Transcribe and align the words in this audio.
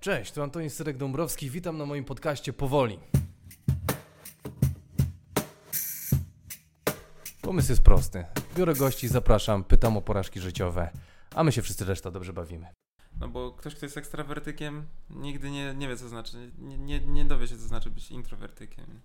Cześć, 0.00 0.32
tu 0.32 0.42
Antoni 0.42 0.70
Syrek-Dąbrowski, 0.70 1.50
witam 1.50 1.78
na 1.78 1.86
moim 1.86 2.04
podcaście 2.04 2.52
Powoli. 2.52 2.98
Pomysł 7.42 7.72
jest 7.72 7.82
prosty. 7.82 8.24
Biorę 8.56 8.74
gości, 8.74 9.08
zapraszam, 9.08 9.64
pytam 9.64 9.96
o 9.96 10.02
porażki 10.02 10.40
życiowe, 10.40 10.90
a 11.34 11.44
my 11.44 11.52
się 11.52 11.62
wszyscy 11.62 11.84
reszta 11.84 12.10
dobrze 12.10 12.32
bawimy. 12.32 12.66
No 13.20 13.28
bo 13.28 13.52
ktoś, 13.52 13.74
kto 13.74 13.86
jest 13.86 13.96
ekstrawertykiem, 13.96 14.86
nigdy 15.10 15.50
nie, 15.50 15.74
nie 15.74 15.88
wie, 15.88 15.96
co 15.96 16.08
znaczy, 16.08 16.50
nie, 16.58 16.78
nie, 16.78 17.00
nie 17.00 17.24
dowie 17.24 17.48
się, 17.48 17.56
co 17.56 17.62
znaczy 17.68 17.90
być 17.90 18.10
introwertykiem. 18.10 19.00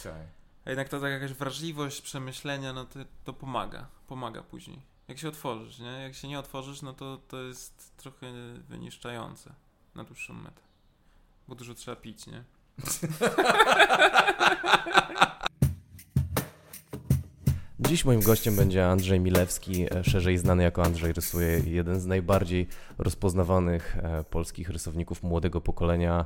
Okay. 0.00 0.26
A 0.64 0.70
jednak 0.70 0.88
to 0.88 1.00
taka 1.00 1.08
jakaś 1.08 1.32
wrażliwość, 1.32 2.02
przemyślenia, 2.02 2.72
no 2.72 2.84
to, 2.84 2.98
to 3.24 3.32
pomaga, 3.32 3.88
pomaga 4.06 4.42
później. 4.42 4.82
Jak 5.08 5.18
się 5.18 5.28
otworzysz, 5.28 5.78
nie? 5.78 6.02
Jak 6.02 6.14
się 6.14 6.28
nie 6.28 6.38
otworzysz, 6.38 6.82
no 6.82 6.92
to 6.92 7.16
to 7.16 7.42
jest 7.42 7.96
trochę 7.96 8.32
wyniszczające 8.68 9.54
na 9.94 10.04
dłuższą 10.04 10.34
metę. 10.34 10.60
Bo 11.48 11.54
dużo 11.54 11.74
trzeba 11.74 11.96
pić, 11.96 12.26
nie? 12.26 12.44
Dziś 17.88 18.04
moim 18.04 18.20
gościem 18.20 18.56
będzie 18.56 18.86
Andrzej 18.86 19.20
Milewski, 19.20 19.86
e, 19.94 20.04
szerzej 20.04 20.38
znany 20.38 20.62
jako 20.62 20.82
Andrzej 20.82 21.12
Rysuje, 21.12 21.60
jeden 21.66 22.00
z 22.00 22.06
najbardziej 22.06 22.66
rozpoznawanych 22.98 23.96
e, 23.96 24.24
polskich 24.24 24.68
rysowników 24.70 25.22
młodego 25.22 25.60
pokolenia. 25.60 26.24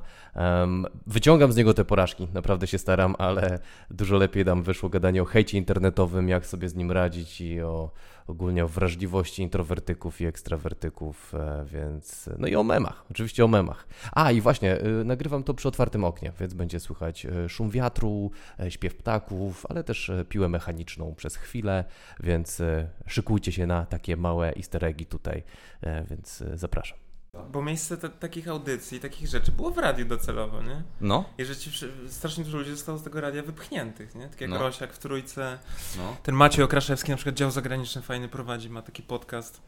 Wyciągam 1.06 1.53
z 1.53 1.56
niego 1.56 1.75
te 1.75 1.84
porażki, 1.84 2.29
naprawdę 2.34 2.67
się 2.67 2.79
staram, 2.79 3.15
ale 3.19 3.59
dużo 3.91 4.17
lepiej 4.17 4.45
nam 4.45 4.62
wyszło 4.62 4.89
gadanie 4.89 5.23
o 5.23 5.25
hejcie 5.25 5.59
internetowym, 5.59 6.29
jak 6.29 6.47
sobie 6.47 6.69
z 6.69 6.75
nim 6.75 6.92
radzić 6.92 7.41
i 7.41 7.62
o 7.62 7.91
ogólnie 8.27 8.65
o 8.65 8.69
wrażliwości 8.69 9.43
introwertyków 9.43 10.21
i 10.21 10.27
ekstrawertyków, 10.27 11.35
e, 11.35 11.65
więc 11.65 12.31
no 12.39 12.47
i 12.47 12.57
o 12.57 12.62
memach, 12.62 13.05
oczywiście 13.11 13.45
o 13.45 13.48
memach. 13.48 13.87
A 14.12 14.33
i 14.33 14.41
właśnie, 14.41 14.79
nagrywam 15.05 15.43
to 15.43 15.55
przy 15.55 15.69
otwartym 15.69 16.05
oknie, 16.05 16.33
więc 16.41 16.55
będzie 16.55 16.81
słychać 16.81 17.27
szum 17.48 17.71
wiatru, 17.71 18.31
śpiew 18.69 18.97
ptaków, 18.97 19.67
ale 19.69 19.84
też 19.84 20.11
piłę 20.28 20.48
mechaniczną 20.48 21.15
przez 21.15 21.37
chwilę, 21.37 21.84
więc 22.20 22.61
e, 22.61 22.89
szykujcie 23.06 23.53
się 23.53 23.67
na 23.67 23.87
takie 23.87 24.17
małe 24.17 24.55
easter 24.56 24.84
eggi 24.84 25.06
tutaj, 25.06 25.43
e, 25.81 26.05
więc 26.05 26.43
e, 26.43 26.59
zapraszam. 26.59 27.12
Bo 27.52 27.62
miejsce 27.62 27.97
te, 27.97 28.08
takich 28.08 28.48
audycji, 28.48 29.00
takich 29.00 29.28
rzeczy 29.28 29.52
było 29.52 29.70
w 29.70 29.78
radiu 29.78 30.05
docelowo, 30.05 30.62
nie? 30.62 30.83
No. 31.00 31.25
I 31.38 31.44
że 31.44 31.56
ci, 31.56 31.70
strasznie 32.08 32.44
dużo 32.44 32.58
ludzi 32.58 32.70
zostało 32.70 32.98
z 32.98 33.02
tego 33.02 33.20
radia 33.20 33.42
wypchniętych, 33.42 34.14
nie? 34.14 34.28
Tak 34.28 34.41
jak 34.41 34.50
no. 34.50 34.58
Rosiak 34.58 34.92
w 34.92 34.98
Trójce. 34.98 35.58
No. 35.97 36.16
Ten 36.22 36.34
Maciej 36.34 36.64
Okraszewski 36.64 37.10
na 37.10 37.16
przykład 37.16 37.36
dział 37.36 37.50
zagraniczny 37.50 38.03
fajny 38.03 38.28
prowadzi, 38.28 38.70
ma 38.70 38.83
taki 38.83 39.03
podcast. 39.03 39.60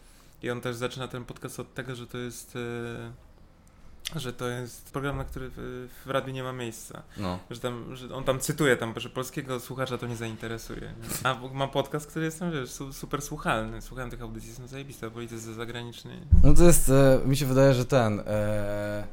I 0.42 0.50
on 0.50 0.60
też 0.60 0.76
zaczyna 0.76 1.08
ten 1.08 1.24
podcast 1.24 1.60
od 1.60 1.74
tego, 1.74 1.94
że 1.94 2.06
to 2.06 2.18
jest... 2.18 2.54
Yy 2.54 3.33
że 4.16 4.32
to 4.32 4.48
jest 4.48 4.92
program, 4.92 5.16
na 5.16 5.24
który 5.24 5.50
w, 5.56 5.88
w 6.06 6.10
radiu 6.10 6.32
nie 6.32 6.42
ma 6.42 6.52
miejsca. 6.52 7.02
No. 7.16 7.38
Że, 7.50 7.60
tam, 7.60 7.96
że 7.96 8.14
on 8.14 8.24
tam 8.24 8.40
cytuje 8.40 8.76
tam, 8.76 8.94
że 8.96 9.10
polskiego 9.10 9.60
słuchacza 9.60 9.98
to 9.98 10.06
nie 10.06 10.16
zainteresuje. 10.16 10.94
A 11.24 11.36
mam 11.52 11.70
podcast, 11.70 12.06
który 12.06 12.24
jest 12.24 12.38
tam, 12.38 12.52
wiesz, 12.52 12.70
super 12.92 13.22
słuchalny. 13.22 13.82
Słuchałem 13.82 14.10
tych 14.10 14.22
audycji, 14.22 14.54
są 14.54 14.66
zajebiste, 14.66 15.06
o 15.06 15.10
polityce 15.10 15.54
zagranicznej. 15.54 16.20
No 16.42 16.54
to 16.54 16.64
jest, 16.64 16.88
e, 16.88 17.20
mi 17.26 17.36
się 17.36 17.46
wydaje, 17.46 17.74
że 17.74 17.84
ten, 17.84 18.20
e, 18.26 19.04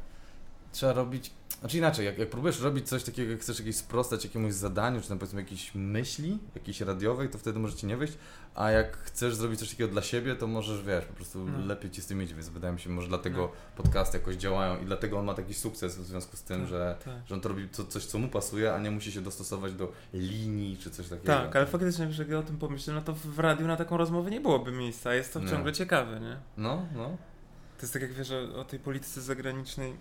trzeba 0.72 0.92
robić 0.92 1.32
znaczy 1.62 1.78
inaczej, 1.78 2.06
jak, 2.06 2.18
jak 2.18 2.30
próbujesz 2.30 2.60
robić 2.60 2.88
coś 2.88 3.04
takiego, 3.04 3.30
jak 3.30 3.40
chcesz 3.40 3.58
jakieś 3.58 3.76
sprostać 3.76 4.24
jakiemuś 4.24 4.52
zadaniu, 4.52 5.00
czy 5.00 5.08
tam 5.08 5.18
powiedzmy 5.18 5.40
jakiejś 5.40 5.74
myśli, 5.74 6.38
jakiejś 6.54 6.80
radiowej, 6.80 7.28
to 7.28 7.38
wtedy 7.38 7.58
może 7.58 7.76
ci 7.76 7.86
nie 7.86 7.96
wyjść, 7.96 8.14
a 8.54 8.70
jak 8.70 8.96
chcesz 8.96 9.34
zrobić 9.34 9.60
coś 9.60 9.70
takiego 9.70 9.90
dla 9.90 10.02
siebie, 10.02 10.36
to 10.36 10.46
możesz, 10.46 10.82
wiesz, 10.82 11.04
po 11.04 11.14
prostu 11.14 11.44
no. 11.44 11.66
lepiej 11.66 11.90
ci 11.90 12.02
z 12.02 12.06
tym 12.06 12.22
iść, 12.22 12.34
więc 12.34 12.48
wydaje 12.48 12.74
mi 12.74 12.80
się, 12.80 12.90
może 12.90 13.08
dlatego 13.08 13.40
no. 13.40 13.82
podcasty 13.82 14.18
jakoś 14.18 14.36
działają 14.36 14.82
i 14.82 14.84
dlatego 14.84 15.18
on 15.18 15.24
ma 15.24 15.34
taki 15.34 15.54
sukces 15.54 15.98
w 15.98 16.04
związku 16.04 16.36
z 16.36 16.42
tym, 16.42 16.60
tak, 16.60 16.68
że, 16.68 16.96
tak. 17.04 17.14
że 17.26 17.34
on 17.34 17.40
to 17.40 17.48
robi 17.48 17.68
to, 17.68 17.84
coś, 17.84 18.04
co 18.04 18.18
mu 18.18 18.28
pasuje, 18.28 18.74
a 18.74 18.78
nie 18.78 18.90
musi 18.90 19.12
się 19.12 19.20
dostosować 19.20 19.72
do 19.74 19.92
linii, 20.14 20.76
czy 20.76 20.90
coś 20.90 21.08
takiego. 21.08 21.26
Tak, 21.26 21.56
ale 21.56 21.66
faktycznie, 21.66 22.08
jak 22.18 22.32
o 22.32 22.42
tym 22.42 22.58
pomyślę, 22.58 22.94
no 22.94 23.02
to 23.02 23.14
w 23.14 23.38
radiu 23.38 23.66
na 23.66 23.76
taką 23.76 23.96
rozmowę 23.96 24.30
nie 24.30 24.40
byłoby 24.40 24.72
miejsca, 24.72 25.14
jest 25.14 25.32
to 25.32 25.40
no. 25.40 25.50
ciągle 25.50 25.72
ciekawe, 25.72 26.20
nie? 26.20 26.36
No, 26.56 26.86
no. 26.94 27.16
To 27.76 27.82
jest 27.82 27.92
tak 27.92 28.02
jak 28.02 28.12
wiesz 28.12 28.30
o, 28.30 28.60
o 28.60 28.64
tej 28.64 28.78
polityce 28.78 29.20
zagranicznej, 29.20 29.96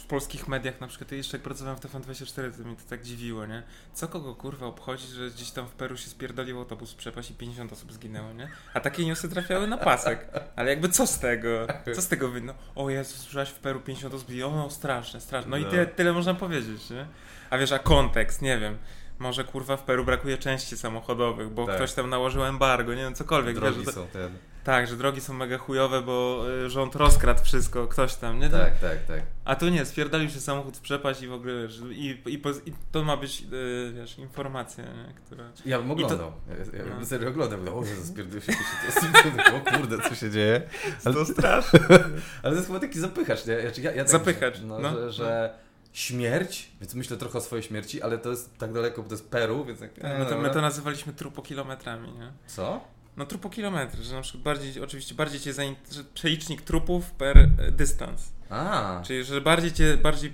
w 0.00 0.06
polskich 0.06 0.48
mediach 0.48 0.80
na 0.80 0.86
przykład, 0.86 1.12
jeszcze 1.12 1.36
jak 1.36 1.44
pracowałem 1.44 1.78
w 1.78 1.80
TVN24, 1.80 2.52
to 2.56 2.64
mnie 2.64 2.76
to 2.76 2.82
tak 2.90 3.02
dziwiło, 3.02 3.46
nie? 3.46 3.62
Co 3.92 4.08
kogo 4.08 4.34
kurwa 4.34 4.66
obchodzi, 4.66 5.06
że 5.06 5.30
gdzieś 5.30 5.50
tam 5.50 5.66
w 5.66 5.72
Peru 5.72 5.96
się 5.96 6.10
spierdolił 6.10 6.58
autobus 6.58 6.92
w 6.92 6.96
przepaść 6.96 7.30
i 7.30 7.34
50 7.34 7.72
osób 7.72 7.92
zginęło, 7.92 8.32
nie? 8.32 8.48
A 8.74 8.80
takie 8.80 9.06
newsy 9.06 9.28
trafiały 9.28 9.66
na 9.66 9.78
pasek. 9.78 10.28
Ale 10.56 10.70
jakby 10.70 10.88
co 10.88 11.06
z 11.06 11.18
tego? 11.18 11.66
Co 11.94 12.02
z 12.02 12.08
tego 12.08 12.28
wy? 12.28 12.40
No, 12.40 12.54
o 12.74 12.90
Jezu, 12.90 13.16
słyszałaś 13.16 13.48
w 13.48 13.58
Peru 13.58 13.80
50 13.80 14.14
osób 14.14 14.28
zginęło? 14.28 14.56
No 14.56 14.70
straszne, 14.70 15.20
straszne. 15.20 15.50
No, 15.50 15.56
no. 15.56 15.68
i 15.68 15.70
tyle, 15.70 15.86
tyle 15.86 16.12
można 16.12 16.34
powiedzieć, 16.34 16.90
nie? 16.90 17.06
A 17.50 17.58
wiesz, 17.58 17.72
a 17.72 17.78
kontekst, 17.78 18.42
nie 18.42 18.58
wiem 18.58 18.78
może 19.18 19.44
kurwa 19.44 19.76
w 19.76 19.82
Peru 19.82 20.04
brakuje 20.04 20.38
części 20.38 20.76
samochodowych, 20.76 21.50
bo 21.50 21.66
tak. 21.66 21.76
ktoś 21.76 21.92
tam 21.92 22.10
nałożył 22.10 22.44
embargo, 22.44 22.94
nie 22.94 23.02
wiem, 23.02 23.14
cokolwiek. 23.14 23.54
Drogi 23.54 23.76
wiesz, 23.76 23.86
to... 23.86 23.92
są 23.92 24.06
te... 24.06 24.28
Tak, 24.64 24.86
że 24.86 24.96
drogi 24.96 25.20
są 25.20 25.34
mega 25.34 25.58
chujowe, 25.58 26.02
bo 26.02 26.44
y, 26.64 26.70
rząd 26.70 26.94
rozkradł 26.94 27.42
wszystko, 27.42 27.86
ktoś 27.86 28.14
tam, 28.14 28.40
nie? 28.40 28.50
Tak, 28.50 28.78
tak, 28.78 29.04
tak. 29.08 29.22
A 29.44 29.56
tu 29.56 29.68
nie, 29.68 29.84
spierdalił 29.84 30.30
się 30.30 30.40
samochód 30.40 30.76
w 30.76 30.80
przepaść 30.80 31.22
i 31.22 31.28
w 31.28 31.32
ogóle, 31.32 31.68
i, 31.90 32.22
i, 32.26 32.42
i 32.66 32.72
to 32.92 33.04
ma 33.04 33.16
być, 33.16 33.44
y, 33.52 33.92
wiesz, 33.94 34.18
informacja, 34.18 34.84
nie? 34.84 35.14
która... 35.26 35.44
Ja 35.66 35.78
bym 35.78 35.90
oglądał, 35.90 36.18
to... 36.18 36.76
ja, 36.76 36.84
ja 36.84 36.98
no. 37.00 37.06
serio 37.06 37.28
oglądam, 37.28 37.68
o 37.68 37.84
Jezu, 37.84 38.06
spierdolił 38.06 38.42
się, 38.42 38.52
o 39.56 39.76
kurde, 39.76 39.98
co 40.08 40.14
się 40.14 40.30
dzieje? 40.30 40.62
Ale... 41.04 41.14
To 41.14 41.24
straszne. 41.24 41.80
Ale 42.42 42.52
to 42.52 42.54
jest 42.54 42.66
chyba 42.66 42.80
taki 42.80 43.00
zapychacz, 43.00 43.46
nie? 43.46 43.54
Ja, 43.54 43.92
ja 43.92 44.04
tak 44.04 44.08
Zapychacz, 44.08 44.60
no, 44.64 44.78
no. 44.78 44.90
Że, 44.90 45.12
że 45.12 45.54
śmierć, 45.92 46.72
więc 46.80 46.94
myślę 46.94 47.16
trochę 47.16 47.38
o 47.38 47.40
swojej 47.40 47.62
śmierci, 47.62 48.02
ale 48.02 48.18
to 48.18 48.30
jest 48.30 48.58
tak 48.58 48.72
daleko, 48.72 49.02
bo 49.02 49.08
to 49.08 49.14
jest 49.14 49.28
Peru, 49.28 49.64
więc... 49.64 49.80
Jak, 49.80 49.90
my, 50.18 50.26
to, 50.28 50.38
my 50.38 50.50
to 50.50 50.60
nazywaliśmy 50.60 51.12
trupokilometrami, 51.12 52.12
nie? 52.12 52.32
Co? 52.46 52.80
No 53.16 53.26
trupokilometry, 53.26 54.04
że 54.04 54.14
na 54.14 54.22
przykład 54.22 54.42
bardziej, 54.42 54.82
oczywiście 54.82 55.14
bardziej 55.14 55.40
cię 55.40 55.52
zainteresuje, 55.52 56.04
przelicznik 56.14 56.62
trupów 56.62 57.10
per 57.10 57.38
e, 57.38 57.48
dystans. 57.70 58.32
A. 58.50 59.02
Czyli, 59.04 59.24
że 59.24 59.40
bardziej 59.40 59.72
cię, 59.72 59.96
bardziej 59.96 60.32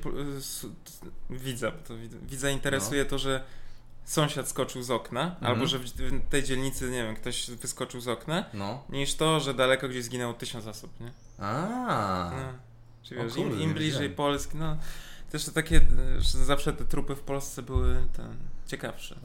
widza, 1.30 1.70
to 1.70 1.94
widza 2.22 2.50
interesuje 2.50 3.04
no. 3.04 3.10
to, 3.10 3.18
że 3.18 3.44
sąsiad 4.04 4.48
skoczył 4.48 4.82
z 4.82 4.90
okna, 4.90 5.22
mhm. 5.22 5.46
albo 5.46 5.66
że 5.66 5.78
w 5.78 6.28
tej 6.30 6.42
dzielnicy, 6.42 6.90
nie 6.90 7.04
wiem, 7.04 7.16
ktoś 7.16 7.50
wyskoczył 7.50 8.00
z 8.00 8.08
okna, 8.08 8.44
no. 8.54 8.84
niż 8.88 9.14
to, 9.14 9.40
że 9.40 9.54
daleko 9.54 9.88
gdzieś 9.88 10.04
zginęło 10.04 10.34
tysiąc 10.34 10.66
osób, 10.66 11.00
nie? 11.00 11.12
A. 11.38 12.30
No. 12.36 12.58
Czyli 13.02 13.22
wiesz, 13.22 13.36
im, 13.36 13.60
im 13.60 13.74
bliżej 13.74 14.10
Polski, 14.10 14.56
no 14.56 14.76
też 15.30 15.44
to 15.44 15.52
takie, 15.52 15.80
zawsze 16.20 16.72
te 16.72 16.84
trupy 16.84 17.14
w 17.14 17.20
Polsce 17.20 17.62
były 17.62 18.06
ten, 18.16 18.36
ciekawsze. 18.66 19.16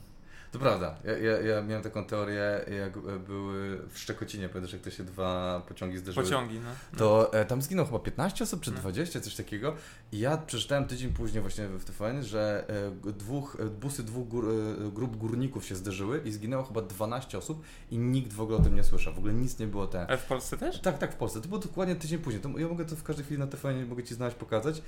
To 0.53 0.59
prawda. 0.59 0.95
Ja, 1.03 1.17
ja, 1.17 1.41
ja, 1.41 1.61
miałem 1.61 1.83
taką 1.83 2.05
teorię, 2.05 2.65
jak 2.79 2.99
były 3.19 3.79
w 3.89 3.99
Szczekocinie, 3.99 4.49
pamiętasz, 4.49 4.73
jak 4.73 4.81
to 4.81 4.91
się 4.91 5.03
dwa 5.03 5.61
pociągi 5.67 5.97
zderzyły. 5.97 6.25
Pociągi, 6.25 6.59
no. 6.59 6.69
no. 6.93 6.99
To 6.99 7.33
e, 7.33 7.45
tam 7.45 7.61
zginął 7.61 7.85
chyba 7.85 7.99
15 7.99 8.43
osób, 8.43 8.61
czy 8.61 8.71
no. 8.71 8.77
20, 8.77 9.21
coś 9.21 9.35
takiego. 9.35 9.75
I 10.11 10.19
ja 10.19 10.37
przeczytałem 10.37 10.85
tydzień 10.85 11.13
później 11.13 11.41
właśnie 11.41 11.67
w 11.67 11.85
TVN, 11.85 12.23
że 12.23 12.65
e, 13.05 13.11
dwóch, 13.11 13.57
e, 13.59 13.65
busy 13.65 14.03
dwóch 14.03 14.27
gór, 14.27 14.49
e, 14.49 14.91
grup 14.91 15.15
górników 15.15 15.65
się 15.65 15.75
zderzyły 15.75 16.21
i 16.25 16.31
zginęło 16.31 16.63
chyba 16.63 16.81
12 16.81 17.37
osób 17.37 17.63
i 17.91 17.97
nikt 17.97 18.33
w 18.33 18.41
ogóle 18.41 18.57
o 18.57 18.61
tym 18.61 18.75
nie 18.75 18.83
słyszał. 18.83 19.13
W 19.13 19.17
ogóle 19.17 19.33
nic 19.33 19.59
nie 19.59 19.67
było 19.67 19.87
ten. 19.87 20.05
Ale 20.07 20.17
w 20.17 20.25
Polsce 20.25 20.57
też? 20.57 20.79
Tak, 20.79 20.97
tak, 20.97 21.13
w 21.13 21.15
Polsce. 21.15 21.41
To 21.41 21.47
było 21.47 21.59
dokładnie 21.59 21.95
tydzień 21.95 22.19
później. 22.19 22.41
To, 22.41 22.49
ja 22.59 22.67
mogę 22.67 22.85
to 22.85 22.95
w 22.95 23.03
każdej 23.03 23.25
chwili 23.25 23.39
na 23.39 23.47
TVN, 23.47 23.87
mogę 23.87 24.03
Ci 24.03 24.15
znaleźć, 24.15 24.37
pokazać. 24.37 24.81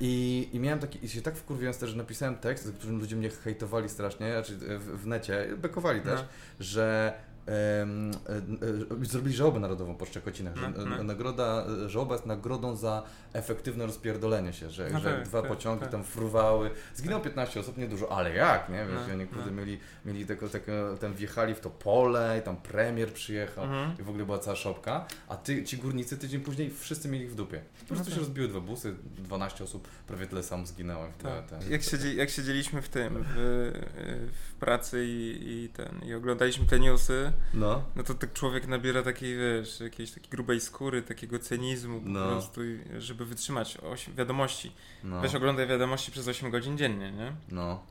I, 0.00 0.48
i 0.52 0.60
miałem 0.60 0.78
taki, 0.78 1.04
i 1.04 1.08
się 1.08 1.22
tak 1.22 1.36
wkurwiłem 1.36 1.74
że 1.82 1.96
napisałem 1.96 2.36
tekst, 2.36 2.64
za 2.64 2.72
którym 2.72 2.98
ludzie 2.98 3.16
mnie 3.16 3.30
hejtowali 3.30 3.88
strasznie, 3.88 4.32
znaczy 4.32 4.56
w, 4.56 5.02
w 5.02 5.06
bekowali 5.56 6.00
też, 6.00 6.20
no. 6.20 6.26
że 6.60 7.12
E, 7.48 7.86
e, 9.02 9.04
zrobili 9.04 9.36
żałobę 9.36 9.60
narodową 9.60 9.94
po 9.94 10.06
Szczekocinach, 10.06 10.56
że 10.56 10.70
no, 10.70 10.86
no. 10.86 11.02
nagroda, 11.02 11.64
żałoba 11.86 12.14
jest 12.14 12.26
nagrodą 12.26 12.76
za 12.76 13.02
efektywne 13.32 13.86
rozpierdolenie 13.86 14.52
się, 14.52 14.70
że, 14.70 14.90
no 14.92 15.00
że 15.00 15.12
tak, 15.12 15.24
dwa 15.24 15.42
tak, 15.42 15.50
pociągi 15.50 15.80
tak. 15.80 15.92
tam 15.92 16.04
fruwały, 16.04 16.70
zginęło 16.94 17.20
tak. 17.20 17.32
15 17.32 17.60
osób, 17.60 17.78
niedużo, 17.78 18.12
ale 18.12 18.34
jak, 18.34 18.68
nie, 18.68 18.86
wiesz, 18.86 19.00
no, 19.08 19.14
oni 19.14 19.26
no. 19.46 19.52
mieli, 19.52 19.80
mieli 20.04 20.26
tego, 20.26 20.48
tego, 20.48 20.96
tam 20.96 21.14
wjechali 21.14 21.54
w 21.54 21.60
to 21.60 21.70
pole 21.70 22.38
i 22.40 22.42
tam 22.42 22.56
premier 22.56 23.12
przyjechał 23.12 23.64
mhm. 23.64 23.94
i 24.00 24.02
w 24.02 24.08
ogóle 24.08 24.24
była 24.24 24.38
cała 24.38 24.56
szopka, 24.56 25.06
a 25.28 25.36
ty, 25.36 25.64
ci 25.64 25.76
górnicy 25.76 26.18
tydzień 26.18 26.40
później 26.40 26.70
wszyscy 26.70 27.08
mieli 27.08 27.24
ich 27.24 27.30
w 27.30 27.34
dupie. 27.34 27.60
Po 27.80 27.86
prostu 27.86 28.04
no 28.04 28.10
się 28.10 28.16
tak. 28.16 28.20
rozbiły 28.20 28.48
dwa 28.48 28.60
busy, 28.60 28.94
12 29.18 29.64
osób, 29.64 29.88
prawie 29.88 30.26
tyle 30.26 30.42
samo 30.42 30.66
zginęło. 30.66 31.06
Tak. 31.22 31.46
Ten, 31.46 31.70
jak, 31.70 31.82
siedzi, 31.82 32.16
jak 32.16 32.30
siedzieliśmy 32.30 32.82
w 32.82 32.88
tym, 32.88 33.24
w, 33.28 33.34
w 34.32 34.51
pracy 34.62 35.06
i, 35.06 35.48
i, 35.48 35.68
ten, 35.68 36.00
i 36.06 36.14
oglądaliśmy 36.14 36.66
te 36.66 36.80
newsy, 36.80 37.32
no. 37.54 37.82
no 37.96 38.02
to 38.02 38.14
tak 38.14 38.32
człowiek 38.32 38.66
nabiera 38.66 39.02
takiej, 39.02 39.36
wiesz, 39.36 39.80
jakiejś 39.80 40.10
takiej 40.10 40.30
grubej 40.30 40.60
skóry, 40.60 41.02
takiego 41.02 41.38
cynizmu 41.38 42.00
po 42.00 42.08
no. 42.08 42.28
prostu, 42.28 42.60
żeby 42.98 43.24
wytrzymać 43.24 43.78
wiadomości. 44.16 44.72
No. 45.04 45.20
Weź 45.20 45.34
oglądaj 45.34 45.66
wiadomości 45.66 46.12
przez 46.12 46.28
8 46.28 46.50
godzin 46.50 46.78
dziennie, 46.78 47.12
nie? 47.12 47.32
No. 47.48 47.82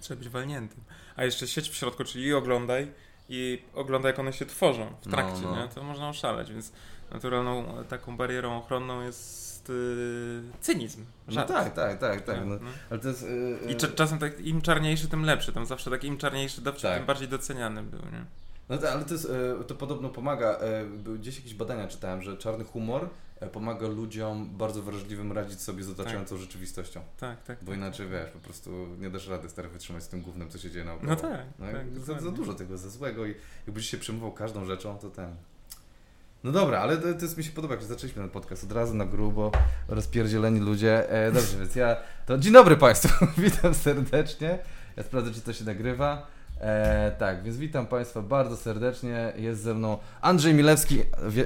Trzeba 0.00 0.18
być 0.18 0.28
walniętym. 0.28 0.80
A 1.16 1.24
jeszcze 1.24 1.46
sieć 1.46 1.70
w 1.70 1.74
środku, 1.74 2.04
czyli 2.04 2.24
i 2.24 2.34
oglądaj, 2.34 2.92
i 3.28 3.62
oglądaj, 3.74 4.12
jak 4.12 4.18
one 4.18 4.32
się 4.32 4.46
tworzą 4.46 4.86
w 5.02 5.06
no, 5.06 5.12
trakcie, 5.12 5.42
no, 5.42 5.50
no. 5.50 5.62
nie? 5.62 5.68
To 5.68 5.82
można 5.82 6.08
oszaleć, 6.08 6.52
więc 6.52 6.72
naturalną 7.10 7.84
taką 7.88 8.16
barierą 8.16 8.58
ochronną 8.58 9.02
jest 9.02 9.49
jest 9.60 9.70
y, 9.70 10.42
cynizm. 10.60 11.04
No 11.28 11.44
tak, 11.46 11.74
tak, 11.74 11.98
tak, 11.98 12.20
tak. 12.24 12.36
No, 12.46 12.54
No. 12.54 12.70
ale 12.90 13.00
to 13.00 13.08
jest... 13.08 13.22
Yy, 13.22 13.72
I 13.72 13.76
cza- 13.76 13.94
czasem 13.94 14.18
tak 14.18 14.40
im 14.40 14.62
czarniejszy, 14.62 15.08
tym 15.08 15.24
lepszy. 15.24 15.52
Tam 15.52 15.66
zawsze 15.66 15.90
tak 15.90 16.04
im 16.04 16.16
czarniejszy 16.18 16.60
dowcip, 16.60 16.82
Tak. 16.82 16.96
tym 16.96 17.06
bardziej 17.06 17.28
doceniany 17.28 17.82
był, 17.82 18.00
nie? 18.00 18.24
No 18.68 18.78
tak, 18.78 18.90
ale 18.92 19.04
to, 19.04 19.14
jest, 19.14 19.32
to 19.66 19.74
podobno 19.74 20.08
pomaga. 20.08 20.58
Gdzieś 21.18 21.36
jakieś 21.36 21.54
badania 21.54 21.88
czytałem, 21.88 22.22
że 22.22 22.36
czarny 22.36 22.64
humor 22.64 23.08
pomaga 23.52 23.88
ludziom 23.88 24.50
bardzo 24.56 24.82
wrażliwym 24.82 25.32
radzić 25.32 25.60
sobie 25.60 25.84
z 25.84 25.90
otaczającą 25.90 26.36
rzeczywistością. 26.36 27.00
Tak, 27.20 27.42
tak. 27.42 27.58
Bo 27.64 27.74
inaczej 27.74 28.08
wiesz, 28.08 28.30
po 28.30 28.38
prostu 28.38 28.70
nie 28.98 29.10
dasz 29.10 29.28
rady 29.28 29.48
stary 29.48 29.68
wytrzymać 29.68 30.02
z 30.02 30.08
tym 30.08 30.22
głównym, 30.22 30.50
co 30.50 30.58
się 30.58 30.70
dzieje 30.70 30.84
naokoło. 30.84 31.08
No 31.10 31.16
tak, 31.16 31.40
No, 31.58 31.66
tak, 31.72 31.98
za, 31.98 32.20
za 32.20 32.30
dużo 32.30 32.54
tego, 32.54 32.78
za 32.78 32.90
złego 32.90 33.26
i 33.26 33.34
jakbyś 33.66 33.90
się 33.90 33.98
przejmował 33.98 34.32
każdą 34.32 34.64
rzeczą, 34.64 34.98
to 34.98 35.10
ten. 35.10 35.34
No 36.44 36.52
dobra, 36.52 36.80
ale 36.80 36.96
to, 36.96 37.14
to 37.14 37.22
jest, 37.22 37.38
mi 37.38 37.44
się 37.44 37.52
podoba, 37.52 37.74
jak 37.74 37.84
zaczęliśmy 37.84 38.22
ten 38.22 38.30
podcast 38.30 38.64
od 38.64 38.72
razu 38.72 38.94
na 38.94 39.04
grubo, 39.04 39.52
rozpierdzieleni 39.88 40.60
ludzie. 40.60 41.10
E, 41.10 41.32
dobrze, 41.32 41.58
więc 41.58 41.76
ja. 41.76 41.96
To 42.26 42.38
dzień 42.38 42.52
dobry 42.52 42.76
Państwu, 42.76 43.26
witam 43.38 43.74
serdecznie. 43.74 44.58
Ja 44.96 45.02
sprawdzę, 45.02 45.32
czy 45.32 45.40
to 45.40 45.52
się 45.52 45.64
nagrywa. 45.64 46.26
E, 46.60 47.10
tak, 47.18 47.42
więc 47.42 47.56
witam 47.56 47.86
Państwa 47.86 48.22
bardzo 48.22 48.56
serdecznie. 48.56 49.32
Jest 49.36 49.62
ze 49.62 49.74
mną 49.74 49.98
Andrzej 50.20 50.54
Milewski, 50.54 51.02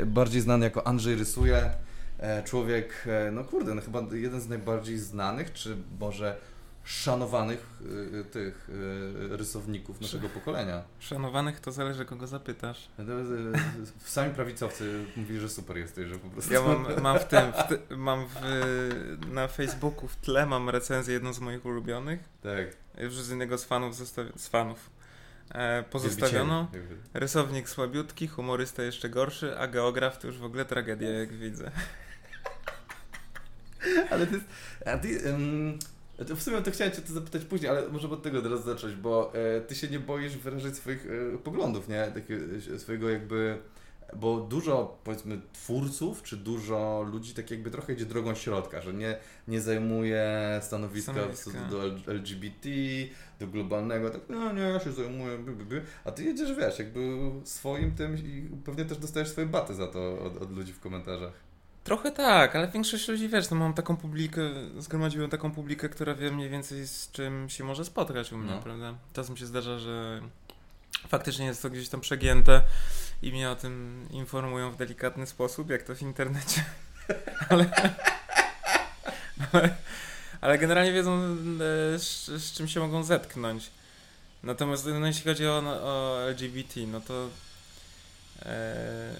bardziej 0.06 0.40
znany 0.40 0.64
jako 0.64 0.86
Andrzej 0.86 1.14
Rysuje. 1.14 1.70
E, 2.18 2.42
człowiek, 2.42 3.04
e, 3.06 3.30
no 3.30 3.44
kurde, 3.44 3.74
no 3.74 3.82
chyba 3.82 4.02
jeden 4.12 4.40
z 4.40 4.48
najbardziej 4.48 4.98
znanych, 4.98 5.52
czy 5.52 5.76
może 6.00 6.36
szanowanych 6.84 7.66
y, 8.20 8.24
tych 8.24 8.68
y, 8.68 9.36
rysowników 9.36 10.00
naszego 10.00 10.28
pokolenia. 10.28 10.82
Szanowanych 11.00 11.60
to 11.60 11.72
zależy, 11.72 12.04
kogo 12.04 12.26
zapytasz. 12.26 12.88
Y, 12.98 14.08
Sami 14.10 14.34
prawicowcy 14.34 15.04
mówili, 15.16 15.40
że 15.40 15.48
super 15.48 15.76
jesteś, 15.76 16.08
że 16.08 16.18
po 16.18 16.28
prostu... 16.28 16.52
Ja 16.52 16.62
mam, 16.62 16.86
mam 17.02 17.18
w 17.18 17.24
tym, 17.24 17.52
w 17.52 17.68
ty, 17.68 17.96
mam 17.96 18.26
w, 18.26 18.34
na 19.32 19.48
Facebooku 19.48 20.08
w 20.08 20.16
tle 20.16 20.46
mam 20.46 20.70
recenzję 20.70 21.14
jedną 21.14 21.32
z 21.32 21.40
moich 21.40 21.66
ulubionych. 21.66 22.20
Tak. 22.42 22.76
Już 23.02 23.14
z 23.14 23.30
innego 23.30 23.58
z 23.58 23.64
fanów, 23.64 23.94
zostawi- 23.94 24.38
z 24.38 24.48
fanów. 24.48 24.90
E, 25.50 25.82
pozostawiono. 25.82 26.70
Rysownik 27.14 27.68
słabiutki, 27.68 28.28
humorysta 28.28 28.82
jeszcze 28.82 29.08
gorszy, 29.08 29.58
a 29.58 29.66
geograf 29.66 30.18
to 30.18 30.26
już 30.26 30.38
w 30.38 30.44
ogóle 30.44 30.64
tragedia, 30.64 31.10
jak 31.10 31.32
widzę. 31.32 31.70
Ale 34.10 34.26
to 34.26 34.34
jest... 34.34 34.46
A 34.86 34.98
ty... 34.98 35.20
to 35.20 35.93
w 36.18 36.42
sumie 36.42 36.62
to 36.62 36.70
chciałem 36.70 36.92
Cię 36.92 37.02
to 37.02 37.12
zapytać 37.12 37.44
później, 37.44 37.70
ale 37.70 37.88
może 37.88 38.10
od 38.10 38.22
tego 38.22 38.42
teraz 38.42 38.64
zacząć, 38.64 38.94
bo 38.94 39.32
e, 39.34 39.60
Ty 39.60 39.74
się 39.74 39.88
nie 39.88 40.00
boisz 40.00 40.36
wyrażać 40.36 40.76
swoich 40.76 41.06
e, 41.34 41.38
poglądów, 41.38 41.88
nie? 41.88 42.06
Takie, 42.14 42.38
e, 42.74 42.78
swojego 42.78 43.10
jakby... 43.10 43.58
Bo 44.16 44.40
dużo, 44.40 44.98
powiedzmy, 45.04 45.40
twórców, 45.52 46.22
czy 46.22 46.36
dużo 46.36 47.06
ludzi 47.12 47.34
tak 47.34 47.50
jakby 47.50 47.70
trochę 47.70 47.92
idzie 47.92 48.06
drogą 48.06 48.34
środka, 48.34 48.80
że 48.80 48.94
nie, 48.94 49.16
nie 49.48 49.60
zajmuje 49.60 50.60
stanowiska, 50.62 51.12
Stanowiska. 51.12 51.50
do 51.70 52.12
LGBT, 52.12 52.68
do 53.40 53.46
globalnego, 53.46 54.10
tak, 54.10 54.20
no 54.28 54.52
nie, 54.52 54.62
ja 54.62 54.80
się 54.80 54.92
zajmuję, 54.92 55.38
by, 55.38 55.52
by, 55.52 55.64
by. 55.64 55.82
a 56.04 56.12
ty 56.12 56.24
jedziesz, 56.24 56.56
wiesz, 56.56 56.78
jakby 56.78 57.00
swoim 57.44 57.94
tym 57.94 58.18
i 58.18 58.48
pewnie 58.64 58.84
też 58.84 58.98
dostajesz 58.98 59.28
swoje 59.28 59.46
baty 59.46 59.74
za 59.74 59.86
to 59.86 60.20
od, 60.20 60.42
od 60.42 60.56
ludzi 60.56 60.72
w 60.72 60.80
komentarzach. 60.80 61.32
Trochę 61.84 62.12
tak, 62.12 62.56
ale 62.56 62.68
większość 62.68 63.08
ludzi, 63.08 63.28
wiesz, 63.28 63.50
no 63.50 63.56
mam 63.56 63.74
taką 63.74 63.96
publikę, 63.96 64.40
zgromadziłem 64.78 65.30
taką 65.30 65.50
publikę, 65.52 65.88
która 65.88 66.14
wie 66.14 66.30
mniej 66.30 66.48
więcej 66.50 66.86
z 66.86 67.10
czym 67.12 67.50
się 67.50 67.64
może 67.64 67.84
spotkać 67.84 68.32
u 68.32 68.38
mnie, 68.38 68.50
No. 68.50 68.62
prawda? 68.62 68.94
Czasem 69.12 69.36
się 69.36 69.46
zdarza, 69.46 69.78
że 69.78 70.20
faktycznie 71.08 71.46
jest 71.46 71.62
to 71.62 71.70
gdzieś 71.70 71.88
tam 71.88 72.00
przegięte 72.00 72.62
i 73.22 73.32
mnie 73.32 73.50
o 73.50 73.56
tym 73.56 74.06
informują 74.10 74.70
w 74.70 74.76
delikatny 74.76 75.26
sposób, 75.26 75.70
jak 75.70 75.82
to 75.82 75.94
w 75.94 76.02
internecie, 76.02 76.64
ale, 77.48 77.70
ale, 79.52 79.74
ale 80.40 80.58
generalnie 80.58 80.92
wiedzą, 80.92 81.12
e, 81.94 81.98
z, 81.98 82.26
z 82.26 82.52
czym 82.52 82.68
się 82.68 82.80
mogą 82.80 83.02
zetknąć. 83.02 83.70
Natomiast 84.42 84.86
no, 85.00 85.06
jeśli 85.06 85.24
chodzi 85.24 85.46
o, 85.46 85.62
o 85.82 86.22
LGBT, 86.22 86.80
no 86.80 87.00
to 87.00 87.28
e, 88.42 89.14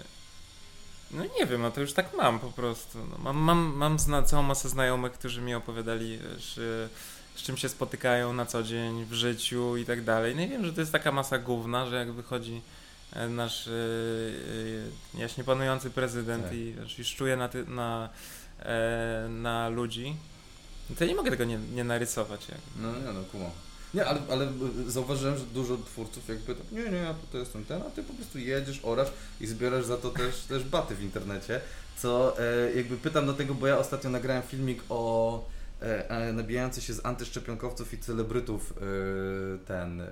no 1.15 1.25
nie 1.39 1.47
wiem, 1.47 1.63
no 1.63 1.71
to 1.71 1.81
już 1.81 1.93
tak 1.93 2.15
mam 2.17 2.39
po 2.41 2.51
prostu. 2.51 2.99
No, 3.11 3.19
mam 3.19 3.37
mam, 3.37 3.75
mam 3.77 3.99
zna, 3.99 4.23
całą 4.23 4.43
masę 4.43 4.69
znajomych, 4.69 5.13
którzy 5.13 5.41
mi 5.41 5.55
opowiadali, 5.55 6.19
że 6.39 6.89
z 7.35 7.43
czym 7.43 7.57
się 7.57 7.69
spotykają 7.69 8.33
na 8.33 8.47
co 8.47 8.63
dzień 8.63 9.05
w 9.05 9.13
życiu 9.13 9.77
i 9.77 9.85
tak 9.85 10.05
dalej. 10.05 10.37
No 10.37 10.43
i 10.43 10.49
wiem, 10.49 10.67
że 10.67 10.73
to 10.73 10.81
jest 10.81 10.93
taka 10.93 11.13
masa 11.13 11.39
główna, 11.39 11.87
że 11.87 11.97
jak 11.97 12.13
wychodzi 12.13 12.63
e, 13.13 13.29
nasz 13.29 13.67
e, 13.69 13.71
e, 15.17 15.21
jaśnie 15.21 15.45
panujący 15.45 15.91
prezydent 15.91 16.45
Tak. 16.45 16.53
i 16.55 16.73
wiesz, 16.73 16.99
już 16.99 17.15
czuje 17.15 17.37
na, 17.37 17.49
ty, 17.49 17.65
na, 17.67 18.09
na 19.29 19.69
ludzi, 19.69 20.17
no 20.91 20.97
to 20.97 21.05
ja 21.05 21.11
nie 21.11 21.17
mogę 21.17 21.31
tego 21.31 21.45
nie, 21.45 21.59
nie 21.59 21.85
narysować. 21.85 22.49
Jakby. 22.49 22.83
No 22.83 22.93
nie, 22.93 23.19
no 23.19 23.25
kumam. 23.33 23.51
Nie, 23.95 24.07
ale, 24.07 24.21
ale 24.31 24.49
y, 24.87 24.91
zauważyłem, 24.91 25.39
że 25.39 25.45
dużo 25.45 25.77
twórców 25.77 26.29
jakby 26.29 26.55
tak, 26.55 26.73
nie, 26.73 26.91
nie, 26.91 26.97
ja 26.97 27.15
tutaj 27.15 27.41
jestem 27.41 27.65
ten, 27.65 27.83
a 27.83 27.91
ty 27.91 28.03
po 28.03 28.15
prostu 28.15 28.39
jedziesz, 28.39 28.81
orasz 28.83 29.13
i 29.41 29.47
zbierasz 29.47 29.85
za 29.85 29.97
to 29.97 30.11
też, 30.11 30.41
też 30.41 30.65
baty 30.65 30.95
w 30.95 31.03
internecie, 31.03 31.61
co 31.97 32.41
e, 32.41 32.73
jakby 32.77 32.97
pytam 32.97 33.27
do 33.27 33.35
tego, 33.35 33.55
bo 33.55 33.67
ja 33.67 33.79
ostatnio 33.79 34.11
nagrałem 34.11 34.43
filmik 34.43 34.83
o 34.89 35.45
e, 35.81 36.33
nabijający 36.33 36.81
się 36.81 36.95
z 36.95 37.07
antyszczepionkowców 37.07 37.95
i 37.95 37.99
celebrytów 37.99 38.73
e, 38.73 38.85
ten, 39.67 40.01
e, 40.01 40.07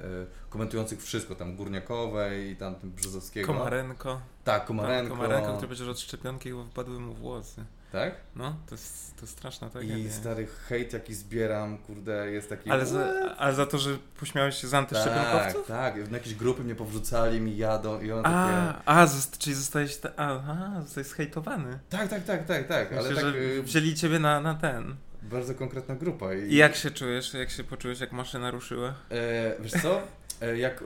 komentujących 0.51 1.03
wszystko, 1.03 1.35
tam 1.35 1.57
Górniakowej 1.57 2.51
i 2.51 2.57
tam 2.57 2.75
Brzozowskiego. 2.83 3.47
Komarenko. 3.47 4.21
Tak, 4.45 4.65
Komarenko. 4.65 5.17
Komarenko, 5.17 5.53
który 5.53 5.69
przecież 5.69 5.89
od 5.89 6.01
szczepionki 6.01 6.53
wypadły 6.53 7.01
mu 7.01 7.15
włosy. 7.15 7.65
Tak? 7.93 8.15
No, 8.37 8.57
to 8.67 8.75
jest, 8.75 9.17
to 9.21 9.27
straszna 9.27 9.67
I 9.67 9.71
tragedia. 9.71 10.13
stary 10.13 10.47
hejt 10.69 10.93
jaki 10.93 11.15
zbieram, 11.15 11.79
kurde, 11.79 12.31
jest 12.31 12.49
taki... 12.49 12.71
Ale 12.71 12.87
za, 12.87 13.13
ale 13.39 13.55
za 13.55 13.67
to, 13.67 13.79
że 13.79 13.99
pośmiałeś 14.21 14.57
się 14.57 14.69
z 14.69 14.75
antyszczepionkowców? 14.75 15.67
Tak, 15.67 15.95
tak. 15.97 16.11
Na 16.11 16.17
jakieś 16.17 16.35
grupy 16.35 16.65
mnie 16.65 16.75
powrzucali, 16.75 17.41
mi 17.41 17.57
jadą 17.57 18.01
i 18.01 18.13
on 18.13 18.23
takie... 18.23 18.37
A, 18.37 18.83
a 19.03 19.07
zost- 19.07 19.39
czyli 19.39 19.57
zostałeś, 19.57 19.97
ta, 19.97 20.09
aha, 20.17 20.81
zostałeś 20.85 21.07
zhejtowany. 21.07 21.79
Tak, 21.91 22.09
tak, 22.09 22.25
tak, 22.25 22.47
tak, 22.47 22.69
tak, 22.69 22.93
ale 22.93 23.09
Myślę, 23.09 23.23
tak 23.23 23.33
że 23.33 23.39
y, 23.39 23.63
wzięli 23.63 23.95
ciebie 23.95 24.19
na, 24.19 24.41
na 24.41 24.55
ten. 24.55 24.97
bardzo 25.23 25.55
konkretna 25.55 25.95
grupa. 25.95 26.35
I 26.35 26.55
jak 26.57 26.77
się 26.77 26.91
czujesz? 26.91 27.35
Jak 27.35 27.51
się 27.51 27.65
poczułeś, 27.65 28.01
jak 28.01 28.13
maszyna 28.13 28.51
ruszyła? 28.51 28.95
E, 29.11 29.55
wiesz 29.61 29.73
co, 29.73 30.03
e, 30.41 30.59
jak, 30.59 30.83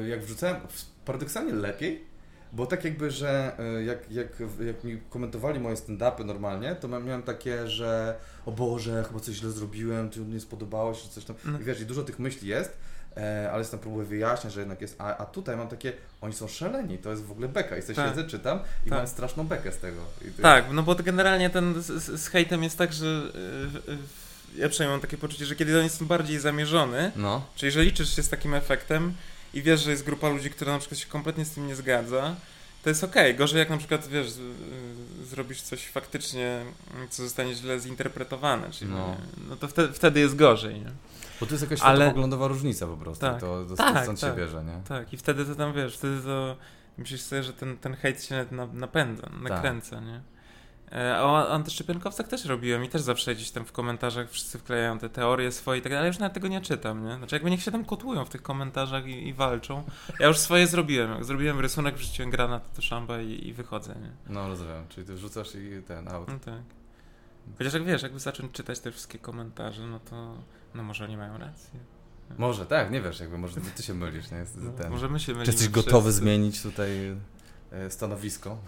e, 0.00 0.08
jak 0.08 0.20
wrzucałem, 0.24 0.56
paradoksalnie 1.04 1.52
lepiej, 1.52 2.09
bo 2.52 2.66
tak 2.66 2.84
jakby, 2.84 3.10
że 3.10 3.52
e, 3.58 3.84
jak, 3.84 4.10
jak, 4.10 4.26
jak 4.66 4.84
mi 4.84 5.00
komentowali 5.10 5.60
moje 5.60 5.76
stand-upy 5.76 6.24
normalnie, 6.24 6.74
to 6.74 6.88
miałem 6.88 7.22
takie, 7.22 7.68
że 7.68 8.16
o 8.46 8.52
Boże, 8.52 9.04
chyba 9.08 9.20
coś 9.20 9.34
źle 9.34 9.50
zrobiłem, 9.50 10.10
czy 10.10 10.20
nie 10.20 10.40
spodobało 10.40 10.94
się, 10.94 11.02
czy 11.02 11.08
coś 11.08 11.24
tam. 11.24 11.36
No. 11.44 11.60
I 11.60 11.64
wiesz, 11.64 11.80
i 11.80 11.86
dużo 11.86 12.02
tych 12.02 12.18
myśli 12.18 12.48
jest, 12.48 12.76
e, 13.16 13.50
ale 13.52 13.64
tam 13.64 13.80
próbuję 13.80 14.06
wyjaśniać, 14.06 14.52
że 14.52 14.60
jednak 14.60 14.80
jest, 14.80 14.94
a, 14.98 15.16
a 15.16 15.26
tutaj 15.26 15.56
mam 15.56 15.68
takie, 15.68 15.92
oni 16.20 16.32
są 16.34 16.48
szaleni, 16.48 16.98
to 16.98 17.10
jest 17.10 17.24
w 17.24 17.30
ogóle 17.32 17.48
beka. 17.48 17.76
I 17.76 17.82
sobie 17.82 17.94
Tak. 17.94 18.08
siedzę, 18.10 18.24
czytam 18.28 18.58
i 18.86 18.90
Tak. 18.90 18.98
mam 18.98 19.08
straszną 19.08 19.46
bekę 19.46 19.72
z 19.72 19.78
tego. 19.78 20.00
To 20.36 20.42
Tak, 20.42 20.64
no 20.72 20.82
bo 20.82 20.94
generalnie 20.94 21.50
ten 21.50 21.82
z, 21.82 22.20
z, 22.20 22.28
hejtem 22.28 22.62
jest 22.62 22.78
tak, 22.78 22.92
że 22.92 23.06
y, 23.88 23.96
ja 24.60 24.68
przynajmniej 24.68 24.94
mam 24.94 25.00
takie 25.00 25.16
poczucie, 25.18 25.46
że 25.46 25.56
kiedy 25.56 25.78
on 25.78 25.84
jest 25.84 26.04
bardziej 26.04 26.38
zamierzony, 26.38 27.12
No. 27.16 27.46
czyli 27.56 27.72
że 27.72 27.82
liczysz 27.84 28.16
się 28.16 28.22
z 28.22 28.28
takim 28.28 28.54
efektem 28.54 29.14
i 29.54 29.62
wiesz, 29.62 29.80
że 29.80 29.90
jest 29.90 30.04
grupa 30.04 30.28
ludzi, 30.28 30.50
która 30.50 30.72
na 30.72 30.78
przykład 30.78 30.98
się 31.00 31.06
kompletnie 31.06 31.44
z 31.44 31.50
tym 31.50 31.66
nie 31.66 31.76
zgadza, 31.76 32.36
to 32.82 32.88
jest 32.88 33.04
okej. 33.04 33.34
Gorzej 33.34 33.58
jak 33.58 33.70
na 33.70 33.76
przykład, 33.76 34.08
wiesz, 34.08 34.30
z, 34.30 34.38
y, 34.38 34.42
zrobisz 35.26 35.62
coś 35.62 35.86
faktycznie, 35.86 36.62
y, 37.04 37.08
co 37.08 37.22
zostanie 37.22 37.54
źle 37.54 37.80
zinterpretowane, 37.80 38.70
czyli 38.70 38.90
No. 38.90 39.16
no, 39.48 39.56
to 39.56 39.68
wtedy, 39.68 39.92
wtedy 39.92 40.20
jest 40.20 40.36
gorzej, 40.36 40.74
nie? 40.80 40.90
Bo 41.40 41.46
to 41.46 41.52
jest 41.52 41.62
jakaś 41.62 41.80
Ale- 41.80 41.96
światopoglądowa 41.96 42.48
różnica 42.48 42.86
po 42.86 42.96
prostu. 42.96 43.20
Tak. 43.26 43.40
To, 43.40 43.64
to 43.68 43.76
Tak, 43.76 44.02
stąd 44.02 44.20
tak. 44.20 44.30
się 44.30 44.36
bierze, 44.36 44.64
nie? 44.64 44.80
Tak, 44.88 45.12
i 45.12 45.16
wtedy 45.16 45.44
to 45.44 45.54
tam, 45.54 45.72
wiesz, 45.72 45.96
wtedy 45.96 46.22
to 46.22 46.56
myślisz 46.98 47.20
sobie, 47.20 47.42
że 47.42 47.52
ten, 47.52 47.76
ten 47.78 47.94
hejt 47.96 48.24
się 48.24 48.46
napędza, 48.72 49.30
nakręca, 49.42 50.00
nie? 50.00 50.20
E, 50.92 51.16
A 51.16 51.22
o 51.24 51.50
antyszczepionkowcach 51.50 52.28
też 52.28 52.44
robiłem 52.44 52.84
i 52.84 52.88
też 52.88 53.02
zawsze 53.02 53.34
gdzieś 53.34 53.50
tam 53.50 53.64
w 53.64 53.72
komentarzach 53.72 54.30
wszyscy 54.30 54.58
wklejają 54.58 54.98
te 54.98 55.08
teorie 55.08 55.52
swoje 55.52 55.78
i 55.80 55.82
tak 55.82 55.92
dalej, 55.92 55.98
ale 56.00 56.08
już 56.08 56.18
nawet 56.18 56.32
tego 56.34 56.48
nie 56.48 56.60
czytam, 56.60 57.06
nie? 57.06 57.16
Znaczy 57.16 57.34
jakby 57.36 57.50
niech 57.50 57.62
się 57.62 57.70
tam 57.70 57.84
kotłują 57.84 58.24
w 58.24 58.28
tych 58.28 58.42
komentarzach 58.42 59.06
i, 59.06 59.28
i 59.28 59.34
walczą. 59.34 59.82
Ja 60.20 60.26
już 60.28 60.38
swoje 60.38 60.66
zrobiłem. 60.66 61.10
Jak 61.10 61.24
zrobiłem 61.24 61.60
rysunek, 61.60 61.94
wrzuciłem 61.96 62.30
granat 62.30 62.68
do 62.76 62.82
szamba 62.82 63.20
i, 63.20 63.48
i 63.48 63.52
wychodzę, 63.52 63.94
nie? 64.02 64.32
No 64.34 64.48
rozumiem, 64.48 64.84
czyli 64.88 65.06
ty 65.06 65.14
wrzucasz 65.14 65.54
i 65.54 65.82
ten 65.82 66.08
out. 66.08 66.28
No 66.28 66.38
tak. 66.38 66.62
Chociaż 67.58 67.72
jak 67.74 67.84
wiesz, 67.84 68.02
jakby 68.02 68.18
zacząć 68.18 68.52
czytać 68.52 68.80
te 68.80 68.90
wszystkie 68.92 69.18
komentarze, 69.18 69.86
no 69.86 70.00
to 70.00 70.34
no 70.74 70.82
może 70.82 71.04
oni 71.04 71.16
mają 71.16 71.38
rację. 71.38 71.80
Może, 72.38 72.66
tak, 72.66 72.90
nie 72.90 73.00
wiesz, 73.00 73.20
jakby 73.20 73.38
może 73.38 73.60
ty, 73.76 73.82
się 73.82 73.94
mylisz, 73.94 74.30
nie? 74.30 74.38
Jest 74.38 74.56
No, 74.60 74.72
ten. 74.72 74.90
może 74.90 75.08
my 75.08 75.20
się 75.20 75.26
Czy 75.26 75.32
mylimy 75.32 75.52
jesteś 75.52 75.68
gotowy 75.68 76.02
wszyscy. 76.02 76.20
zmienić 76.20 76.62
tutaj 76.62 77.16
e, 77.72 77.90
stanowisko 77.90 78.58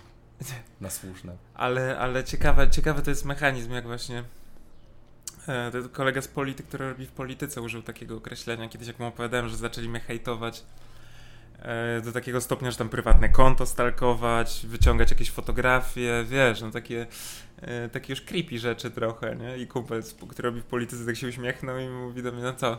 na 0.81 0.91
słuszne? 0.91 1.37
Ale, 1.55 1.99
ale 1.99 2.25
ciekawe, 2.25 2.71
ciekawy 2.71 3.03
to 3.03 3.11
jest 3.11 3.25
mechanizm, 3.25 3.73
jak 3.73 3.87
właśnie 3.87 4.25
e, 5.49 5.71
ten 5.71 5.89
kolega 5.89 6.23
z 6.23 6.29
polityk, 6.29 6.67
który 6.67 6.89
robi 6.89 7.07
w 7.07 7.13
polityce, 7.13 7.63
użył 7.63 7.83
takiego 7.83 8.17
określenia. 8.17 8.69
Kiedyś 8.69 8.89
jak 8.89 8.99
mu 8.99 9.07
opowiadałem, 9.07 9.49
że 9.49 9.57
zaczęli 9.57 9.89
mnie 9.89 10.01
hejtować 10.01 10.65
e, 11.59 12.01
do 12.01 12.13
takiego 12.13 12.41
stopnia, 12.41 12.71
że 12.71 12.77
tam 12.77 12.89
prywatne 12.89 13.29
konto 13.29 13.67
stalkować, 13.67 14.67
wyciągać 14.69 15.11
jakieś 15.11 15.31
fotografie, 15.31 16.25
wiesz, 16.29 16.61
no 16.61 16.71
takie, 16.71 17.07
e, 17.61 17.89
takie 17.89 18.13
już 18.13 18.23
creepy 18.23 18.59
rzeczy 18.59 18.91
trochę, 18.91 19.37
nie? 19.37 19.59
I 19.59 19.67
kumpel, 19.67 20.03
który 20.29 20.49
robi 20.49 20.61
w 20.61 20.65
polityce, 20.65 21.07
tak 21.07 21.17
się 21.17 21.29
uśmiechnął 21.29 21.79
i 21.79 21.89
mówi 21.89 22.23
do 22.23 22.33
mnie, 22.33 22.43
no 22.43 22.53
co, 22.53 22.79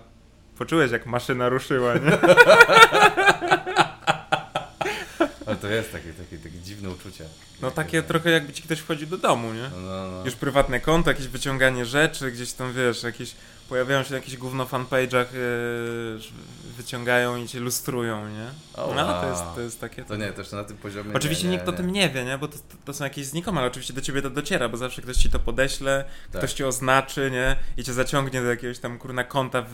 poczułeś 0.58 0.92
jak 0.92 1.06
maszyna 1.06 1.50
ruszyła, 1.50 1.94
nie? 1.94 2.18
To 5.64 5.70
jest 5.70 5.92
takie, 5.92 6.14
takie, 6.14 6.38
takie 6.38 6.60
dziwne 6.60 6.90
uczucie. 6.90 7.26
No 7.62 7.72
takie 7.72 8.04
trochę 8.04 8.30
jakby 8.30 8.54
ci 8.54 8.64
ktoś 8.64 8.80
wchodził 8.80 9.08
do 9.08 9.18
domu, 9.18 9.54
nie? 9.54 9.70
No, 9.70 9.80
no, 9.80 10.12
no. 10.12 10.26
Już 10.26 10.36
prywatne 10.36 10.80
konto, 10.80 11.10
jakieś 11.10 11.28
wyciąganie 11.28 11.86
rzeczy, 11.86 12.32
gdzieś 12.32 12.54
tam 12.54 12.74
wiesz, 12.74 13.04
jakieś 13.04 13.36
pojawiają 13.70 14.04
się 14.04 14.16
jakieś 14.16 14.38
gówno 14.38 14.66
fanpage'ach, 14.66 15.26
yy, 15.34 16.20
wyciągają 16.78 17.36
i 17.38 17.48
cię 17.48 17.60
lustrują, 17.60 18.30
nie? 18.30 18.48
O, 18.76 18.94
No 18.96 19.22
to 19.22 19.30
jest, 19.30 19.44
to 19.56 19.62
jest 19.62 19.82
takie. 19.82 20.04
To 20.04 20.16
nie, 20.16 20.32
też 20.32 20.52
na 20.52 20.64
tym 20.64 20.78
poziomie. 20.78 21.14
Oczywiście 21.14 21.44
nie, 21.44 21.52
nie, 21.52 21.58
nikt 21.58 21.70
o 21.70 21.72
nie. 21.72 21.78
tym 21.78 21.92
nie 21.92 22.10
wie, 22.10 22.26
nie? 22.26 22.38
Bo 22.38 22.48
to, 22.48 22.58
to 22.86 22.94
są 22.94 23.04
jakieś 23.04 23.26
znikome, 23.26 23.60
ale 23.60 23.68
oczywiście 23.68 23.94
do 23.94 24.02
ciebie 24.02 24.22
to 24.22 24.30
dociera, 24.30 24.70
bo 24.70 24.78
zawsze 24.78 25.02
ktoś 25.02 25.16
ci 25.18 25.30
to 25.30 25.40
podeśle, 25.40 26.06
Tak. 26.32 26.42
ktoś 26.42 26.54
cię 26.54 26.68
oznaczy, 26.68 27.32
nie? 27.32 27.56
I 27.78 27.84
cię 27.84 27.94
zaciągnie 27.94 28.42
do 28.42 28.48
jakiegoś 28.50 28.80
tam 28.80 28.98
kurna 29.00 29.24
konta 29.24 29.62
w, 29.62 29.70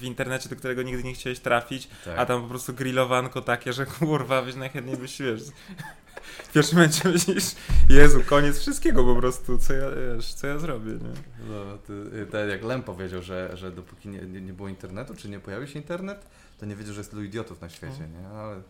w 0.00 0.04
internecie, 0.04 0.48
do 0.48 0.56
którego 0.56 0.82
nigdy 0.82 1.02
nie 1.04 1.14
chciałeś 1.14 1.40
trafić, 1.40 1.88
Tak. 2.04 2.18
a 2.18 2.26
tam 2.26 2.42
po 2.42 2.48
prostu 2.48 2.74
grillowanko 2.74 3.40
takie, 3.42 3.72
że 3.72 3.86
kurwa, 3.86 4.42
wiesz, 4.42 4.54
najchętniej 4.56 4.96
byś, 4.96 5.18
wiesz, 5.22 5.40
w 6.22 6.52
pierwszym 6.52 6.78
momencie 6.78 7.08
myślisz, 7.08 7.44
Jezu, 7.88 8.22
koniec 8.26 8.58
wszystkiego 8.58 9.04
po 9.04 9.16
prostu, 9.20 9.58
co 9.58 9.72
ja, 9.72 9.86
wiesz, 10.16 10.34
co 10.34 10.46
ja 10.46 10.58
zrobię, 10.58 10.92
nie? 10.92 11.12
No, 11.50 11.78
ty, 11.78 12.26
tak 12.32 12.48
jak 12.48 12.64
Lem 12.64 12.82
powiedział, 12.82 13.22
że, 13.22 13.50
że 13.56 13.70
dopóki 13.70 14.08
nie, 14.08 14.20
nie, 14.40 14.52
było 14.52 14.68
internetu, 14.68 15.14
czy 15.14 15.28
nie 15.28 15.40
pojawił 15.40 15.68
się 15.68 15.78
internet, 15.78 16.26
to 16.58 16.66
nie 16.66 16.76
wiedział, 16.76 16.94
że 16.94 17.00
jest 17.00 17.10
tylu 17.10 17.22
idiotów 17.22 17.60
na 17.60 17.68
świecie, 17.68 18.04
Mhm. 18.04 18.12
nie? 18.12 18.28
Ale 18.28 18.62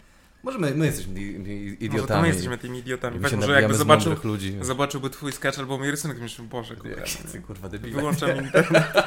może 0.42 0.58
my, 0.58 0.74
my 0.74 0.86
jesteśmy 0.86 1.20
idiotami. 1.20 1.90
Może 2.00 2.06
to 2.06 2.20
my 2.20 2.28
jesteśmy 2.28 2.58
tymi 2.58 2.78
idiotami. 2.78 3.20
Tak, 3.20 3.32
może 3.32 3.52
jakby 3.52 3.74
zobaczył, 3.74 4.16
ludzi. 4.24 4.56
zobaczyłby 4.60 5.10
twój 5.10 5.32
sketch 5.32 5.58
albo 5.58 5.78
mój 5.78 5.90
rysunek, 5.90 6.20
myślę, 6.20 6.44
Boże, 6.44 6.76
kurwa, 6.76 7.02
ty, 7.32 7.40
kurwa 7.40 7.68
debile. 7.68 7.96
wyłączam 7.96 8.36
internet. 8.44 8.84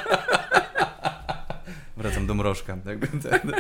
Wracam 1.98 2.28
do 2.28 2.34
mrożka. 2.34 2.78
Jakby 2.86 3.08
ten. 3.08 3.52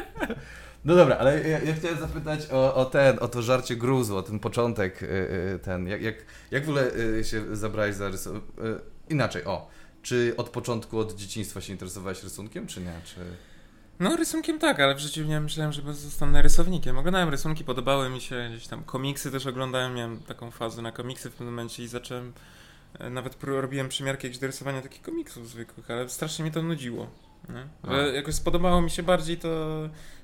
No 0.85 0.95
dobra, 0.95 1.17
ale 1.17 1.49
ja, 1.49 1.59
ja 1.59 1.73
chciałem 1.75 1.99
zapytać 1.99 2.47
o, 2.51 2.75
o 2.75 2.85
ten, 2.85 3.17
o 3.19 3.27
to 3.27 3.41
żarcie 3.41 3.75
gruzu, 3.75 4.17
o 4.17 4.23
ten 4.23 4.39
początek, 4.39 5.03
y, 5.03 5.05
y, 5.05 5.59
ten, 5.59 5.87
jak, 5.87 6.01
jak, 6.01 6.15
jak 6.51 6.65
w 6.65 6.69
ogóle 6.69 6.95
y, 6.95 7.23
się 7.23 7.55
zabrałeś 7.55 7.95
za 7.95 8.09
rysowanie? 8.09 8.43
Inaczej, 9.09 9.45
o, 9.45 9.69
czy 10.01 10.33
od 10.37 10.49
początku, 10.49 10.99
od 10.99 11.15
dzieciństwa 11.15 11.61
się 11.61 11.73
interesowałeś 11.73 12.23
rysunkiem, 12.23 12.67
czy 12.67 12.81
nie? 12.81 12.93
Czy... 13.03 13.15
No 13.99 14.15
rysunkiem 14.15 14.59
tak, 14.59 14.79
ale 14.79 14.95
w 14.95 14.99
życiu 14.99 15.23
nie 15.23 15.41
myślałem, 15.41 15.73
że 15.73 15.93
zostanę 15.93 16.41
rysownikiem. 16.41 16.97
Oglądałem 16.97 17.29
rysunki, 17.29 17.63
podobały 17.63 18.09
mi 18.09 18.21
się 18.21 18.49
gdzieś 18.51 18.67
tam 18.67 18.83
komiksy 18.83 19.31
też 19.31 19.47
oglądałem, 19.47 19.95
miałem 19.95 20.19
taką 20.19 20.51
fazę 20.51 20.81
na 20.81 20.91
komiksy 20.91 21.29
w 21.29 21.33
pewnym 21.33 21.53
momencie 21.53 21.83
i 21.83 21.87
zacząłem, 21.87 22.33
e, 22.99 23.09
nawet 23.09 23.43
robiłem 23.43 23.89
przymiarki 23.89 24.27
jakieś 24.27 24.39
do 24.39 24.47
rysowania 24.47 24.81
takich 24.81 25.01
komiksów 25.01 25.49
zwykłych, 25.49 25.91
ale 25.91 26.09
strasznie 26.09 26.43
mnie 26.43 26.51
to 26.51 26.61
nudziło. 26.61 27.07
Że 27.83 28.03
A. 28.03 28.15
jakoś 28.15 28.35
spodobało 28.35 28.81
mi 28.81 28.89
się 28.89 29.03
bardziej 29.03 29.37
to 29.37 29.49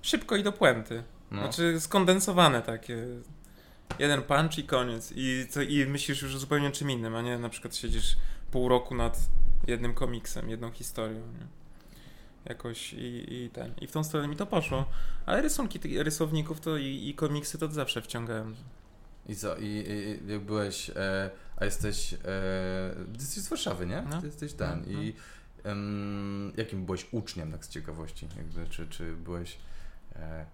szybko 0.01 0.35
i 0.35 0.43
do 0.43 0.51
puenty. 0.51 1.03
No. 1.31 1.41
Znaczy 1.41 1.79
skondensowane 1.79 2.61
takie. 2.61 2.97
Jeden 3.99 4.21
punch 4.21 4.57
i 4.57 4.63
koniec. 4.63 5.13
I, 5.15 5.47
co, 5.49 5.61
I 5.61 5.85
myślisz 5.85 6.21
już 6.21 6.35
o 6.35 6.39
zupełnie 6.39 6.71
czym 6.71 6.91
innym, 6.91 7.15
a 7.15 7.21
nie 7.21 7.37
na 7.37 7.49
przykład 7.49 7.75
siedzisz 7.75 8.17
pół 8.51 8.69
roku 8.69 8.95
nad 8.95 9.19
jednym 9.67 9.93
komiksem, 9.93 10.49
jedną 10.49 10.71
historią. 10.71 11.19
Nie? 11.19 11.47
Jakoś 12.45 12.93
i, 12.93 13.33
i 13.33 13.49
ten. 13.49 13.73
I 13.81 13.87
w 13.87 13.91
tą 13.91 14.03
stronę 14.03 14.27
mi 14.27 14.35
to 14.35 14.45
poszło. 14.45 14.85
Ale 15.25 15.41
rysunki 15.41 15.79
tych 15.79 16.01
rysowników 16.01 16.59
to 16.59 16.77
i, 16.77 17.09
i 17.09 17.13
komiksy 17.15 17.57
to 17.57 17.67
zawsze 17.67 18.01
wciągałem. 18.01 18.55
I 19.29 19.35
co, 19.35 19.55
i, 19.57 19.65
i 19.65 20.31
jak 20.31 20.41
byłeś, 20.41 20.89
e, 20.89 21.29
a 21.57 21.65
jesteś, 21.65 22.13
e, 22.13 22.17
jesteś 23.13 23.43
z 23.43 23.49
Warszawy, 23.49 23.85
nie? 23.85 24.03
No. 24.09 24.21
Ty 24.21 24.27
jesteś 24.27 24.53
ten 24.53 24.83
No, 24.87 25.01
i 25.01 25.07
em, 25.07 25.13
jakim 26.57 26.85
byłeś 26.85 27.07
uczniem, 27.11 27.51
tak 27.51 27.65
z 27.65 27.69
ciekawości, 27.69 28.27
jakby, 28.37 28.67
czy, 28.69 28.87
czy 28.87 29.15
byłeś 29.15 29.57
e, 30.15 30.45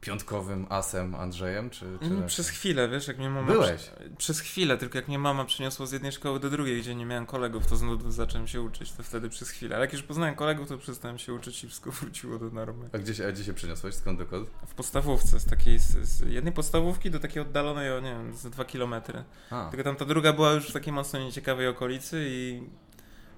piątkowym 0.00 0.66
asem 0.68 1.14
Andrzejem, 1.14 1.70
czy, 1.70 1.98
czy 2.00 2.06
Mm, 2.06 2.26
Przez 2.26 2.48
chwilę, 2.48 2.88
wiesz, 2.88 3.08
jak 3.08 3.18
mnie 3.18 3.30
mama. 3.30 3.52
Byłeś? 3.52 3.90
Przez 4.18 4.40
chwilę, 4.40 4.78
tylko 4.78 4.98
jak 4.98 5.08
mnie 5.08 5.18
mama 5.18 5.44
przeniosła 5.44 5.86
z 5.86 5.92
jednej 5.92 6.12
szkoły 6.12 6.40
do 6.40 6.50
drugiej, 6.50 6.80
gdzie 6.80 6.94
nie 6.94 7.06
miałem 7.06 7.26
kolegów, 7.26 7.66
to 7.66 7.76
z 7.76 7.82
nudów 7.82 8.14
zacząłem 8.14 8.46
się 8.48 8.62
uczyć. 8.62 8.92
To 8.92 9.02
wtedy 9.02 9.28
przez 9.28 9.50
chwilę. 9.50 9.76
Ale 9.76 9.84
jak 9.84 9.92
już 9.92 10.02
poznałem 10.02 10.34
kolegów, 10.34 10.68
to 10.68 10.78
przestałem 10.78 11.18
się 11.18 11.34
uczyć 11.34 11.64
i 11.64 11.66
wszystko 11.66 11.90
wróciło 12.00 12.38
do 12.38 12.50
normy. 12.50 12.88
A 12.92 12.98
gdzie 12.98 13.14
się, 13.14 13.26
a 13.26 13.32
gdzie 13.32 13.44
się 13.44 13.54
przeniosłeś? 13.54 13.94
Skąd 13.94 14.18
dokąd? 14.18 14.48
W 14.66 14.74
podstawówce, 14.74 15.40
z 15.40 15.44
takiej, 15.44 15.78
z, 15.78 15.98
z 15.98 16.20
jednej 16.32 16.52
podstawówki 16.52 17.10
do 17.10 17.18
takiej 17.18 17.42
oddalonej 17.42 17.92
o, 17.92 18.00
nie 18.00 18.10
wiem, 18.10 18.34
z 18.36 18.42
dwa 18.50 18.64
kilometry. 18.64 19.24
A, 19.50 19.68
Tylko 19.70 19.84
tam 19.84 19.96
ta 19.96 20.04
druga 20.04 20.32
była 20.32 20.52
już 20.52 20.68
w 20.70 20.72
takiej 20.72 20.92
mocno 20.92 21.18
nieciekawej 21.18 21.68
okolicy 21.68 22.26
i 22.28 22.62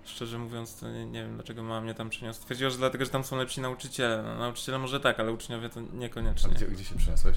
szczerze 0.04 0.38
mówiąc, 0.38 0.76
to 0.80 0.88
nie, 0.90 1.06
nie 1.06 1.23
wiem, 1.23 1.35
dlaczego 1.35 1.62
mama 1.62 1.80
mnie 1.80 1.94
tam 1.94 2.11
przeniosła. 2.11 2.44
Twierdziła, 2.44 2.71
że 2.71 2.78
dlatego, 2.78 3.04
że 3.04 3.11
tam 3.11 3.25
są 3.25 3.37
lepsi 3.37 3.61
nauczyciele. 3.61 4.23
No, 4.23 4.35
nauczyciele 4.38 4.78
może 4.78 5.00
tak, 5.00 5.21
ale 5.21 5.32
uczniowie 5.32 5.68
to 5.68 5.80
a 5.80 5.97
niekoniecznie. 5.97 6.50
gdzie, 6.50 6.66
gdzie 6.66 6.85
się 6.85 6.94
przeniosłeś? 6.97 7.37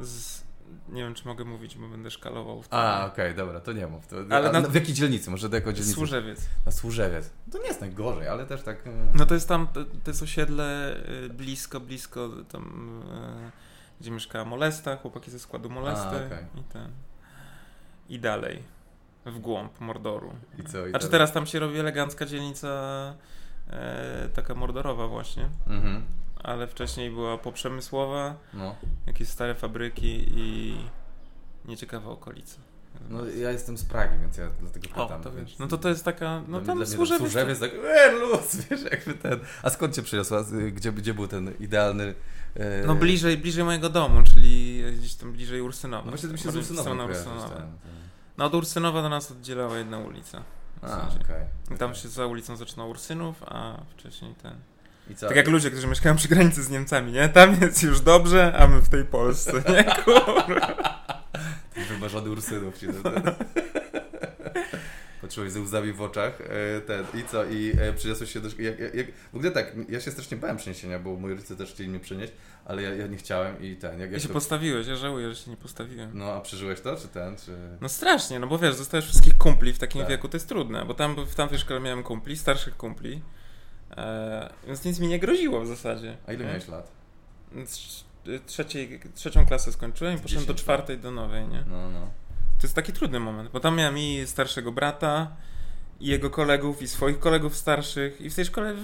Z, 0.00 0.42
nie 0.88 1.02
wiem, 1.02 1.14
czy 1.14 1.28
mogę 1.28 1.44
mówić, 1.44 1.76
bo 1.76 1.88
będę 1.88 2.10
szkalował. 2.10 2.62
wtedy. 2.62 2.82
A, 2.82 3.06
okej, 3.06 3.34
dobra, 3.34 3.60
to 3.60 3.72
nie 3.72 3.86
mów. 3.86 4.06
To, 4.06 4.16
Ale 4.30 4.48
a 4.48 4.52
na- 4.52 4.60
w 4.60 4.74
jakiej 4.74 4.94
dzielnicy? 4.94 5.30
Może 5.30 5.48
do 5.48 5.56
jakiej 5.56 5.74
dzielnicy? 5.74 5.94
Służewiec. 5.94 6.40
Na 6.66 6.72
Służewiec. 6.72 7.30
To 7.52 7.58
nie 7.58 7.66
jest 7.66 7.80
najgorzej, 7.80 8.28
ale 8.28 8.46
też 8.46 8.62
tak... 8.62 8.86
e, 8.86 8.90
No 9.14 9.26
to 9.26 9.34
jest 9.34 9.48
tam, 9.48 9.68
to, 10.04 10.10
jest 10.10 10.22
osiedle 10.22 10.96
y, 11.24 11.28
blisko, 11.28 11.80
blisko 11.80 12.28
tam, 12.52 12.62
y, 13.48 13.50
gdzie 14.00 14.10
mieszkała 14.10 14.44
Molesta, 14.44 14.96
chłopaki 14.96 15.30
ze 15.30 15.38
składu 15.38 15.70
Molesty 15.70 16.06
A, 16.06 16.26
okej. 16.26 16.44
i 16.60 16.62
ten. 16.62 16.90
I 18.08 18.18
dalej, 18.18 18.62
w 19.26 19.38
głąb 19.38 19.80
Mordoru. 19.80 20.32
I 20.58 20.62
co? 20.64 20.86
I 20.86 20.90
Znaczy 20.90 21.04
tak- 21.04 21.12
teraz 21.12 21.32
tam 21.32 21.46
się 21.46 21.58
robi 21.58 21.78
elegancka 21.78 22.26
dzielnica 22.26 22.68
e, 23.70 24.28
taka 24.34 24.54
mordorowa 24.54 25.06
właśnie, 25.08 25.48
Mhm, 25.66 26.02
ale 26.44 26.66
wcześniej 26.66 27.10
była 27.10 27.38
poprzemysłowa, 27.38 28.34
no. 28.54 28.74
jakieś 29.06 29.28
stare 29.28 29.54
fabryki 29.54 30.24
i 30.34 30.76
nieciekawa 31.64 32.10
okolica. 32.10 32.56
No 33.10 33.24
ja 33.26 33.50
jestem 33.50 33.78
z 33.78 33.84
Pragi, 33.84 34.18
więc 34.20 34.36
ja 34.36 34.48
dlatego 34.60 34.86
o, 35.02 35.02
pytam. 35.06 35.22
to 35.22 35.32
więc- 35.32 35.48
wiesz. 35.48 35.58
No 35.58 35.66
to 35.66 35.78
to 35.78 35.88
jest 35.88 36.04
taka, 36.04 36.42
no 36.48 36.60
tam 36.60 36.86
służę 36.86 37.18
Służewiec 37.18 37.60
tak, 37.60 37.70
e, 37.96 38.12
luz, 38.12 38.56
wiesz, 38.70 38.82
jakby 38.90 39.14
ten... 39.14 39.40
A 39.62 39.70
skąd 39.70 39.94
cię 39.96 40.02
przyniosła? 40.02 40.44
Gdzie, 40.72 40.92
gdzie 40.92 41.14
był 41.14 41.26
ten 41.28 41.52
idealny... 41.60 42.14
E... 42.56 42.86
No 42.86 42.94
bliżej, 42.94 43.38
bliżej 43.38 43.64
mojego 43.64 43.88
domu, 43.88 44.22
czyli 44.34 44.82
gdzieś 44.98 45.14
tam 45.14 45.32
bliżej 45.32 45.60
Ursynowa. 45.60 46.04
No 46.04 46.10
właśnie 46.10 46.28
to 46.28 46.32
mi 46.32 46.38
się 46.38 46.50
z 46.52 46.56
Ursynową 46.56 46.82
strona 46.82 47.04
Ursynowa. 47.04 47.48
ten, 47.48 47.56
ten. 47.58 47.66
No 48.40 48.46
od 48.46 48.54
Ursynowa 48.54 49.02
do 49.02 49.08
nas 49.08 49.30
oddzielała 49.30 49.78
jedna 49.78 49.98
ulica. 49.98 50.42
w 50.82 50.84
A, 50.84 50.96
okej. 50.96 51.44
I 51.74 51.78
Tam 51.78 51.94
się 51.94 52.08
za 52.08 52.26
ulicą 52.26 52.56
zaczynał 52.56 52.90
Ursynów, 52.90 53.42
a 53.46 53.76
wcześniej 53.90 54.34
ten. 54.42 54.54
I 55.10 55.14
co? 55.14 55.28
Tak 55.28 55.36
jak 55.36 55.48
ludzie, 55.48 55.70
którzy 55.70 55.86
mieszkają 55.86 56.16
przy 56.16 56.28
granicy 56.28 56.62
z 56.62 56.70
Niemcami, 56.70 57.12
nie? 57.12 57.28
Tam 57.28 57.60
jest 57.60 57.82
już 57.82 58.00
dobrze, 58.00 58.54
a 58.58 58.66
my 58.66 58.80
w 58.80 58.88
tej 58.88 59.04
Polsce, 59.04 59.52
nie? 59.52 59.84
Kurwa. 60.04 61.04
Wymarzony 61.88 62.30
Ursynów 62.30 62.78
ci 62.78 62.86
ten. 62.86 63.02
Patrzyłeś 65.30 65.52
ze 65.52 65.60
łzami 65.60 65.92
w 65.92 66.02
oczach, 66.02 66.40
e, 66.40 66.80
ten, 66.80 67.04
i 67.20 67.24
co, 67.24 67.44
i 67.44 67.72
e, 67.80 67.92
przyniosłeś 67.92 68.32
się 68.32 68.40
do 68.40 68.48
jak, 68.58 68.94
jak, 68.94 69.06
w 69.32 69.36
ogóle 69.36 69.50
tak, 69.50 69.72
ja 69.88 70.00
się 70.00 70.10
strasznie 70.10 70.36
bałem 70.36 70.56
przeniesienia, 70.56 70.98
bo 70.98 71.16
moi 71.16 71.30
rodzice 71.32 71.56
też 71.56 71.72
chcieli 71.72 71.88
mnie 71.88 72.00
przenieść, 72.00 72.32
ale 72.64 72.82
ja, 72.82 72.94
ja 72.94 73.06
nie 73.06 73.16
chciałem 73.16 73.62
i 73.62 73.76
ten, 73.76 73.90
jak, 74.00 74.10
Ja 74.10 74.14
jak 74.14 74.22
się 74.22 74.28
to, 74.28 74.34
postawiłeś, 74.34 74.86
ja 74.86 74.96
żałuję, 74.96 75.34
że 75.34 75.36
się 75.44 75.50
nie 75.50 75.56
postawiłem. 75.56 76.10
no 76.14 76.32
a 76.32 76.40
przeżyłeś 76.40 76.80
to, 76.80 76.96
czy 76.96 77.08
ten, 77.08 77.36
czy... 77.36 77.56
No 77.80 77.88
strasznie, 77.88 78.38
no 78.38 78.46
bo 78.46 78.58
wiesz, 78.58 78.74
zostajesz 78.74 79.04
wszystkich 79.04 79.38
kumpli 79.38 79.72
w 79.72 79.78
takim 79.78 80.00
Tak. 80.00 80.10
wieku, 80.10 80.28
to 80.28 80.36
jest 80.36 80.48
trudne, 80.48 80.84
bo 80.84 80.94
tam 80.94 81.26
w 81.26 81.34
tamtej 81.34 81.58
szkole 81.58 81.80
miałem 81.80 82.02
kumpli, 82.02 82.36
starszych 82.36 82.76
kumpli, 82.76 83.22
e, 83.96 84.50
więc 84.66 84.84
nic 84.84 84.98
mi 85.00 85.08
nie 85.08 85.18
groziło 85.18 85.60
w 85.60 85.66
zasadzie. 85.66 86.16
A 86.26 86.32
ile 86.32 86.44
nie? 86.44 86.48
miałeś 86.50 86.68
lat? 86.68 86.90
Trzeciej, 88.46 89.00
trzecią 89.14 89.46
klasę 89.46 89.72
skończyłem 89.72 90.14
i 90.16 90.18
poszedłem 90.18 90.46
do 90.46 90.52
10 90.54 90.62
czwartej 90.62 90.98
do 90.98 91.10
nowej, 91.10 91.48
nie? 91.48 91.64
No, 91.68 91.90
no. 91.90 92.10
To 92.60 92.66
jest 92.66 92.74
taki 92.74 92.92
trudny 92.92 93.20
moment, 93.20 93.50
bo 93.50 93.60
tam 93.60 93.76
miałem 93.76 93.98
i 93.98 94.22
starszego 94.26 94.72
brata, 94.72 95.36
i 96.00 96.06
jego 96.06 96.30
kolegów, 96.30 96.82
i 96.82 96.88
swoich 96.88 97.18
kolegów 97.18 97.56
starszych, 97.56 98.20
i 98.20 98.30
w 98.30 98.34
tej 98.34 98.44
szkole 98.44 98.74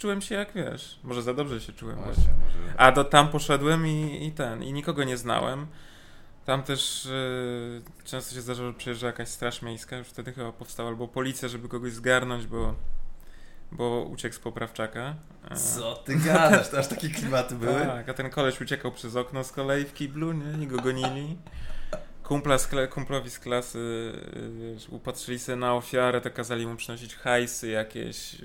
czułem 0.00 0.22
się 0.22 0.34
jak 0.34 0.52
wiesz. 0.54 1.00
Może 1.02 1.22
za 1.22 1.34
dobrze 1.34 1.60
się 1.60 1.72
czułem 1.72 1.96
właśnie. 1.96 2.34
Może... 2.44 2.80
A 2.80 2.92
do 2.92 3.04
tam 3.04 3.28
poszedłem 3.28 3.86
i, 3.86 4.26
i 4.26 4.32
ten, 4.32 4.62
i 4.62 4.72
nikogo 4.72 5.04
nie 5.04 5.16
znałem. 5.16 5.66
Tam 6.44 6.62
też 6.62 7.06
y, 7.06 7.82
często 8.04 8.34
się 8.34 8.40
zdarzało, 8.40 8.68
że 8.68 8.74
przyjeżdża 8.74 9.06
jakaś 9.06 9.28
straż 9.28 9.62
miejska, 9.62 9.96
już 9.96 10.08
wtedy 10.08 10.32
chyba 10.32 10.52
powstała, 10.52 10.88
albo 10.88 11.08
policja, 11.08 11.48
żeby 11.48 11.68
kogoś 11.68 11.92
zgarnąć, 11.92 12.46
bo, 12.46 12.74
bo 13.72 14.02
uciekł 14.02 14.34
z 14.34 14.38
poprawczaka. 14.38 15.14
E, 15.50 15.56
Co 15.56 15.94
ty 15.94 16.16
gadasz? 16.16 16.68
To 16.68 16.78
aż 16.78 16.86
takie 16.86 17.08
klimaty 17.08 17.54
były? 17.54 17.80
Tak, 17.80 18.08
a 18.08 18.14
ten 18.14 18.30
koleś 18.30 18.60
uciekał 18.60 18.92
przez 18.92 19.16
okno 19.16 19.44
z 19.44 19.52
kolei 19.52 19.84
w 19.84 19.94
kiblu, 19.94 20.32
nie? 20.32 20.64
I 20.64 20.66
go 20.66 20.76
gonili. 20.76 21.36
Kumpla 22.22 22.58
z 22.58 22.68
kla- 22.68 22.88
kumplowi 22.88 23.30
z 23.30 23.38
klasy 23.38 23.78
y, 24.36 24.72
wiesz, 24.72 24.88
upatrzyli 24.88 25.38
sobie 25.38 25.56
na 25.56 25.74
ofiarę, 25.74 26.20
to 26.20 26.30
kazali 26.30 26.66
mu 26.66 26.76
przynosić 26.76 27.14
hajsy 27.14 27.68
jakieś. 27.68 28.36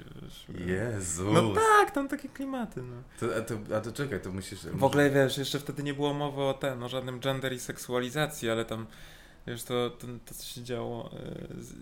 Wiesz, 0.50 0.68
Jezus. 0.68 1.34
No 1.34 1.54
tak, 1.54 1.92
tam 1.92 2.08
takie 2.08 2.30
klimaty. 2.30 2.82
No. 2.82 2.96
To, 3.20 3.36
a, 3.38 3.42
to, 3.42 3.78
a 3.78 3.82
to 3.82 3.92
czekaj, 3.92 4.22
to 4.22 4.32
musisz... 4.32 4.60
W 4.68 4.84
ogóle 4.84 5.10
wiesz, 5.10 5.38
jeszcze 5.38 5.60
wtedy 5.60 5.84
nie 5.84 5.94
było 5.94 6.14
mowy 6.14 6.42
o 6.42 6.54
ten, 6.54 6.84
o 6.84 6.90
żadnym 6.90 7.20
gender 7.20 7.54
i 7.54 7.60
seksualizacji, 7.60 8.50
ale 8.50 8.66
tam 8.66 8.88
wiesz, 9.48 9.64
to, 9.64 9.90
to, 9.90 10.08
to 10.26 10.34
co 10.34 10.44
się 10.46 10.64
działo, 10.64 11.12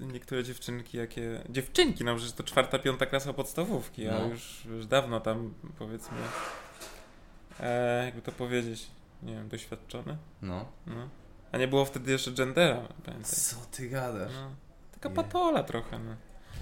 y, 0.02 0.06
niektóre 0.06 0.44
dziewczynki, 0.44 0.98
jakie. 0.98 1.42
Dziewczynki, 1.50 2.04
no 2.04 2.16
przecież 2.16 2.34
to 2.34 2.44
czwarta, 2.44 2.80
piąta 2.80 3.06
klasa 3.06 3.34
podstawówki, 3.34 4.08
a 4.08 4.20
No. 4.20 4.26
już, 4.28 4.66
już 4.66 4.86
dawno 4.86 5.20
tam 5.20 5.54
powiedzmy. 5.80 6.18
E, 7.60 8.06
jakby 8.06 8.22
to 8.22 8.32
powiedzieć, 8.32 8.88
nie 9.24 9.34
wiem, 9.34 9.50
doświadczone. 9.50 10.18
No. 10.42 10.66
No. 10.88 11.10
A 11.52 11.58
nie 11.58 11.68
było 11.68 11.86
wtedy 11.86 12.12
jeszcze 12.12 12.32
gendera, 12.32 12.82
pamiętaj. 13.06 13.32
Co 13.32 13.56
ty 13.72 13.90
gadasz? 13.90 14.32
No. 14.34 14.50
Taka 14.94 15.10
Nie. 15.10 15.16
patola 15.16 15.64
trochę, 15.64 16.00
no. 16.00 16.16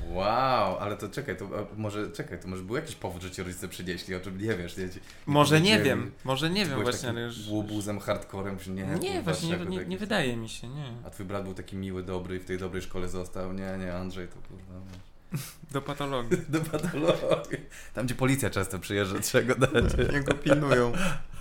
Wow, 0.10 0.78
ale 0.80 0.98
to 0.98 1.10
czekaj, 1.10 1.38
to 1.38 1.46
a 1.46 1.76
może, 1.80 2.12
czekaj, 2.12 2.40
to 2.40 2.48
może 2.48 2.64
był 2.64 2.76
jakiś 2.76 2.96
powód, 2.96 3.22
że 3.22 3.32
ci 3.32 3.44
rodzice 3.44 3.68
przynieśli, 3.68 4.16
o 4.16 4.20
czym 4.20 4.38
nie 4.42 4.56
wiesz, 4.56 4.78
nie? 4.78 4.90
Ci- 4.90 5.00
Może 5.26 5.62
nie 5.62 5.80
wiem, 5.80 6.12
może 6.24 6.50
nie 6.50 6.66
wiem 6.66 6.82
właśnie, 6.84 7.10
ale 7.10 7.22
już... 7.22 7.48
łobuzem, 7.48 8.00
hardcorem, 8.00 8.60
że 8.60 8.72
nie, 8.72 8.86
Nie, 8.86 9.22
właśnie 9.22 9.58
nie, 9.58 9.66
nie, 9.66 9.86
nie 9.86 9.98
wydaje 9.98 10.38
mi 10.38 10.50
się, 10.50 10.68
nie. 10.68 10.94
A 11.06 11.10
twój 11.10 11.26
brat 11.26 11.44
był 11.44 11.54
taki 11.54 11.76
miły, 11.76 12.04
dobry 12.04 12.36
i 12.36 12.40
w 12.40 12.46
tej 12.46 12.58
dobrej 12.58 12.82
szkole 12.82 13.10
został. 13.10 13.54
Nie, 13.54 13.78
nie, 13.80 13.94
Andrzej 13.94 14.28
to 14.28 14.36
kurwa. 14.48 14.74
no. 14.74 15.40
Do 15.72 15.82
patologii. 15.82 16.38
Do 16.50 16.60
patologii. 16.62 17.58
Tam 17.94 18.06
gdzie 18.06 18.16
policja 18.16 18.50
często 18.50 18.80
przyjeżdża, 18.80 19.20
trzeba 19.20 19.54
go 19.56 19.68
dać. 19.68 19.84
Jak 20.14 20.24
go 20.24 20.34
pilnują. 20.34 20.92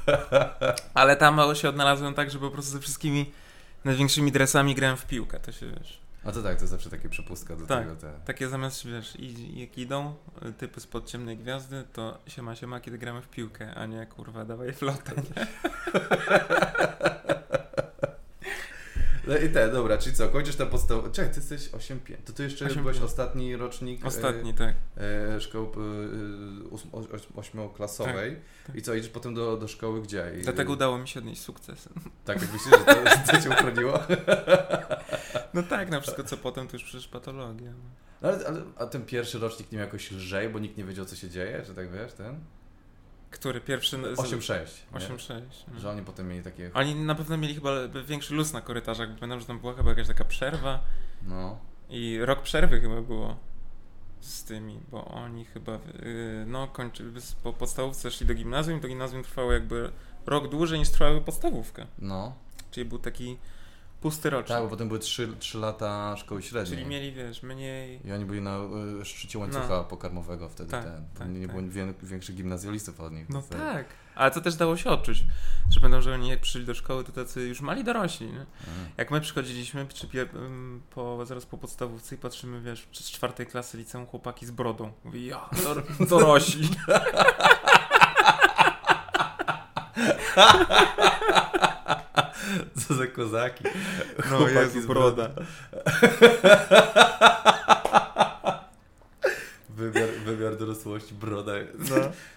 Ale 0.94 1.16
tam 1.16 1.40
się 1.54 1.68
odnalazłem 1.68 2.14
tak, 2.14 2.30
że 2.30 2.38
po 2.38 2.50
prostu 2.50 2.72
ze 2.72 2.80
wszystkimi 2.80 3.32
największymi 3.84 4.32
dresami 4.32 4.74
grałem 4.74 4.96
w 4.96 5.06
piłkę, 5.06 5.40
to 5.40 5.52
się 5.52 5.66
wiesz. 5.66 6.02
A 6.24 6.32
to 6.32 6.42
tak, 6.42 6.60
to 6.60 6.66
zawsze 6.66 6.90
takie 6.90 7.08
przepustka 7.08 7.56
do 7.56 7.66
Tak. 7.66 7.84
tego. 7.84 7.96
Te. 7.96 8.12
Takie 8.24 8.48
zamiast, 8.48 8.86
wiesz, 8.86 9.16
i, 9.16 9.60
jak 9.60 9.78
idą 9.78 10.14
y, 10.48 10.52
typy 10.52 10.80
spod 10.80 11.10
ciemnej 11.10 11.36
gwiazdy, 11.38 11.84
to 11.92 12.18
siema 12.26 12.56
siema, 12.56 12.80
kiedy 12.80 12.98
gramy 12.98 13.22
w 13.22 13.28
piłkę, 13.28 13.74
a 13.74 13.86
nie 13.86 14.06
kurwa, 14.06 14.44
dawaj 14.44 14.72
flotę. 14.72 15.12
No 19.26 19.36
i 19.36 19.48
te, 19.48 19.68
dobra, 19.72 19.98
czyli 19.98 20.16
co, 20.16 20.28
kończysz 20.28 20.56
tę 20.56 20.66
podstawę. 20.66 21.10
Czekaj, 21.12 21.34
ty 21.34 21.40
jesteś 21.40 21.70
8-5. 21.70 21.96
To 22.24 22.32
ty 22.32 22.42
jeszcze 22.42 22.66
8-5. 22.66 22.74
byłeś 22.80 22.98
ostatni 23.00 23.56
rocznik 23.56 24.06
Ostatni, 24.06 24.54
tak. 24.54 24.74
e, 24.96 25.34
e, 25.34 25.40
szkoły 25.40 25.66
e, 25.66 27.36
ośmioklasowej. 27.36 28.36
tak. 28.66 28.76
I 28.76 28.82
co, 28.82 28.94
idziesz 28.94 29.10
potem 29.10 29.34
do, 29.34 29.56
do 29.56 29.68
szkoły 29.68 30.02
gdzie? 30.02 30.32
I, 30.40 30.42
Dlatego 30.42 30.72
udało 30.72 30.98
mi 30.98 31.08
się 31.08 31.20
odnieść 31.20 31.40
sukces. 31.42 31.88
Tak, 32.24 32.42
jak 32.42 32.52
myślisz, 32.52 32.74
że 32.78 32.94
to, 32.94 33.08
że 33.10 33.32
to 33.32 33.40
cię 33.40 33.50
uchroniło? 33.50 33.98
No 35.54 35.62
tak, 35.62 35.90
na 35.90 36.00
wszystko 36.00 36.24
co 36.24 36.36
potem 36.36 36.68
to 36.68 36.76
już 36.76 36.84
przecież 36.84 37.08
patologia. 37.08 37.70
no. 37.70 37.84
No, 38.22 38.28
ale, 38.28 38.46
ale, 38.46 38.62
a 38.78 38.86
ten 38.86 39.04
pierwszy 39.04 39.38
rocznik 39.38 39.72
nie 39.72 39.78
miał 39.78 39.86
jakoś 39.86 40.10
lżej, 40.10 40.48
bo 40.48 40.58
nikt 40.58 40.76
nie 40.76 40.84
wiedział, 40.84 41.04
co 41.04 41.16
się 41.16 41.30
dzieje, 41.30 41.64
że 41.64 41.74
tak 41.74 41.90
wiesz, 41.92 42.12
ten? 42.12 42.40
Który 43.32 43.60
pierwszy... 43.60 43.96
z- 44.16 44.18
8-6. 44.18 44.58
nie? 44.92 44.98
8-6. 44.98 45.40
no. 45.74 45.80
Że 45.80 45.90
oni 45.90 46.02
potem 46.02 46.28
mieli 46.28 46.42
takie, 46.42 46.70
Oni 46.74 46.94
na 46.94 47.14
pewno 47.14 47.36
mieli 47.36 47.54
chyba 47.54 47.70
większy 48.06 48.34
luz 48.34 48.52
na 48.52 48.60
korytarzach, 48.60 49.08
bo 49.12 49.20
pamiętam, 49.20 49.40
że 49.40 49.46
tam 49.46 49.58
była 49.58 49.74
chyba 49.74 49.90
jakaś 49.90 50.06
taka 50.06 50.24
przerwa 50.24 50.80
no, 51.22 51.58
i 51.90 52.18
rok 52.22 52.42
przerwy 52.42 52.80
chyba 52.80 53.02
było 53.02 53.36
z 54.20 54.44
tymi, 54.44 54.80
bo 54.90 55.04
oni 55.04 55.44
chyba, 55.44 55.72
yy, 55.72 56.44
no 56.46 56.68
kończyli, 56.68 57.10
po 57.42 57.52
podstawówce 57.52 58.10
szli 58.10 58.26
do 58.26 58.34
gimnazjum 58.34 58.78
i 58.78 58.80
to 58.80 58.88
gimnazjum 58.88 59.22
trwało 59.22 59.52
jakby 59.52 59.90
rok 60.26 60.48
dłużej 60.48 60.78
niż 60.78 60.90
trwały 60.90 61.20
podstawówkę, 61.20 61.86
no. 61.98 62.34
czyli 62.70 62.84
był 62.84 62.98
taki 62.98 63.38
pusty 64.02 64.30
rocznik, 64.30 64.48
Tak, 64.48 64.62
bo 64.64 64.70
potem 64.70 64.88
były 64.88 65.00
3, 65.00 65.28
3 65.38 65.58
lata 65.58 66.16
szkoły 66.16 66.42
średniej. 66.42 66.76
czyli 66.78 66.90
mieli, 66.90 67.12
wiesz, 67.12 67.42
mniej... 67.42 68.06
I 68.06 68.12
oni 68.12 68.24
byli 68.24 68.40
na 68.40 68.58
y, 69.00 69.04
szczycie 69.04 69.38
łańcucha 69.38 69.84
pokarmowego 69.84 70.48
wtedy. 70.48 70.70
Tak, 70.70 70.84
ten. 70.84 71.04
tak, 71.18 71.28
nie 71.28 71.46
tak. 71.46 71.56
było 71.56 71.68
większych 72.02 72.34
gimnazjalistów 72.36 73.00
od 73.00 73.12
nich. 73.12 73.28
No 73.28 73.42
To- 73.42 73.54
tak, 73.54 73.86
ale 74.14 74.30
to 74.30 74.40
też 74.40 74.54
dało 74.54 74.76
się 74.76 74.90
odczuć, 74.90 75.24
że 75.70 75.80
pamiętam, 75.80 76.02
że 76.02 76.14
oni 76.14 76.28
jak 76.28 76.40
przyszli 76.40 76.64
do 76.66 76.74
szkoły, 76.74 77.04
to 77.04 77.12
tacy 77.12 77.48
już 77.48 77.60
mali 77.60 77.84
dorośli, 77.84 78.26
nie? 78.26 78.32
Mm. 78.32 78.46
Jak 78.96 79.10
my 79.10 79.20
przychodziliśmy 79.20 79.86
czy 79.94 80.08
po, 80.90 81.26
zaraz 81.26 81.46
po 81.46 81.58
podstawówce 81.58 82.14
i 82.14 82.18
patrzymy, 82.18 82.60
wiesz, 82.60 82.88
z 82.92 83.10
czwartej 83.10 83.46
klasy 83.46 83.78
liceum 83.78 84.06
chłopaki 84.06 84.46
z 84.46 84.50
brodą. 84.50 84.92
Mówi, 85.04 85.26
ja, 85.26 85.48
dor- 85.64 85.82
dorośli. 86.08 86.68
Za 92.92 93.06
kozaki. 93.06 93.64
No 94.18 94.22
Chłopaki 94.36 94.54
Jezu, 94.54 94.82
z 94.82 94.86
broda. 94.86 95.30
Wymiar, 99.68 100.08
wymiar 100.24 100.56
dorosłości, 100.56 101.14
broda. 101.14 101.52
No. 101.78 101.96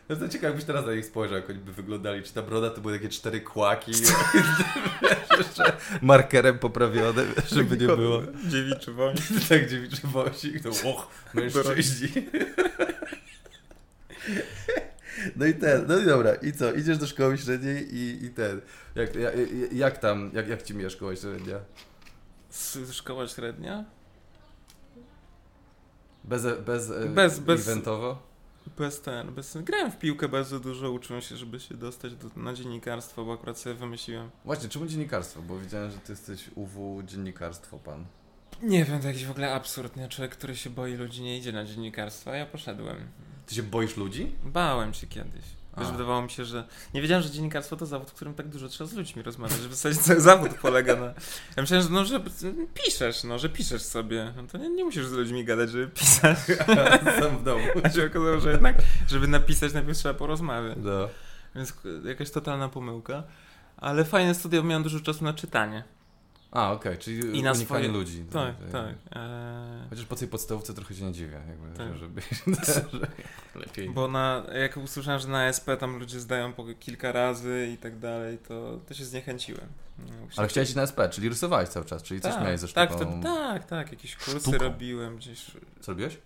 No 0.10 0.16
to 0.16 0.30
ciekawe, 0.30 0.48
jakbyś 0.48 0.66
teraz 0.66 0.86
na 0.86 0.94
nich 0.94 1.06
spojrzał, 1.06 1.38
jak 1.38 1.50
oni 1.50 1.60
by 1.60 1.74
wyglądali. 1.74 2.24
Czy 2.24 2.34
ta 2.34 2.42
broda 2.42 2.70
to 2.70 2.82
były 2.82 2.98
takie 2.98 3.10
cztery 3.10 3.42
kłaki, 3.42 3.92
jeszcze 5.38 5.74
markerem 6.02 6.60
poprawione, 6.60 7.24
żeby 7.52 7.78
nie 7.78 7.88
było. 7.88 8.22
Dziewiczy. 8.50 8.94
Tak 9.50 9.70
dziewiczy 9.70 10.08
wąsik, 10.08 10.64
to 10.64 10.70
och, 10.70 11.08
mężczyźni. 11.34 12.10
No 15.36 15.46
i 15.46 15.54
ten, 15.54 15.86
no 15.88 15.98
i 15.98 16.06
dobra, 16.06 16.36
i 16.36 16.54
co, 16.54 16.74
idziesz 16.74 16.98
do 16.98 17.08
szkoły 17.08 17.38
średniej 17.38 17.96
i, 17.96 18.26
i 18.26 18.30
ten, 18.30 18.62
jak, 18.96 19.16
jak, 19.16 19.34
jak 19.72 19.98
tam, 19.98 20.32
jak, 20.34 20.48
jak 20.48 20.64
ci 20.64 20.74
mija 20.74 20.90
szkoła 20.90 21.16
średnia? 21.16 21.60
Szkoła 22.92 23.28
średnia? 23.28 23.86
Bez, 26.24 26.44
bez, 26.66 26.90
e, 26.92 27.06
Bez- 27.06 27.40
bez- 27.40 27.68
eventowo? 27.68 28.22
Bez 28.78 29.02
ten, 29.02 29.34
bez... 29.34 29.58
Grałem 29.58 29.92
w 29.92 29.98
piłkę 30.00 30.30
bardzo 30.30 30.60
dużo, 30.60 30.92
uczyłem 30.92 31.22
się, 31.22 31.38
żeby 31.38 31.60
się 31.60 31.76
dostać 31.76 32.16
do, 32.16 32.30
na 32.36 32.54
dziennikarstwo, 32.54 33.26
bo 33.26 33.34
akurat 33.34 33.58
sobie 33.58 33.76
wymyśliłem. 33.76 34.30
Właśnie, 34.46 34.70
czemu 34.70 34.86
dziennikarstwo? 34.86 35.42
Bo 35.42 35.60
widziałem, 35.60 35.92
że 35.92 35.98
ty 35.98 36.12
jesteś 36.12 36.50
UW 36.56 37.04
dziennikarstwo 37.04 37.80
pan. 37.80 38.06
Nie 38.62 38.86
wiem, 38.86 39.02
to 39.02 39.08
jakiś 39.08 39.26
w 39.26 39.32
ogóle 39.32 39.54
absurd, 39.54 39.96
nie? 39.96 40.08
Człowiek, 40.08 40.32
który 40.32 40.56
się 40.56 40.70
boi 40.70 40.94
ludzi, 40.94 41.22
nie 41.22 41.38
idzie 41.38 41.52
na 41.52 41.66
dziennikarstwo, 41.66 42.32
a 42.32 42.36
ja 42.36 42.46
poszedłem. 42.46 42.98
Ty 43.46 43.56
się 43.56 43.64
boisz 43.64 43.98
ludzi? 43.98 44.36
Bałem 44.44 44.94
się 44.94 45.08
kiedyś. 45.08 45.44
Wiesz, 45.78 45.92
wydawało 45.92 46.22
mi 46.22 46.30
się, 46.32 46.46
że. 46.46 46.68
Nie 46.94 47.02
wiedziałem, 47.02 47.24
że 47.24 47.30
dziennikarstwo 47.32 47.76
to 47.76 47.86
zawód, 47.86 48.12
w 48.12 48.14
którym 48.14 48.34
tak 48.34 48.48
dużo 48.48 48.68
trzeba 48.68 48.90
z 48.90 48.94
ludźmi 48.94 49.24
rozmawiać, 49.24 49.62
że 49.62 49.70
w 49.70 49.76
zasadzie 49.76 49.96
cały 49.96 50.22
zawód 50.22 50.52
polega 50.62 50.96
na. 50.96 51.06
Ja 51.06 51.62
myślałem, 51.62 51.86
że, 51.86 51.94
no, 51.94 52.06
że 52.06 52.22
piszesz, 52.74 53.24
no, 53.24 53.40
że 53.40 53.50
piszesz 53.50 53.82
sobie. 53.82 54.34
No 54.36 54.44
to 54.52 54.58
nie, 54.58 54.70
nie 54.70 54.84
musisz 54.86 55.06
z 55.06 55.12
ludźmi 55.12 55.46
gadać, 55.46 55.70
żeby 55.70 55.88
pisać. 55.88 56.38
Sam 57.20 57.38
w 57.38 57.44
domu. 57.44 57.64
A 57.84 57.90
się 57.90 58.06
okazało, 58.06 58.40
że 58.40 58.52
jednak, 58.52 58.76
żeby 59.08 59.28
napisać, 59.28 59.74
najpierw 59.74 59.98
trzeba 59.98 60.14
porozmawiać. 60.14 60.78
No. 60.82 61.10
Więc 61.56 61.74
jakaś 62.06 62.32
totalna 62.32 62.70
pomyłka. 62.70 63.24
Ale 63.78 64.06
fajne 64.06 64.36
studia, 64.36 64.62
miałem 64.64 64.84
dużo 64.84 65.00
czasu 65.00 65.24
na 65.24 65.34
czytanie. 65.34 65.84
A, 66.56 66.72
okej, 66.72 66.98
czyli 66.98 67.18
I 67.20 67.44
na 67.44 67.52
unikanie 67.52 67.66
swoje- 67.66 67.88
ludzi. 67.88 68.26
Tak, 68.34 68.56
tak. 68.72 68.86
Eee, 69.12 69.90
Chociaż 69.90 70.06
po 70.06 70.16
tej 70.16 70.28
podstawówce 70.28 70.74
trochę 70.74 70.96
się 70.96 71.04
nie 71.06 71.12
dziwię, 71.12 71.42
jakby, 71.50 71.78
Tak. 71.78 71.88
że- 71.94 71.98
żeby... 71.98 72.22
że 73.54 73.60
lepiej. 73.60 73.90
bo 73.90 74.08
na, 74.08 74.44
jak 74.62 74.78
usłyszałem, 74.78 75.20
że 75.20 75.28
na 75.28 75.48
SP 75.58 75.68
tam 75.80 76.00
ludzie 76.00 76.20
zdają 76.20 76.54
po 76.54 76.66
kilka 76.80 77.12
razy 77.12 77.70
i 77.74 77.78
tak 77.78 78.00
dalej, 78.00 78.38
to, 78.48 78.80
to 78.88 78.94
się 78.94 79.06
zniechęciłem. 79.06 79.68
Ale 80.38 80.48
chciałeś 80.48 80.68
iść 80.70 80.76
na 80.76 80.82
SP, 80.92 81.00
czyli 81.10 81.30
rysowałeś 81.30 81.70
cały 81.70 81.86
czas, 81.86 82.04
czyli 82.04 82.22
coś 82.22 82.34
tak, 82.34 82.44
miałeś 82.44 82.60
ze 82.60 82.68
tak, 82.68 82.90
sztuką. 82.94 83.22
to, 83.22 83.28
tak, 83.28 83.66
tak, 83.66 83.92
jakieś 83.92 84.16
kursy 84.16 84.40
Sztuką. 84.40 84.58
robiłem 84.58 85.18
gdzieś, 85.18 85.52
Co 85.82 85.92
robiłeś? 85.92 86.18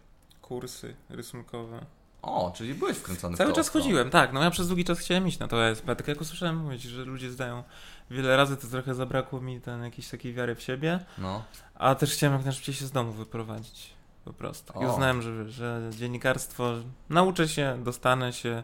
kursy 0.41 0.95
rysunkowe. 1.09 1.85
O, 2.21 2.53
czyli 2.55 2.73
byłeś 2.75 2.97
wkręcony 2.97 3.35
w 3.35 3.37
Cały 3.37 3.49
to 3.49 3.55
czas 3.55 3.69
chodziłem, 3.69 4.09
tak, 4.09 4.33
no 4.33 4.43
ja 4.43 4.51
przez 4.51 4.67
długi 4.67 4.85
czas 4.85 4.99
chciałem 4.99 5.27
iść 5.27 5.39
na 5.39 5.47
to 5.47 5.65
ASP, 5.67 5.85
tak 5.85 6.07
jak 6.07 6.21
usłyszałem 6.21 6.57
mówić, 6.57 6.81
że 6.81 7.03
ludzie 7.05 7.31
zdają 7.31 7.63
wiele 8.11 8.37
razy, 8.37 8.57
to 8.57 8.67
trochę 8.67 8.95
zabrakło 8.95 9.41
mi 9.41 9.61
ten 9.61 9.83
jakiejś 9.83 10.09
takiej 10.09 10.33
wiary 10.33 10.55
w 10.55 10.61
siebie, 10.61 10.99
No. 11.17 11.43
a 11.75 11.95
też 11.95 12.13
chciałem 12.13 12.35
jak 12.35 12.45
najszybciej 12.45 12.75
się 12.75 12.85
z 12.85 12.91
domu 12.91 13.11
wyprowadzić, 13.11 13.93
po 14.25 14.33
prostu. 14.33 14.73
I 14.81 14.85
O. 14.85 14.93
uznałem, 14.93 15.21
że, 15.21 15.49
że 15.49 15.89
dziennikarstwo, 15.91 16.73
nauczę 17.09 17.47
się, 17.47 17.77
dostanę 17.83 18.33
się 18.33 18.63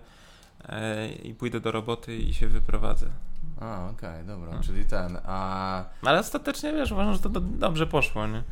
e, 0.69 1.09
i 1.09 1.33
pójdę 1.35 1.59
do 1.59 1.71
roboty 1.71 2.17
i 2.17 2.33
się 2.33 2.47
wyprowadzę. 2.47 3.07
A, 3.61 3.89
okej, 3.89 4.25
dobra, 4.25 4.51
No. 4.53 4.63
czyli 4.63 4.85
ten, 4.85 5.17
a... 5.25 5.83
Ale 6.01 6.19
ostatecznie, 6.19 6.73
wiesz, 6.73 6.91
uważam, 6.91 7.13
że 7.13 7.19
to 7.19 7.29
do, 7.29 7.39
dobrze 7.39 7.87
poszło, 7.87 8.27
nie? 8.27 8.43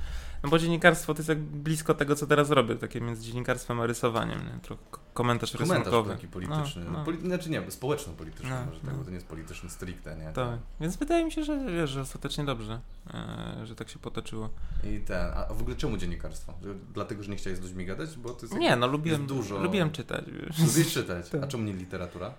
No 0.44 0.50
bo 0.50 0.60
dziennikarstwo 0.60 1.14
to 1.14 1.20
jest 1.20 1.30
jak 1.30 1.40
blisko 1.40 1.94
tego, 1.94 2.16
co 2.16 2.28
teraz 2.28 2.50
robię, 2.50 2.76
takie 2.76 3.02
między 3.02 3.24
dziennikarstwem 3.24 3.80
a 3.80 3.86
rysowaniem, 3.86 4.40
nie? 4.40 4.60
Trochę 4.62 4.82
ko- 4.92 5.00
komentarz, 5.14 5.52
Komentarz 5.52 5.78
rysunkowy. 5.78 6.10
taki 6.16 6.28
polityczny. 6.28 6.84
No, 6.86 6.92
no. 6.92 7.04
Poli... 7.06 7.20
Znaczy 7.22 7.50
nie, 7.50 7.72
społeczno-polityczny 7.72 8.50
No, 8.50 8.66
może 8.66 8.80
tak, 8.80 8.92
no. 8.92 8.98
bo 8.98 9.04
to 9.04 9.10
nie 9.10 9.16
jest 9.16 9.28
polityczny 9.28 9.70
stricte, 9.70 10.16
nie? 10.16 10.32
Tak, 10.34 10.60
więc 10.82 10.98
wydaje 10.98 11.26
mi 11.26 11.32
się, 11.32 11.44
że 11.44 11.66
wiesz, 11.66 11.90
że 11.90 12.02
ostatecznie 12.02 12.44
dobrze, 12.46 12.80
e, 13.14 13.66
że 13.66 13.76
tak 13.76 13.90
się 13.90 14.00
potoczyło. 14.00 14.50
I 14.84 15.00
ten, 15.00 15.32
a 15.36 15.54
w 15.54 15.62
ogóle 15.62 15.76
czemu 15.76 15.98
dziennikarstwo? 15.98 16.54
Dlatego, 16.94 17.24
że 17.24 17.32
nie 17.32 17.38
chciałeś 17.38 17.60
z 17.60 17.62
ludźmi 17.62 17.86
gadać? 17.86 18.18
Bo 18.18 18.30
to 18.30 18.42
jest 18.46 18.56
Nie, 18.58 18.76
no 18.76 18.88
lubiłem, 18.88 19.28
dużo- 19.28 19.60
lubiłem 19.64 19.92
czytać, 19.92 20.26
wiesz. 20.32 20.60
Lubisz 20.60 20.94
czytać, 20.94 21.26
a 21.36 21.38
Tak. 21.40 21.50
czemu 21.50 21.64
nie 21.64 21.74
literatura? 21.74 22.34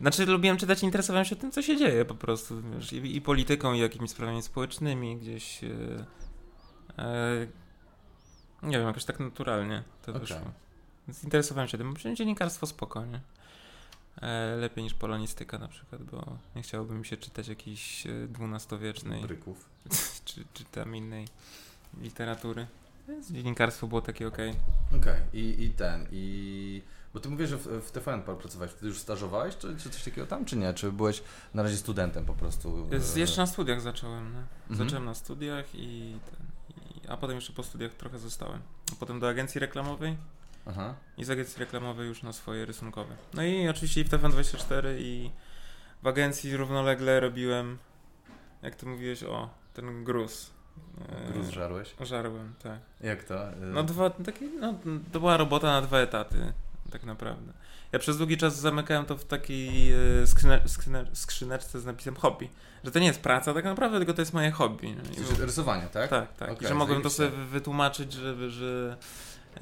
Znaczy 0.00 0.26
lubiłem 0.26 0.56
czytać 0.56 0.82
i 0.82 0.86
interesowałem 0.86 1.24
się 1.24 1.36
tym, 1.36 1.50
co 1.50 1.62
się 1.62 1.76
dzieje 1.76 2.04
po 2.04 2.14
prostu, 2.14 2.62
wiesz, 2.74 2.92
i, 2.92 3.16
i 3.16 3.20
polityką, 3.20 3.72
i 3.72 3.78
jakimiś 3.78 4.10
sprawami 4.10 4.42
społecznymi, 4.42 5.16
gdzieś... 5.16 5.64
E, 5.64 5.66
e, 5.66 6.21
nie 8.62 8.78
wiem, 8.78 8.86
jakoś 8.86 9.04
tak 9.04 9.20
naturalnie 9.20 9.82
to 10.02 10.12
Okej. 10.12 10.20
wyszło. 10.20 10.52
Więc 11.08 11.24
interesowałem 11.24 11.68
się 11.68 11.78
tym. 11.78 11.94
Dziennikarstwo 12.16 12.66
spokojnie. 12.66 13.20
E, 14.22 14.56
lepiej 14.56 14.84
niż 14.84 14.94
polonistyka 14.94 15.58
na 15.58 15.68
przykład, 15.68 16.02
bo 16.02 16.36
nie 16.56 16.62
chciałoby 16.62 16.94
mi 16.94 17.06
się 17.06 17.16
czytać 17.16 17.48
jakiejś 17.48 18.06
e, 18.06 18.28
dwunastowiecznej 18.28 19.22
Bryków. 19.22 19.68
czy, 20.24 20.44
czy 20.54 20.64
tam 20.64 20.96
innej 20.96 21.28
literatury. 22.00 22.66
Więc 23.08 23.30
dziennikarstwo 23.32 23.86
było 23.86 24.02
takie 24.02 24.28
okej. 24.28 24.54
Okej, 24.96 25.20
I, 25.32 25.64
i 25.64 25.70
ten, 25.70 26.06
i... 26.12 26.82
Bo 27.14 27.20
ty 27.20 27.28
mówisz, 27.28 27.48
że 27.50 27.56
w, 27.56 27.66
w 27.66 27.90
TVN 27.90 28.22
pracowałeś, 28.22 28.72
wtedy 28.72 28.86
już 28.86 28.98
stażowałeś, 28.98 29.56
czy, 29.56 29.76
czy 29.76 29.90
coś 29.90 30.04
takiego 30.04 30.26
tam, 30.26 30.44
czy 30.44 30.56
nie? 30.56 30.74
Czy 30.74 30.92
byłeś 30.92 31.22
na 31.54 31.62
razie 31.62 31.76
studentem 31.76 32.24
po 32.24 32.34
prostu? 32.34 32.88
Z- 32.98 33.16
e, 33.16 33.20
Jeszcze 33.20 33.40
na 33.40 33.46
studiach 33.46 33.80
zacząłem. 33.80 34.32
No. 34.32 34.38
Mhm. 34.70 34.88
Zacząłem 34.88 35.04
na 35.04 35.14
studiach 35.14 35.74
i, 35.74 36.16
ten, 36.30 36.46
a 37.12 37.16
potem 37.16 37.36
jeszcze 37.36 37.52
po 37.52 37.62
studiach 37.62 37.92
trochę 37.94 38.18
zostałem. 38.18 38.60
A 38.92 38.96
potem 39.00 39.20
do 39.20 39.28
agencji 39.28 39.60
reklamowej 39.60 40.16
Aha. 40.66 40.94
i 41.18 41.24
z 41.24 41.30
agencji 41.30 41.60
reklamowej 41.60 42.08
już 42.08 42.22
na 42.22 42.32
swoje 42.32 42.64
rysunkowe. 42.64 43.14
No 43.34 43.42
i 43.42 43.68
oczywiście 43.68 44.00
i 44.00 44.04
w 44.04 44.10
TVN24 44.10 44.84
i 44.98 45.30
w 46.02 46.06
agencji 46.06 46.56
równolegle 46.56 47.20
robiłem, 47.20 47.78
jak 48.62 48.74
ty 48.76 48.86
mówiłeś, 48.86 49.22
o, 49.22 49.50
ten 49.74 50.04
gruz. 50.04 50.50
E, 51.28 51.32
Gruz 51.32 51.48
żarłeś? 51.48 51.94
Żarłem, 52.00 52.54
tak. 52.62 52.78
Jak 53.00 53.24
to? 53.24 53.48
E, 53.52 53.56
No 53.56 53.82
dwa, 53.82 54.10
takie, 54.10 54.46
no 54.60 54.74
to 55.12 55.20
była 55.20 55.36
robota 55.36 55.66
na 55.66 55.82
dwa 55.82 55.98
etaty, 55.98 56.52
tak 56.92 57.04
naprawdę. 57.04 57.52
Ja 57.92 57.98
przez 57.98 58.18
długi 58.18 58.36
czas 58.36 58.60
zamykałem 58.60 59.04
to 59.04 59.16
w 59.16 59.24
takiej 59.24 59.92
skrzyne, 60.26 60.62
skrzyne, 60.66 61.06
skrzyneczce 61.12 61.80
z 61.80 61.84
napisem 61.84 62.16
hobby. 62.16 62.48
Że 62.84 62.90
to 62.90 62.98
nie 62.98 63.06
jest 63.06 63.20
praca 63.20 63.54
tak 63.54 63.64
naprawdę, 63.64 63.98
tylko 63.98 64.14
to 64.14 64.22
jest 64.22 64.32
moje 64.32 64.50
hobby. 64.50 64.96
Czyli 65.14 65.26
rysowanie, 65.46 65.86
tak? 65.92 66.10
tak, 66.10 66.36
tak. 66.36 66.62
I 66.62 66.66
że 66.66 66.74
mogłem 66.74 67.02
to 67.02 67.10
sobie 67.10 67.30
wytłumaczyć, 67.30 68.12
że, 68.12 68.50
że 68.50 68.96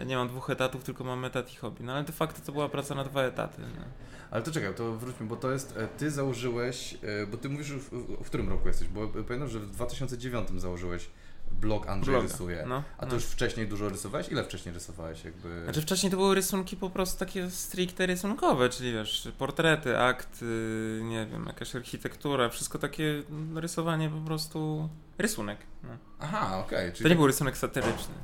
nie 0.06 0.16
mam 0.16 0.28
dwóch 0.28 0.50
etatów, 0.50 0.84
tylko 0.84 1.04
mam 1.04 1.24
etat 1.24 1.52
i 1.52 1.56
hobby. 1.56 1.84
No 1.84 1.92
ale 1.92 2.04
de 2.04 2.12
facto 2.12 2.40
to 2.46 2.52
była 2.52 2.68
praca 2.68 2.94
na 2.94 3.04
dwa 3.04 3.22
etaty. 3.22 3.62
No. 3.62 3.84
Ale 4.30 4.42
to 4.42 4.52
czekaj, 4.52 4.74
to 4.74 4.92
wróćmy, 4.92 5.26
bo 5.26 5.36
to 5.36 5.52
jest, 5.52 5.76
e, 5.76 5.88
ty 5.88 6.10
założyłeś, 6.10 6.94
e, 6.94 7.26
bo 7.26 7.36
ty 7.36 7.48
mówisz, 7.48 7.72
w, 7.72 7.90
w 8.24 8.26
którym 8.26 8.48
roku 8.48 8.68
jesteś, 8.68 8.88
bo 8.88 9.08
pamiętam, 9.08 9.48
że 9.48 9.60
w 9.60 9.70
2009 9.70 10.48
założyłeś 10.60 11.10
blog 11.52 11.88
Andrzej 11.88 12.14
Bloga. 12.14 12.28
Rysuje. 12.28 12.64
No, 12.68 12.82
A 12.98 13.00
to 13.00 13.06
no. 13.06 13.14
już 13.14 13.24
wcześniej 13.24 13.68
dużo 13.68 13.88
rysowałeś? 13.88 14.28
Ile 14.28 14.44
wcześniej 14.44 14.74
rysowałeś 14.74 15.24
jakby? 15.24 15.62
Znaczy 15.64 15.82
wcześniej 15.82 16.10
to 16.10 16.16
były 16.16 16.34
rysunki 16.34 16.76
po 16.76 16.90
prostu 16.90 17.18
takie 17.18 17.50
stricte 17.50 18.06
rysunkowe, 18.06 18.68
czyli 18.68 18.92
wiesz, 18.92 19.28
portrety, 19.38 19.98
akt, 19.98 20.42
y, 20.42 21.00
nie 21.04 21.26
wiem, 21.26 21.46
jakaś 21.46 21.76
architektura, 21.76 22.48
wszystko 22.48 22.78
takie 22.78 23.22
no, 23.30 23.60
rysowanie 23.60 24.10
po 24.10 24.20
prostu, 24.26 24.88
rysunek. 25.18 25.58
No. 25.82 25.88
Aha, 26.20 26.58
okej, 26.58 26.92
czyli 26.92 27.02
To 27.02 27.08
nie 27.08 27.16
był 27.16 27.26
rysunek 27.26 27.56
satyryczny. 27.56 28.14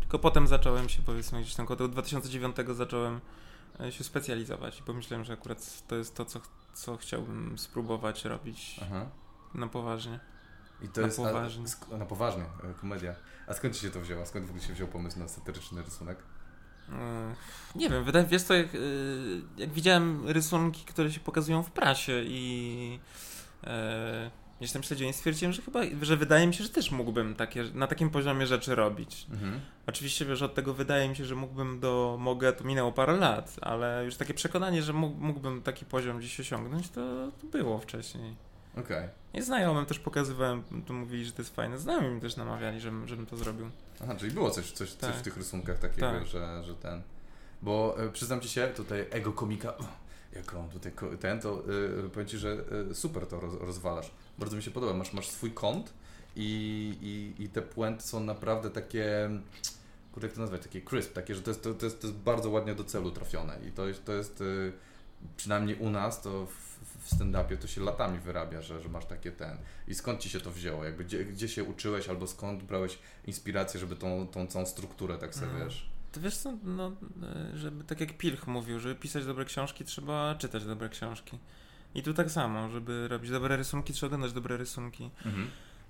Tylko 0.00 0.18
potem 0.18 0.46
zacząłem 0.46 0.88
się, 0.88 1.02
powiedzmy, 1.02 1.40
gdzieś 1.42 1.54
tam 1.54 1.66
koło 1.66 1.88
2009 1.88 2.56
zacząłem 2.72 3.20
e, 3.80 3.92
się 3.92 4.04
specjalizować, 4.04 4.82
bo 4.86 4.92
myślałem, 4.92 5.24
że 5.24 5.32
akurat 5.32 5.82
to 5.88 5.96
jest 5.96 6.14
to, 6.14 6.24
co, 6.24 6.40
ch- 6.40 6.48
co 6.74 6.96
chciałbym 6.96 7.58
spróbować 7.58 8.24
robić 8.24 8.80
Aha. 8.82 9.06
na 9.54 9.66
poważnie. 9.66 10.20
I 10.82 10.88
to 10.88 11.00
Na 11.00 11.06
jest, 11.06 11.16
poważnie. 11.18 11.62
A, 11.64 11.66
sk- 11.66 11.98
na 11.98 12.06
poważnie, 12.06 12.42
e, 12.42 12.74
komedia. 12.80 13.14
A 13.46 13.54
skąd 13.54 13.74
ci 13.74 13.80
się 13.80 13.90
to 13.90 14.00
wzięło? 14.00 14.26
Skąd 14.26 14.46
w 14.46 14.48
ogóle 14.50 14.64
się 14.64 14.72
wziął 14.72 14.88
pomysł 14.88 15.18
na 15.18 15.28
satyryczny 15.28 15.82
rysunek? 15.82 16.18
E, 16.92 17.34
Nie 17.74 17.90
wiem, 17.90 18.04
wydaje 18.04 18.26
wiesz 18.26 18.42
co, 18.42 18.54
jak, 18.54 18.74
y, 18.74 19.42
jak 19.56 19.72
widziałem 19.72 20.28
rysunki, 20.28 20.84
które 20.84 21.12
się 21.12 21.20
pokazują 21.20 21.62
w 21.62 21.70
prasie 21.70 22.22
i 22.26 22.98
e, 23.64 24.30
gdzieś 24.58 24.72
tam 24.72 24.82
śledziłem, 24.82 25.12
stwierdziłem, 25.12 25.52
że 25.52 25.62
chyba, 25.62 25.80
że 26.02 26.16
wydaje 26.16 26.46
mi 26.46 26.54
się, 26.54 26.64
że 26.64 26.70
też 26.70 26.90
mógłbym 26.90 27.34
takie, 27.34 27.64
na 27.74 27.86
takim 27.86 28.10
poziomie 28.10 28.46
rzeczy 28.46 28.74
robić. 28.74 29.26
Mhm. 29.30 29.60
Oczywiście, 29.86 30.24
wiesz, 30.24 30.42
od 30.42 30.54
tego 30.54 30.74
wydaje 30.74 31.08
mi 31.08 31.16
się, 31.16 31.24
że 31.24 31.34
mógłbym 31.34 31.80
do 31.80 32.16
mogę, 32.20 32.52
to 32.52 32.64
minęło 32.64 32.92
parę 32.92 33.16
lat, 33.16 33.56
ale 33.62 34.04
już 34.04 34.16
takie 34.16 34.34
przekonanie, 34.34 34.82
że 34.82 34.92
mógł, 34.92 35.20
mógłbym 35.20 35.62
taki 35.62 35.84
poziom 35.84 36.18
gdzieś 36.18 36.40
osiągnąć, 36.40 36.90
to, 36.90 37.00
to 37.40 37.46
było 37.46 37.78
wcześniej. 37.78 38.36
Okej. 38.76 39.08
I 39.34 39.42
znajomym 39.42 39.86
też 39.86 39.98
pokazywałem, 39.98 40.62
to 40.86 40.92
mówili, 40.92 41.24
że 41.24 41.32
to 41.32 41.42
jest 41.42 41.54
fajne. 41.54 41.78
Znajomi 41.78 42.08
mi 42.08 42.20
też 42.20 42.36
namawiali, 42.36 42.80
żebym, 42.80 43.08
żebym 43.08 43.26
to 43.26 43.36
zrobił. 43.36 43.70
Aha, 44.02 44.14
czyli 44.18 44.32
było 44.32 44.50
coś, 44.50 44.72
coś, 44.72 44.90
coś 44.90 45.10
Tak. 45.10 45.14
w 45.14 45.22
tych 45.22 45.36
rysunkach 45.36 45.78
takiego, 45.78 46.10
Tak. 46.10 46.26
że, 46.26 46.64
że 46.64 46.74
ten... 46.74 47.02
Bo 47.62 47.96
e, 47.98 48.08
przyznam 48.08 48.40
ci 48.40 48.48
się, 48.48 48.66
tutaj 48.76 49.06
ego 49.10 49.32
komika, 49.32 49.74
jak 50.32 50.54
on 50.54 50.68
tutaj 50.68 50.92
ten, 51.20 51.40
to 51.40 51.62
e, 52.04 52.08
powiem 52.08 52.28
ci, 52.28 52.38
że 52.38 52.64
e, 52.90 52.94
super 52.94 53.26
to 53.26 53.40
roz, 53.40 53.54
rozwalasz. 53.60 54.10
Bardzo 54.38 54.56
mi 54.56 54.62
się 54.62 54.70
podoba. 54.70 54.94
Masz, 54.94 55.12
masz 55.12 55.28
swój 55.28 55.50
kąt 55.52 55.92
i, 56.36 57.32
i, 57.38 57.42
i 57.42 57.48
te 57.48 57.62
puenty 57.62 58.02
są 58.02 58.20
naprawdę 58.20 58.70
takie, 58.70 59.30
kurde 60.12 60.26
jak 60.26 60.34
to 60.34 60.40
nazwać, 60.40 60.62
takie 60.62 60.82
crisp, 60.82 61.12
takie, 61.12 61.34
że 61.34 61.42
to 61.42 61.50
jest, 61.50 61.62
to, 61.62 61.74
to 61.74 61.86
jest, 61.86 62.00
to 62.00 62.06
jest 62.06 62.18
bardzo 62.18 62.50
ładnie 62.50 62.74
do 62.74 62.84
celu 62.84 63.10
trafione 63.10 63.58
i 63.68 63.72
to 63.72 63.88
jest, 63.88 64.04
to 64.04 64.12
jest 64.12 64.42
przynajmniej 65.36 65.76
u 65.76 65.90
nas, 65.90 66.22
to 66.22 66.46
w, 66.46 66.63
w 67.04 67.10
stand-upie 67.16 67.56
to 67.56 67.66
się 67.66 67.80
latami 67.80 68.18
wyrabia, 68.18 68.62
że, 68.62 68.80
że 68.82 68.88
masz 68.88 69.06
takie 69.06 69.32
ten. 69.32 69.58
I 69.88 69.94
skąd 69.94 70.20
ci 70.20 70.30
się 70.30 70.40
to 70.40 70.50
wzięło? 70.50 70.84
Jakby 70.84 71.04
gdzie, 71.04 71.24
gdzie 71.24 71.48
się 71.48 71.64
uczyłeś 71.64 72.08
albo 72.08 72.26
skąd 72.26 72.62
brałeś 72.62 72.98
inspirację, 73.26 73.80
żeby 73.80 73.96
tą, 73.96 74.26
tą 74.26 74.46
całą 74.46 74.66
strukturę 74.66 75.18
tak 75.18 75.34
sobie, 75.34 75.46
Mhm. 75.46 75.64
wiesz... 75.68 75.88
To 76.12 76.20
wiesz 76.20 76.36
co, 76.36 76.52
no, 76.64 76.92
żeby 77.54 77.84
tak 77.84 78.00
jak 78.00 78.16
Pilch 78.18 78.46
mówił, 78.46 78.78
żeby 78.80 78.94
pisać 78.94 79.26
dobre 79.26 79.44
książki, 79.44 79.84
trzeba 79.84 80.34
czytać 80.34 80.64
dobre 80.64 80.88
książki. 80.88 81.38
I 81.94 82.02
tu 82.02 82.14
tak 82.14 82.30
samo, 82.30 82.68
żeby 82.70 83.08
robić 83.08 83.30
dobre 83.30 83.56
rysunki, 83.56 83.92
trzeba 83.92 84.06
oglądać 84.08 84.32
dobre 84.32 84.56
rysunki. 84.56 85.10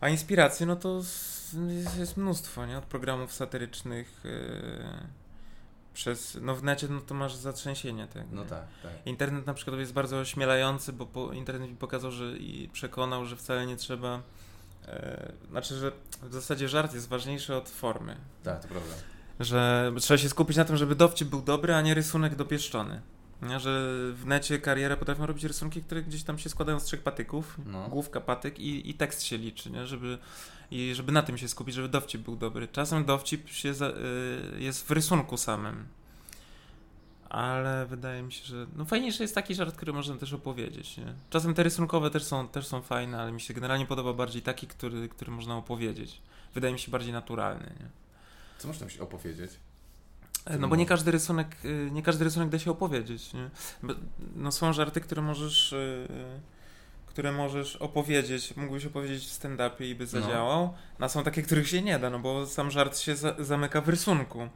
A 0.01 0.09
inspiracji, 0.09 0.67
no 0.67 0.77
to 0.77 0.97
jest, 0.97 1.57
jest 1.99 2.17
mnóstwo, 2.17 2.67
nie? 2.67 2.79
Od 2.79 2.85
programów 2.85 3.33
satyrycznych 3.33 4.23
e, 4.25 5.09
przez, 5.95 6.39
no 6.41 6.55
w 6.55 6.63
necie, 6.63 6.89
no 6.89 7.01
to 7.01 7.15
masz 7.15 7.35
zatrzęsienie 7.35 8.07
tego. 8.07 8.27
No 8.33 8.43
nie? 8.43 8.49
tak, 8.49 8.65
tak. 8.83 8.93
Internet 9.07 9.47
na 9.47 9.55
przykład 9.55 9.79
jest 9.79 9.93
bardzo 9.93 10.19
ośmielający, 10.19 10.93
bo 10.93 11.07
po, 11.07 11.33
internet 11.33 11.71
mi 11.71 11.77
pokazał, 11.77 12.11
że 12.11 12.37
i 12.37 12.69
przekonał, 12.73 13.25
że 13.27 13.37
wcale 13.37 13.67
nie 13.67 13.77
trzeba. 13.77 14.23
E, 14.89 15.33
znaczy, 15.51 15.75
że 15.75 15.93
w 16.23 16.33
zasadzie 16.33 16.69
żart 16.69 16.95
jest 16.95 17.09
ważniejszy 17.09 17.55
od 17.55 17.69
formy. 17.69 18.17
Tak, 18.43 18.63
to 18.63 18.69
prawda. 18.69 18.95
Że 19.41 19.93
trzeba 20.01 20.19
się 20.19 20.29
skupić 20.29 20.57
na 20.57 20.65
tym, 20.65 20.77
żeby 20.77 20.95
dowcip 20.95 21.29
był 21.29 21.43
dobry, 21.43 21.75
a 21.75 21.81
nie 21.83 21.95
rysunek 21.95 22.35
dopieszczony. 22.35 23.01
Nie? 23.43 23.61
Że 23.61 23.91
w 24.13 24.27
necie 24.27 24.59
karierę 24.59 24.97
potrafią 24.97 25.27
robić 25.27 25.45
rysunki, 25.45 25.83
które 25.83 26.03
gdzieś 26.03 26.23
tam 26.23 26.39
się 26.39 26.49
składają 26.51 26.81
z 26.81 26.85
trzech 26.85 27.03
patyków, 27.03 27.57
No. 27.67 27.89
główka, 27.89 28.21
patyk 28.21 28.59
i, 28.59 28.91
i 28.91 28.95
tekst 28.95 29.23
się 29.23 29.39
liczy, 29.39 29.71
nie? 29.71 29.87
Żeby, 29.87 30.19
i 30.71 30.95
żeby 30.95 31.13
na 31.13 31.23
tym 31.23 31.39
się 31.39 31.49
skupić, 31.49 31.75
żeby 31.75 31.89
dowcip 31.89 32.23
był 32.23 32.37
dobry. 32.37 32.69
Czasem 32.69 33.05
dowcip 33.05 33.49
się 33.49 33.75
za, 33.75 33.89
y, 33.89 33.93
jest 34.59 34.87
w 34.87 34.91
rysunku 34.91 35.37
samym. 35.37 35.87
Ale 37.29 37.87
wydaje 37.87 38.23
mi 38.23 38.33
się, 38.33 38.45
że 38.45 38.67
no 38.77 38.85
fajniejszy 38.85 39.23
jest 39.23 39.35
taki 39.35 39.55
żart, 39.55 39.77
który 39.77 39.93
można 39.93 40.17
też 40.17 40.33
opowiedzieć. 40.33 40.97
Nie? 40.97 41.15
Czasem 41.31 41.55
te 41.55 41.63
rysunkowe 41.63 42.11
też 42.11 42.25
są, 42.25 42.49
też 42.49 42.67
są 42.67 42.83
fajne, 42.83 43.21
ale 43.21 43.33
mi 43.33 43.41
się 43.41 43.55
generalnie 43.55 43.87
podoba 43.87 44.13
bardziej 44.13 44.43
taki, 44.43 44.67
który, 44.67 45.09
który 45.09 45.31
można 45.33 45.57
opowiedzieć. 45.57 46.21
Wydaje 46.55 46.73
mi 46.73 46.79
się 46.79 46.91
bardziej 46.91 47.13
naturalny. 47.13 47.73
Nie? 47.81 47.89
Co 48.59 48.69
można 48.69 48.89
się 48.89 49.03
opowiedzieć? 49.03 49.51
E, 50.45 50.59
No 50.59 50.69
bo 50.69 50.77
nie 50.77 50.87
każdy 50.87 51.11
rysunek, 51.11 51.57
y, 51.65 51.91
nie 51.93 52.03
każdy 52.03 52.25
rysunek 52.25 52.49
da 52.49 52.59
się 52.59 52.71
opowiedzieć. 52.71 53.33
Nie? 53.33 53.51
No 54.37 54.53
są 54.53 54.73
żarty, 54.73 55.01
które 55.01 55.23
możesz, 55.23 55.73
y, 55.73 56.09
które 57.15 57.33
możesz 57.33 57.77
opowiedzieć, 57.77 58.57
mógłbyś 58.57 58.87
opowiedzieć 58.87 59.27
w 59.27 59.31
stand-upie 59.43 59.85
i 59.85 59.95
by 59.95 60.05
No. 60.05 60.11
zadziałał, 60.11 60.75
no. 60.99 61.07
a 61.07 61.09
są 61.09 61.23
takie, 61.23 61.43
których 61.43 61.69
się 61.69 61.83
nie 61.83 61.99
da, 61.99 62.11
no 62.11 62.19
bo 62.19 62.47
sam 62.47 62.71
żart 62.71 62.99
się 62.99 63.17
za 63.17 63.35
zamyka 63.39 63.81
w 63.81 63.89
rysunku. 63.89 64.49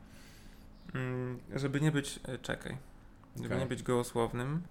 Mm, 0.95 1.39
Żeby 1.57 1.81
nie 1.81 1.93
być, 1.93 2.21
y, 2.35 2.39
czekaj, 2.39 2.77
żeby 3.37 3.47
Okej. 3.49 3.59
nie 3.59 3.67
być 3.67 3.83
gołosłownym. 3.83 4.63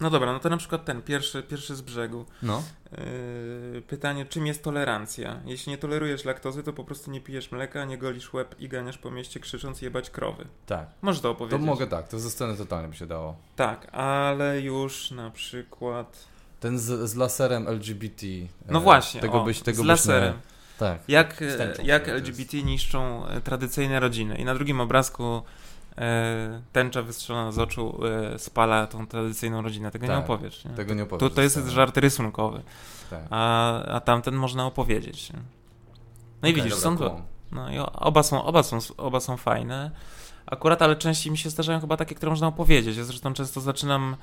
No 0.00 0.10
dobra, 0.10 0.32
no 0.32 0.40
to 0.40 0.48
na 0.48 0.56
przykład 0.56 0.84
ten, 0.84 1.02
pierwszy, 1.02 1.42
pierwszy 1.42 1.76
z 1.76 1.80
brzegu. 1.80 2.24
No. 2.42 2.62
Yy, 3.74 3.82
pytanie, 3.82 4.26
czym 4.26 4.46
jest 4.46 4.62
tolerancja? 4.64 5.40
Jeśli 5.44 5.70
nie 5.70 5.78
tolerujesz 5.78 6.24
laktozy, 6.24 6.62
to 6.62 6.72
po 6.72 6.84
prostu 6.84 7.10
nie 7.10 7.20
pijesz 7.20 7.52
mleka, 7.52 7.84
nie 7.84 7.98
golisz 7.98 8.32
łeb 8.32 8.54
i 8.58 8.68
ganiasz 8.68 8.98
po 8.98 9.10
mieście 9.10 9.40
krzycząc 9.40 9.82
jebać 9.82 10.10
krowy. 10.10 10.46
Tak. 10.66 10.88
Możesz 11.02 11.20
to 11.20 11.28
To 11.28 11.30
opowiedzieć. 11.30 11.66
mogę 11.66 11.86
tak, 11.86 12.08
to 12.08 12.18
ze 12.18 12.30
sceny 12.30 12.56
totalnie 12.56 12.88
by 12.88 12.94
się 12.96 13.06
dało. 13.06 13.36
Tak, 13.56 13.94
ale 13.94 14.60
już 14.60 15.10
na 15.10 15.30
przykład... 15.30 16.28
Ten 16.60 16.78
z, 16.78 17.10
z 17.10 17.14
laserem 17.14 17.68
LGBT. 17.68 18.26
No 18.68 18.78
e, 18.78 18.82
właśnie, 18.82 19.20
tego 19.20 19.40
o, 19.42 19.44
byś, 19.44 19.60
tego 19.60 19.76
z 19.76 19.80
byś 19.80 19.88
laserem. 19.88 20.34
Nie... 20.34 20.40
Tak. 20.78 20.98
Jak, 21.08 21.42
e, 21.42 21.72
jak 21.84 22.04
to 22.04 22.10
LGBT 22.12 22.62
niszczą 22.62 23.26
e, 23.26 23.40
tradycyjne 23.40 24.00
rodziny. 24.00 24.36
I 24.36 24.44
na 24.44 24.54
drugim 24.54 24.80
obrazku 24.80 25.42
e, 25.98 26.62
tęcza 26.72 27.02
wystrzelona 27.02 27.52
z 27.52 27.58
oczu 27.58 28.00
e, 28.34 28.38
spala 28.38 28.86
tą 28.86 29.06
tradycyjną 29.06 29.62
rodzinę. 29.62 29.90
Tego 29.90 30.06
nie 30.06 30.12
Tak, 30.12 30.24
opowiesz. 30.24 30.64
Nie? 30.64 30.70
Tego 30.70 30.94
nie 30.94 31.06
to, 31.06 31.16
opowiesz. 31.16 31.34
to 31.34 31.42
jest 31.42 31.54
ze 31.54 31.60
sceny. 31.60 31.74
żart 31.74 31.96
rysunkowy, 31.96 32.62
Tak. 33.10 33.20
a, 33.30 33.82
a 33.84 34.00
tamten 34.00 34.34
można 34.34 34.66
opowiedzieć. 34.66 35.32
Nie? 35.32 35.38
No 36.42 36.48
i 36.48 36.52
Okej, 36.52 36.54
widzisz, 36.54 36.70
dobra, 36.70 36.82
są 36.90 36.96
dwa. 36.96 37.08
kumam. 37.10 37.22
No 37.52 37.70
i 37.72 37.78
oba 37.78 38.22
są, 38.22 38.44
oba 38.44 38.62
są, 38.62 38.78
oba 38.96 39.20
są 39.20 39.36
fajne. 39.36 39.90
Akurat, 40.50 40.82
ale 40.82 40.96
częściej 40.96 41.32
mi 41.32 41.38
się 41.38 41.50
zdarzają 41.50 41.80
chyba 41.80 41.96
takie, 41.96 42.14
które 42.14 42.30
można 42.30 42.46
opowiedzieć. 42.46 42.96
Ja 42.96 43.04
zresztą 43.04 43.34
często 43.34 43.60
zaczynam 43.60 44.16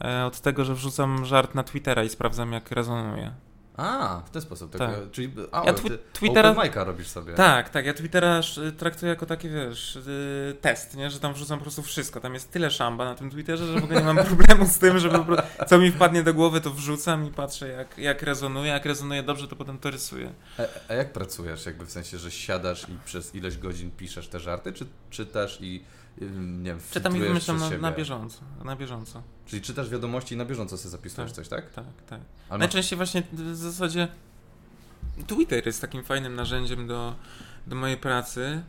e, 0.00 0.26
od 0.26 0.40
tego, 0.40 0.64
że 0.64 0.74
wrzucam 0.74 1.24
żart 1.24 1.54
na 1.54 1.62
Twittera 1.62 2.04
i 2.04 2.08
sprawdzam, 2.08 2.52
jak 2.52 2.70
rezonuje. 2.70 3.32
A, 3.76 4.22
w 4.26 4.30
ten 4.30 4.42
sposób. 4.42 4.72
Tak. 4.72 4.78
Tak. 4.90 5.10
Czyli 5.10 5.32
a, 5.52 5.62
Ja 5.66 5.72
twi- 5.72 5.98
Twittera- 6.12 6.84
robisz 6.84 7.08
sobie. 7.08 7.34
Tak, 7.34 7.68
tak, 7.70 7.86
ja 7.86 7.94
Twittera 7.94 8.40
traktuję 8.78 9.10
jako 9.10 9.26
taki, 9.26 9.48
wiesz, 9.48 9.96
y, 9.96 10.56
test, 10.60 10.96
nie? 10.96 11.10
Że 11.10 11.20
tam 11.20 11.34
wrzucam 11.34 11.58
po 11.58 11.62
prostu 11.62 11.82
wszystko. 11.82 12.20
Tam 12.20 12.34
jest 12.34 12.50
tyle 12.50 12.70
szamba 12.70 13.04
na 13.04 13.14
tym 13.14 13.30
Twitterze, 13.30 13.66
że 13.66 13.80
w 13.80 13.84
ogóle 13.84 14.00
nie 14.02 14.12
mam 14.14 14.26
problemu 14.36 14.66
z 14.66 14.78
tym, 14.78 14.98
żeby 14.98 15.18
po 15.18 15.24
prostu, 15.24 15.44
co 15.66 15.78
mi 15.78 15.90
wpadnie 15.90 16.22
do 16.22 16.34
głowy, 16.34 16.60
to 16.60 16.70
wrzucam 16.70 17.26
i 17.28 17.30
patrzę, 17.30 17.68
jak, 17.68 17.98
jak 17.98 18.22
rezonuje. 18.22 18.70
Jak 18.72 18.84
rezonuje 18.84 19.22
dobrze, 19.22 19.48
to 19.48 19.56
potem 19.56 19.78
to 19.78 19.90
rysuję. 19.90 20.32
A, 20.58 20.62
a 20.92 20.94
jak 20.94 21.12
pracujesz? 21.12 21.66
Jakby 21.66 21.86
w 21.86 21.90
sensie, 21.90 22.18
że 22.18 22.30
siadasz 22.30 22.82
i 22.88 22.92
przez 23.04 23.34
ileś 23.34 23.58
godzin 23.58 23.90
piszesz 23.90 24.28
te 24.28 24.40
żarty, 24.40 24.72
czy 24.72 24.86
czytasz 25.10 25.58
i 25.60 25.84
nie 26.18 26.64
wiem, 26.70 26.80
Czytam 26.90 27.16
i 27.16 27.20
wymyślam 27.20 27.58
na, 27.58 27.70
na 27.78 27.92
bieżąco, 27.92 28.40
na 28.64 28.76
bieżąco. 28.76 29.22
Czyli 29.46 29.62
czytasz 29.62 29.90
wiadomości 29.90 30.34
i 30.34 30.38
na 30.38 30.44
bieżąco 30.44 30.78
sobie 30.78 30.90
zapisujesz 30.90 31.30
Tak. 31.32 31.36
coś, 31.36 31.48
tak? 31.48 31.70
Tak, 31.70 31.84
tak. 32.06 32.20
Ale 32.20 32.20
masz- 32.48 32.58
Najczęściej 32.58 32.96
właśnie 32.96 33.22
w 33.32 33.56
zasadzie 33.56 34.08
Twitter 35.26 35.66
jest 35.66 35.80
takim 35.80 36.04
fajnym 36.04 36.34
narzędziem 36.34 36.86
do, 36.86 37.14
do 37.66 37.76
mojej 37.76 37.96
pracy, 37.96 38.62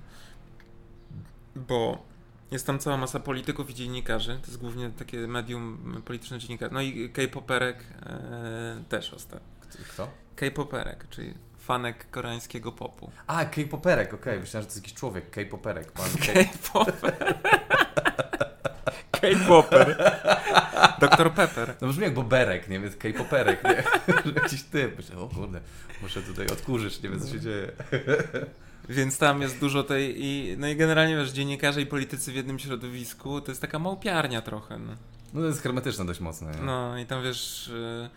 bo 1.55 2.03
jest 2.51 2.67
tam 2.67 2.79
cała 2.79 2.97
masa 2.97 3.19
polityków 3.19 3.69
i 3.69 3.73
dziennikarzy. 3.73 4.39
To 4.41 4.47
jest 4.47 4.57
głównie 4.57 4.89
takie 4.89 5.27
medium 5.27 6.01
polityczne 6.05 6.39
dziennikarzy. 6.39 6.73
No 6.73 6.81
i 6.81 7.09
K-Poperek 7.09 7.83
e, 8.05 8.83
też 8.89 9.13
ostatnio. 9.13 9.47
Kto? 9.93 10.09
K-Poperek, 10.35 11.07
czyli 11.09 11.33
fanek 11.61 12.09
koreańskiego 12.11 12.71
popu. 12.71 13.11
A, 13.27 13.45
K-Poperek, 13.45 14.13
okej. 14.13 14.39
Myślałem, 14.39 14.61
że 14.63 14.67
to 14.67 14.73
jest 14.73 14.77
jakiś 14.77 14.93
człowiek. 14.93 15.29
K-Poperek. 15.29 15.91
Pan 15.91 16.05
K- 16.19 16.33
K-Popper. 16.33 17.35
K-Popper. 19.11 20.13
Dr 20.99 21.31
Pepper. 21.33 21.75
No 21.81 21.87
brzmi 21.87 22.03
jak 22.03 22.13
Boberek, 22.13 22.69
nie 22.69 22.79
wiem, 22.79 22.91
K-Poperek, 22.99 23.63
nie? 23.63 23.83
Jakiś 24.41 24.63
typ. 24.63 24.97
Myślę, 24.97 25.17
o 25.17 25.27
kurde, 25.27 25.59
muszę 26.01 26.21
tutaj 26.21 26.47
odkurzyć, 26.47 27.01
nie 27.03 27.09
wiem 27.09 27.19
co 27.19 27.27
się 27.27 27.39
dzieje. 27.39 27.71
Więc 28.89 29.17
tam 29.17 29.41
jest 29.41 29.59
dużo 29.59 29.83
tej 29.83 30.15
i 30.25 30.55
no 30.57 30.67
i 30.67 30.75
generalnie 30.75 31.15
wiesz, 31.15 31.31
dziennikarze 31.31 31.81
i 31.81 31.85
politycy 31.85 32.31
w 32.31 32.35
jednym 32.35 32.59
środowisku 32.59 33.41
to 33.41 33.51
jest 33.51 33.61
taka 33.61 33.79
małpiarnia 33.79 34.41
trochę. 34.41 34.79
No, 34.79 34.93
No 35.33 35.41
to 35.41 35.47
jest 35.47 35.61
hermetyczne 35.63 36.05
dość 36.05 36.19
mocno, 36.19 36.51
nie? 36.51 36.57
no 36.61 36.97
i 36.97 37.05
tam 37.05 37.23
wiesz, 37.23 37.67
y, 37.67 38.09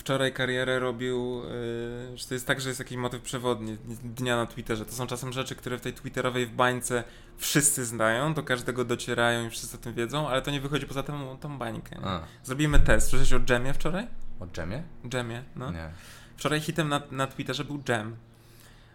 wczoraj 0.00 0.32
karierę 0.32 0.78
robił, 0.78 1.42
y, 1.44 2.18
że 2.18 2.26
to 2.26 2.34
jest 2.34 2.46
tak, 2.46 2.60
że 2.60 2.68
jest 2.68 2.78
jakiś 2.78 2.96
motyw 2.96 3.22
przewodni 3.22 3.76
dnia 4.04 4.36
na 4.36 4.46
Twitterze. 4.46 4.84
To 4.84 4.92
są 4.92 5.06
czasem 5.06 5.32
rzeczy, 5.32 5.54
które 5.54 5.78
w 5.78 5.80
tej 5.80 5.92
twitterowej 5.92 6.46
w 6.46 6.50
bańce 6.50 7.04
wszyscy 7.36 7.84
znają, 7.84 8.34
do 8.34 8.42
każdego 8.42 8.84
docierają 8.84 9.46
i 9.46 9.50
wszyscy 9.50 9.76
o 9.76 9.80
tym 9.80 9.94
wiedzą, 9.94 10.28
ale 10.28 10.42
to 10.42 10.50
nie 10.50 10.60
wychodzi 10.60 10.86
poza 10.86 11.02
tą, 11.02 11.38
tą 11.38 11.58
bańkę. 11.58 11.96
A, 12.04 12.20
Zrobimy 12.44 12.78
test. 12.78 13.08
Słyszałeś 13.08 13.32
o 13.32 13.40
dżemie 13.40 13.74
wczoraj? 13.74 14.06
o 14.40 14.46
dżemie? 14.46 14.82
Dżemie, 15.08 15.42
no. 15.56 15.70
Nie. 15.70 15.90
Wczoraj 16.36 16.60
hitem 16.60 16.88
na, 16.88 17.02
na 17.10 17.26
Twitterze 17.26 17.64
był 17.64 17.82
Jam. 17.88 18.16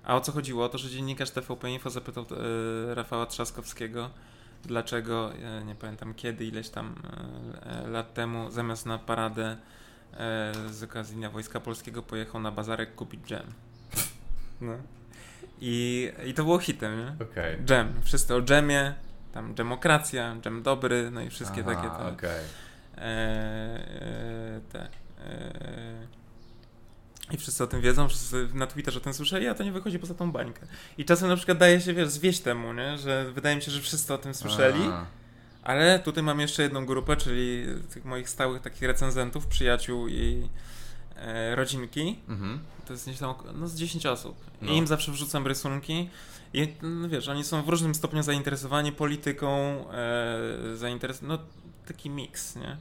A 0.04 0.16
o 0.16 0.22
co 0.22 0.32
chodziło? 0.32 0.66
O 0.66 0.70
to, 0.70 0.78
że 0.78 0.90
dziennikarz 0.90 1.32
TVP 1.32 1.72
Info 1.72 1.90
zapytał 1.90 2.26
e, 2.32 2.96
Rafała 2.96 3.26
Trzaskowskiego, 3.26 4.10
dlaczego, 4.64 5.32
nie 5.66 5.76
pamiętam 5.76 6.14
kiedy, 6.14 6.46
ileś 6.46 6.70
tam 6.70 6.96
e, 7.66 7.84
e, 7.84 7.88
lat 7.88 8.14
temu, 8.14 8.52
zamiast 8.52 8.86
na 8.86 8.98
paradę 8.98 9.58
z 10.72 10.84
okazji 10.84 11.16
Dnia 11.16 11.30
Wojska 11.30 11.60
Polskiego 11.60 12.04
pojechał 12.04 12.42
na 12.42 12.52
bazarek 12.52 12.96
kupić 12.96 13.22
dżem. 13.28 13.46
No. 14.62 14.74
I, 15.62 16.12
I 16.26 16.34
to 16.34 16.44
było 16.44 16.60
hitem, 16.60 16.98
nie? 16.98 17.26
Okej. 17.26 17.58
Dżem. 17.66 17.94
Wszyscy 18.04 18.36
o 18.36 18.42
dżemie, 18.42 18.94
tam 19.34 19.54
demokracja, 19.54 20.36
dżem 20.42 20.64
dobry, 20.64 21.12
no 21.12 21.22
i 21.22 21.30
wszystkie 21.30 21.64
Aha, 21.68 21.76
takie 21.76 21.90
te, 21.90 22.08
okej. 22.14 22.44
e, 22.98 23.02
e, 23.02 24.62
te 24.72 24.88
e, 25.26 26.08
i 27.32 27.38
wszyscy 27.38 27.64
o 27.64 27.68
tym 27.68 27.82
wiedzą, 27.82 28.10
wszyscy 28.10 28.48
na 28.54 28.68
Twitterze 28.68 29.00
o 29.00 29.04
tym 29.04 29.14
słyszeli, 29.14 29.48
a 29.48 29.56
to 29.56 29.64
nie 29.64 29.72
wychodzi 29.72 30.00
poza 30.00 30.14
tą 30.14 30.32
bańkę. 30.32 30.68
I 30.98 31.06
czasem 31.06 31.30
na 31.30 31.36
przykład 31.36 31.58
daje 31.58 31.82
się, 31.82 31.94
wiesz, 31.94 32.10
zwieść 32.10 32.40
temu, 32.40 32.74
nie? 32.74 32.98
Że 32.98 33.32
wydaje 33.32 33.56
mi 33.56 33.62
się, 33.62 33.72
że 33.72 33.82
wszyscy 33.82 34.14
o 34.14 34.18
tym 34.18 34.34
słyszeli, 34.34 34.84
A, 34.84 35.06
ale 35.66 36.00
tutaj 36.00 36.24
mam 36.24 36.40
jeszcze 36.40 36.64
jedną 36.64 36.86
grupę, 36.86 37.18
czyli 37.18 37.66
tych 37.94 38.06
moich 38.06 38.30
stałych 38.30 38.62
takich 38.62 38.82
recenzentów, 38.82 39.48
przyjaciół 39.48 40.08
i 40.08 40.50
e, 41.16 41.56
rodzinki. 41.56 42.20
Mhm. 42.30 42.60
To 42.86 42.94
jest 42.94 43.06
gdzieś 43.06 43.20
tam 43.20 43.36
no, 43.54 43.68
z 43.68 43.76
10 43.76 44.06
osób. 44.06 44.36
No. 44.62 44.72
I 44.72 44.78
im 44.78 44.88
zawsze 44.88 45.12
wrzucam 45.12 45.48
rysunki. 45.48 46.10
I 46.54 46.74
no, 46.82 47.10
wiesz, 47.10 47.28
oni 47.28 47.44
są 47.44 47.64
w 47.64 47.70
różnym 47.70 47.96
stopniu 47.96 48.24
zainteresowani 48.24 48.92
polityką, 48.92 49.50
e, 49.92 50.76
zainteres... 50.76 51.22
no 51.22 51.38
taki 51.88 52.10
miks, 52.10 52.56
nie? 52.56 52.78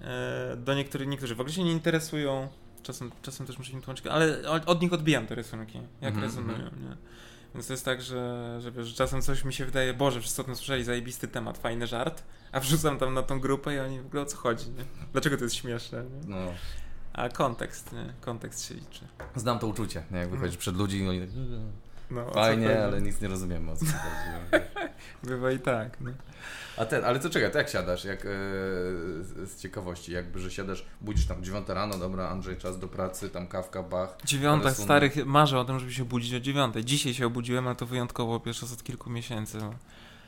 E, 0.00 0.56
do 0.56 0.74
niektórych, 0.74 1.08
niektórzy 1.08 1.34
w 1.34 1.40
ogóle 1.40 1.54
się 1.54 1.64
nie 1.64 1.72
interesują, 1.72 2.48
czasem, 2.82 3.10
czasem 3.22 3.46
też 3.46 3.58
muszę 3.58 3.72
im 3.72 3.82
tłumaczyć, 3.82 4.06
ale 4.06 4.50
od, 4.50 4.68
od 4.68 4.82
nich 4.82 4.92
odbijam 4.92 5.26
te 5.26 5.34
rysunki, 5.34 5.78
jak 6.00 6.14
Mhm, 6.14 6.24
rezonują, 6.24 6.58
nie? 6.58 6.96
Więc 7.54 7.66
to 7.66 7.72
jest 7.72 7.84
tak, 7.84 8.02
że, 8.02 8.58
że, 8.60 8.72
wiesz, 8.72 8.94
czasem 8.94 9.22
coś 9.22 9.44
mi 9.44 9.52
się 9.52 9.64
wydaje, 9.64 9.94
Boże, 9.94 10.20
wszyscy 10.20 10.42
o 10.42 10.44
tym 10.44 10.56
słyszeli, 10.56 10.84
zajebisty 10.84 11.28
temat, 11.28 11.58
fajny 11.58 11.86
żart, 11.86 12.22
a 12.52 12.60
wrzucam 12.60 12.98
tam 12.98 13.14
na 13.14 13.22
tą 13.22 13.40
grupę 13.40 13.74
i 13.74 13.78
oni 13.78 14.00
w 14.00 14.06
ogóle 14.06 14.22
o 14.22 14.26
co 14.26 14.36
chodzi, 14.36 14.70
nie? 14.70 14.84
Dlaczego 15.12 15.36
to 15.36 15.44
jest 15.44 15.56
śmieszne, 15.56 16.04
nie? 16.04 16.36
No. 16.36 16.36
A 17.12 17.28
kontekst, 17.28 17.92
nie? 17.92 18.12
Kontekst 18.20 18.68
się 18.68 18.74
liczy. 18.74 19.08
Znam 19.36 19.58
to 19.58 19.66
uczucie, 19.66 20.02
nie? 20.10 20.18
Jak 20.18 20.30
wychodzisz 20.30 20.56
przed 20.56 20.76
ludzi 20.76 20.98
i 20.98 21.08
oni 21.08 21.20
tak... 21.20 21.28
No, 22.10 22.30
Fajnie, 22.30 22.84
ale 22.84 23.02
nic 23.02 23.20
nie 23.20 23.28
rozumiemy 23.28 23.70
o 23.70 23.76
co 23.76 23.84
chodzi. 23.84 24.64
Bywa 25.22 25.50
i 25.52 25.58
tak, 25.58 26.00
no. 26.00 26.10
A 26.76 26.84
ten, 26.84 27.04
ale 27.04 27.20
co 27.20 27.30
czekaj, 27.30 27.52
to 27.52 27.58
jak 27.58 27.68
siadasz? 27.68 28.04
Jak, 28.04 28.20
e, 28.20 28.28
z, 29.46 29.56
ciekawości, 29.58 30.12
jakby, 30.12 30.40
że 30.40 30.50
siadasz, 30.50 30.84
budzisz 31.00 31.26
tam 31.26 31.44
9 31.44 31.68
rano, 31.68 31.98
dobra, 31.98 32.28
Andrzej, 32.28 32.56
czas 32.56 32.78
do 32.78 32.88
pracy, 32.88 33.30
tam 33.30 33.46
kawka, 33.48 33.82
bach. 33.82 34.16
Dziewiąta, 34.24 34.74
starych, 34.74 35.26
marzę 35.26 35.58
o 35.58 35.64
tym, 35.64 35.78
żeby 35.78 35.92
się 35.92 36.04
budzić 36.04 36.34
o 36.34 36.40
dziewiątej. 36.40 36.84
Dzisiaj 36.84 37.14
się 37.14 37.26
obudziłem, 37.26 37.66
ale 37.66 37.76
to 37.76 37.86
wyjątkowo 37.86 38.40
pierwszy 38.40 38.62
raz 38.62 38.72
od 38.72 38.82
kilku 38.82 39.10
miesięcy. 39.10 39.58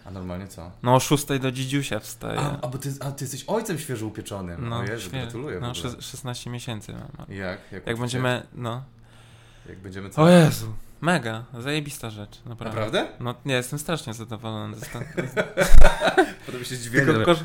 A 0.04 0.10
normalnie 0.10 0.48
co? 0.48 0.70
No 0.82 0.94
o 0.94 1.00
szóstej 1.00 1.40
do 1.40 1.52
dzidziusia 1.52 2.00
wstaję. 2.00 2.40
A, 2.40 2.60
a 2.60 2.68
bo 2.68 2.78
ty, 2.78 2.92
a 3.00 3.10
ty 3.12 3.24
jesteś 3.24 3.44
ojcem 3.46 3.78
świeżo 3.78 4.06
upieczonym. 4.06 4.68
No, 4.68 4.82
Jezu, 4.84 5.10
świe- 5.10 5.22
gratuluję. 5.22 5.60
No, 5.60 5.70
ogóle. 5.70 5.82
szes- 5.82 6.02
16 6.02 6.50
miesięcy 6.50 6.92
mam. 6.92 7.02
Jak? 7.28 7.38
Jak, 7.38 7.72
Jak 7.72 7.82
uczucie? 7.82 8.00
będziemy, 8.00 8.42
no. 8.54 8.84
Jak 9.68 9.78
będziemy 9.78 10.10
co? 10.10 10.22
O 10.22 10.28
Jezu, 10.28 10.72
mega, 11.02 11.44
zajebista 11.58 12.10
rzecz, 12.10 12.44
naprawdę. 12.44 12.80
Naprawdę? 12.80 13.08
No 13.20 13.34
nie, 13.44 13.54
jestem 13.54 13.78
strasznie 13.78 14.14
zadowolony. 14.14 14.76
Potem 16.46 16.64
się 16.64 16.76
zdziwiłem. 16.76 17.06
tylko 17.06 17.24
kosz, 17.24 17.38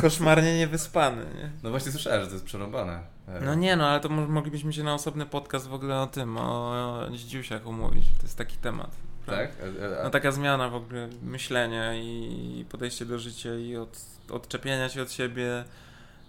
koszmarnie 0.00 0.58
niewyspany, 0.58 1.24
nie? 1.34 1.50
No 1.62 1.70
właśnie 1.70 1.92
słyszałem, 1.92 2.20
że 2.20 2.26
to 2.26 2.32
jest 2.32 2.44
przerąbane. 2.44 3.00
No 3.40 3.54
nie 3.54 3.76
no, 3.76 3.88
ale 3.88 4.00
to 4.00 4.08
mo- 4.08 4.28
moglibyśmy 4.28 4.72
się 4.72 4.82
na 4.82 4.94
osobny 4.94 5.26
podcast 5.26 5.68
w 5.68 5.74
ogóle 5.74 6.00
o 6.00 6.06
tym, 6.06 6.36
o, 6.38 7.06
dzidziusiach 7.12 7.66
umówić. 7.66 8.04
To 8.16 8.22
jest 8.22 8.38
taki 8.38 8.56
temat. 8.56 8.90
Tak? 9.26 9.50
A, 9.60 10.00
a, 10.00 10.04
No 10.04 10.10
taka 10.10 10.32
zmiana 10.32 10.68
w 10.68 10.74
ogóle 10.74 11.08
myślenia 11.22 11.94
i 11.94 12.64
podejście 12.68 13.04
do 13.06 13.18
życia 13.18 13.54
i 13.54 13.76
od, 13.76 14.00
odczepienia 14.30 14.88
się 14.88 15.02
od 15.02 15.12
siebie, 15.12 15.64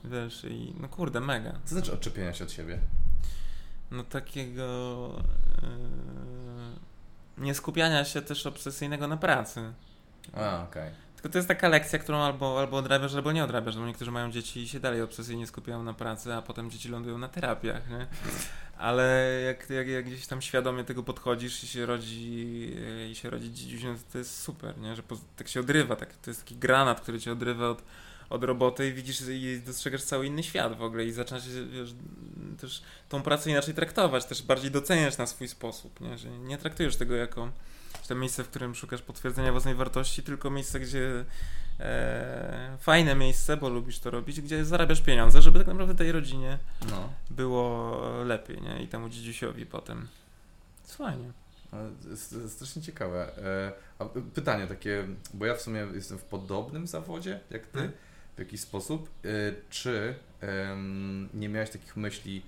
wiesz, 0.04 0.44
i 0.44 0.74
no 0.80 0.88
kurde, 0.88 1.20
mega. 1.20 1.52
Co 1.66 1.76
znaczy 1.76 1.94
odczepienia 1.94 2.34
się 2.34 2.44
od 2.44 2.52
siebie? 2.52 2.80
No 3.92 4.04
takiego 4.04 5.10
yy, 7.38 7.44
nie 7.46 7.54
skupiania 7.54 8.06
się 8.06 8.22
też 8.22 8.48
obsesyjnego 8.48 9.08
na 9.08 9.18
pracy. 9.18 9.74
A, 10.34 10.64
okej. 10.64 10.92
Tylko 11.16 11.30
to 11.30 11.38
jest 11.38 11.48
taka 11.48 11.70
lekcja, 11.70 12.00
którą 12.00 12.18
albo, 12.18 12.60
albo 12.60 12.78
odrabiasz, 12.78 13.16
albo 13.16 13.32
nie 13.32 13.44
odrabiasz, 13.44 13.78
bo 13.78 13.86
niektórzy 13.86 14.12
mają 14.12 14.32
dzieci 14.32 14.60
i 14.60 14.68
się 14.68 14.80
dalej 14.80 15.02
obsesyjnie 15.02 15.48
skupiają 15.48 15.84
na 15.84 15.94
pracy, 15.94 16.34
a 16.34 16.42
potem 16.42 16.72
dzieci 16.72 16.90
lądują 16.90 17.18
na 17.18 17.28
terapiach, 17.28 17.90
nie? 17.90 18.08
Ale 18.78 19.32
jak, 19.46 19.70
jak, 19.70 19.88
jak 19.88 20.06
gdzieś 20.06 20.28
tam 20.28 20.42
świadomie 20.42 20.84
tego 20.84 21.04
podchodzisz 21.04 21.64
i 21.64 21.68
się 21.68 21.86
rodzi, 21.86 22.60
yy, 22.76 23.10
i 23.10 23.16
się 23.16 23.30
rodzi 23.30 23.54
dzidziuś, 23.54 23.82
to 24.12 24.18
jest 24.18 24.42
super, 24.42 24.78
nie? 24.78 24.96
Że 24.96 25.04
tak 25.36 25.48
się 25.48 25.60
odrywa, 25.60 25.96
tak, 25.96 26.16
to 26.16 26.30
jest 26.30 26.44
taki 26.44 26.56
granat, 26.56 27.02
który 27.02 27.20
cię 27.20 27.32
odrywa 27.32 27.70
od, 27.70 27.84
od 28.32 28.44
roboty 28.44 28.88
i 28.88 28.94
widzisz 28.94 29.22
i 29.30 29.62
dostrzegasz 29.66 30.04
cały 30.04 30.26
inny 30.26 30.44
świat 30.44 30.78
w 30.78 30.82
ogóle 30.82 31.06
i 31.06 31.12
zaczynasz 31.12 31.44
wiesz, 31.50 31.94
też 32.62 32.82
tą 33.10 33.22
pracę 33.22 33.50
inaczej 33.52 33.74
traktować, 33.74 34.26
też 34.26 34.44
bardziej 34.44 34.72
doceniać 34.72 35.18
na 35.18 35.28
swój 35.28 35.48
sposób, 35.48 36.02
nie? 36.02 36.18
Że 36.18 36.30
nie 36.30 36.58
traktujesz 36.58 36.96
tego 36.96 37.16
jako 37.16 37.52
to 38.08 38.16
miejsce, 38.16 38.44
w 38.44 38.48
którym 38.50 38.76
szukasz 38.76 39.02
potwierdzenia 39.02 39.52
własnej 39.52 39.76
wartości, 39.76 40.24
tylko 40.24 40.50
miejsce, 40.50 40.80
gdzie 40.80 41.26
e, 41.80 42.78
fajne 42.80 43.16
miejsce, 43.16 43.58
bo 43.58 43.70
lubisz 43.70 44.00
to 44.00 44.12
robić, 44.12 44.42
gdzie 44.42 44.66
zarabiasz 44.66 45.02
pieniądze, 45.02 45.42
żeby 45.42 45.60
tak 45.60 45.68
naprawdę 45.68 45.96
tej 45.96 46.12
rodzinie 46.12 46.58
No. 46.90 47.10
było 47.30 47.98
lepiej, 48.26 48.62
nie? 48.62 48.84
I 48.84 48.88
temu 48.88 49.10
dzidziusiowi 49.10 49.66
potem. 49.66 50.08
Jest 50.84 50.96
fajnie. 50.98 51.32
Strasznie 52.48 52.82
ciekawe. 52.82 53.38
E, 54.00 54.22
pytanie 54.34 54.68
takie, 54.68 55.08
bo 55.34 55.46
ja 55.46 55.56
w 55.56 55.62
sumie 55.62 55.88
jestem 55.94 56.18
w 56.18 56.24
podobnym 56.24 56.88
zawodzie 56.88 57.40
jak 57.50 57.68
ty, 57.68 57.78
Hmm. 57.80 57.92
W 58.42 58.46
jakiś 58.46 58.62
sposób. 58.62 59.10
E, 59.26 59.28
Czy 59.70 60.16
nie 61.34 61.50
miałeś 61.50 61.70
takich 61.70 61.98
myśli, 61.98 62.46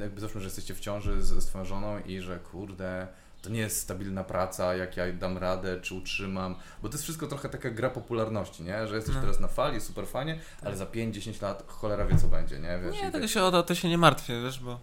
jakby 0.00 0.20
załóżmy, 0.20 0.40
że 0.40 0.46
jesteście 0.46 0.74
w 0.74 0.80
ciąży 0.80 1.22
z, 1.22 1.28
z 1.28 1.46
twoją 1.46 1.64
żoną 1.64 1.98
i 2.06 2.20
że 2.20 2.38
kurde, 2.38 3.06
to 3.42 3.50
nie 3.50 3.60
jest 3.60 3.80
stabilna 3.80 4.24
praca, 4.24 4.74
jak 4.74 4.96
ja 4.96 5.12
dam 5.12 5.38
radę, 5.38 5.80
czy 5.80 5.94
utrzymam, 5.94 6.54
bo 6.82 6.88
to 6.88 6.94
jest 6.94 7.02
wszystko 7.04 7.26
trochę 7.26 7.48
taka 7.48 7.70
gra 7.70 7.90
popularności, 7.90 8.62
nie? 8.62 8.86
Że 8.88 8.96
jesteś 8.96 9.14
No. 9.14 9.20
teraz 9.20 9.40
na 9.40 9.48
fali, 9.48 9.80
super 9.80 10.06
fajnie, 10.06 10.38
ale 10.64 10.76
za 10.76 10.84
5-10 10.86 11.42
lat 11.42 11.64
cholera 11.66 12.04
wie 12.06 12.16
co 12.18 12.28
będzie, 12.28 12.58
nie? 12.58 12.78
Wiesz, 12.84 12.94
Nie, 12.96 13.02
tego 13.12 13.20
tak- 13.20 13.30
się, 13.30 13.42
o 13.42 13.50
to, 13.50 13.62
to 13.62 13.74
się 13.74 13.88
nie 13.88 13.98
martwię, 13.98 14.42
wiesz, 14.42 14.60
bo... 14.60 14.80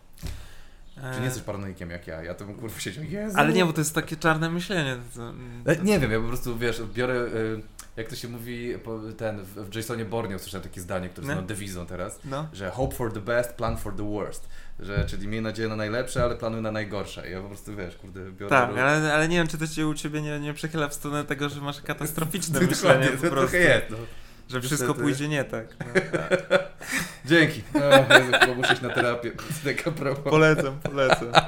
Czy 1.14 1.20
nie 1.20 1.26
jesteś 1.26 1.44
paranoikiem 1.44 1.90
jak 1.90 2.08
ja? 2.08 2.24
Ja 2.24 2.34
to 2.34 2.46
bym 2.46 2.56
kurwa 2.56 2.80
siedział, 2.80 3.04
Jezu. 3.04 3.38
Ale 3.38 3.54
nie, 3.54 3.66
bo 3.66 3.74
to 3.74 3.82
jest 3.82 3.96
takie 3.96 4.16
czarne 4.16 4.50
myślenie. 4.50 4.98
To, 5.16 5.30
E, 5.72 5.76
Nie 5.84 6.00
wiem, 6.00 6.12
ja 6.12 6.20
po 6.20 6.28
prostu, 6.28 6.58
wiesz, 6.58 6.82
biorę, 6.94 7.14
y, 7.16 7.62
jak 7.98 8.08
to 8.08 8.16
się 8.16 8.28
mówi, 8.28 8.74
po- 8.84 9.00
ten, 9.18 9.40
w 9.44 9.76
Jasonie 9.76 10.06
Bourne 10.06 10.36
usłyszałem 10.36 10.64
takie 10.64 10.82
zdanie, 10.82 11.10
które 11.10 11.28
jest 11.28 11.40
No. 11.42 11.48
dewizą 11.48 11.86
teraz, 11.86 12.20
No. 12.26 12.48
że 12.54 12.70
hope 12.72 12.96
for 12.96 13.14
the 13.14 13.22
best, 13.22 13.54
plan 13.54 13.78
for 13.78 13.96
the 13.96 14.10
worst. 14.14 14.50
Że, 14.80 15.06
czyli 15.06 15.28
miej 15.28 15.42
nadzieję 15.42 15.70
na 15.70 15.76
najlepsze, 15.76 16.24
ale 16.24 16.36
planuj 16.36 16.62
na 16.62 16.72
najgorsze. 16.72 17.30
I 17.30 17.32
ja 17.32 17.42
po 17.42 17.48
prostu, 17.48 17.76
wiesz, 17.76 17.96
kurde, 17.96 18.32
biorę... 18.32 18.50
Tak, 18.50 18.70
ale, 18.70 19.14
ale 19.14 19.28
nie 19.28 19.38
wiem, 19.38 19.48
czy 19.48 19.58
to 19.58 19.68
cię 19.68 19.88
u 19.88 19.94
ciebie 19.94 20.22
nie, 20.22 20.40
nie 20.40 20.54
przechyla 20.54 20.88
w 20.88 20.94
stronę 20.94 21.24
tego, 21.26 21.50
że 21.50 21.62
masz 21.62 21.82
katastroficzne 21.82 22.54
Dokładnie, 22.60 22.76
myślenie 22.76 23.06
po 23.08 23.12
to 23.14 23.18
prostu. 23.30 23.40
trochę 23.52 23.58
jest. 23.58 23.86
No. 23.90 23.98
Że 24.50 24.62
wszystko 24.62 24.88
Niestety. 24.88 25.02
pójdzie 25.04 25.28
nie 25.28 25.44
tak. 25.44 25.76
No. 25.80 25.86
Dzięki. 27.30 27.64
O, 27.74 28.14
Jezu, 28.14 28.32
chyba 28.42 28.54
muszę 28.54 28.74
iść 28.74 28.82
na 28.82 28.90
terapię. 28.90 29.32
Taka. 29.64 29.92
Polecam, 30.16 30.80
polecam. 30.84 31.28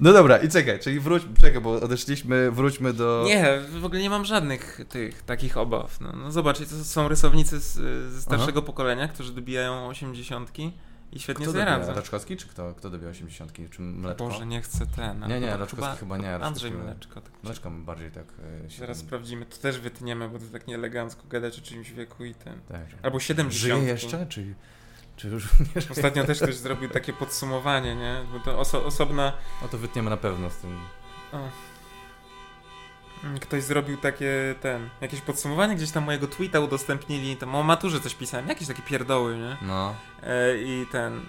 No 0.00 0.12
dobra, 0.12 0.36
i 0.36 0.48
czekaj, 0.48 0.78
czyli 0.78 1.00
wróć, 1.00 1.22
czekaj, 1.40 1.60
bo 1.60 1.72
odeszliśmy, 1.72 2.50
wróćmy 2.50 2.92
do... 2.92 3.24
Nie, 3.26 3.60
w 3.80 3.84
ogóle 3.84 4.00
nie 4.00 4.10
mam 4.10 4.24
żadnych 4.24 4.80
tych 4.88 5.22
takich 5.22 5.56
obaw. 5.56 6.00
No, 6.00 6.12
no 6.12 6.32
zobaczcie, 6.32 6.66
to 6.66 6.84
są 6.84 7.08
rysownicy 7.08 7.60
z, 7.60 7.74
ze 8.12 8.22
starszego 8.22 8.62
pokolenia, 8.62 9.08
którzy 9.08 9.32
dobijają 9.32 9.88
osiemdziesiątki 9.88 10.72
i 11.12 11.20
świetnie 11.20 11.46
Kto 11.46 11.64
radzą. 11.64 11.94
Raczkowski, 11.94 12.36
czy 12.36 12.48
kto, 12.48 12.74
kto 12.74 12.90
dobija 12.90 13.10
80? 13.10 13.52
Czy 13.70 13.82
Mleczko? 13.82 14.24
Boże, 14.28 14.46
nie 14.46 14.62
chcę 14.62 14.86
ten. 14.86 15.24
Nie, 15.28 15.40
nie, 15.40 15.56
Raczkowski 15.56 15.96
chyba, 15.98 16.16
nie. 16.16 16.34
Andrzej 16.34 16.70
Mleczko. 16.72 17.20
Tak 17.20 17.32
Mleczko 17.42 17.70
bardziej 17.70 18.10
tak... 18.10 18.24
e, 18.66 18.70
się- 18.70 18.78
Zaraz 18.78 18.98
sprawdzimy, 18.98 19.46
to 19.46 19.56
też 19.56 19.78
wytniemy, 19.78 20.28
bo 20.28 20.38
to 20.38 20.44
tak 20.52 20.66
nieelegancko 20.66 21.22
gadać 21.28 21.58
o 21.58 21.62
czyimś 21.62 21.90
wieku 21.92 22.24
i 22.24 22.34
ten. 22.34 22.60
Tak. 22.68 22.86
Albo 23.02 23.20
70. 23.20 23.54
Żyje 23.80 23.92
jeszcze, 23.92 24.26
czy, 24.26 24.54
czy 25.16 25.28
już 25.28 25.48
nie 25.74 25.80
żyje? 25.80 25.92
Ostatnio 25.92 26.24
też 26.24 26.38
ktoś 26.38 26.56
zrobił 26.56 26.88
takie 26.88 27.12
podsumowanie, 27.12 27.96
nie? 27.96 28.20
Bo 28.32 28.40
to 28.40 28.58
oso 28.58 28.84
osobna. 28.84 29.32
No 29.62 29.68
to 29.68 29.78
wytniemy 29.78 30.10
na 30.10 30.16
pewno 30.16 30.50
z 30.50 30.56
tym. 30.56 30.78
O. 31.32 31.48
Mm, 33.24 33.38
Ktoś 33.38 33.62
zrobił 33.62 33.96
takie 33.96 34.54
ten. 34.60 34.88
Jakieś 35.00 35.20
podsumowanie, 35.20 35.76
gdzieś 35.76 35.90
tam 35.90 36.04
mojego 36.04 36.26
tweeta 36.26 36.60
udostępnili. 36.60 37.36
Tam 37.36 37.54
o 37.54 37.62
maturze 37.62 38.00
coś 38.00 38.14
pisałem, 38.14 38.48
jakieś 38.48 38.68
takie 38.68 38.82
pierdoły, 38.82 39.36
nie? 39.36 39.56
No. 39.62 39.94
E, 40.22 40.58
I 40.58 40.86
ten. 40.92 41.20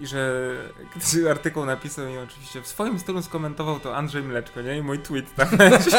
I 0.00 0.06
że 0.06 0.52
ktoś 0.90 1.04
artykuł 1.30 1.64
napisał 1.64 2.08
i 2.08 2.18
oczywiście 2.18 2.62
w 2.62 2.66
swoim 2.66 2.98
stylu 2.98 3.22
skomentował 3.22 3.80
to 3.80 3.96
Andrzej 3.96 4.22
Mleczko, 4.22 4.62
nie? 4.62 4.76
I 4.76 4.82
mój 4.82 4.98
tweet 4.98 5.34
tam 5.34 5.48
leci. 5.58 5.90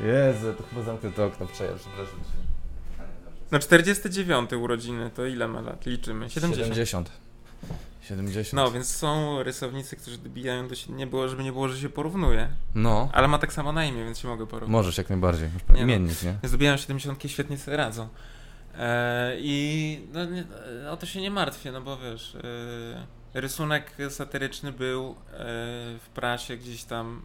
Jezu, 0.00 0.54
to 0.54 0.62
chyba 0.70 0.82
zamknę 0.82 1.12
to 1.12 1.24
okno, 1.26 1.46
przepraszam. 1.46 2.20
No 3.50 3.58
49 3.58 4.52
urodziny, 4.52 5.10
to 5.10 5.26
ile 5.26 5.48
ma 5.48 5.60
lat? 5.60 5.86
Liczymy. 5.86 6.30
70. 6.30 6.66
70. 6.68 7.10
70. 8.08 8.52
No, 8.52 8.70
więc 8.70 8.96
są 8.96 9.42
rysownicy, 9.42 9.96
którzy 9.96 10.18
dobijają 10.18 10.68
do 10.68 10.74
nie 10.88 11.06
było, 11.06 11.28
żeby 11.28 11.44
nie 11.44 11.52
było, 11.52 11.68
że 11.68 11.80
się 11.80 11.88
porównuje. 11.88 12.48
No. 12.74 13.08
Ale 13.12 13.28
ma 13.28 13.38
tak 13.38 13.52
samo 13.52 13.72
na 13.72 13.84
imię, 13.84 14.04
więc 14.04 14.18
się 14.18 14.28
mogę 14.28 14.46
porównać. 14.46 14.72
Możesz 14.72 14.98
jak 14.98 15.10
najbardziej. 15.10 15.48
Nie 15.48 15.74
no. 15.74 15.78
Imiennik, 15.78 16.22
nie? 16.22 16.38
Więc 16.42 16.52
dobijają 16.52 16.76
70 16.76 17.24
i 17.24 17.28
świetnie 17.28 17.58
sobie 17.58 17.76
radzą. 17.76 18.08
E, 18.78 19.36
I 19.38 20.00
no, 20.12 20.24
nie, 20.24 20.44
o 20.90 20.96
to 20.96 21.06
się 21.06 21.20
nie 21.20 21.30
martwię, 21.30 21.72
no 21.72 21.80
bo 21.80 21.96
wiesz, 21.96 22.34
e, 22.34 23.40
rysunek 23.40 23.96
satyryczny 24.10 24.72
był 24.72 25.10
e, 25.10 25.14
w 25.98 26.08
prasie 26.14 26.56
gdzieś 26.56 26.84
tam, 26.84 27.22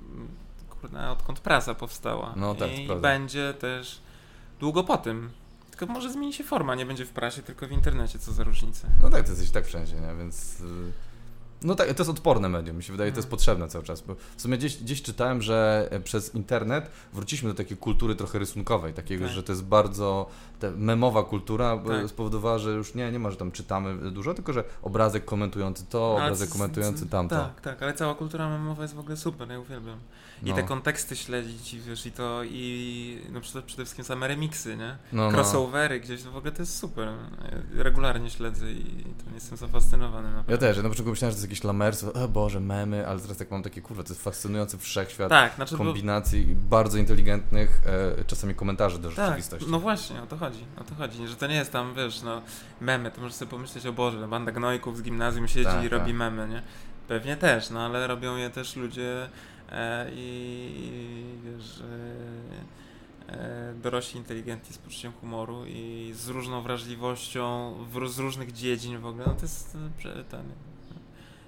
kurde, 0.69 1.10
odkąd 1.10 1.39
prasa 1.39 1.76
powstała. 1.76 2.34
No 2.36 2.56
tak, 2.56 2.80
I 2.80 2.88
będzie 3.02 3.54
też 3.54 4.02
długo 4.60 4.84
po 4.84 4.98
tym. 4.98 5.30
Tylko 5.78 5.94
może 5.94 6.12
zmieni 6.12 6.34
się 6.34 6.44
forma, 6.44 6.76
nie 6.76 6.86
będzie 6.86 7.06
w 7.06 7.10
prasie, 7.10 7.42
tylko 7.42 7.68
w 7.68 7.72
internecie, 7.72 8.20
co 8.20 8.32
za 8.32 8.44
różnica. 8.44 8.88
No 9.02 9.10
tak, 9.10 9.24
to 9.24 9.32
jesteś 9.32 9.52
tak 9.52 9.66
wszędzie, 9.66 9.96
nie? 9.96 10.16
Więc... 10.16 10.64
No 11.63 11.76
tak, 11.76 11.88
to 11.88 12.02
jest 12.04 12.10
odporne 12.12 12.49
medium, 12.49 12.78
mi 12.78 12.84
się 12.84 12.91
wydaje, 12.93 13.12
to 13.12 13.17
jest 13.17 13.26
Mhm. 13.28 13.32
potrzebne 13.32 13.67
cały 13.67 13.84
czas, 13.84 14.02
bo 14.02 14.15
w 14.38 14.41
sumie 14.41 14.58
gdzieś, 14.58 14.78
gdzieś 14.78 15.02
czytałem, 15.02 15.41
że 15.41 15.88
e, 15.91 15.99
przez 15.99 16.36
internet 16.36 16.91
wróciliśmy 17.13 17.49
do 17.49 17.56
takiej 17.56 17.78
kultury 17.78 18.15
trochę 18.15 18.39
rysunkowej, 18.39 18.93
takiego, 18.93 19.26
Tak. 19.26 19.34
że 19.34 19.43
to 19.43 19.52
jest 19.52 19.63
bardzo 19.65 20.30
memowa 20.76 21.23
kultura, 21.23 21.78
bo 21.78 21.89
Tak. 21.89 22.10
spowodowała, 22.10 22.58
że 22.60 22.71
już 22.71 22.95
nie, 22.95 23.12
nie 23.12 23.19
ma, 23.19 23.32
że 23.32 23.38
tam 23.38 23.52
czytamy 23.52 24.12
dużo, 24.12 24.34
tylko 24.34 24.54
że 24.54 24.63
obrazek 24.82 25.26
komentujący 25.26 25.86
to, 25.89 26.15
Ale 26.15 26.26
obrazek 26.26 26.49
c- 26.49 26.54
komentujący 26.54 27.08
tamto. 27.10 27.36
Tak, 27.36 27.62
tak, 27.62 27.84
ale 27.84 27.93
cała 27.93 28.15
kultura 28.15 28.49
memowa 28.49 28.82
jest 28.82 28.93
w 28.95 28.99
ogóle 28.99 29.17
super, 29.17 29.49
ja 29.52 29.60
uwielbiam. 29.60 29.99
I 30.43 30.49
No. 30.49 30.56
te 30.56 30.63
konteksty 30.63 31.15
śledzić, 31.15 31.73
i 31.73 31.80
wiesz, 31.80 32.06
i 32.06 32.12
to, 32.12 32.41
i 32.43 33.21
no 33.32 33.41
przede, 33.41 33.62
przede 33.62 33.84
wszystkim 33.84 34.06
same 34.06 34.28
remixy, 34.28 34.78
nie? 34.78 34.97
No, 35.13 35.32
no. 35.32 35.38
Crossovery 35.38 35.99
gdzieś, 35.99 36.23
no 36.23 36.32
w 36.32 36.38
ogóle 36.38 36.52
to 36.52 36.62
jest 36.62 36.78
super. 36.78 37.08
Ja 37.78 37.84
regularnie 37.84 38.30
śledzę 38.30 38.71
i 38.71 38.84
to 39.04 39.36
jestem 39.36 39.58
zafascynowany 39.58 40.28
Ja 40.28 40.34
naprawdę. 40.36 40.67
też, 40.67 40.78
ja 40.78 40.84
na 40.84 40.89
początku 40.89 41.10
myślałem, 41.10 41.32
że 41.32 41.36
to 41.36 41.41
jest 41.41 41.52
jakieś 41.54 41.63
lamerstwo, 41.63 42.13
o 42.13 42.28
Boże, 42.28 42.60
memy, 42.60 43.08
ale 43.08 43.20
teraz 43.20 43.38
tak 43.38 43.52
mam 43.52 43.63
takie, 43.63 43.82
kurwa, 43.82 44.04
to 44.04 44.10
jest 44.10 44.24
fascynujący 44.24 44.78
wszechświat 44.78 45.30
Tak, 45.30 45.56
znaczy, 45.56 45.78
bo, 45.78 45.84
kombinacji 45.84 46.50
i 46.50 46.56
bardzo 46.56 46.98
inteligentnych 46.98 47.82
e, 48.20 48.26
czasami 48.26 48.56
komentarzy 48.56 49.00
do 49.00 49.10
tak, 49.10 49.26
rzeczywistości. 49.26 49.72
no 49.72 49.80
właśnie, 49.80 50.22
o 50.22 50.28
to 50.28 50.38
chodzi, 50.38 50.66
o 50.82 50.84
to 50.84 50.96
chodzi, 50.96 51.28
że 51.28 51.36
to 51.36 51.48
nie 51.48 51.56
jest 51.56 51.72
tam, 51.72 51.94
wiesz, 51.96 52.22
no, 52.22 52.42
memy, 52.82 53.12
to 53.12 53.22
możesz 53.22 53.36
sobie 53.36 53.52
pomyśleć, 53.52 53.86
o 53.86 53.94
Boże, 53.94 54.28
banda 54.28 54.52
gnojków 54.52 54.98
z 54.98 55.02
gimnazjum 55.02 55.48
siedzi 55.48 55.66
Tak, 55.66 55.84
i 55.84 55.89
robi 55.89 56.06
tak. 56.06 56.16
memy, 56.16 56.48
nie? 56.48 56.62
Pewnie 57.08 57.38
też, 57.38 57.70
no, 57.70 57.86
ale 57.86 58.08
robią 58.08 58.36
je 58.36 58.50
też 58.50 58.76
ludzie 58.76 59.30
e, 59.72 60.12
i, 60.12 60.72
i 60.78 61.50
wiesz, 61.50 61.82
e, 63.30 63.34
e, 63.34 63.74
dorośli, 63.74 64.20
inteligentni 64.20 64.76
z 64.76 64.78
poczuciem 64.78 65.12
humoru 65.22 65.66
i 65.66 66.12
z 66.16 66.28
różną 66.28 66.62
wrażliwością 66.62 67.74
w, 67.92 68.10
z 68.10 68.20
różnych 68.20 68.52
dziedzin 68.52 69.00
w 69.00 69.06
ogóle, 69.06 69.26
no 69.28 69.34
to 69.34 69.42
jest 69.42 69.78
e, 70.06 70.24
ten, 70.24 70.44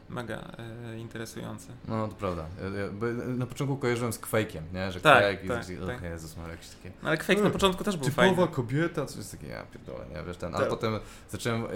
mega 0.09 0.51
e, 0.85 0.97
interesujące. 0.99 1.73
No, 1.87 2.07
to 2.07 2.15
prawda. 2.15 2.45
Ja, 2.61 3.07
na 3.27 3.45
początku 3.45 3.77
kojarzyłem 3.77 4.13
z 4.13 4.19
Quake'iem, 4.19 4.61
nie? 4.73 4.91
Że 4.91 5.01
Tak, 5.01 5.23
Quake 5.23 5.45
i 5.45 5.47
tak, 5.47 5.65
tak, 5.87 6.01
tak. 6.01 6.11
Jezus, 6.11 6.37
ma 6.37 6.47
jakieś 6.47 6.67
takie 6.69 6.91
No, 7.03 7.07
ale 7.09 7.17
Quake 7.17 7.41
na 7.41 7.47
E, 7.49 7.51
początku 7.51 7.83
też 7.83 7.97
był 7.97 8.05
typowa 8.05 8.27
fajny. 8.35 8.47
kobieta, 8.47 9.05
coś 9.05 9.27
takie, 9.27 9.47
ja 9.47 9.63
pierdolę, 9.63 10.05
nie? 10.15 10.23
Wiesz, 10.23 10.37
ten, 10.37 10.55
ale 10.55 10.63
Tak. 10.63 10.69
potem 10.69 10.99
zacząłem, 11.29 11.63
e, 11.65 11.67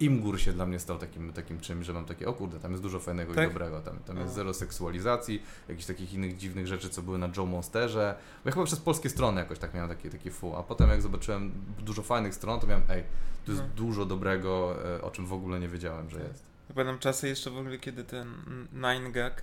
Imgur 0.00 0.40
się 0.40 0.52
dla 0.52 0.66
mnie 0.66 0.78
stał 0.78 0.98
takim, 0.98 1.32
takim 1.32 1.60
czymś, 1.60 1.86
że 1.86 1.92
mam 1.92 2.04
takie, 2.04 2.28
o 2.28 2.32
kurde, 2.32 2.60
tam 2.60 2.70
jest 2.70 2.82
dużo 2.82 3.00
fajnego 3.00 3.34
Tak? 3.34 3.44
i 3.44 3.48
dobrego, 3.52 3.80
tam, 3.80 3.98
tam 3.98 4.16
jest 4.16 4.28
No. 4.28 4.34
zero 4.34 4.54
seksualizacji, 4.54 5.42
jakichś 5.68 5.86
takich 5.86 6.14
innych 6.14 6.36
dziwnych 6.36 6.66
rzeczy, 6.66 6.88
co 6.90 7.02
były 7.02 7.18
na 7.18 7.28
Joe 7.36 7.46
Monsterze, 7.46 8.14
bo 8.44 8.48
ja 8.50 8.52
chyba 8.54 8.66
przez 8.66 8.80
polskie 8.80 9.10
strony 9.10 9.40
jakoś 9.40 9.58
tak 9.58 9.74
miałem 9.74 9.88
takie, 9.88 10.10
takie 10.10 10.30
fu, 10.30 10.56
a 10.56 10.62
potem 10.62 10.90
jak 10.90 11.02
zobaczyłem 11.02 11.52
dużo 11.78 12.02
fajnych 12.02 12.34
stron, 12.34 12.60
to 12.60 12.66
miałem, 12.66 12.82
ej, 12.88 13.02
tu 13.44 13.52
jest 13.52 13.64
No. 13.64 13.70
dużo 13.76 14.04
dobrego, 14.06 14.74
e, 14.96 15.02
o 15.02 15.10
czym 15.10 15.26
w 15.26 15.32
ogóle 15.32 15.60
nie 15.60 15.68
wiedziałem, 15.68 16.10
że 16.10 16.20
jest. 16.20 16.53
Pamiętam 16.74 16.98
czasy 16.98 17.28
jeszcze 17.28 17.50
w 17.50 17.58
ogóle, 17.58 17.78
kiedy 17.78 18.04
ten 18.04 18.34
Nine 18.72 19.12
Gag 19.12 19.42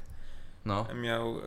No. 0.66 0.88
miał 1.02 1.38
e, 1.40 1.42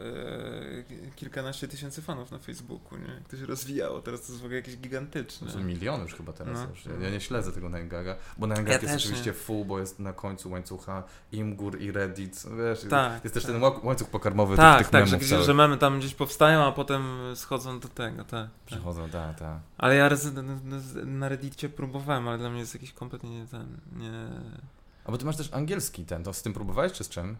kilkanaście 1.16 1.68
tysięcy 1.68 2.02
fanów 2.02 2.30
na 2.30 2.38
Facebooku, 2.38 2.98
nie? 2.98 3.14
Jak 3.14 3.28
to 3.28 3.36
się 3.36 3.46
rozwijało, 3.46 4.00
teraz 4.00 4.20
to 4.20 4.26
jest 4.26 4.42
w 4.42 4.44
ogóle 4.44 4.56
jakieś 4.56 4.76
gigantyczne. 4.76 5.46
To 5.46 5.52
są 5.52 5.60
miliony 5.64 6.02
już 6.02 6.14
chyba 6.14 6.32
teraz. 6.32 6.54
No. 6.54 6.66
Już. 6.70 6.86
Ja, 6.86 6.92
ja 7.04 7.10
nie 7.10 7.20
śledzę 7.20 7.52
tego 7.52 7.68
Nangaga, 7.68 8.16
bo 8.38 8.46
Nangag 8.46 8.66
Ja 8.66 8.72
jest 8.72 8.86
też 8.86 9.02
oczywiście 9.04 9.30
nie. 9.30 9.36
full, 9.36 9.64
bo 9.64 9.78
jest 9.78 9.98
na 9.98 10.12
końcu 10.12 10.50
łańcucha 10.50 11.02
Imgur 11.32 11.80
i 11.80 11.92
Reddit. 11.92 12.42
Wiesz, 12.58 12.80
Tak, 12.90 13.24
jest 13.24 13.34
też 13.34 13.42
tak. 13.42 13.52
ten 13.52 13.60
ła- 13.62 13.84
łańcuch 13.84 14.08
pokarmowy 14.10 14.56
Tak, 14.56 14.78
tych, 14.78 14.86
tych 14.86 14.92
tak, 14.92 15.06
że, 15.06 15.10
memów 15.12 15.22
że, 15.22 15.30
całych. 15.30 15.46
że 15.46 15.54
memy 15.54 15.78
tam 15.78 15.98
gdzieś 15.98 16.14
powstają, 16.14 16.64
a 16.64 16.72
potem 16.72 17.04
schodzą 17.34 17.80
do 17.80 17.88
tego, 17.88 18.16
tak. 18.24 18.28
tak. 18.30 18.48
Przychodzą, 18.66 19.08
tak, 19.10 19.38
tak. 19.38 19.58
Ale 19.78 19.94
ja 19.96 20.08
raz 20.08 20.32
na- 20.32 20.42
na 21.04 21.28
Reddicie 21.28 21.68
próbowałem, 21.68 22.28
ale 22.28 22.38
dla 22.38 22.50
mnie 22.50 22.60
jest 22.60 22.74
jakiś 22.74 22.92
kompletnie 22.92 23.30
nie 23.40 23.46
ten, 23.46 23.66
nie... 23.96 24.12
A 25.04 25.10
bo 25.12 25.18
ty 25.18 25.24
masz 25.24 25.36
też 25.36 25.52
angielski 25.52 26.04
ten, 26.04 26.24
to 26.24 26.32
z 26.32 26.42
tym 26.42 26.52
próbowałeś 26.52 26.92
czy 26.92 27.04
z 27.04 27.08
czym? 27.08 27.36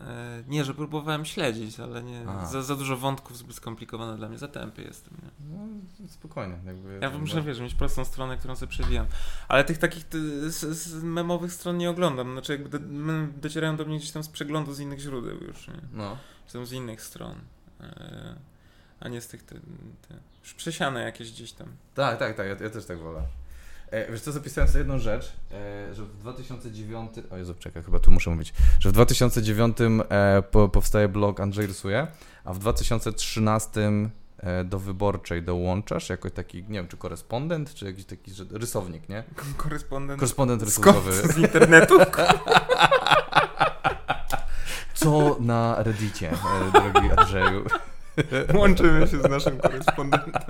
E, 0.00 0.42
nie, 0.48 0.64
że 0.64 0.74
próbowałem 0.74 1.24
śledzić, 1.24 1.80
ale 1.80 2.02
nie, 2.02 2.26
za, 2.50 2.62
za 2.62 2.76
dużo 2.76 2.96
wątków 2.96 3.38
zbyt 3.38 3.56
skomplikowane 3.56 4.16
dla 4.16 4.28
mnie, 4.28 4.38
za 4.38 4.48
tępy 4.48 4.82
jestem, 4.82 5.14
nie? 5.22 5.56
No, 5.56 6.08
spokojnie. 6.08 6.58
Jakby, 6.66 6.98
Ja 7.02 7.10
muszę, 7.18 7.42
wiesz, 7.42 7.60
mieć 7.60 7.74
prostą 7.74 8.04
stronę, 8.04 8.36
którą 8.36 8.56
sobie 8.56 8.70
przewijam. 8.70 9.06
Ale 9.48 9.64
tych 9.64 9.78
takich 9.78 10.04
ty, 10.04 10.50
z, 10.50 10.60
z 10.76 11.02
memowych 11.02 11.52
stron 11.52 11.78
nie 11.78 11.90
oglądam. 11.90 12.32
Znaczy 12.32 12.52
jakby 12.52 12.78
do, 12.78 12.86
docierają 13.40 13.76
do 13.76 13.84
mnie 13.84 13.98
gdzieś 13.98 14.10
tam 14.10 14.22
z 14.22 14.28
przeglądu 14.28 14.74
z 14.74 14.80
innych 14.80 14.98
źródeł 14.98 15.36
już, 15.44 15.68
nie? 15.68 15.80
No. 15.92 16.16
Czy 16.46 16.52
tam 16.52 16.66
z 16.66 16.72
innych 16.72 17.02
stron. 17.02 17.36
E, 17.80 18.36
a 19.00 19.08
nie 19.08 19.20
z 19.20 19.28
tych, 19.28 19.42
te, 19.42 19.54
te, 20.08 20.14
już 20.44 20.54
przesiane 20.54 21.02
jakieś 21.02 21.32
gdzieś 21.32 21.52
tam. 21.52 21.68
Tak, 21.94 22.18
tak, 22.18 22.36
tak, 22.36 22.46
ja, 22.46 22.64
ja 22.64 22.70
też 22.70 22.86
tak 22.86 22.98
wolę. 22.98 23.22
E, 23.90 24.12
wiesz 24.12 24.20
co, 24.20 24.32
zapisałem 24.32 24.68
sobie 24.68 24.78
jedną 24.78 24.98
rzecz, 24.98 25.32
e, 25.52 25.94
że 25.94 26.02
w 26.02 26.16
2009... 26.16 27.12
O 27.30 27.36
Jezu, 27.36 27.54
czekaj, 27.54 27.82
chyba 27.82 27.98
tu 27.98 28.10
muszę 28.10 28.30
mówić. 28.30 28.54
Że 28.80 28.88
w 28.88 28.92
2009 28.92 29.76
e, 30.10 30.42
po, 30.50 30.68
powstaje 30.68 31.08
blog 31.08 31.40
Andrzej 31.40 31.66
Rysuje, 31.66 32.06
a 32.44 32.52
w 32.52 32.58
2013 32.58 33.80
e, 34.38 34.64
do 34.64 34.78
Wyborczej 34.78 35.42
dołączasz 35.42 36.08
jako 36.08 36.30
taki, 36.30 36.62
nie 36.62 36.78
wiem, 36.78 36.88
czy 36.88 36.96
korespondent, 36.96 37.74
czy 37.74 37.84
jakiś 37.84 38.04
taki 38.04 38.30
że, 38.30 38.44
rysownik, 38.50 39.08
nie? 39.08 39.24
Korespondent 39.56 40.20
Korespondent 40.20 40.72
Skąd? 40.72 40.96
rysunkowy. 40.96 41.28
z 41.34 41.38
internetu? 41.38 41.98
Co 44.94 45.36
na 45.40 45.82
Reddicie, 45.82 46.32
drogi 46.72 47.10
Andrzeju? 47.16 47.64
Łączymy 48.54 49.06
się 49.06 49.18
z 49.22 49.28
naszym 49.28 49.58
korespondentem. 49.58 50.42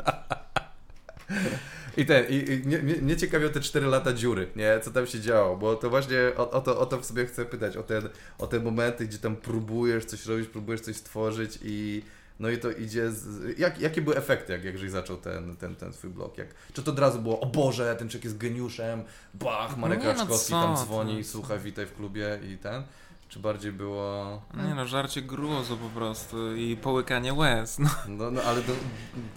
I 1.97 2.07
ten, 2.07 2.25
i, 2.29 2.35
i 2.35 2.69
mnie, 2.69 2.79
mnie- 2.79 3.17
ciekawią 3.17 3.49
te 3.49 3.61
4 3.61 3.87
lata 3.87 4.13
dziury, 4.13 4.49
nie? 4.57 4.81
Co 4.81 4.91
tam 4.91 5.07
się 5.07 5.21
działo, 5.21 5.57
bo 5.57 5.77
to 5.77 5.91
właśnie 5.91 6.19
o, 6.37 6.51
o, 6.51 6.61
to, 6.61 6.79
o 6.79 6.87
to 6.87 7.05
sobie 7.05 7.27
chcę 7.27 7.45
pytać, 7.45 7.77
o, 7.77 7.83
ten, 7.83 8.09
o 8.39 8.47
te 8.47 8.61
momenty, 8.61 9.07
gdzie 9.07 9.19
tam 9.19 9.37
próbujesz 9.37 10.05
coś 10.05 10.27
robić, 10.27 10.49
próbujesz 10.49 10.81
coś 10.81 10.97
stworzyć 10.97 11.59
i 11.63 12.03
no 12.41 12.51
i 12.51 12.59
to 12.59 12.71
idzie 12.71 13.11
z... 13.11 13.59
Jak, 13.59 13.81
jakie 13.81 14.03
były 14.03 14.17
efekty, 14.17 14.53
jak, 14.53 14.65
jak 14.65 14.79
żeś 14.79 14.91
zaczął 14.91 15.17
ten, 15.17 15.57
ten, 15.57 15.77
ten 15.77 15.93
swój 15.93 16.11
blog? 16.11 16.39
Jak, 16.39 16.49
czy 16.73 16.83
to 16.83 16.91
od 16.91 16.99
razu 16.99 17.19
było, 17.19 17.41
o 17.41 17.47
Boże, 17.47 17.97
ten 17.99 18.09
człowiek 18.09 18.25
jest 18.25 18.39
geniuszem, 18.39 19.03
bach, 19.35 19.77
Marek 19.77 19.99
no 19.99 20.05
Raczkowski 20.05 20.53
co 20.53 20.63
tam 20.63 20.77
dzwoni, 20.77 21.25
słuchaj, 21.25 21.59
witaj 21.59 21.87
w 21.87 21.95
klubie 21.95 22.41
i 22.53 22.59
ten? 22.59 22.83
Czy 23.29 23.39
bardziej 23.39 23.73
było... 23.73 24.43
Nie 24.69 24.75
no, 24.75 24.87
żarcie 24.87 25.23
gruzu 25.23 25.77
po 25.77 25.89
prostu 25.89 26.55
i 26.57 26.77
połykanie 26.77 27.35
łez. 27.35 27.79
No, 27.79 27.89
No, 28.09 28.31
no 28.31 28.43
ale 28.43 28.63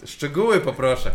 szczegóły 0.05 0.59
poproszę. 0.61 1.11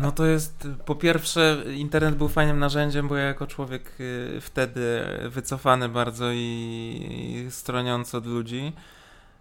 no 0.00 0.12
to 0.12 0.26
jest, 0.26 0.68
po 0.86 0.94
pierwsze, 0.94 1.62
internet 1.76 2.14
był 2.14 2.28
fajnym 2.28 2.58
narzędziem, 2.58 3.08
bo 3.08 3.16
ja 3.16 3.24
jako 3.24 3.46
człowiek 3.46 3.92
y, 4.00 4.38
wtedy 4.40 5.00
wycofany 5.28 5.88
bardzo 5.88 6.32
i, 6.32 7.46
i 7.46 7.50
stroniący 7.50 8.16
od 8.16 8.26
ludzi, 8.26 8.72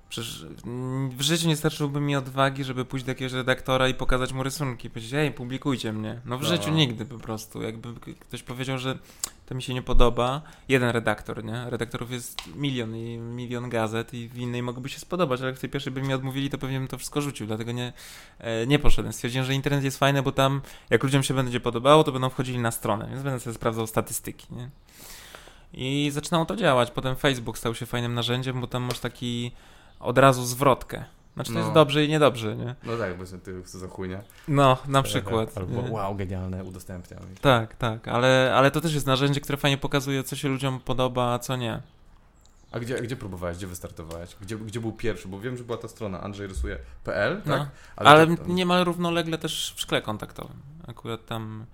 Przecież 0.09 0.45
mm, 0.65 1.09
w 1.09 1.21
życiu 1.21 1.47
nie 1.47 1.55
starczyłoby 1.55 1.99
mi 2.01 2.15
odwagi, 2.15 2.63
żeby 2.63 2.85
pójść 2.85 3.05
do 3.05 3.11
jakiegoś 3.11 3.33
redaktora 3.33 3.87
i 3.87 3.93
pokazać 3.93 4.33
mu 4.33 4.43
rysunki 4.43 4.89
powiedzieć, 4.89 5.13
ej, 5.13 5.31
publikujcie 5.31 5.93
mnie. 5.93 6.21
No 6.25 6.37
w 6.37 6.41
No. 6.41 6.47
życiu 6.47 6.71
nigdy 6.71 7.05
po 7.05 7.17
prostu. 7.17 7.61
Jakby 7.61 7.89
ktoś 8.19 8.43
powiedział, 8.43 8.77
że 8.77 8.97
to 9.45 9.55
mi 9.55 9.63
się 9.63 9.73
nie 9.73 9.81
podoba, 9.81 10.41
jeden 10.67 10.89
redaktor, 10.89 11.43
nie? 11.43 11.69
Redaktorów 11.69 12.11
jest 12.11 12.55
milion 12.55 12.95
i 12.95 13.17
milion 13.17 13.69
gazet 13.69 14.13
i 14.13 14.27
w 14.29 14.37
innej 14.37 14.63
mogłoby 14.63 14.89
się 14.89 14.99
spodobać, 14.99 15.39
ale 15.39 15.49
jak 15.49 15.57
w 15.57 15.61
tej 15.61 15.69
pierwszej 15.69 15.93
by 15.93 16.01
mi 16.01 16.13
odmówili, 16.13 16.49
to 16.49 16.57
pewnie 16.57 16.79
bym 16.79 16.87
to 16.87 16.97
wszystko 16.97 17.21
rzucił, 17.21 17.47
dlatego 17.47 17.71
nie, 17.71 17.93
e, 18.39 18.67
nie 18.67 18.79
poszedłem. 18.79 19.13
Stwierdziłem, 19.13 19.45
że 19.47 19.53
internet 19.53 19.83
jest 19.83 19.99
fajny, 19.99 20.23
bo 20.23 20.31
tam 20.31 20.61
jak 20.89 21.03
ludziom 21.03 21.23
się 21.23 21.33
będzie 21.33 21.59
podobało, 21.59 22.03
to 22.03 22.11
będą 22.11 22.29
wchodzili 22.29 22.59
na 22.59 22.71
stronę, 22.71 23.07
więc 23.09 23.21
będę 23.21 23.39
sobie 23.39 23.53
sprawdzał 23.53 23.87
statystyki, 23.87 24.47
nie? 24.51 24.69
I 25.73 26.09
zaczynało 26.13 26.45
to 26.45 26.55
działać. 26.55 26.91
Potem 26.91 27.15
Facebook 27.15 27.57
stał 27.57 27.75
się 27.75 27.85
fajnym 27.85 28.13
narzędziem, 28.13 28.61
bo 28.61 28.67
tam 28.67 28.83
masz 28.83 28.99
taki 28.99 29.51
od 29.99 30.17
razu 30.17 30.45
zwrotkę. 30.45 31.03
Znaczy 31.33 31.51
to 31.51 31.53
No. 31.53 31.59
jest 31.59 31.73
dobrze 31.73 32.05
i 32.05 32.09
niedobrze, 32.09 32.55
nie? 32.55 32.75
No 32.83 32.97
tak, 32.97 33.17
bo 33.17 33.23
ty 33.43 33.63
co 33.63 33.79
za 33.79 33.87
chujnia. 33.87 34.21
No, 34.47 34.77
na 34.87 35.03
przykład. 35.03 35.57
Albo 35.57 35.81
nie? 35.81 35.91
wow, 35.91 36.15
genialne, 36.15 36.63
udostępniam. 36.63 37.19
Tak, 37.41 37.75
tak, 37.75 38.07
ale, 38.07 38.53
ale 38.55 38.71
to 38.71 38.81
też 38.81 38.93
jest 38.93 39.05
narzędzie, 39.07 39.41
które 39.41 39.57
fajnie 39.57 39.77
pokazuje, 39.77 40.23
co 40.23 40.35
się 40.35 40.47
ludziom 40.49 40.79
podoba, 40.79 41.33
a 41.33 41.39
co 41.39 41.55
nie. 41.55 41.81
A 42.71 42.79
gdzie, 42.79 43.01
gdzie 43.01 43.15
próbowałeś, 43.15 43.57
gdzie 43.57 43.67
wystartowałeś? 43.67 44.35
Gdzie, 44.41 44.57
gdzie 44.57 44.79
był 44.79 44.91
pierwszy? 44.91 45.27
Bo 45.27 45.39
wiem, 45.39 45.57
że 45.57 45.63
była 45.63 45.77
ta 45.77 45.87
strona 45.87 46.21
andrzejrysuje.pl, 46.21 47.35
tak? 47.37 47.45
No. 47.45 47.67
Ale, 47.95 48.27
to- 48.27 48.43
to- 48.43 48.49
niemal 48.49 48.83
równolegle 48.83 49.37
też 49.37 49.73
w 49.75 49.81
szkle 49.81 50.01
kontaktowym. 50.01 50.57
Akurat 50.87 51.25
tam. 51.25 51.65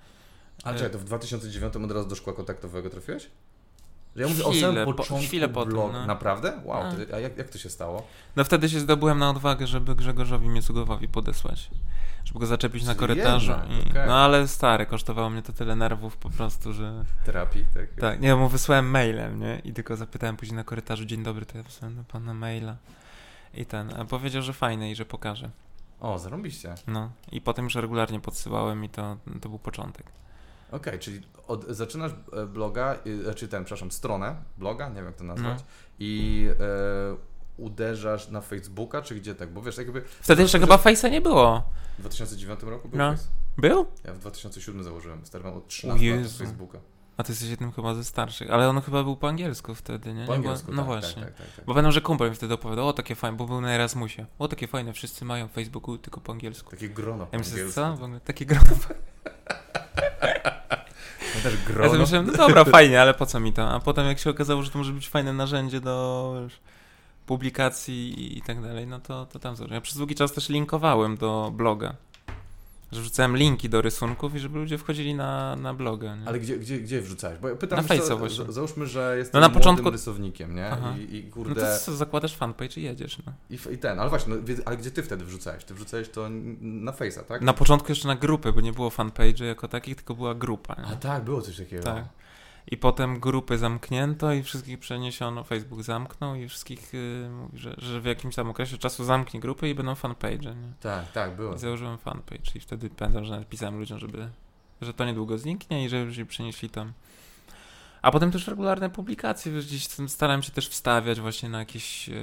Ale 0.63 0.77
czekaj, 0.77 0.91
to 0.91 0.99
w 0.99 1.03
2009 1.03 1.75
od 1.75 1.91
razu 1.91 2.09
do 2.09 2.15
szkła 2.15 2.33
kontaktowego 2.33 2.89
trafiłeś? 2.89 3.29
Że 4.15 4.21
Ja 4.21 4.27
mówię 4.27 4.43
o 4.45 4.49
Chwilę 4.51 4.67
samym 4.67 4.85
po- 4.85 4.93
początku 4.93 5.27
chwilę 5.27 5.49
po 5.49 5.61
tym, 5.63 5.73
blog. 5.73 5.93
no. 5.93 6.05
Naprawdę? 6.05 6.53
Wow, 6.63 6.81
A. 6.83 6.91
to, 6.91 7.15
a 7.15 7.19
jak, 7.19 7.37
jak 7.37 7.49
to 7.49 7.57
się 7.57 7.69
stało? 7.69 8.07
No 8.35 8.43
wtedy 8.43 8.69
się 8.69 8.79
zdobyłem 8.79 9.19
na 9.19 9.29
odwagę, 9.29 9.67
żeby 9.67 9.95
Grzegorzowi 9.95 10.49
Miecugowowi 10.49 11.07
podesłać. 11.07 11.69
Żeby 12.23 12.39
go 12.39 12.45
zaczepić 12.45 12.83
na 12.83 12.87
Czyli 12.95 12.99
korytarzu. 12.99 13.51
jednak, 13.51 13.85
I, 13.87 13.89
okej. 13.89 14.07
No 14.07 14.15
ale 14.17 14.47
stary, 14.47 14.85
kosztowało 14.85 15.29
mnie 15.29 15.41
to 15.41 15.53
tyle 15.53 15.75
nerwów 15.75 16.17
po 16.17 16.29
prostu, 16.29 16.73
że. 16.73 17.03
Terapii, 17.25 17.65
tak? 17.73 17.87
Tak, 18.01 18.21
nie, 18.21 18.35
mu 18.35 18.49
wysłałem 18.49 18.89
mailem, 18.89 19.39
nie? 19.39 19.61
I 19.63 19.73
tylko 19.73 19.95
zapytałem 19.95 20.37
później 20.37 20.55
na 20.55 20.63
korytarzu, 20.63 21.05
dzień 21.05 21.23
dobry, 21.23 21.45
to 21.45 21.57
ja 21.57 21.63
wysłałem 21.63 21.95
do 21.95 22.03
pana 22.03 22.33
maila. 22.33 22.75
I 23.53 23.65
ten, 23.65 23.93
a 23.99 24.05
powiedział, 24.05 24.41
że 24.41 24.53
fajne 24.53 24.91
i 24.91 24.95
że 24.95 25.05
pokaże. 25.05 25.49
O, 25.99 26.19
zarąbiście. 26.19 26.75
No. 26.87 27.11
I 27.31 27.41
potem 27.41 27.65
już 27.65 27.75
regularnie 27.75 28.19
podsyłałem 28.19 28.83
i 28.83 28.89
to, 28.89 29.17
to 29.41 29.49
był 29.49 29.59
początek. 29.59 30.05
Okej, 30.71 30.99
czyli 30.99 31.21
od, 31.47 31.65
zaczynasz 31.67 32.11
e, 32.33 32.45
bloga, 32.45 32.95
y, 33.07 33.23
znaczy 33.23 33.47
ten, 33.47 33.65
przepraszam, 33.65 33.91
stronę 33.91 34.35
bloga, 34.57 34.89
nie 34.89 34.95
wiem 34.95 35.05
jak 35.05 35.15
to 35.15 35.23
nazwać, 35.23 35.59
No. 35.59 35.65
i 35.99 36.45
e, 36.59 37.15
uderzasz 37.57 38.29
na 38.29 38.41
Facebooka, 38.41 39.01
czy 39.01 39.15
gdzie 39.15 39.35
tak? 39.35 39.53
Bo 39.53 39.61
wiesz, 39.61 39.77
jakby 39.77 40.01
Wtedy 40.21 40.41
jeszcze 40.41 40.59
chyba 40.59 40.77
Face'a 40.77 41.11
nie 41.11 41.21
było. 41.21 41.63
w 41.97 42.01
2009 42.01 42.63
roku 42.63 42.89
był 42.89 42.99
No. 42.99 43.11
Face. 43.11 43.27
Był? 43.57 43.85
Ja 44.03 44.13
w 44.13 44.19
2007 44.19 44.83
założyłem, 44.83 45.25
stary 45.25 45.43
mam 45.43 45.53
od 45.53 45.63
O 45.63 45.67
13 45.67 46.15
lat. 46.15 46.31
Facebooka. 46.31 46.79
A 47.17 47.23
ty 47.23 47.31
jesteś 47.31 47.49
jednym 47.49 47.71
chyba 47.71 47.93
ze 47.93 48.03
starszych. 48.03 48.51
Ale 48.51 48.69
on 48.69 48.81
chyba 48.81 49.03
był 49.03 49.17
po 49.17 49.27
angielsku 49.29 49.75
wtedy, 49.75 50.13
nie? 50.13 50.25
Po 50.25 50.33
angielsku, 50.33 50.71
No 50.71 50.77
tak, 50.77 50.85
właśnie. 50.85 51.23
Tak, 51.23 51.33
tak, 51.35 51.47
tak, 51.47 51.55
tak. 51.55 51.65
Bo 51.65 51.73
pamiętam, 51.73 51.91
że 51.91 52.01
kumpel 52.01 52.29
mi 52.29 52.35
wtedy 52.35 52.53
opowiadał, 52.53 52.87
o 52.87 52.93
takie 52.93 53.15
fajne, 53.15 53.37
bo 53.37 53.45
był 53.45 53.61
na 53.61 53.71
Erasmusie. 53.73 54.25
O 54.39 54.47
takie 54.47 54.67
fajne, 54.67 54.93
wszyscy 54.93 55.25
mają 55.25 55.47
w 55.47 55.51
Facebooku 55.51 55.97
tylko 55.97 56.21
po 56.21 56.31
angielsku. 56.31 56.71
Takie 56.71 56.89
grono 56.89 57.25
po 57.25 57.29
Ja 57.31 57.39
myślę, 57.39 57.69
co? 57.71 57.95
W 57.95 58.03
ogóle 58.03 58.19
takie 58.19 58.45
grono. 58.45 58.65
No 59.44 59.44
też 61.45 61.53
Ja 61.53 61.65
sobie 61.65 61.73
grono. 61.75 61.99
myślałem, 61.99 62.27
no 62.27 62.33
dobra, 62.33 62.63
fajnie, 62.63 63.01
ale 63.01 63.13
po 63.13 63.25
co 63.25 63.39
mi 63.39 63.53
to? 63.53 63.69
A 63.69 63.79
potem 63.79 64.07
jak 64.07 64.19
się 64.19 64.29
okazało, 64.29 64.63
że 64.63 64.71
to 64.71 64.77
może 64.77 64.93
być 64.93 65.09
fajne 65.09 65.33
narzędzie 65.33 65.81
do 65.81 66.35
wiesz, 66.43 66.59
publikacji 67.25 68.37
i, 68.37 68.41
tak 68.41 68.61
dalej, 68.61 68.87
no 68.87 68.99
to, 68.99 69.25
to 69.25 69.39
tam 69.39 69.55
zacząłem. 69.55 69.73
Ja 69.73 69.81
przez 69.81 69.97
długi 69.97 70.15
czas 70.15 70.33
też 70.33 70.49
linkowałem 70.49 71.17
do 71.17 71.51
bloga. 71.55 71.95
Że 72.91 73.01
wrzucałem 73.01 73.37
linki 73.37 73.69
do 73.69 73.81
rysunków 73.81 74.35
i 74.35 74.39
żeby 74.39 74.59
ludzie 74.59 74.77
wchodzili 74.77 75.15
na, 75.15 75.55
na 75.55 75.73
bloga. 75.73 76.15
Nie? 76.15 76.27
Ale 76.27 76.39
gdzie, 76.39 76.57
gdzie, 76.57 76.79
gdzie 76.79 77.01
wrzucałeś? 77.01 77.39
Bo 77.39 77.49
ja 77.49 77.55
pytam, 77.55 77.77
Na 77.79 77.83
Face'a 77.83 78.17
właśnie. 78.17 78.45
za- 78.45 78.51
Załóżmy, 78.51 78.87
że 78.87 79.17
jesteś 79.17 79.33
No 79.33 79.39
na 79.39 79.49
początku- 79.49 79.89
rysownikiem, 79.89 80.55
nie? 80.55 80.67
Aha. 80.71 80.93
I, 80.99 81.15
i 81.15 81.25
no 81.27 81.33
kurde... 81.33 81.61
to 81.61 81.79
co, 81.79 81.95
zakładasz 81.95 82.35
fanpage 82.35 82.77
i 82.81 82.83
jedziesz. 82.83 83.17
No. 83.25 83.33
I, 83.49 83.73
I 83.73 83.77
ten, 83.77 83.99
ale 83.99 84.09
właśnie, 84.09 84.35
no, 84.35 84.41
ale 84.65 84.77
gdzie 84.77 84.91
ty 84.91 85.03
wtedy 85.03 85.25
wrzucałeś? 85.25 85.63
Ty 85.63 85.73
wrzucałeś 85.73 86.09
to 86.09 86.27
na 86.61 86.91
Face'a, 86.91 87.23
tak? 87.23 87.41
Na 87.41 87.53
początku 87.53 87.91
jeszcze 87.91 88.07
na 88.07 88.15
grupy, 88.15 88.53
bo 88.53 88.61
nie 88.61 88.73
było 88.73 88.89
fanpage'y 88.89 89.43
jako 89.43 89.67
takich, 89.67 89.95
tylko 89.95 90.15
była 90.15 90.35
grupa. 90.35 90.75
Nie? 90.81 90.87
A 90.87 90.95
tak, 90.95 91.23
było 91.23 91.41
coś 91.41 91.57
takiego. 91.57 91.83
Tak. 91.83 92.05
I 92.67 92.77
potem 92.77 93.19
grupy 93.19 93.57
zamknięto 93.57 94.33
i 94.33 94.43
wszystkich 94.43 94.79
przeniesiono, 94.79 95.43
Facebook 95.43 95.83
zamknął 95.83 96.35
i 96.35 96.47
wszystkich 96.47 96.93
y, 96.93 97.29
mówi, 97.31 97.57
że, 97.57 97.75
że 97.77 98.01
w 98.01 98.05
jakimś 98.05 98.35
tam 98.35 98.49
okresie 98.49 98.77
czasu 98.77 99.03
zamknie 99.03 99.39
grupy 99.39 99.69
i 99.69 99.75
będą 99.75 99.93
fanpage'e. 99.93 100.55
Nie? 100.55 100.73
Tak, 100.81 101.11
tak, 101.11 101.35
było. 101.35 101.55
I 101.55 101.57
założyłem 101.57 101.97
fanpage 101.97 102.51
i 102.55 102.59
wtedy 102.59 102.89
pamiętam, 102.89 103.25
że 103.25 103.39
napisałem 103.39 103.79
ludziom, 103.79 103.99
żeby, 103.99 104.29
że 104.81 104.93
to 104.93 105.05
niedługo 105.05 105.37
zniknie 105.37 105.85
i 105.85 105.89
że 105.89 105.99
już 105.99 106.15
się 106.15 106.25
przenieśli 106.25 106.69
tam. 106.69 106.93
A 108.01 108.11
potem 108.11 108.31
też 108.31 108.47
regularne 108.47 108.89
publikacje, 108.89 109.51
wiesz, 109.51 109.65
gdzieś 109.65 109.87
starałem 110.07 110.43
się 110.43 110.51
też 110.51 110.69
wstawiać 110.69 111.21
właśnie 111.21 111.49
na 111.49 111.59
jakieś 111.59 112.09
e, 112.09 112.13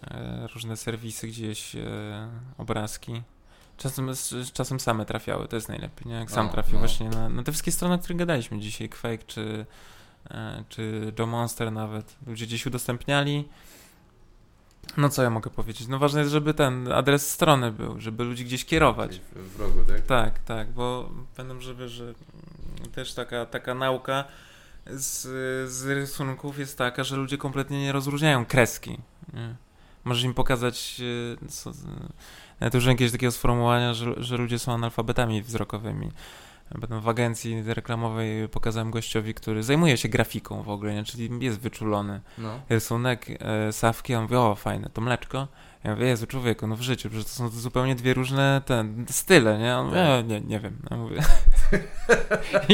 e, 0.00 0.46
różne 0.54 0.76
serwisy 0.76 1.28
gdzieś 1.28 1.76
e, 1.76 2.28
obrazki. 2.58 3.22
Czasem, 3.82 4.10
czasem 4.52 4.80
same 4.80 5.06
trafiały, 5.06 5.48
to 5.48 5.56
jest 5.56 5.68
najlepiej, 5.68 6.08
nie? 6.08 6.14
Jak 6.14 6.30
sam 6.30 6.46
O, 6.46 6.52
trafił 6.52 6.74
no. 6.74 6.78
właśnie 6.78 7.08
na, 7.08 7.28
na 7.28 7.42
te 7.42 7.52
wszystkie 7.52 7.72
strony, 7.72 7.94
o 7.94 7.98
których 7.98 8.18
gadaliśmy 8.18 8.58
dzisiaj, 8.58 8.88
Quake 8.88 9.24
czy, 9.26 9.66
e, 10.30 10.64
czy 10.68 11.12
Joe 11.18 11.26
Monster 11.26 11.72
nawet. 11.72 12.16
Ludzie 12.26 12.46
gdzieś 12.46 12.66
udostępniali. 12.66 13.48
No 14.96 15.08
co 15.08 15.22
ja 15.22 15.30
mogę 15.30 15.50
powiedzieć? 15.50 15.88
No 15.88 15.98
ważne 15.98 16.20
jest, 16.20 16.32
żeby 16.32 16.54
ten 16.54 16.92
adres 16.92 17.30
strony 17.30 17.72
był, 17.72 18.00
żeby 18.00 18.24
ludzi 18.24 18.44
gdzieś 18.44 18.64
kierować. 18.64 19.20
W, 19.36 19.60
rogu, 19.60 19.84
tak? 19.84 20.00
Tak, 20.00 20.38
tak, 20.38 20.72
bo 20.72 21.10
pamiętam, 21.36 21.60
żeby, 21.60 21.88
że 21.88 22.04
mm, 22.04 22.90
też 22.94 23.14
taka, 23.14 23.46
taka 23.46 23.74
nauka 23.74 24.24
z, 24.86 25.20
z 25.70 25.86
rysunków 25.86 26.58
jest 26.58 26.78
taka, 26.78 27.04
że 27.04 27.16
ludzie 27.16 27.38
kompletnie 27.38 27.80
nie 27.80 27.92
rozróżniają 27.92 28.46
kreski. 28.46 28.98
Nie? 29.32 29.54
Możesz 30.04 30.24
im 30.24 30.34
pokazać, 30.34 31.00
e, 31.44 31.48
co, 31.48 31.72
nawet 32.62 32.74
użyłem 32.74 32.94
jakiegoś 32.94 33.12
takiego 33.12 33.32
sformułowania, 33.32 33.94
że, 33.94 34.14
że 34.16 34.36
ludzie 34.36 34.58
są 34.58 34.72
analfabetami 34.72 35.42
wzrokowymi. 35.42 36.10
Potem 36.80 37.00
w 37.00 37.08
agencji 37.08 37.62
reklamowej 37.66 38.48
pokazałem 38.48 38.90
gościowi, 38.90 39.34
który 39.34 39.62
zajmuje 39.62 39.96
się 39.96 40.08
grafiką 40.08 40.62
w 40.62 40.68
ogóle, 40.68 40.94
nie? 40.94 41.04
czyli 41.04 41.30
jest 41.44 41.60
wyczulony 41.60 42.20
No. 42.38 42.60
rysunek 42.68 43.26
e, 43.30 43.72
Sawki, 43.72 44.14
on 44.14 44.22
mówi, 44.22 44.34
o 44.34 44.54
fajne, 44.54 44.90
to 44.92 45.00
mleczko. 45.00 45.48
Ja 45.84 45.90
mówię, 45.90 46.06
Jezu, 46.06 46.26
człowieku, 46.26 46.66
no 46.66 46.76
w 46.76 46.80
życiu, 46.80 47.08
przecież 47.10 47.24
to 47.24 47.30
są 47.32 47.48
zupełnie 47.48 47.94
dwie 47.94 48.14
różne 48.14 48.62
ten, 48.66 49.06
style, 49.10 49.58
nie? 49.58 49.76
On 49.76 49.86
mówi, 49.86 49.98
e, 49.98 50.22
nie, 50.24 50.40
nie 50.40 50.60
wiem. 50.60 50.76
Ja 50.90 50.96
mówię. 50.96 51.22
I, 52.68 52.72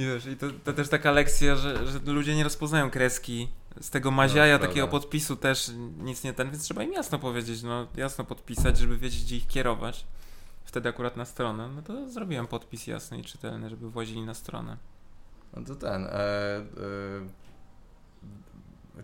i, 0.00 0.06
wiesz, 0.06 0.26
i 0.26 0.36
to, 0.36 0.46
to 0.64 0.72
też 0.72 0.88
taka 0.88 1.10
lekcja, 1.10 1.56
że, 1.56 1.86
że 1.86 1.98
ludzie 2.06 2.36
nie 2.36 2.44
rozpoznają 2.44 2.90
kreski. 2.90 3.48
Z 3.80 3.90
tego 3.90 4.10
maziaja, 4.10 4.58
No, 4.58 4.66
takiego 4.66 4.88
podpisu 4.88 5.36
też 5.36 5.70
nic 5.98 6.24
nie 6.24 6.32
ten, 6.32 6.50
więc 6.50 6.62
trzeba 6.62 6.82
im 6.82 6.92
jasno 6.92 7.18
powiedzieć, 7.18 7.62
no 7.62 7.86
jasno 7.96 8.24
podpisać, 8.24 8.78
żeby 8.78 8.98
wiedzieć, 8.98 9.24
gdzie 9.24 9.36
ich 9.36 9.46
kierować. 9.46 10.04
Wtedy 10.64 10.88
akurat 10.88 11.16
na 11.16 11.24
stronę, 11.24 11.68
no 11.68 11.82
to 11.82 12.10
zrobiłem 12.10 12.46
podpis 12.46 12.86
jasny 12.86 13.18
i 13.18 13.24
czytelny, 13.24 13.70
żeby 13.70 13.90
włazili 13.90 14.22
na 14.22 14.34
stronę. 14.34 14.76
No 15.56 15.62
to 15.64 15.76
ten. 15.76 16.04
E, 16.04 16.10
e, 16.10 16.62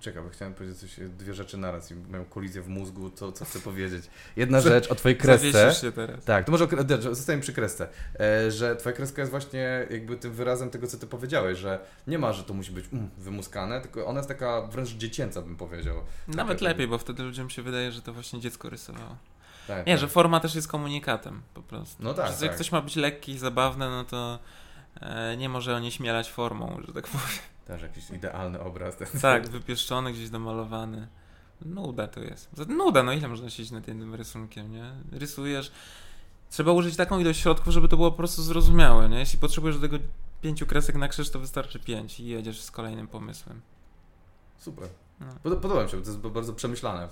Czekaj, 0.01 0.23
bo 0.23 0.29
chciałem 0.29 0.55
powiedzieć 0.55 0.79
coś, 0.79 0.97
dwie 1.19 1.35
rzeczy 1.35 1.57
naraz 1.57 1.91
i 1.91 1.95
mają 1.95 2.25
kolizję 2.25 2.63
w 2.63 2.69
mózgu, 2.69 3.11
co, 3.11 3.33
co 3.33 3.45
chcę 3.45 3.61
powiedzieć. 3.61 4.05
Jedna 4.37 4.61
rzecz 4.71 4.91
o 4.91 4.95
twojej 4.95 5.19
kresce. 5.19 5.75
Się 5.75 5.93
teraz. 5.93 6.25
Tak, 6.25 6.45
to 6.45 6.53
może 6.53 6.69
zostajemy 7.01 7.43
przy 7.43 7.53
kresce. 7.53 7.89
E, 8.21 8.51
że 8.51 8.77
twoja 8.77 8.97
kreska 8.97 9.23
jest 9.23 9.31
właśnie 9.31 9.87
jakby 9.91 10.17
tym 10.17 10.33
wyrazem 10.33 10.71
tego, 10.71 10.87
co 10.87 10.99
ty 10.99 11.07
powiedziałeś, 11.07 11.59
że 11.59 11.79
nie 12.07 12.19
ma, 12.19 12.33
że 12.33 12.45
to 12.45 12.55
musi 12.55 12.73
być 12.73 12.85
mm, 12.93 13.11
wymuskane, 13.19 13.81
tylko 13.81 14.07
ona 14.07 14.19
jest 14.19 14.29
taka 14.29 14.63
wręcz 14.63 14.89
dziecięca, 14.89 15.43
bym 15.43 15.57
powiedział. 15.57 15.97
Nawet 16.29 16.59
Taka- 16.59 16.69
lepiej, 16.69 16.89
bo 16.89 16.99
wtedy 16.99 17.23
ludziom 17.23 17.51
się 17.51 17.63
wydaje, 17.63 17.93
że 17.93 18.03
to 18.03 18.13
właśnie 18.13 18.41
dziecko 18.41 18.71
rysowało. 18.71 19.17
Tak, 19.67 19.87
Nie, 19.87 19.93
tak. 19.93 20.01
że 20.01 20.09
forma 20.09 20.41
też 20.41 20.55
jest 20.55 20.69
komunikatem 20.69 21.43
po 21.55 21.63
prostu. 21.63 22.03
No 22.03 22.15
tak, 22.15 22.31
Jak 22.31 22.51
tak. 22.51 22.59
coś 22.59 22.73
ma 22.73 22.81
być 22.81 22.97
lekkie 22.97 23.33
i 23.33 23.39
zabawne, 23.39 23.91
no 23.91 24.05
to 24.05 24.39
e, 25.01 25.37
nie 25.37 25.49
może 25.49 25.75
onieśmielać 25.77 26.31
formą, 26.31 26.81
że 26.87 26.93
tak 26.93 27.07
powiem. 27.09 27.29
Też 27.69 27.83
jakiś 27.83 28.11
idealny 28.11 28.61
obraz. 28.61 28.97
Ten 28.97 29.09
Tak, 29.23 29.49
wypieszczony, 29.49 30.13
gdzieś 30.13 30.31
domalowany. 30.31 31.09
Nuda 31.65 32.09
to 32.09 32.21
jest. 32.21 32.51
Nuda, 32.69 33.03
no 33.03 33.13
ile 33.13 33.29
można 33.29 33.51
siedzieć 33.51 33.71
nad 33.73 33.89
jednym 33.89 34.15
rysunkiem, 34.15 34.73
nie? 34.73 34.93
Rysujesz. 35.13 35.73
Trzeba 36.51 36.73
użyć 36.73 36.97
taką 36.97 37.19
ilość 37.19 37.41
środków, 37.41 37.73
żeby 37.73 37.89
to 37.89 37.97
było 37.97 38.11
po 38.11 38.17
prostu 38.17 38.43
zrozumiałe, 38.43 39.09
nie? 39.09 39.19
Jeśli 39.19 39.39
potrzebujesz 39.39 39.77
do 39.79 39.89
tego 39.89 40.05
pięciu 40.43 40.67
kresek 40.67 40.97
na 40.97 41.09
krzyż, 41.09 41.31
to 41.31 41.39
wystarczy 41.39 41.79
pięć 41.81 42.21
i 42.21 42.27
jedziesz 42.27 42.61
z 42.63 42.71
kolejnym 42.71 43.09
pomysłem. 43.09 43.61
Super. 44.59 44.89
No. 45.21 45.27
Pod- 45.43 45.59
Podoba 45.59 45.85
mi 45.85 45.91
się, 45.91 46.03
to 46.03 46.07
jest 46.11 46.19
bardzo 46.19 46.53
przemyślane, 46.53 47.09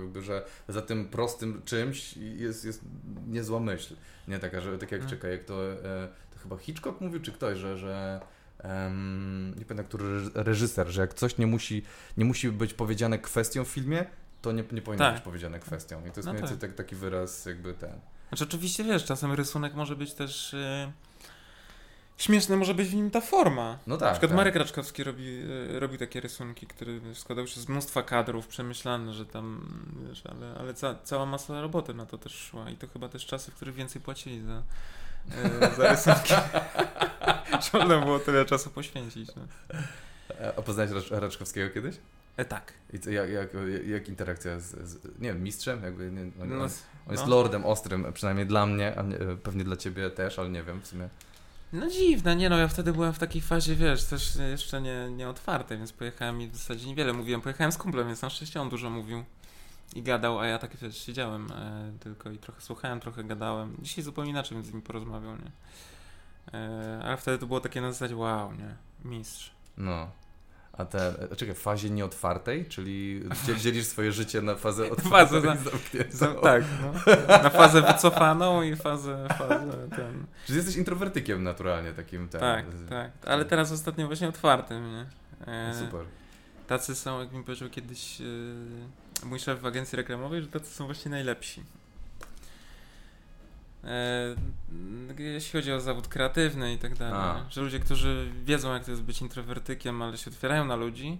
jakby, 0.00 0.22
że 0.22 0.44
za 0.68 0.82
tym 0.82 1.08
prostym 1.08 1.62
czymś 1.64 2.16
jest, 2.16 2.64
jest 2.64 2.82
niezła 3.26 3.60
myśl. 3.60 3.94
Nie 4.28 4.38
taka, 4.38 4.60
że 4.60 4.78
tak 4.78 4.92
jak 4.92 5.00
Mm. 5.00 5.10
czekaj, 5.10 5.30
jak 5.30 5.44
to, 5.44 5.72
e, 5.72 6.08
to 6.34 6.38
chyba 6.42 6.56
Hitchcock 6.56 7.00
mówił, 7.00 7.20
czy 7.20 7.32
ktoś, 7.32 7.58
że, 7.58 7.78
że 7.78 8.20
em, 8.58 9.54
nie 9.58 9.64
pamiętam, 9.64 9.86
który 9.86 10.04
reż- 10.04 10.30
reżyser, 10.34 10.88
że 10.88 11.00
jak 11.00 11.14
coś 11.14 11.38
nie 11.38 11.46
musi, 11.46 11.82
nie 12.16 12.24
musi 12.24 12.50
być 12.52 12.74
powiedziane 12.74 13.18
kwestią 13.18 13.64
w 13.64 13.68
filmie, 13.68 14.04
to 14.42 14.52
nie, 14.52 14.64
nie 14.72 14.82
powinno 14.82 15.04
Tak. 15.04 15.14
być 15.14 15.24
powiedziane 15.24 15.58
kwestią. 15.60 15.98
I 16.00 16.02
to 16.02 16.06
jest 16.16 16.26
No 16.26 16.32
mniej 16.32 16.42
więcej 16.42 16.58
tak, 16.58 16.74
taki 16.74 16.96
wyraz 16.96 17.46
jakby 17.46 17.74
ten. 17.74 17.92
Znaczy 18.28 18.44
oczywiście 18.44 18.84
wiesz, 18.84 19.04
czasem 19.04 19.32
rysunek 19.32 19.74
może 19.74 19.96
być 19.96 20.14
też 20.14 20.54
e, 20.54 20.92
śmieszny, 22.16 22.56
może 22.56 22.74
być 22.74 22.88
w 22.88 22.94
nim 22.94 23.10
ta 23.10 23.20
forma. 23.20 23.78
No 23.86 23.94
Na 23.94 24.00
tak. 24.00 24.12
przykład 24.12 24.30
tak. 24.30 24.36
Marek 24.36 24.54
Raczkowski 24.56 25.04
robi, 25.04 25.42
e, 25.76 25.80
robi 25.80 25.98
takie 25.98 26.20
rysunki, 26.20 26.66
które 26.66 26.92
składały 27.14 27.48
się 27.48 27.60
z 27.60 27.68
mnóstwa 27.68 28.02
kadrów, 28.02 28.46
przemyślane, 28.48 29.14
że 29.14 29.26
tam, 29.26 29.68
wiesz, 30.08 30.22
ale, 30.26 30.54
ale 30.58 30.74
ca, 30.74 30.94
cała 31.04 31.26
masa 31.26 31.60
roboty 31.60 31.94
na 31.94 32.06
to 32.06 32.18
też 32.18 32.32
szła 32.34 32.70
i 32.70 32.76
to 32.76 32.86
chyba 32.86 33.08
też 33.08 33.26
czasy, 33.26 33.50
w 33.50 33.54
których 33.54 33.74
więcej 33.74 34.02
płacili 34.02 34.40
za, 34.42 34.62
za 35.76 35.88
rysunki. 35.90 36.34
Że 37.72 37.78
Można 37.78 37.98
było 38.00 38.18
tyle 38.18 38.44
czasu 38.44 38.70
poświęcić. 38.70 39.30
No. 39.36 39.42
E, 40.40 40.52
A 40.56 40.62
poznałeś 40.62 40.90
Racz- 40.92 41.20
Raczkowskiego 41.20 41.70
kiedyś? 41.74 41.96
E, 42.36 42.44
tak. 42.44 42.72
I 42.92 42.98
co, 42.98 43.10
jak, 43.10 43.30
jak, 43.30 43.48
jak 43.86 44.08
interakcja 44.08 44.60
z, 44.60 44.64
z, 44.88 45.04
nie 45.04 45.28
wiem, 45.28 45.42
mistrzem? 45.42 45.82
Jakby, 45.82 46.10
nie, 46.10 46.20
on, 46.42 46.48
No, 46.48 46.54
on, 46.54 46.60
on 47.06 47.12
jest 47.12 47.24
no. 47.24 47.30
lordem 47.30 47.64
ostrym, 47.66 48.12
przynajmniej 48.12 48.46
dla 48.46 48.66
mnie, 48.66 48.98
a 48.98 49.02
nie, 49.02 49.16
pewnie 49.42 49.64
dla 49.64 49.76
ciebie 49.76 50.10
też, 50.10 50.38
ale 50.38 50.48
nie 50.50 50.62
wiem 50.62 50.80
w 50.80 50.86
sumie. 50.86 51.08
No 51.72 51.88
dziwne, 51.88 52.36
nie 52.36 52.48
no, 52.48 52.58
ja 52.58 52.68
wtedy 52.68 52.92
byłem 52.92 53.12
w 53.12 53.18
takiej 53.18 53.42
fazie, 53.42 53.74
wiesz, 53.74 54.04
też 54.04 54.36
jeszcze 54.50 54.80
nie, 54.82 55.10
nie 55.10 55.28
otwartej, 55.28 55.78
więc 55.78 55.92
pojechałem 55.92 56.42
i 56.42 56.48
w 56.48 56.56
zasadzie 56.56 56.86
niewiele 56.86 57.12
mówiłem. 57.12 57.40
Pojechałem 57.40 57.72
z 57.72 57.78
kumplem, 57.78 58.06
więc 58.06 58.22
na 58.22 58.30
szczęście 58.30 58.60
on 58.60 58.68
dużo 58.68 58.90
mówił 58.90 59.24
i 59.94 60.02
gadał, 60.02 60.38
a 60.38 60.46
ja 60.46 60.58
tak, 60.58 60.76
wiesz, 60.76 60.96
siedziałem 61.04 61.46
e, 61.52 61.92
tylko 62.00 62.30
i 62.30 62.38
trochę 62.38 62.60
słuchałem, 62.60 63.00
trochę 63.00 63.24
gadałem. 63.24 63.76
Dzisiaj 63.82 64.04
zupełnie 64.04 64.30
inaczej 64.30 64.56
bym 64.56 64.64
z 64.66 64.72
nim 64.72 64.82
porozmawiał, 64.82 65.32
nie? 65.36 65.50
E, 66.58 67.00
ale 67.04 67.16
wtedy 67.16 67.38
to 67.38 67.46
było 67.46 67.60
takie 67.60 67.80
na 67.80 67.92
zasadzie, 67.92 68.16
wow, 68.16 68.52
nie? 68.52 68.74
Mistrz. 69.04 69.50
No. 69.76 70.10
A 70.72 70.84
te, 70.84 71.22
e, 71.32 71.36
czekaj, 71.36 71.54
w 71.54 71.58
fazie 71.58 71.90
nieotwartej, 71.90 72.66
czyli 72.66 73.22
dzie- 73.46 73.56
dzielisz 73.56 73.86
swoje 73.86 74.12
życie 74.12 74.42
na 74.42 74.54
fazę 74.54 74.88
Fazę 75.10 75.38
otwartą 75.38 75.70
zamkniętą. 75.70 76.16
Za, 76.16 76.34
tak, 76.34 76.64
no. 76.82 77.14
Na 77.42 77.50
fazę 77.50 77.82
wycofaną 77.82 78.62
i 78.62 78.76
fazę, 78.76 79.28
fazę 79.38 79.88
ten. 79.96 80.26
Czyli 80.46 80.56
jesteś 80.56 80.76
introwertykiem 80.76 81.42
naturalnie 81.42 81.92
takim. 81.92 82.28
Ten, 82.28 82.40
Tak, 82.40 82.66
tak. 82.88 83.10
Ale 83.26 83.44
teraz 83.44 83.72
ostatnio 83.72 84.06
właśnie 84.06 84.28
otwartym, 84.28 84.92
nie? 84.92 85.06
E, 85.52 85.74
Super. 85.74 86.04
Tacy 86.66 86.94
są, 86.94 87.20
jak 87.20 87.32
mi 87.32 87.44
powiedział 87.44 87.68
kiedyś 87.70 88.20
yy, 88.20 88.26
mój 89.24 89.38
szef 89.38 89.60
w 89.60 89.66
agencji 89.66 89.96
reklamowej, 89.96 90.42
że 90.42 90.48
tacy 90.48 90.74
są 90.74 90.86
właśnie 90.86 91.10
najlepsi. 91.10 91.62
E, 93.84 94.36
jeśli 95.18 95.52
chodzi 95.52 95.72
o 95.72 95.80
zawód 95.80 96.08
kreatywny 96.08 96.72
i 96.72 96.78
tak 96.78 96.94
dalej, 96.94 97.20
A. 97.20 97.50
że 97.50 97.60
ludzie, 97.60 97.80
którzy 97.80 98.32
wiedzą, 98.44 98.72
jak 98.72 98.84
to 98.84 98.90
jest 98.90 99.02
być 99.02 99.20
introwertykiem, 99.20 100.02
ale 100.02 100.18
się 100.18 100.30
otwierają 100.30 100.64
na 100.64 100.76
ludzi, 100.76 101.18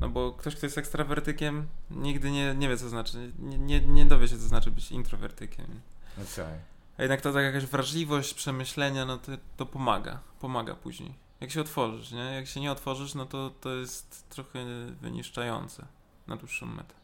no 0.00 0.08
bo 0.08 0.32
ktoś, 0.32 0.56
kto 0.56 0.66
jest 0.66 0.78
ekstrawertykiem, 0.78 1.66
nigdy 1.90 2.30
nie, 2.30 2.54
nie 2.54 2.68
wie, 2.68 2.76
co 2.76 2.88
znaczy, 2.88 3.32
nie, 3.38 3.58
nie, 3.58 3.80
nie 3.80 4.06
dowie 4.06 4.28
się, 4.28 4.36
co 4.38 4.48
znaczy 4.48 4.70
być 4.70 4.92
introwertykiem. 4.92 5.80
Okej. 6.16 6.58
A 6.98 7.02
jednak 7.02 7.20
to 7.20 7.32
tak 7.32 7.44
jakaś 7.44 7.66
wrażliwość, 7.66 8.34
przemyślenia, 8.34 9.04
no 9.04 9.18
to, 9.18 9.32
to 9.56 9.66
pomaga, 9.66 10.20
pomaga 10.40 10.74
później. 10.74 11.14
Jak 11.40 11.50
się 11.50 11.60
otworzysz, 11.60 12.10
nie? 12.10 12.18
Jak 12.18 12.46
się 12.46 12.60
nie 12.60 12.72
otworzysz, 12.72 13.14
no 13.14 13.26
to 13.26 13.50
to 13.60 13.74
jest 13.74 14.28
trochę 14.28 14.64
wyniszczające 15.00 15.86
na 16.26 16.36
dłuższą 16.36 16.66
metę. 16.66 16.97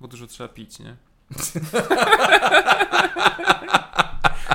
Bo 0.00 0.08
dużo 0.08 0.26
trzeba 0.26 0.48
pić, 0.48 0.78
nie? 0.78 0.96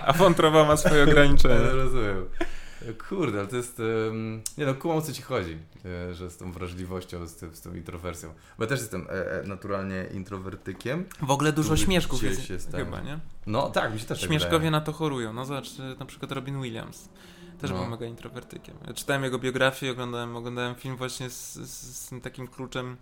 A 0.05 0.13
wątroba 0.13 0.63
ma 0.65 0.77
swoje 0.77 0.95
Ja 0.97 1.03
ograniczenia. 1.03 1.69
rozumiem. 1.71 2.25
Kurde, 3.09 3.39
ale 3.39 3.47
to 3.47 3.55
jest. 3.55 3.79
Um, 3.79 4.41
nie 4.57 4.65
no, 4.65 4.73
kumam 4.73 4.97
o 4.97 5.01
co 5.01 5.13
ci 5.13 5.21
chodzi, 5.21 5.57
e, 5.85 6.13
że 6.13 6.29
z 6.29 6.37
tą 6.37 6.51
wrażliwością, 6.51 7.27
z, 7.27 7.35
tym, 7.35 7.55
z 7.55 7.61
tą 7.61 7.73
introwersją. 7.73 8.33
Bo 8.57 8.63
ja 8.63 8.69
też 8.69 8.79
jestem 8.79 9.07
e, 9.09 9.31
e, 9.41 9.43
naturalnie 9.47 10.05
introwertykiem. 10.13 11.05
W 11.21 11.31
ogóle 11.31 11.53
dużo 11.53 11.77
śmieszków 11.77 12.23
jest, 12.23 12.49
jest 12.49 12.71
tam. 12.71 12.79
chyba, 12.85 13.01
nie? 13.01 13.19
No 13.47 13.69
tak, 13.69 13.93
mi 13.93 13.99
się 13.99 14.05
też 14.05 14.19
tak 14.21 14.27
Śmieszkowie 14.29 14.51
wydaje. 14.57 14.71
na 14.71 14.81
to 14.81 14.93
chorują. 14.93 15.33
No 15.33 15.45
zobacz, 15.45 15.79
y, 15.79 15.95
na 15.99 16.05
przykład 16.05 16.31
Robin 16.31 16.61
Williams. 16.61 17.09
Też 17.61 17.71
No. 17.71 17.77
był 17.77 17.87
mega 17.87 18.05
introwertykiem. 18.05 18.75
Ja 18.87 18.93
czytałem 18.93 19.23
jego 19.23 19.39
biografię 19.39 19.87
i 19.87 19.89
oglądałem, 19.89 20.35
oglądałem 20.35 20.75
film 20.75 20.95
właśnie 20.97 21.29
z, 21.29 21.53
z, 21.53 21.95
z 21.97 22.09
tym 22.09 22.21
takim 22.21 22.47
kluczem 22.47 22.97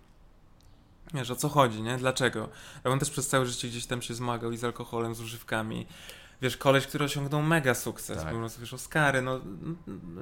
wiesz, 1.14 1.32
o 1.32 1.36
co 1.36 1.49
chodzi, 1.49 1.82
nie? 1.82 1.97
Dlaczego? 1.97 2.49
A 2.84 2.89
on 2.89 2.99
też 2.99 3.09
przez 3.09 3.28
całe 3.28 3.45
życie 3.45 3.68
gdzieś 3.68 3.86
tam 3.86 4.01
się 4.01 4.14
zmagał 4.14 4.51
i 4.51 4.57
z 4.57 4.64
alkoholem, 4.64 5.16
z 5.16 5.22
używkami. 5.22 5.88
Wiesz, 6.41 6.57
koleś, 6.57 6.88
który 6.88 7.05
osiągnął 7.05 7.41
mega 7.41 7.74
sukces, 7.74 8.18
Tak. 8.24 8.34
po 8.34 8.39
prostu, 8.39 8.62
wiesz, 8.62 8.74
Oscary, 8.74 9.22
no, 9.22 9.39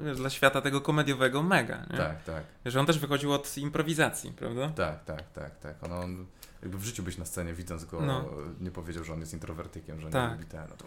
wiesz, 0.04 0.16
dla 0.16 0.30
świata 0.30 0.60
tego 0.60 0.80
komediowego 0.80 1.42
mega, 1.42 1.86
nie? 1.90 1.96
Tak, 1.96 2.24
tak, 2.24 2.44
Wiesz, 2.64 2.76
on 2.76 2.86
też 2.86 2.98
wychodził 2.98 3.32
od 3.32 3.56
improwizacji, 3.58 4.32
prawda? 4.32 4.68
tak, 4.68 5.04
tak, 5.04 5.32
tak, 5.32 5.58
tak. 5.58 5.84
On, 5.84 5.92
on 5.92 6.26
jakby 6.62 6.78
w 6.78 6.84
życiu 6.84 7.02
być 7.02 7.18
na 7.18 7.24
scenie, 7.24 7.54
widząc 7.54 7.84
go, 7.84 8.00
No. 8.00 8.24
nie 8.60 8.70
powiedział, 8.70 9.04
że 9.04 9.12
on 9.12 9.20
jest 9.20 9.32
introwertykiem, 9.32 10.00
że 10.00 10.06
nie 10.06 10.12
Tak. 10.12 10.32
lubi 10.32 10.44
ten. 10.44 10.66
No 10.70 10.76
to, 10.76 10.86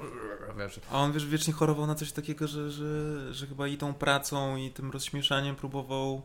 wiesz, 0.58 0.80
A 0.92 0.98
on 1.00 1.12
wiesz, 1.14 1.26
wiecznie 1.28 1.54
chorował 1.54 1.88
na 1.88 1.96
coś 1.96 2.12
takiego, 2.12 2.48
że, 2.48 2.72
że, 2.72 3.34
że 3.34 3.48
chyba 3.48 3.68
i 3.68 3.78
tą 3.78 3.94
pracą, 3.94 4.56
i 4.56 4.72
tym 4.72 4.92
rozśmieszaniem 4.92 5.56
próbował. 5.56 6.22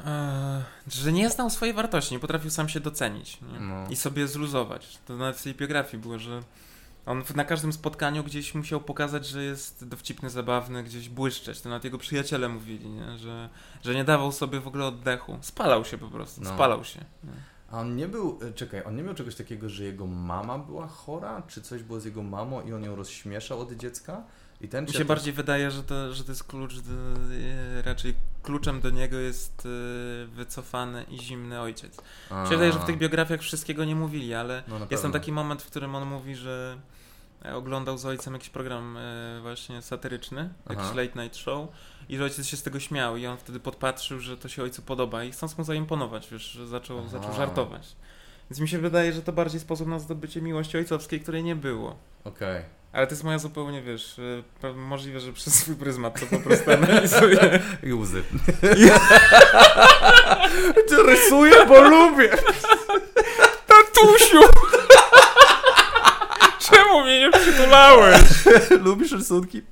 E, 0.00 0.64
że 0.88 1.12
nie 1.12 1.30
znał 1.30 1.50
swojej 1.50 1.74
wartości, 1.74 2.14
nie 2.14 2.20
potrafił 2.20 2.50
sam 2.50 2.68
się 2.68 2.80
docenić? 2.80 3.38
No. 3.60 3.90
i 3.90 3.96
sobie 3.96 4.28
zluzować. 4.28 4.98
To 5.06 5.16
nawet 5.16 5.36
w 5.36 5.42
tej 5.42 5.54
biografii 5.54 6.02
było, 6.02 6.18
że 6.18 6.42
on 7.06 7.22
na 7.34 7.44
każdym 7.44 7.72
spotkaniu 7.72 8.24
gdzieś 8.24 8.54
musiał 8.54 8.80
pokazać, 8.80 9.26
że 9.26 9.44
jest 9.44 9.88
dowcipny, 9.88 10.30
zabawny, 10.30 10.82
gdzieś 10.84 11.08
błyszczeć. 11.08 11.60
To 11.60 11.68
nawet 11.68 11.84
jego 11.84 11.98
przyjaciele 11.98 12.48
mówili, 12.48 12.88
nie? 12.90 13.18
Że, 13.18 13.48
że 13.84 13.94
nie 13.94 14.04
dawał 14.04 14.32
sobie 14.32 14.60
w 14.60 14.68
ogóle 14.68 14.84
oddechu. 14.84 15.38
Spalał 15.40 15.84
się 15.84 15.98
po 15.98 16.08
prostu, 16.08 16.40
No. 16.40 16.54
spalał 16.54 16.84
się. 16.84 17.00
Nie? 17.24 17.30
A 17.70 17.80
on 17.80 17.96
nie 17.96 18.08
był, 18.08 18.38
e, 18.42 18.52
czekaj, 18.52 18.82
on 18.84 18.96
nie 18.96 19.02
miał 19.02 19.14
czegoś 19.14 19.34
takiego, 19.34 19.68
że 19.68 19.84
jego 19.84 20.06
mama 20.06 20.58
była 20.58 20.86
chora, 20.86 21.42
czy 21.48 21.62
coś 21.62 21.82
było 21.82 22.00
z 22.00 22.04
jego 22.04 22.22
mamą 22.22 22.62
i 22.62 22.72
on 22.72 22.84
ją 22.84 22.96
rozśmieszał 22.96 23.60
od 23.60 23.72
dziecka? 23.72 24.22
I 24.60 24.68
ten 24.68 24.84
Mi 24.84 24.92
się 24.92 25.04
bardziej 25.04 25.32
wydaje, 25.32 25.70
że 25.70 25.82
to, 25.82 26.12
że 26.14 26.24
to 26.24 26.32
jest 26.32 26.44
klucz, 26.44 26.74
do, 26.78 26.92
e, 26.92 27.82
raczej 27.82 28.14
kluczem 28.44 28.80
do 28.80 28.90
niego 28.90 29.16
jest 29.16 29.66
e, 29.66 30.26
wycofany 30.26 31.04
i 31.10 31.18
zimny 31.18 31.60
ojciec. 31.60 31.96
Mi 31.96 32.36
A, 32.36 32.44
się 32.44 32.50
wydaje, 32.50 32.72
że 32.72 32.78
w 32.78 32.84
tych 32.84 32.98
biografiach 32.98 33.40
wszystkiego 33.40 33.84
nie 33.84 33.96
mówili, 33.96 34.34
ale 34.34 34.62
no 34.68 34.86
jest 34.90 35.02
tam 35.02 35.12
taki 35.12 35.32
moment, 35.32 35.62
w 35.62 35.66
którym 35.66 35.94
on 35.94 36.08
mówi, 36.08 36.34
że 36.36 36.78
e, 37.44 37.54
oglądał 37.54 37.98
z 37.98 38.06
ojcem 38.06 38.32
jakiś 38.32 38.50
program 38.50 38.96
e, 38.96 39.40
właśnie 39.42 39.82
satyryczny, 39.82 40.50
jakiś 40.70 40.84
Aha. 40.84 41.02
late 41.02 41.22
night 41.22 41.38
show 41.38 41.68
i 42.08 42.16
że 42.16 42.24
ojciec 42.24 42.46
się 42.46 42.56
z 42.56 42.62
tego 42.62 42.80
śmiał 42.80 43.16
i 43.16 43.26
on 43.26 43.36
wtedy 43.36 43.60
podpatrzył, 43.60 44.20
że 44.20 44.36
to 44.36 44.48
się 44.48 44.62
ojcu 44.62 44.82
podoba 44.82 45.24
i 45.24 45.30
chcąc 45.30 45.58
mu 45.58 45.64
zaimponować, 45.64 46.28
wiesz, 46.32 46.42
że 46.42 46.66
zaczął, 46.66 46.98
Aha. 46.98 47.08
zaczął 47.08 47.32
żartować. 47.32 47.96
Więc 48.50 48.60
mi 48.60 48.68
się 48.68 48.78
wydaje, 48.78 49.12
że 49.12 49.22
to 49.22 49.32
bardziej 49.32 49.60
sposób 49.60 49.88
na 49.88 49.98
zdobycie 49.98 50.42
miłości 50.42 50.76
ojcowskiej, 50.76 51.20
której 51.20 51.44
nie 51.44 51.56
było. 51.56 51.96
Okej. 52.24 52.64
Ale 52.94 53.06
to 53.06 53.12
jest 53.12 53.24
moja 53.24 53.38
zupełnie, 53.38 53.82
wiesz, 53.82 54.16
pe- 54.62 54.76
możliwe, 54.76 55.20
że 55.20 55.32
przez 55.32 55.54
swój 55.54 55.76
pryzmat 55.76 56.20
to 56.20 56.26
po 56.26 56.38
prostu 56.42 56.70
analizuję. 56.72 57.60
I 57.82 57.92
łzy. 57.92 58.22
Ty 60.88 61.02
rysuję, 61.02 61.66
bo 61.68 61.82
lubię. 61.82 62.30
Tatusiu! 63.66 64.40
Czemu 66.70 67.02
mnie 67.02 67.20
nie 67.20 67.30
przytulałeś? 67.30 68.20
Lubisz 68.84 69.12
rysunki? 69.12 69.62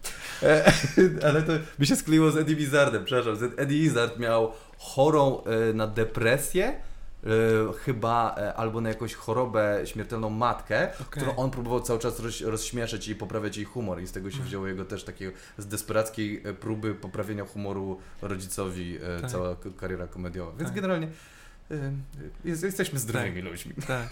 E, 0.43 0.73
ale 1.29 1.43
to 1.43 1.53
mi 1.79 1.87
się 1.87 1.97
skleiło 1.97 2.31
z 2.31 2.37
Eddie 2.37 2.57
Izzardem, 2.57 3.05
przepraszam. 3.05 3.51
Eddie 3.57 3.79
Izzard 3.79 4.19
miał 4.19 4.53
chorą 4.79 5.43
e, 5.45 5.73
na 5.73 5.87
depresję, 5.87 6.81
chyba 7.85 8.35
e, 8.39 8.55
albo 8.55 8.81
na 8.81 8.89
jakąś 8.89 9.15
chorobę 9.15 9.81
śmiertelną 9.85 10.31
matkę, 10.31 10.89
Okej. 10.95 11.07
którą 11.11 11.37
on 11.37 11.51
próbował 11.51 11.81
cały 11.81 11.99
czas 11.99 12.21
roz, 12.21 12.41
rozśmieszać 12.41 13.09
i 13.09 13.15
poprawiać 13.17 13.57
jej 13.57 13.67
humor 13.67 14.03
i 14.03 14.07
z 14.07 14.13
tego 14.13 14.31
się 14.31 14.35
Mhm. 14.35 14.49
wzięło 14.49 14.67
jego 14.67 14.85
też 14.85 15.05
takiego 15.05 15.33
z 15.59 15.67
desperackiej 15.67 16.43
e, 16.45 16.55
próby 16.55 16.95
poprawienia 16.95 17.45
humoru 17.45 18.01
rodzicowi 18.23 18.97
e, 18.97 19.21
Tak. 19.21 19.31
cała 19.31 19.57
kariera 19.77 20.07
komediowa. 20.07 20.51
Więc 20.53 20.65
Tak. 20.65 20.75
generalnie 20.75 21.09
e, 21.71 21.93
jest, 22.45 22.63
jesteśmy 22.63 22.99
zdrowymi 22.99 23.43
ludźmi. 23.43 23.75
Tak. 23.87 24.09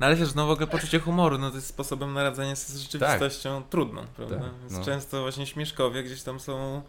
No 0.00 0.06
ale 0.06 0.16
wiesz, 0.16 0.34
no 0.34 0.46
w 0.46 0.50
ogóle 0.50 0.66
poczucie 0.66 1.00
humoru, 1.00 1.38
no 1.38 1.50
to 1.50 1.56
jest 1.56 1.66
sposobem 1.68 2.12
na 2.14 2.22
radzenie 2.22 2.56
sobie 2.56 2.78
z 2.78 2.82
rzeczywistością 2.82 3.62
trudną, 3.70 4.02
prawda? 4.16 4.36
Tak, 4.36 4.44
Więc 4.60 4.72
no. 4.72 4.84
często 4.84 5.22
właśnie 5.22 5.46
śmieszkowie 5.46 6.02
gdzieś 6.02 6.22
tam 6.22 6.40
są 6.40 6.82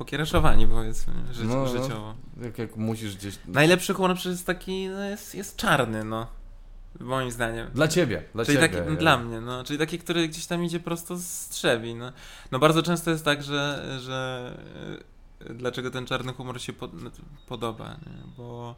pokiereszowani, 0.00 0.68
powiedzmy, 0.68 1.12
ży 1.32 1.44
No, 1.44 1.54
no. 1.54 1.66
życiowo. 1.66 2.14
Jak, 2.42 2.58
jak 2.58 2.76
musisz 2.76 3.16
gdzieś... 3.16 3.38
Najlepszy 3.46 3.94
humor 3.94 4.14
przecież 4.14 4.32
jest 4.32 4.46
taki, 4.46 4.88
no 4.88 5.04
jest, 5.04 5.34
jest 5.34 5.56
czarny, 5.56 6.04
no. 6.04 6.26
Moim 7.00 7.30
zdaniem. 7.30 7.70
Dla 7.74 7.88
ciebie, 7.88 8.22
dla 8.34 8.44
Czyli 8.44 8.58
ciebie. 8.58 8.78
taki, 8.80 8.96
dla 8.96 9.18
mnie, 9.18 9.40
no. 9.40 9.64
Czyli 9.64 9.78
taki, 9.78 9.98
który 9.98 10.28
gdzieś 10.28 10.46
tam 10.46 10.64
idzie 10.64 10.80
prosto 10.80 11.16
z 11.16 11.48
trzewi, 11.48 11.94
no. 11.94 12.12
No 12.50 12.58
bardzo 12.58 12.82
często 12.82 13.10
jest 13.10 13.24
tak, 13.24 13.42
że, 13.42 13.86
że 14.00 14.50
e, 15.46 15.54
dlaczego 15.54 15.90
ten 15.90 16.06
czarny 16.06 16.32
humor 16.32 16.60
się 16.60 16.72
pod, 16.72 16.90
podoba, 17.48 17.88
nie? 17.88 18.32
bo 18.36 18.74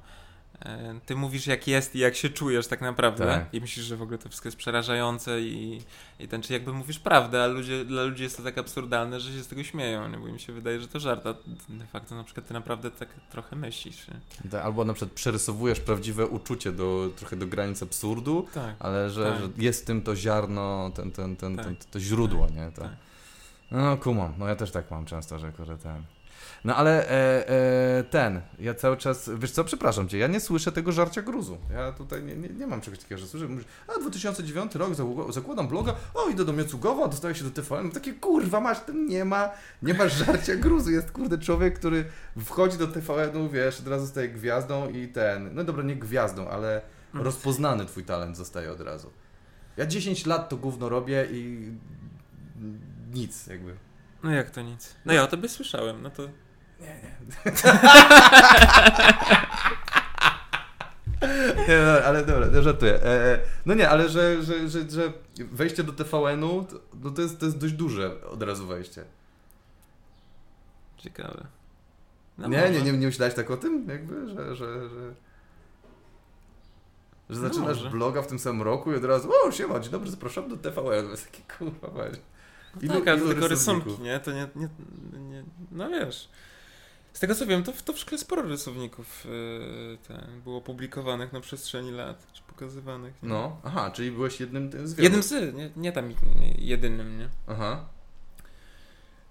ty 1.06 1.16
mówisz 1.16 1.46
jak 1.46 1.66
jest 1.68 1.94
i 1.94 1.98
jak 1.98 2.16
się 2.16 2.28
czujesz 2.28 2.66
tak 2.66 2.80
naprawdę 2.80 3.24
Tak. 3.26 3.54
i 3.54 3.60
myślisz, 3.60 3.86
że 3.86 3.96
w 3.96 4.02
ogóle 4.02 4.18
to 4.18 4.28
wszystko 4.28 4.48
jest 4.48 4.58
przerażające 4.58 5.40
i, 5.40 5.82
i 6.18 6.28
ten, 6.28 6.42
czy 6.42 6.52
jakby 6.52 6.72
mówisz 6.72 6.98
prawdę, 6.98 7.44
a 7.44 7.46
ludzie, 7.46 7.84
dla 7.84 8.02
ludzi 8.02 8.22
jest 8.22 8.36
to 8.36 8.42
tak 8.42 8.58
absurdalne, 8.58 9.20
że 9.20 9.32
się 9.32 9.42
z 9.42 9.48
tego 9.48 9.64
śmieją, 9.64 10.08
nie? 10.08 10.18
bo 10.18 10.28
im 10.28 10.38
się 10.38 10.52
wydaje, 10.52 10.80
że 10.80 10.88
to 10.88 11.00
żart, 11.00 11.26
a 11.26 11.34
de 11.68 11.86
facto 11.86 12.14
na 12.14 12.24
przykład 12.24 12.46
ty 12.46 12.54
naprawdę 12.54 12.90
tak 12.90 13.08
trochę 13.30 13.56
myślisz. 13.56 14.08
Nie? 14.08 14.50
Tak, 14.50 14.64
Albo 14.64 14.84
na 14.84 14.92
przykład 14.94 15.12
przerysowujesz 15.12 15.80
prawdziwe 15.80 16.26
uczucie 16.26 16.72
do, 16.72 17.10
trochę 17.16 17.36
do 17.36 17.46
granic 17.46 17.82
absurdu, 17.82 18.46
Tak. 18.54 18.76
ale 18.78 19.10
że, 19.10 19.32
Tak. 19.32 19.40
że 19.40 19.48
jest 19.56 19.82
w 19.82 19.84
tym 19.84 20.02
to 20.02 20.16
ziarno, 20.16 20.90
ten, 20.94 21.10
ten, 21.10 21.36
ten, 21.36 21.56
Tak. 21.56 21.64
ten, 21.66 21.76
to 21.90 22.00
źródło, 22.00 22.46
nie? 22.56 22.72
To. 22.72 22.82
Tak. 22.82 22.92
No 23.70 23.96
kumam, 23.96 24.34
no 24.38 24.48
ja 24.48 24.56
też 24.56 24.70
tak 24.70 24.90
mam 24.90 25.04
często, 25.04 25.38
że 25.38 25.52
kurde 25.52 25.78
ten... 25.78 26.02
No 26.64 26.76
ale 26.76 27.10
e, 27.10 27.48
e, 27.98 28.04
ten, 28.04 28.40
ja 28.58 28.74
cały 28.74 28.96
czas, 28.96 29.30
wiesz 29.38 29.50
co, 29.50 29.64
przepraszam 29.64 30.08
cię, 30.08 30.18
ja 30.18 30.26
nie 30.26 30.40
słyszę 30.40 30.72
tego 30.72 30.92
żarcia 30.92 31.22
gruzu. 31.22 31.58
Ja 31.70 31.92
tutaj 31.92 32.22
nie, 32.22 32.36
nie, 32.36 32.48
nie 32.48 32.66
mam 32.66 32.80
czegoś 32.80 32.98
takiego, 32.98 33.20
że 33.20 33.26
słyszę, 33.26 33.48
mówisz, 33.48 33.64
a 33.96 34.00
2009 34.00 34.74
rok, 34.74 34.92
zakładam 35.30 35.68
bloga, 35.68 35.94
o 36.14 36.28
idę 36.28 36.44
do 36.44 36.52
Miocugowa, 36.52 37.08
dostaję 37.08 37.34
się 37.34 37.44
do 37.44 37.50
TVN, 37.50 37.90
takie 37.90 38.12
kurwa 38.12 38.60
masz, 38.60 38.80
ten 38.80 39.06
nie 39.06 39.24
ma, 39.24 39.50
nie 39.82 39.94
ma 39.94 40.08
żarcia 40.08 40.56
gruzu, 40.56 40.90
jest 40.90 41.10
kurde 41.10 41.38
człowiek, 41.38 41.78
który 41.78 42.04
wchodzi 42.44 42.78
do 42.78 42.86
TVN-u, 42.86 43.48
wiesz, 43.48 43.80
od 43.80 43.88
razu 43.88 44.06
staje 44.06 44.28
gwiazdą 44.28 44.90
i 44.90 45.08
ten, 45.08 45.54
no 45.54 45.64
dobra, 45.64 45.82
nie 45.82 45.96
gwiazdą, 45.96 46.48
ale 46.48 46.82
Mm. 47.14 47.24
rozpoznany 47.24 47.86
twój 47.86 48.04
talent 48.04 48.36
zostaje 48.36 48.72
od 48.72 48.80
razu. 48.80 49.10
Ja 49.76 49.86
10 49.86 50.26
lat 50.26 50.48
to 50.48 50.56
gówno 50.56 50.88
robię 50.88 51.28
i 51.30 51.72
nic 53.14 53.46
jakby. 53.46 53.76
No 54.22 54.30
jak 54.30 54.50
to 54.50 54.62
nic? 54.62 54.94
No 55.04 55.12
ja 55.12 55.22
o 55.22 55.26
tobie 55.26 55.48
słyszałem, 55.48 56.02
no 56.02 56.10
to... 56.10 56.22
Nie, 61.68 61.78
no, 61.87 61.93
ale 62.05 62.26
dobra, 62.26 62.62
żartuję. 62.62 62.95
E, 62.95 63.33
e, 63.35 63.39
no 63.66 63.74
nie, 63.74 63.89
ale 63.89 64.09
że, 64.09 64.43
że, 64.43 64.68
że, 64.68 64.91
że 64.91 65.12
wejście 65.37 65.85
do 65.85 65.93
TVN-u, 65.93 66.64
to, 66.64 66.76
no 67.03 67.11
to, 67.11 67.22
jest, 67.22 67.41
to 67.41 67.47
jest 67.47 67.59
dość 67.59 67.74
duże 67.74 68.11
od 68.30 68.43
razu 68.43 68.66
wejście. 68.66 69.05
Ciekawe. 70.97 71.47
No 72.39 72.49
nie, 72.49 72.70
nie, 72.70 72.83
nie, 72.83 72.93
nie 72.93 73.07
myślałeś 73.07 73.35
tak 73.35 73.51
o 73.51 73.57
tym? 73.57 73.89
Jakby, 73.89 74.28
że... 74.28 74.57
że, 74.57 74.89
że... 74.89 75.14
Że 77.30 77.41
No 77.41 77.49
zaczynasz 77.49 77.76
może. 77.76 77.91
bloga 77.91 78.22
w 78.22 78.26
tym 78.26 78.39
samym 78.39 78.62
roku 78.62 78.93
i 78.93 78.97
od 78.97 79.05
razu, 79.05 79.30
o 79.47 79.53
siema, 79.53 79.80
dzień 79.80 79.93
dobry, 79.93 80.11
zapraszam 80.11 80.49
do 80.49 80.57
TVN. 80.57 81.11
Jest 81.11 81.30
takie 81.30 81.43
kurwa, 81.59 81.89
weź. 81.89 82.16
No 82.83 82.95
tak, 82.95 83.09
ale 83.09 83.20
to 83.20 83.28
tylko 83.28 83.49
rysunki, 83.49 84.01
nie? 84.01 84.20
To 84.20 84.33
nie, 84.33 84.49
nie, 84.57 84.68
nie... 85.18 85.45
No 85.72 85.89
wiesz... 85.89 86.28
Z 87.12 87.20
tego 87.20 87.34
co 87.34 87.46
wiem, 87.46 87.62
to, 87.64 87.72
w- 87.72 87.82
to 87.82 87.92
w 87.92 87.98
szkole 87.98 88.18
sporo 88.18 88.42
rysowników 88.42 89.24
yy, 89.24 89.98
ten, 90.08 90.40
było 90.44 90.60
publikowanych 90.60 91.32
na 91.32 91.40
przestrzeni 91.40 91.90
lat, 91.90 92.26
czy 92.32 92.42
pokazywanych. 92.42 93.22
nie? 93.22 93.28
No, 93.28 93.60
aha, 93.64 93.90
czyli 93.90 94.10
byłeś 94.10 94.40
jednym 94.40 94.70
z 94.88 94.94
wielu. 94.94 95.04
Jednym 95.04 95.22
z, 95.22 95.54
nie, 95.54 95.70
nie 95.76 95.92
tam 95.92 96.14
jedynym, 96.58 97.18
nie? 97.18 97.28
Aha. 97.46 97.84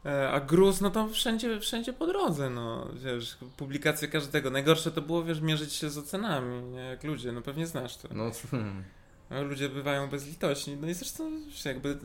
E, 0.05 0.31
A 0.31 0.39
gruz, 0.39 0.81
no 0.81 0.89
to 0.89 1.07
wszędzie, 1.07 1.59
wszędzie 1.59 1.93
po 1.93 2.07
drodze, 2.07 2.49
no, 2.49 2.87
wiesz, 2.93 3.37
publikacje 3.57 4.07
każdego. 4.07 4.49
Najgorsze 4.49 4.91
to 4.91 5.01
było, 5.01 5.23
wiesz, 5.23 5.41
mierzyć 5.41 5.73
się 5.73 5.89
z 5.89 5.97
ocenami, 5.97 6.63
nie? 6.63 6.79
Jak 6.79 7.03
ludzie, 7.03 7.31
no 7.31 7.41
pewnie 7.41 7.67
znasz 7.67 7.97
to. 7.97 8.07
No, 8.11 8.31
hmm. 8.51 8.83
No, 9.29 9.43
ludzie 9.43 9.69
bywają 9.69 10.09
bezlitośni, 10.09 10.77
no 10.77 10.87
i 10.89 10.93
zresztą 10.93 11.31
wiesz, 11.47 11.65
jakby 11.65 11.97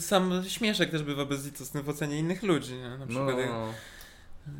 sam 0.00 0.42
śmieszek 0.48 0.90
też 0.90 1.02
bywa 1.02 1.24
bezlitosny 1.24 1.82
w 1.82 1.88
ocenie 1.88 2.18
innych 2.18 2.42
ludzi, 2.42 2.74
nie? 2.74 2.88
Na 2.88 2.96
no, 2.98 3.06
przykład 3.06 3.38
jak 3.38 3.48
no. 3.50 3.72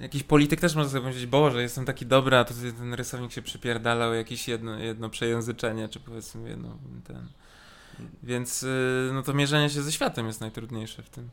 Jakiś 0.00 0.22
polityk 0.22 0.60
też 0.60 0.74
może 0.74 0.88
sobie 0.88 1.00
powiedzieć, 1.00 1.26
Boże, 1.26 1.62
jestem 1.62 1.84
taki 1.84 2.06
dobry, 2.06 2.36
a 2.36 2.44
tu 2.44 2.54
ten 2.78 2.94
rysownik 2.94 3.32
się 3.32 3.42
przypierdalał 3.42 4.14
jakieś 4.14 4.48
jedno, 4.48 4.78
jedno 4.78 5.10
przejęzyczenie, 5.10 5.88
czy 5.88 6.00
powiedzmy 6.00 6.48
jedno 6.48 6.78
ten... 7.06 7.28
Więc 8.22 8.62
y, 8.62 9.10
no 9.12 9.22
to 9.22 9.34
mierzenie 9.34 9.70
się 9.70 9.82
ze 9.82 9.92
światem 9.92 10.26
jest 10.26 10.40
najtrudniejsze 10.40 11.02
w 11.02 11.10
tym. 11.10 11.28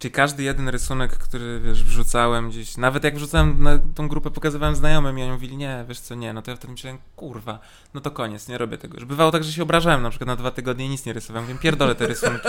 Czyli 0.00 0.12
każdy 0.12 0.42
jeden 0.42 0.68
rysunek, 0.68 1.10
który 1.10 1.60
wiesz, 1.60 1.84
wrzucałem 1.84 2.50
gdzieś, 2.50 2.76
nawet 2.76 3.04
jak 3.04 3.16
wrzucałem 3.16 3.62
na 3.62 3.78
tą 3.94 4.08
grupę, 4.08 4.30
pokazywałem 4.30 4.76
znajomym 4.76 5.18
i 5.18 5.22
oni 5.22 5.32
mówili, 5.32 5.56
nie, 5.56 5.84
wiesz 5.88 6.00
co, 6.00 6.14
nie, 6.14 6.32
no 6.32 6.42
to 6.42 6.50
ja 6.50 6.56
wtedy 6.56 6.72
myślałem, 6.72 6.98
kurwa, 7.16 7.58
no 7.94 8.00
to 8.00 8.10
koniec, 8.10 8.48
nie 8.48 8.58
robię 8.58 8.78
tego. 8.78 8.94
Już 8.94 9.04
bywało 9.04 9.30
tak, 9.30 9.44
że 9.44 9.52
się 9.52 9.62
obrażałem 9.62 10.02
na 10.02 10.10
przykład 10.10 10.26
na 10.26 10.36
dwa 10.36 10.50
tygodnie 10.50 10.86
i 10.86 10.88
nic 10.88 11.06
nie 11.06 11.12
rysowałem. 11.12 11.48
Mówię, 11.48 11.60
pierdolę 11.60 11.94
te 11.94 12.06
rysunki. 12.06 12.48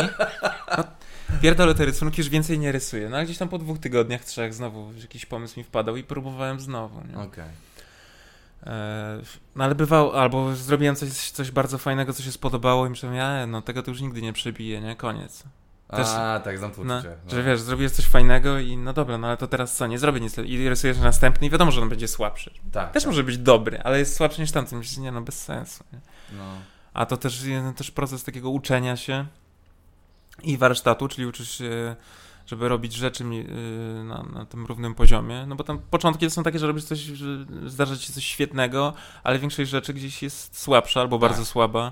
No, 0.78 0.84
pierdolę 1.42 1.76
te 1.76 1.86
rysunki, 1.86 2.22
już 2.22 2.30
więcej 2.30 2.60
nie 2.60 2.72
rysuję. 2.72 3.10
No 3.10 3.16
ale 3.18 3.26
gdzieś 3.26 3.38
tam 3.38 3.50
po 3.50 3.58
dwóch 3.58 3.80
tygodniach, 3.80 4.26
trzech 4.26 4.54
znowu 4.54 4.94
jakiś 5.02 5.26
pomysł 5.26 5.60
mi 5.60 5.64
wpadał 5.64 5.98
i 5.98 6.04
próbowałem 6.04 6.60
znowu. 6.60 7.02
Nie? 7.08 7.20
Okej. 7.20 7.50
E, 8.64 9.22
no 9.56 9.64
ale 9.64 9.76
bywał, 9.76 10.12
albo 10.12 10.56
zrobiłem 10.56 10.96
coś, 10.96 11.10
coś 11.10 11.52
bardzo 11.52 11.78
fajnego, 11.78 12.14
co 12.14 12.24
się 12.24 12.32
spodobało 12.32 12.88
i 12.88 12.90
myślałem, 12.90 13.18
ja, 13.18 13.48
no 13.48 13.62
tego 13.62 13.84
to 13.84 13.92
już 13.92 14.02
nigdy 14.02 14.22
nie 14.22 14.34
przebiję, 14.34 14.82
nie? 14.82 14.96
Koniec. 14.96 15.44
Też- 15.92 16.08
A, 16.08 16.40
tak, 16.44 16.58
znam 16.58 16.72
to 16.72 16.84
No, 16.84 16.98
uczucie. 16.98 17.16
No. 17.26 17.32
że 17.32 17.44
wiesz, 17.44 17.62
zrobiłeś 17.62 17.92
coś 17.92 18.06
fajnego 18.06 18.60
i 18.60 18.78
no 18.78 18.94
dobra, 18.94 19.18
no 19.18 19.28
ale 19.28 19.38
to 19.38 19.48
teraz 19.48 19.76
co, 19.76 19.88
nie 19.88 20.00
zrobię 20.00 20.20
nic 20.20 20.38
i 20.38 20.70
rysujesz 20.70 20.98
następny 20.98 21.48
i 21.48 21.50
wiadomo, 21.50 21.72
że 21.72 21.82
on 21.82 21.90
będzie 21.90 22.08
słabszy. 22.08 22.52
tak, 22.72 22.92
Też 22.92 23.04
tak. 23.04 23.10
może 23.12 23.24
być 23.24 23.38
dobry, 23.38 23.82
ale 23.84 24.00
jest 24.00 24.16
słabszy 24.16 24.42
niż 24.42 24.52
tamten. 24.52 24.78
Myślisz, 24.80 24.98
nie 24.98 25.12
no, 25.12 25.22
bez 25.22 25.44
sensu. 25.44 25.84
Nie? 25.94 26.00
No. 26.38 26.44
A 26.94 27.06
to 27.06 27.18
też 27.18 27.44
też 27.76 27.92
proces 27.92 28.24
takiego 28.24 28.50
uczenia 28.50 28.96
się 28.98 29.26
i 30.44 30.58
warsztatu, 30.58 31.08
czyli 31.08 31.28
uczysz 31.28 31.58
się, 31.58 31.96
żeby 32.46 32.70
robić 32.70 32.94
rzeczy 32.94 33.24
y, 33.24 34.04
na, 34.04 34.24
na 34.24 34.46
tym 34.46 34.66
równym 34.66 34.96
poziomie. 34.96 35.46
No 35.48 35.56
bo 35.56 35.64
tam 35.64 35.80
początki 35.80 36.30
są 36.30 36.44
takie, 36.44 36.60
że 36.60 36.68
robisz 36.68 36.84
coś, 36.84 37.00
że 37.00 37.26
zdarza 37.66 37.98
ci 37.98 38.08
się 38.08 38.14
coś 38.14 38.26
świetnego, 38.26 38.94
ale 39.24 39.40
większość 39.40 39.70
rzeczy 39.70 39.94
gdzieś 39.94 40.24
jest 40.24 40.60
słabsza 40.60 41.02
albo 41.02 41.18
Tak. 41.20 41.30
bardzo 41.30 41.46
słaba. 41.46 41.92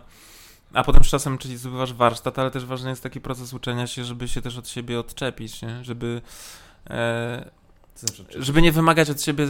A 0.74 0.84
potem 0.84 1.04
z 1.04 1.08
czasem, 1.08 1.38
czyli 1.38 1.58
zdobywasz 1.58 1.94
warsztat, 1.94 2.40
ale 2.40 2.52
też 2.52 2.66
ważny 2.66 2.90
jest 2.90 3.04
taki 3.04 3.22
proces 3.22 3.54
uczenia 3.54 3.88
się, 3.88 4.04
żeby 4.04 4.28
się 4.28 4.42
też 4.42 4.58
od 4.58 4.68
siebie 4.68 5.00
odczepić, 5.00 5.62
nie? 5.62 5.84
Żeby, 5.84 6.22
e, 6.90 7.50
znaczy, 7.96 8.26
czy- 8.26 8.44
żeby 8.44 8.62
nie 8.62 8.72
wymagać 8.72 9.10
od 9.10 9.22
siebie 9.22 9.44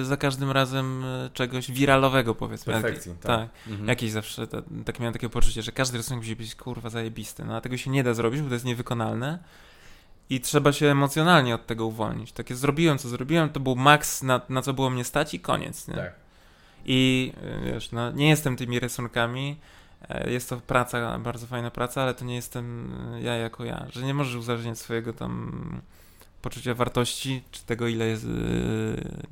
e, 0.00 0.04
za 0.04 0.16
każdym 0.16 0.50
razem 0.50 1.04
e, 1.04 1.30
czegoś 1.34 1.70
wiralowego, 1.70 2.34
powiedzmy. 2.34 2.72
Perfekcji, 2.72 3.12
tak. 3.12 3.22
tak. 3.22 3.48
Mhm. 3.66 3.88
Jakieś 3.88 4.10
zawsze, 4.10 4.46
ta, 4.46 4.58
tak 4.84 5.00
miałem 5.00 5.12
takie 5.12 5.28
poczucie, 5.28 5.62
że 5.62 5.72
każdy 5.72 5.98
rysunek 5.98 6.22
musi 6.22 6.36
być 6.36 6.54
kurwa 6.54 6.90
zajebisty, 6.90 7.44
no 7.44 7.56
a 7.56 7.60
tego 7.60 7.76
się 7.76 7.90
nie 7.90 8.02
da 8.04 8.14
zrobić, 8.14 8.40
bo 8.42 8.48
to 8.48 8.54
jest 8.54 8.64
niewykonalne 8.64 9.38
i 10.30 10.40
trzeba 10.40 10.72
się 10.72 10.86
emocjonalnie 10.86 11.54
od 11.54 11.66
tego 11.66 11.86
uwolnić. 11.86 12.32
Takie 12.32 12.54
zrobiłem, 12.54 12.98
co 12.98 13.08
zrobiłem, 13.08 13.48
to 13.50 13.60
był 13.60 13.76
maks, 13.76 14.22
na, 14.22 14.40
na 14.48 14.62
co 14.62 14.72
było 14.74 14.90
mnie 14.90 15.04
stać 15.04 15.34
i 15.34 15.40
koniec, 15.40 15.88
nie? 15.88 15.94
Tak. 15.94 16.12
I 16.86 17.32
y, 17.66 17.72
wiesz, 17.72 17.92
no, 17.92 18.10
nie 18.10 18.28
jestem 18.28 18.56
tymi 18.56 18.80
rysunkami, 18.80 19.50
e, 19.50 19.83
jest 20.26 20.48
to 20.48 20.60
praca, 20.60 21.18
bardzo 21.18 21.46
fajna 21.46 21.70
praca, 21.70 22.02
ale 22.02 22.14
to 22.14 22.24
nie 22.24 22.34
jestem 22.34 22.92
y, 23.14 23.22
ja 23.22 23.34
jako 23.34 23.64
ja, 23.64 23.86
że 23.90 24.02
nie 24.02 24.14
możesz 24.14 24.34
uzależniać 24.34 24.78
swojego 24.78 25.12
tam 25.12 25.80
poczucia 26.42 26.74
wartości, 26.74 27.42
czy 27.50 27.64
tego 27.64 27.88
ile 27.88 28.06
jest, 28.06 28.24
y, 28.24 28.28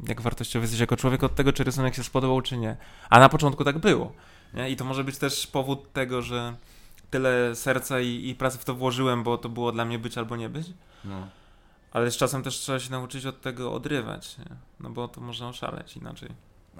jak 0.08 0.20
wartościowy 0.20 0.64
jesteś 0.64 0.80
jako 0.80 0.96
człowiek, 0.96 1.24
od 1.24 1.34
tego, 1.34 1.52
czy 1.52 1.64
rysunek 1.64 1.94
się 1.94 2.04
spodobał, 2.04 2.42
czy 2.42 2.56
nie. 2.56 2.76
A 3.10 3.20
na 3.20 3.28
początku 3.28 3.64
tak 3.64 3.78
było. 3.78 4.12
Nie? 4.54 4.70
I 4.70 4.76
to 4.76 4.84
może 4.84 5.04
być 5.04 5.18
też 5.18 5.46
powód 5.46 5.92
tego, 5.92 6.22
że 6.22 6.54
tyle 7.10 7.56
serca 7.56 8.00
i, 8.00 8.28
i 8.28 8.34
pracy 8.34 8.58
w 8.58 8.64
to 8.64 8.74
włożyłem, 8.74 9.22
bo 9.22 9.38
to 9.38 9.48
było 9.48 9.72
dla 9.72 9.84
mnie 9.84 9.98
być 9.98 10.18
albo 10.18 10.36
nie 10.36 10.48
być. 10.48 10.66
No. 11.04 11.28
Ale 11.92 12.10
z 12.10 12.16
czasem 12.16 12.42
też 12.42 12.54
trzeba 12.54 12.80
się 12.80 12.90
nauczyć 12.90 13.26
od 13.26 13.40
tego 13.40 13.72
odrywać, 13.72 14.38
nie? 14.38 14.56
no 14.80 14.90
bo 14.90 15.08
to 15.08 15.20
można 15.20 15.48
oszaleć 15.48 15.96
inaczej. 15.96 16.28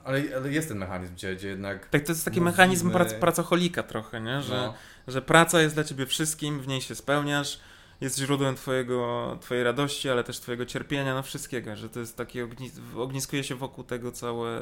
Ale, 0.05 0.22
ale 0.36 0.53
jest 0.53 0.68
ten 0.68 0.78
mechanizm, 0.78 1.14
gdzie, 1.14 1.36
gdzie 1.36 1.49
jednak... 1.49 1.88
Tak, 1.88 2.03
to 2.03 2.12
jest 2.12 2.24
taki 2.24 2.40
Mówimy- 2.40 2.51
mechanizm 2.51 2.90
prac, 2.90 3.14
pracocholika 3.14 3.82
trochę, 3.82 4.20
nie? 4.20 4.43
Że, 4.43 4.55
No, 4.55 4.74
że 5.12 5.22
praca 5.22 5.61
jest 5.61 5.74
dla 5.74 5.84
ciebie 5.84 6.07
wszystkim, 6.07 6.61
w 6.61 6.68
niej 6.68 6.80
się 6.80 6.95
spełniasz 6.95 7.61
jest 8.03 8.18
źródłem 8.18 8.55
twojego, 8.55 9.38
twojej 9.40 9.64
radości, 9.64 10.11
ale 10.11 10.24
też 10.24 10.40
twojego 10.40 10.66
cierpienia, 10.66 11.14
no 11.14 11.22
wszystkiego, 11.22 11.76
że 11.76 11.88
to 11.88 12.01
jest 12.01 12.16
takie, 12.16 12.45
ogni, 12.45 12.70
ogniskuje 12.97 13.45
się 13.45 13.55
wokół 13.55 13.84
tego 13.84 14.12
całe, 14.12 14.61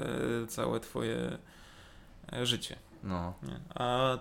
całe 0.48 0.80
twoje 0.80 1.38
e, 2.32 2.46
życie. 2.46 2.76
No. 3.02 3.34
Nie? 3.42 3.60
A 3.74 4.18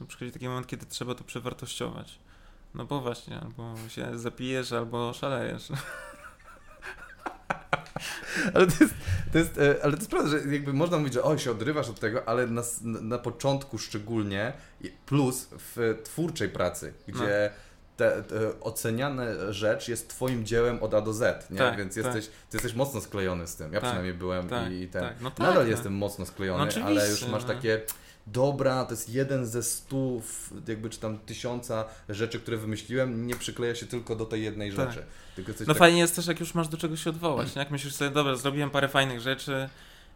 no, 0.00 0.06
przychodzi 0.06 0.32
taki 0.32 0.48
moment, 0.48 0.66
kiedy 0.66 0.86
trzeba 0.86 1.14
to 1.14 1.24
przewartościować. 1.24 2.18
No 2.74 2.84
bo 2.84 3.00
właśnie, 3.00 3.40
albo 3.40 3.74
się 3.88 4.18
zapijesz, 4.18 4.72
albo 4.72 5.12
szalejesz. 5.12 5.68
ale, 8.54 8.66
to 8.66 8.84
jest, 8.84 8.94
to 9.32 9.38
jest, 9.38 9.58
e, 9.58 9.76
ale 9.82 9.92
to 9.92 9.98
jest 9.98 10.10
prawda, 10.10 10.30
że 10.30 10.38
jakby 10.54 10.72
można 10.72 10.98
mówić, 10.98 11.14
że 11.14 11.22
oj, 11.22 11.38
się 11.38 11.50
odrywasz 11.50 11.88
od 11.88 12.00
tego, 12.00 12.28
ale 12.28 12.46
na, 12.46 12.62
na 12.82 13.18
początku 13.18 13.78
szczególnie, 13.78 14.52
plus 15.06 15.48
w 15.52 16.00
twórczej 16.04 16.48
pracy, 16.48 16.92
gdzie 17.06 17.50
no. 17.52 17.68
Te, 17.96 18.22
te, 18.22 18.60
oceniana 18.60 19.24
rzecz 19.50 19.88
jest 19.88 20.08
twoim 20.08 20.46
dziełem 20.46 20.82
od 20.82 20.94
A 20.94 21.00
do 21.00 21.12
Z, 21.12 21.50
nie? 21.50 21.58
Tak, 21.58 21.76
Więc 21.76 21.94
tak. 21.94 22.04
jesteś, 22.04 22.26
ty 22.26 22.56
jesteś 22.56 22.74
mocno 22.74 23.00
sklejony 23.00 23.46
z 23.46 23.56
tym. 23.56 23.72
Ja 23.72 23.80
Tak, 23.80 23.88
przynajmniej 23.88 24.14
byłem 24.14 24.48
tak, 24.48 24.72
i, 24.72 24.82
i 24.82 24.88
ten. 24.88 25.02
tak. 25.02 25.20
No 25.20 25.30
tak, 25.30 25.38
Nadal 25.38 25.64
no. 25.64 25.70
jestem 25.70 25.92
mocno 25.92 26.26
sklejony, 26.26 26.72
No 26.76 26.86
ale 26.86 27.10
już 27.10 27.26
masz 27.26 27.42
no. 27.42 27.48
takie 27.48 27.80
dobra, 28.32 28.84
to 28.84 28.90
jest 28.90 29.08
jeden 29.08 29.46
ze 29.46 29.62
stu, 29.62 30.22
jakby 30.68 30.90
czy 30.90 31.00
tam 31.00 31.18
tysiąca 31.18 31.84
rzeczy, 32.08 32.40
które 32.40 32.56
wymyśliłem, 32.56 33.26
nie 33.26 33.34
przykleja 33.34 33.74
się 33.74 33.86
tylko 33.86 34.16
do 34.16 34.24
tej 34.26 34.42
jednej 34.42 34.72
Tak. 34.72 34.92
rzeczy. 34.92 35.06
No 35.60 35.66
tak- 35.66 35.76
fajnie 35.76 35.98
jest 35.98 36.16
też, 36.16 36.26
jak 36.26 36.40
już 36.40 36.54
masz 36.54 36.68
do 36.68 36.76
czegoś 36.76 37.02
się 37.04 37.10
odwołać, 37.10 37.54
nie? 37.54 37.58
Jak 37.58 37.70
myślisz 37.70 37.94
sobie, 37.94 38.10
dobra, 38.10 38.36
zrobiłem 38.36 38.70
parę 38.70 38.88
fajnych 38.88 39.20
rzeczy, 39.20 39.68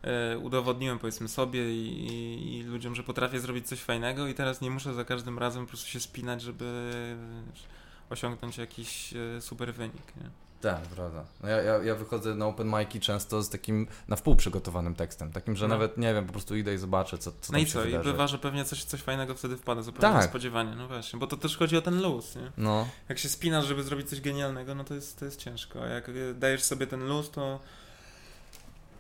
e, 0.03 0.39
udowodniłem 0.39 0.99
powiedzmy 0.99 1.29
sobie 1.29 1.75
i, 1.75 2.07
i, 2.07 2.59
i 2.59 2.63
ludziom, 2.63 2.95
że 2.95 3.03
potrafię 3.03 3.41
zrobić 3.41 3.69
coś 3.69 3.81
fajnego 3.81 4.27
i 4.27 4.35
teraz 4.35 4.61
nie 4.61 4.71
muszę 4.71 4.95
za 4.95 5.05
każdym 5.05 5.39
razem 5.39 5.63
po 5.63 5.69
prostu 5.69 5.89
się 5.89 6.01
spinać, 6.01 6.43
żeby 6.43 6.65
osiągnąć 8.11 8.59
jakiś 8.59 9.15
e, 9.37 9.41
super 9.41 9.75
wynik, 9.75 10.17
nie? 10.17 10.31
Tak, 10.63 10.81
prawda. 10.83 11.25
No 11.43 11.49
ja, 11.49 11.63
ja, 11.63 11.79
ja 11.83 11.95
wychodzę 11.95 12.35
na 12.35 12.47
open 12.47 12.71
mic'i 12.71 13.01
często 13.01 13.43
z 13.43 13.49
takim 13.51 13.87
na 14.09 14.17
wpół 14.17 14.37
przygotowanym 14.37 14.95
tekstem, 14.95 15.33
takim, 15.33 15.57
że 15.57 15.69
No. 15.69 15.75
nawet 15.75 15.99
nie 15.99 16.15
wiem, 16.15 16.27
po 16.27 16.33
prostu 16.33 16.57
idę 16.57 16.75
i 16.75 16.79
zobaczę, 16.79 17.19
co, 17.19 17.33
co 17.41 17.53
No 17.53 17.59
i 17.59 17.67
co? 17.67 17.81
I 17.85 17.85
wydarzy. 17.87 18.11
bywa, 18.13 18.27
że 18.27 18.39
pewnie 18.39 18.65
coś, 18.65 18.85
coś 18.85 19.01
fajnego 19.01 19.35
wtedy 19.35 19.57
wpada, 19.57 19.83
zupełnie 19.83 20.15
Tak. 20.15 20.23
niespodziewanie, 20.23 20.75
no 20.77 20.89
właśnie, 20.89 21.19
bo 21.19 21.27
to 21.27 21.37
też 21.37 21.57
chodzi 21.57 21.77
o 21.77 21.83
ten 21.83 22.03
luz, 22.03 22.37
nie? 22.37 22.53
No, 22.59 22.89
Jak 23.09 23.19
się 23.19 23.29
spinasz, 23.29 23.67
żeby 23.67 23.83
zrobić 23.83 24.09
coś 24.09 24.21
genialnego, 24.21 24.75
no 24.75 24.85
to 24.85 24.95
jest, 24.95 25.19
to 25.19 25.25
jest 25.25 25.41
ciężko, 25.41 25.83
a 25.83 25.87
jak 25.87 26.09
e, 26.09 26.13
dajesz 26.35 26.63
sobie 26.63 26.87
ten 26.87 27.09
luz, 27.09 27.31
to 27.31 27.61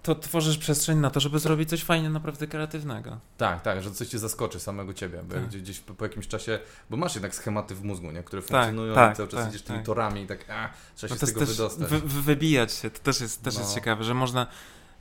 to 0.03 0.14
tworzysz 0.14 0.59
przestrzeń 0.59 0.98
na 0.98 1.11
to, 1.11 1.20
żeby 1.20 1.38
zrobić 1.38 1.68
coś 1.68 1.84
fajnie, 1.84 2.11
naprawdę 2.11 2.46
kreatywnego. 2.46 3.18
tak, 3.36 3.62
tak, 3.62 3.82
że 3.82 3.90
coś 3.90 4.09
cię 4.09 4.18
zaskoczy 4.18 4.61
samego 4.61 4.94
ciebie, 4.94 5.22
bo 5.28 5.34
Tak. 5.34 5.46
gdzieś, 5.48 5.80
po, 5.80 5.94
po 5.94 6.05
jakimś 6.05 6.28
czasie, 6.28 6.59
bo 6.90 6.96
masz 6.96 7.14
jednak 7.14 7.34
schematy 7.34 7.74
w 7.74 7.84
mózgu, 7.84 8.11
nie, 8.11 8.22
które 8.22 8.42
Tak, 8.42 8.50
funkcjonują 8.50 8.94
tak, 8.94 9.12
i 9.12 9.16
cały 9.16 9.28
czas 9.28 9.40
tak, 9.40 9.48
idziesz 9.48 9.62
tymi 9.62 9.78
tak. 9.78 9.86
torami 9.86 10.22
i 10.22 10.26
tak, 10.26 10.50
a, 10.50 10.68
trzeba 10.96 11.14
No 11.14 11.20
się 11.20 11.26
z 11.26 11.28
jest 11.28 11.34
tego 11.34 11.46
wydostać. 11.46 11.88
wy, 11.88 12.00
wy- 12.00 12.22
wybijać 12.22 12.72
się, 12.72 12.90
to 12.90 12.98
też 12.98 13.20
jest, 13.20 13.42
też 13.42 13.55
jest 13.59 13.68
No. 13.68 13.74
ciekawe, 13.74 14.05
że 14.05 14.14
można, 14.14 14.46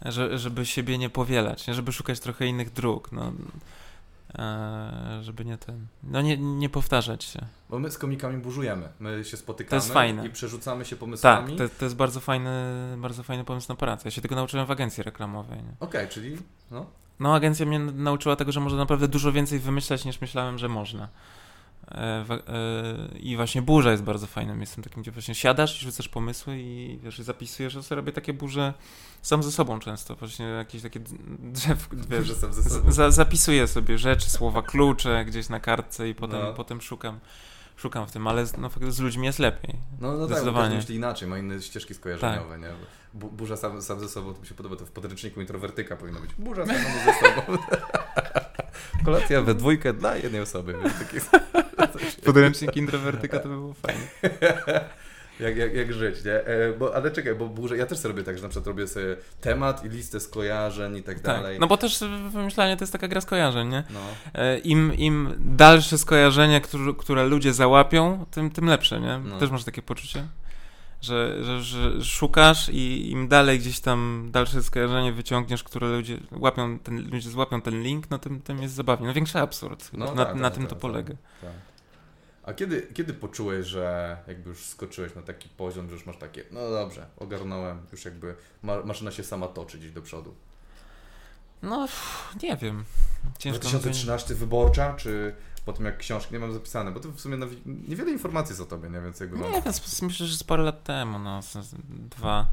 że, 0.05 0.37
żeby 0.39 0.65
siebie 0.65 0.97
nie 0.97 1.09
powielać, 1.09 1.67
nie? 1.67 1.73
żeby 1.73 1.91
szukać 1.91 2.19
trochę 2.19 2.47
innych 2.47 2.73
dróg, 2.73 3.11
no, 3.11 3.33
żeby 5.21 5.45
nie 5.45 5.57
ten, 5.57 5.87
no 6.03 6.21
nie, 6.21 6.37
nie 6.37 6.69
powtarzać 6.69 7.23
się. 7.23 7.39
Bo 7.69 7.79
my 7.79 7.91
z 7.91 7.97
komikami 7.97 8.37
burzujemy, 8.37 8.89
my 8.99 9.23
się 9.25 9.37
spotykamy 9.37 9.81
fajne. 9.81 10.25
i 10.27 10.29
przerzucamy 10.29 10.85
się 10.85 10.95
Tak, 10.95 10.99
pomysłami. 10.99 11.55
to, 11.55 11.63
to 11.79 11.85
jest 11.85 11.95
bardzo 11.95 12.19
fajny, 12.19 12.51
bardzo 12.97 13.23
fajny 13.23 13.43
pomysł 13.43 13.65
na 13.69 13.75
pracę. 13.75 14.01
Ja 14.05 14.11
się 14.11 14.21
tego 14.21 14.35
nauczyłem 14.35 14.65
w 14.65 14.71
agencji 14.71 15.03
reklamowej. 15.03 15.59
Okej, 15.79 16.07
czyli, 16.07 16.37
no, 16.71 16.85
No, 17.19 17.35
agencja 17.35 17.65
mnie 17.65 17.79
nauczyła 17.79 18.35
tego, 18.35 18.51
że 18.51 18.59
można 18.59 18.77
naprawdę 18.77 19.07
dużo 19.07 19.31
więcej 19.31 19.59
wymyślać 19.59 20.05
niż 20.05 20.21
myślałem, 20.21 20.57
że 20.57 20.69
można. 20.69 21.07
E, 21.95 22.25
e, 22.29 23.17
I 23.19 23.35
właśnie 23.35 23.61
burza 23.61 23.91
jest 23.91 24.03
bardzo 24.03 24.27
fajnym 24.27 24.57
miejscem 24.57 24.83
takim, 24.83 25.01
gdzie 25.01 25.11
właśnie 25.11 25.35
siadasz 25.35 25.81
i 25.81 25.85
rzucasz 25.85 26.09
pomysły 26.09 26.57
i 26.59 26.99
wiesz, 27.03 27.19
zapisujesz, 27.19 27.73
że 27.73 27.83
sobie 27.83 27.95
robię 27.95 28.11
takie 28.11 28.33
burze 28.33 28.73
sam 29.21 29.43
ze 29.43 29.51
sobą 29.51 29.79
często, 29.79 30.15
właśnie 30.15 30.45
jakieś 30.45 30.81
takie 30.81 30.99
drzew, 31.39 31.89
wiesz, 32.09 32.33
sam 32.33 32.53
ze 32.53 32.69
sobą. 32.69 32.91
za, 32.91 33.11
zapisuję 33.11 33.67
sobie 33.67 33.97
rzeczy, 33.97 34.29
słowa 34.29 34.61
klucze 34.61 35.25
gdzieś 35.25 35.49
na 35.49 35.59
kartce 35.59 36.09
i 36.09 36.15
potem, 36.15 36.39
No. 36.41 36.53
potem 36.53 36.81
szukam, 36.81 37.19
szukam 37.81 38.07
w 38.07 38.11
tym, 38.11 38.27
ale 38.27 38.45
z- 38.45 38.57
no, 38.57 38.69
z 38.89 38.99
ludźmi 38.99 39.25
jest 39.25 39.39
lepiej. 39.39 39.75
No, 40.01 40.13
no 40.17 40.27
tak, 40.27 40.43
każdy 40.43 40.75
myśli 40.75 40.95
inaczej, 40.95 41.27
ma 41.29 41.37
inne 41.37 41.61
ścieżki 41.61 41.93
skojarzeniowe, 41.93 42.57
nie? 42.59 42.67
Bu- 43.13 43.29
Burza 43.31 43.57
sam, 43.57 43.81
sam 43.81 43.99
ze 43.99 44.09
sobą, 44.09 44.33
to 44.33 44.41
mi 44.41 44.47
się 44.47 44.55
podoba, 44.55 44.75
to 44.75 44.85
w 44.85 44.91
podręczniku 44.91 45.41
introwertyka 45.41 45.95
powinno 45.95 46.19
być. 46.19 46.33
Burza 46.33 46.65
sam 46.65 46.75
ze 47.05 47.13
sobą. 47.13 47.57
Kolacja 49.05 49.41
we 49.41 49.55
dwójkę 49.55 49.93
dla 49.93 50.15
jednej 50.15 50.41
osoby. 50.41 50.73
Więc 50.83 50.99
takie, 50.99 51.21
Podręcznik 52.25 52.75
introwertyka 52.77 53.39
to 53.39 53.49
by 53.49 53.55
było 53.55 53.73
fajne. 53.73 54.01
jak, 55.41 55.57
jak, 55.57 55.73
jak 55.75 55.93
żyć, 55.93 56.25
nie? 56.25 56.33
E, 56.33 56.73
bo, 56.73 56.95
ale 56.95 57.11
czekaj, 57.11 57.35
bo 57.35 57.47
burza, 57.47 57.75
ja 57.75 57.85
też 57.85 57.97
sobie 57.97 58.13
robię 58.13 58.23
tak, 58.23 58.37
że 58.37 58.43
na 58.43 58.49
przykład 58.49 58.67
robię 58.67 58.87
sobie 58.87 59.15
temat 59.41 59.85
i 59.85 59.89
listę 59.89 60.19
skojarzeń 60.19 60.97
i 60.97 61.03
tak, 61.03 61.19
Tak, 61.19 61.35
dalej. 61.35 61.59
no 61.59 61.67
bo 61.67 61.77
też 61.77 61.99
wymyślanie 62.29 62.77
to 62.77 62.83
jest 62.83 62.93
taka 62.93 63.07
gra 63.07 63.21
skojarzeń, 63.21 63.69
nie? 63.69 63.83
No. 63.89 63.99
E, 64.33 64.57
Im, 64.57 64.95
im 64.95 65.33
dalsze 65.39 65.97
skojarzenia, 65.97 66.59
które, 66.59 66.93
które 66.97 67.25
ludzie 67.25 67.53
załapią, 67.53 68.25
tym, 68.31 68.51
tym 68.51 68.65
lepsze, 68.65 69.01
nie? 69.01 69.19
No. 69.25 69.39
Też 69.39 69.51
masz 69.51 69.63
takie 69.63 69.81
poczucie? 69.81 70.27
Że, 71.01 71.43
że, 71.43 71.61
że 71.61 72.03
szukasz 72.03 72.69
i 72.69 73.11
im 73.11 73.27
dalej 73.27 73.59
gdzieś 73.59 73.79
tam 73.79 74.29
dalsze 74.31 74.63
skojarzenie 74.63 75.11
wyciągniesz, 75.11 75.63
które 75.63 75.87
ludzie 75.87 76.17
łapią, 76.31 76.79
ten, 76.79 77.09
ludzie 77.11 77.29
złapią 77.29 77.61
ten 77.61 77.81
link, 77.83 78.09
no 78.09 78.19
tym, 78.19 78.41
tym 78.41 78.61
jest 78.61 78.73
zabawnie. 78.73 79.07
No 79.07 79.13
większy 79.13 79.39
absurd. 79.39 79.89
No 79.93 80.05
na 80.15 80.25
tak, 80.25 80.35
na 80.35 80.41
tak, 80.41 80.53
tym 80.53 80.63
tak, 80.63 80.69
to 80.69 80.75
tak. 80.75 80.81
polega. 80.81 81.13
A 82.43 82.53
kiedy, 82.53 82.87
kiedy 82.93 83.13
poczułeś, 83.13 83.67
że 83.67 84.17
jakby 84.27 84.49
już 84.49 84.65
skoczyłeś 84.65 85.15
na 85.15 85.21
taki 85.21 85.49
poziom, 85.49 85.89
że 85.89 85.93
już 85.93 86.05
masz 86.05 86.17
takie, 86.17 86.43
no 86.51 86.71
dobrze, 86.71 87.05
ogarnąłem, 87.17 87.85
już 87.91 88.05
jakby 88.05 88.35
ma, 88.63 88.83
maszyna 88.83 89.11
się 89.11 89.23
sama 89.23 89.47
toczy 89.47 89.77
gdzieś 89.77 89.91
do 89.91 90.01
przodu? 90.01 90.35
No, 91.61 91.87
nie 92.43 92.57
wiem. 92.57 92.83
Ciężko 93.39 93.65
mi 93.65 93.69
2013 93.69 94.35
wyborcza, 94.35 94.93
czy 94.93 95.35
po 95.65 95.73
tym 95.73 95.85
jak 95.85 95.97
książki 95.97 96.33
nie 96.33 96.39
mam 96.39 96.53
zapisane, 96.53 96.91
bo 96.91 96.99
to 96.99 97.11
w 97.11 97.21
sumie 97.21 97.37
niewiele 97.65 98.11
informacji 98.11 98.51
jest 98.51 98.61
o 98.61 98.65
tobie, 98.65 98.89
nie? 98.89 99.01
Więc 99.01 99.19
jakby 99.19 99.37
mam... 99.37 99.51
Nie, 99.51 99.61
więc 99.61 100.01
myślę, 100.01 100.25
że 100.25 100.37
z 100.37 100.43
parę 100.43 100.63
lat 100.63 100.83
temu, 100.83 101.19
no, 101.19 101.39
dwa. 101.89 102.47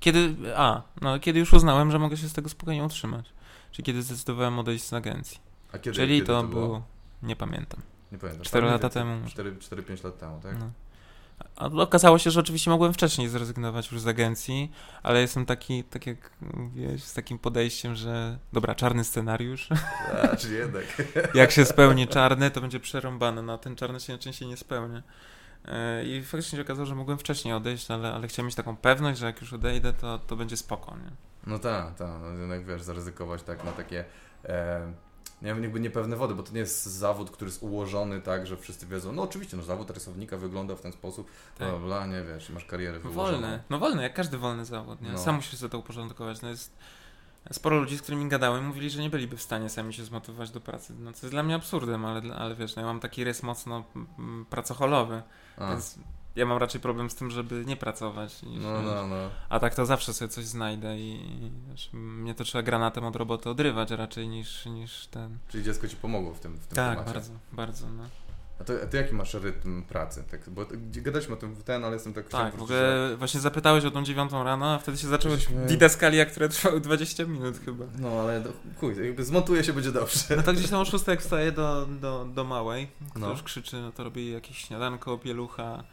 Kiedy, 0.00 0.34
a, 0.56 0.82
no, 1.00 1.18
kiedy 1.18 1.38
już 1.38 1.52
uznałem, 1.52 1.90
że 1.90 1.98
mogę 1.98 2.16
się 2.16 2.28
z 2.28 2.32
tego 2.32 2.48
spokojnie 2.48 2.84
utrzymać. 2.84 3.26
Czyli 3.72 3.86
kiedy 3.86 4.02
zdecydowałem 4.02 4.58
odejść 4.58 4.84
z 4.84 4.92
agencji. 4.92 5.38
A 5.72 5.78
kiedy, 5.78 5.96
Czyli 5.96 6.14
kiedy 6.14 6.26
to 6.26 6.42
było, 6.42 6.82
nie 7.22 7.36
pamiętam, 7.36 7.82
Nie 8.12 8.18
pamiętam. 8.18 8.44
cztery 8.44 8.66
Tak, 8.66 8.82
lata 8.82 9.02
mniej 9.02 9.24
temu. 9.34 9.50
więcej 9.50 9.78
4-5 9.96 10.04
lat 10.04 10.18
temu, 10.18 10.40
tak? 10.42 10.58
No. 10.58 10.70
A 11.56 11.66
okazało 11.66 12.18
się, 12.18 12.30
że 12.30 12.40
oczywiście 12.40 12.70
mogłem 12.70 12.92
wcześniej 12.92 13.28
zrezygnować 13.28 13.92
już 13.92 14.00
z 14.00 14.06
agencji, 14.06 14.72
ale 15.02 15.20
jestem 15.20 15.46
taki, 15.46 15.84
tak 15.84 16.06
jak 16.06 16.30
wiesz, 16.74 17.04
z 17.04 17.14
takim 17.14 17.38
podejściem, 17.38 17.94
że 17.94 18.38
dobra, 18.52 18.74
czarny 18.74 19.04
scenariusz. 19.04 19.68
A, 20.32 20.36
czyli 20.36 20.54
jednak. 20.54 20.84
Jak 21.34 21.50
się 21.50 21.64
spełni 21.64 22.08
czarny, 22.08 22.50
to 22.50 22.60
będzie 22.60 22.80
przerąbane. 22.80 23.42
No, 23.42 23.52
a 23.52 23.58
ten 23.58 23.76
czarny 23.76 24.00
się 24.00 24.12
najczęściej 24.12 24.48
nie 24.48 24.56
spełnia. 24.56 25.02
E, 25.64 26.04
I 26.04 26.22
faktycznie 26.22 26.56
się 26.56 26.62
okazało, 26.62 26.86
że 26.86 26.94
mogłem 26.94 27.18
wcześniej 27.18 27.54
odejść, 27.54 27.90
ale, 27.90 28.12
ale 28.14 28.28
chciałem 28.28 28.46
mieć 28.46 28.54
taką 28.54 28.76
pewność, 28.76 29.20
że 29.20 29.26
jak 29.26 29.40
już 29.40 29.52
odejdę, 29.52 29.92
to, 29.92 30.18
to 30.18 30.36
będzie 30.36 30.56
spokojnie. 30.56 31.10
No 31.46 31.58
tak, 31.58 31.94
tak, 31.94 32.08
no 32.20 32.28
jednak 32.28 32.64
wiesz, 32.66 32.82
zaryzykować 32.82 33.42
tak 33.42 33.64
na 33.64 33.72
takie, 33.72 34.04
e, 34.44 34.92
nie 35.42 35.54
wiem, 35.54 35.62
jakby 35.62 35.80
niepewne 35.80 36.16
wody, 36.16 36.34
bo 36.34 36.42
to 36.42 36.52
nie 36.52 36.60
jest 36.60 36.86
zawód, 36.86 37.30
który 37.30 37.48
jest 37.48 37.62
ułożony 37.62 38.20
tak, 38.20 38.46
że 38.46 38.56
wszyscy 38.56 38.86
wiedzą, 38.86 39.12
no 39.12 39.22
oczywiście, 39.22 39.56
no 39.56 39.62
zawód 39.62 39.90
rysownika 39.90 40.36
wygląda 40.36 40.76
w 40.76 40.80
ten 40.80 40.92
sposób, 40.92 41.30
Tak. 41.58 41.68
bla, 41.68 41.78
bla, 41.78 42.06
nie 42.06 42.22
wiesz, 42.22 42.50
masz 42.50 42.64
karierę 42.64 42.98
wyłożoną. 42.98 43.40
Wolny, 43.40 43.62
no 43.70 43.78
wolny, 43.78 44.02
jak 44.02 44.14
każdy 44.14 44.38
wolny 44.38 44.64
zawód, 44.64 45.02
nie? 45.02 45.12
No. 45.12 45.18
Sam 45.18 45.34
musisz 45.34 45.58
sobie 45.58 45.70
to 45.70 45.78
uporządkować. 45.78 46.42
No 46.42 46.48
jest 46.48 46.76
sporo 47.52 47.76
ludzi, 47.80 47.98
z 47.98 48.02
którymi 48.02 48.28
gadałem, 48.28 48.66
mówili, 48.66 48.90
że 48.90 49.02
nie 49.02 49.10
byliby 49.10 49.36
w 49.36 49.42
stanie 49.42 49.68
sami 49.68 49.94
się 49.94 50.04
zmotywować 50.04 50.50
do 50.50 50.60
pracy. 50.60 50.94
No 50.98 51.12
to 51.12 51.18
jest 51.22 51.30
dla 51.30 51.42
mnie 51.42 51.54
absurdem, 51.54 52.04
ale, 52.04 52.34
ale 52.34 52.54
wiesz, 52.54 52.76
no 52.76 52.82
ja 52.82 52.88
mam 52.88 53.00
taki 53.00 53.24
rys 53.24 53.42
mocno 53.42 53.84
mm, 54.18 54.46
pracocholowy, 54.50 55.22
A, 55.56 55.68
więc 55.70 55.98
ja 56.36 56.46
mam 56.46 56.58
raczej 56.58 56.80
problem 56.80 57.10
z 57.10 57.14
tym, 57.14 57.30
żeby 57.30 57.64
nie 57.66 57.76
pracować. 57.76 58.42
Niż, 58.42 58.62
no, 58.62 58.82
no, 58.82 59.06
no. 59.06 59.16
A 59.48 59.60
tak 59.60 59.74
to 59.74 59.86
zawsze 59.86 60.14
sobie 60.14 60.28
coś 60.28 60.44
znajdę 60.44 60.98
i, 60.98 61.20
mnie 61.92 62.34
to 62.34 62.44
trzeba 62.44 62.62
granatem 62.62 63.04
od 63.04 63.16
roboty 63.16 63.50
odrywać 63.50 63.90
raczej 63.90 64.28
niż, 64.28 64.66
niż 64.66 65.06
ten. 65.06 65.38
Czyli 65.48 65.64
dziecko 65.64 65.88
ci 65.88 65.96
pomogło 65.96 66.34
w 66.34 66.40
tym, 66.40 66.56
w 66.56 66.66
tym 66.66 66.76
Tak, 66.76 66.94
temacie. 66.98 67.12
bardzo, 67.14 67.32
bardzo, 67.52 67.86
no. 67.90 68.02
A 68.60 68.64
ty, 68.64 68.82
a 68.82 68.86
ty 68.86 68.96
jaki 68.96 69.14
masz 69.14 69.34
rytm 69.34 69.82
pracy? 69.82 70.24
Tak, 70.30 70.50
bo 70.50 70.66
gadaliśmy 70.92 71.34
o 71.34 71.36
tym 71.36 71.54
w 71.54 71.62
ten, 71.62 71.84
ale 71.84 71.94
jestem 71.94 72.14
tak... 72.14 72.28
Tak, 72.28 72.56
w 72.56 72.62
ogóle 72.62 73.16
właśnie 73.16 73.40
zapytałeś 73.40 73.84
o 73.84 73.90
tą 73.90 74.04
dziewiątą 74.04 74.44
rano, 74.44 74.74
a 74.74 74.78
wtedy 74.78 74.98
się 74.98 75.08
zaczęły 75.08 75.36
Żeśmy- 75.36 75.66
didaskalia, 75.66 76.26
które 76.26 76.48
trwały 76.48 76.80
20 76.80 77.24
minut 77.24 77.58
chyba. 77.64 77.84
że- 77.86 77.92
No 77.98 78.08
ale 78.20 78.40
do, 78.40 78.52
chuj, 78.80 79.06
jakby 79.06 79.24
zmontuje 79.24 79.64
się, 79.64 79.72
będzie 79.72 79.92
dobrze. 79.92 80.36
No 80.36 80.42
to 80.42 80.52
gdzieś 80.52 80.70
tam 80.70 80.80
o 80.80 80.84
6 80.84 81.06
jak 81.06 81.20
wstaję 81.20 81.52
do, 81.52 81.86
do, 81.86 82.24
do 82.34 82.44
małej, 82.44 82.88
która 83.10 83.26
No. 83.26 83.32
już 83.32 83.42
krzyczy, 83.42 83.76
no 83.80 83.92
to 83.92 84.04
robię 84.04 84.22
jej 84.22 84.32
jakieś 84.32 84.58
śniadanko, 84.58 85.18
pielucha, 85.18 85.84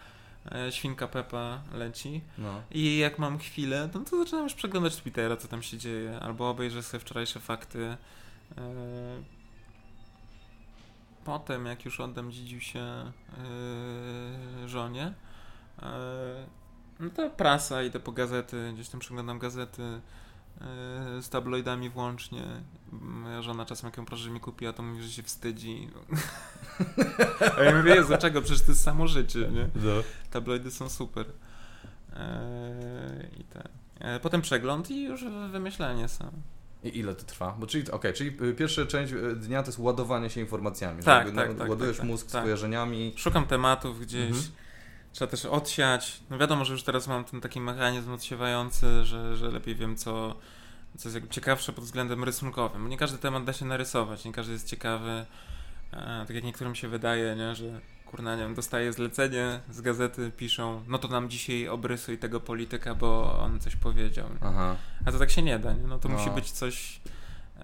świnka 0.69 1.07
Pepa 1.07 1.61
leci. 1.73 2.21
No. 2.37 2.61
I 2.71 2.97
jak 2.97 3.19
mam 3.19 3.37
chwilę, 3.37 3.89
no 3.93 3.99
to 3.99 4.17
zaczynam 4.17 4.43
już 4.43 4.53
przeglądać 4.53 4.95
Twittera, 4.95 5.37
co 5.37 5.47
tam 5.47 5.63
się 5.63 5.77
dzieje, 5.77 6.19
albo 6.19 6.49
obejrzę 6.49 6.83
sobie 6.83 7.01
wczorajsze 7.01 7.39
fakty. 7.39 7.97
E, 8.57 9.37
Potem, 11.25 11.65
jak 11.65 11.85
już 11.85 11.99
oddam 11.99 12.31
dziedziusie 12.31 12.79
e, 12.79 13.13
żonie, 14.67 15.13
E, 15.81 16.47
no 16.99 17.09
to 17.09 17.29
prasa, 17.29 17.83
idę 17.83 17.99
po 17.99 18.11
gazety, 18.11 18.71
gdzieś 18.73 18.89
tam 18.89 18.99
przeglądam 18.99 19.39
gazety 19.39 19.83
e, 19.83 20.01
z 21.21 21.29
tabloidami 21.29 21.89
włącznie. 21.89 22.43
Moja 23.01 23.41
żona 23.41 23.65
czasem 23.65 23.87
jak 23.87 23.97
ją 23.97 24.05
proszę, 24.05 24.23
że 24.23 24.29
mi 24.29 24.39
kupiła, 24.39 24.73
to 24.73 24.83
mówi, 24.83 25.03
że 25.03 25.09
się 25.09 25.23
wstydzi. 25.23 25.89
A 27.57 27.63
ja 27.63 27.75
mówię, 27.77 27.95
Jezu, 27.95 28.07
dlaczego? 28.07 28.41
Przecież 28.41 28.61
to 28.61 28.71
jest 28.71 28.83
samo 28.83 29.07
życie, 29.07 29.39
nie? 29.39 29.69
No. 29.75 29.91
Tabloidy 30.31 30.71
są 30.71 30.89
super. 30.89 31.25
Eee, 32.15 33.41
I 33.41 33.43
te. 33.43 33.69
E, 33.99 34.19
potem 34.19 34.41
przegląd 34.41 34.91
i 34.91 35.03
już 35.03 35.25
wymyślenie 35.51 36.07
sam. 36.07 36.31
I 36.83 36.99
ile 36.99 37.15
to 37.15 37.23
trwa? 37.23 37.55
Bo 37.59 37.67
czyli, 37.67 37.91
okej, 37.91 38.13
czyli 38.13 38.37
y, 38.41 38.53
pierwsza 38.53 38.85
część 38.85 39.13
y, 39.13 39.35
dnia 39.35 39.63
to 39.63 39.67
jest 39.67 39.79
ładowanie 39.79 40.29
się 40.29 40.41
informacjami. 40.41 41.03
Tak, 41.03 41.25
jakby, 41.25 41.41
tak, 41.41 41.49
no, 41.49 41.55
tak, 41.55 41.69
Ładujesz 41.69 41.97
tak, 41.97 42.01
tak, 42.01 42.09
mózg 42.09 42.31
tak. 42.31 42.41
skojarzeniami. 42.41 43.13
Szukam 43.15 43.45
tematów 43.45 44.01
gdzieś. 44.01 44.29
Mhm. 44.29 44.51
Trzeba 45.13 45.31
też 45.31 45.45
odsiać. 45.45 46.19
No 46.29 46.37
wiadomo, 46.37 46.65
że 46.65 46.73
już 46.73 46.83
teraz 46.83 47.07
mam 47.07 47.23
ten 47.25 47.41
taki 47.41 47.61
mechanizm 47.61 48.13
odsiewający, 48.13 49.05
że, 49.05 49.37
że 49.37 49.47
lepiej 49.51 49.75
wiem, 49.75 49.95
co, 49.95 50.35
co 50.97 51.09
jest 51.09 51.15
jakby 51.15 51.29
ciekawsze 51.29 51.73
pod 51.73 51.83
względem 51.83 52.23
rysunkowym. 52.23 52.83
Bo 52.83 52.89
nie 52.89 52.97
każdy 52.97 53.17
temat 53.17 53.43
da 53.43 53.53
się 53.53 53.65
narysować, 53.65 54.25
nie 54.25 54.31
każdy 54.31 54.53
jest 54.53 54.67
ciekawy. 54.69 55.25
E, 55.93 56.25
tak 56.27 56.35
jak 56.35 56.43
niektórym 56.43 56.75
się 56.75 56.87
wydaje, 56.87 57.35
nie, 57.35 57.55
że 57.55 57.65
kurna, 58.05 58.35
nie 58.35 58.41
wiem, 58.43 58.55
dostaje 58.55 58.93
zlecenie 58.93 59.59
z 59.71 59.81
gazety, 59.81 60.31
piszą, 60.37 60.83
no 60.87 60.97
to 60.97 61.07
nam 61.07 61.29
dzisiaj 61.29 61.67
obrysuj 61.67 62.17
tego 62.17 62.39
polityka, 62.39 62.95
bo 62.95 63.39
on 63.39 63.59
coś 63.59 63.75
powiedział. 63.75 64.27
A 65.05 65.11
to 65.11 65.19
tak 65.19 65.29
się 65.31 65.41
nie 65.41 65.59
da, 65.59 65.73
nie? 65.73 65.87
No 65.87 65.99
to 65.99 66.09
No. 66.09 66.17
musi 66.17 66.29
być 66.29 66.51
coś, 66.51 67.01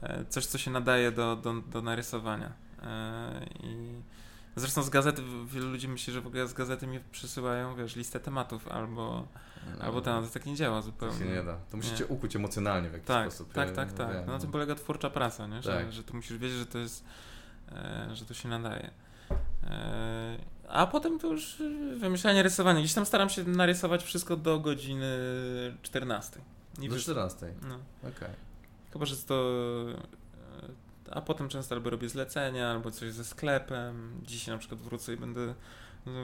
e, 0.01 0.25
coś, 0.29 0.45
co 0.45 0.57
się 0.57 0.71
nadaje 0.71 1.11
do, 1.11 1.35
do, 1.35 1.53
do 1.53 1.81
narysowania. 1.81 2.51
E, 2.83 3.45
I 3.63 3.93
zresztą 4.56 4.84
z 4.84 4.89
gazety, 4.89 5.22
wielu 5.45 5.70
ludzi 5.72 5.88
myśli, 5.88 6.14
że 6.14 6.22
w 6.22 6.28
ogóle 6.28 6.47
z 6.47 6.54
gazety 6.54 6.88
mi 6.88 6.99
przysyłają, 7.12 7.76
wiesz, 7.76 7.95
listę 7.95 8.20
tematów 8.20 8.68
albo, 8.68 9.28
albo 9.82 10.01
tam, 10.01 10.24
to 10.26 10.30
tak 10.30 10.45
nie 10.45 10.56
działa 10.56 10.78
To 10.78 10.82
zupełnie. 10.82 11.18
się 11.20 11.26
nie 11.26 11.43
da. 11.43 11.58
To 11.72 11.78
musicie 11.78 12.04
Nie. 12.04 12.08
ukuć 12.08 12.36
emocjonalnie 12.36 12.89
w 12.89 12.93
jakiś 12.93 13.08
Tak, 13.08 13.30
sposób. 13.34 13.54
tak, 13.54 13.70
Ja 13.70 13.76
tak, 13.76 13.93
tak. 13.93 14.14
wiem, 14.14 14.24
No 14.28 14.34
na 14.34 14.39
tym 14.39 14.51
polega 14.51 14.76
twórcza 14.76 15.10
praca, 15.10 15.47
nie? 15.47 15.62
Że, 15.62 15.72
Tak. 15.72 15.91
że 15.91 16.04
ty 16.04 16.14
musisz 16.14 16.38
wiedzieć, 16.38 16.58
że 16.58 16.66
to 16.66 16.78
jest, 16.78 17.04
e, 17.72 18.10
że 18.14 18.26
to 18.26 18.34
się 18.34 18.49
nadaje. 18.49 18.91
E, 19.64 20.38
a 20.70 20.88
potem 20.88 21.20
to 21.20 21.28
już 21.28 21.62
wymyślanie, 21.97 22.43
rysowanie. 22.43 22.80
Gdzieś 22.80 22.93
tam 22.93 23.06
staram 23.06 23.30
się 23.30 23.43
narysować 23.43 24.04
wszystko 24.04 24.38
do 24.38 24.60
godziny 24.60 25.08
14. 25.82 26.39
I 26.82 26.88
Do 26.89 26.93
wiesz, 26.95 27.04
14. 27.04 27.54
no. 27.62 27.76
Okej. 28.10 28.30
Chyba, 28.93 29.06
że 29.06 29.18
to. 29.18 29.54
A 31.12 31.22
potem 31.22 31.49
często 31.49 31.76
albo 31.76 31.89
robię 31.89 32.10
zlecenia, 32.10 32.72
albo 32.72 32.91
coś 32.91 33.14
ze 33.14 33.24
sklepem. 33.24 34.22
Dzisiaj 34.24 34.56
na 34.56 34.60
przykład 34.60 34.82
wrócę 34.82 35.14
i 35.14 35.18
będę, 35.18 35.54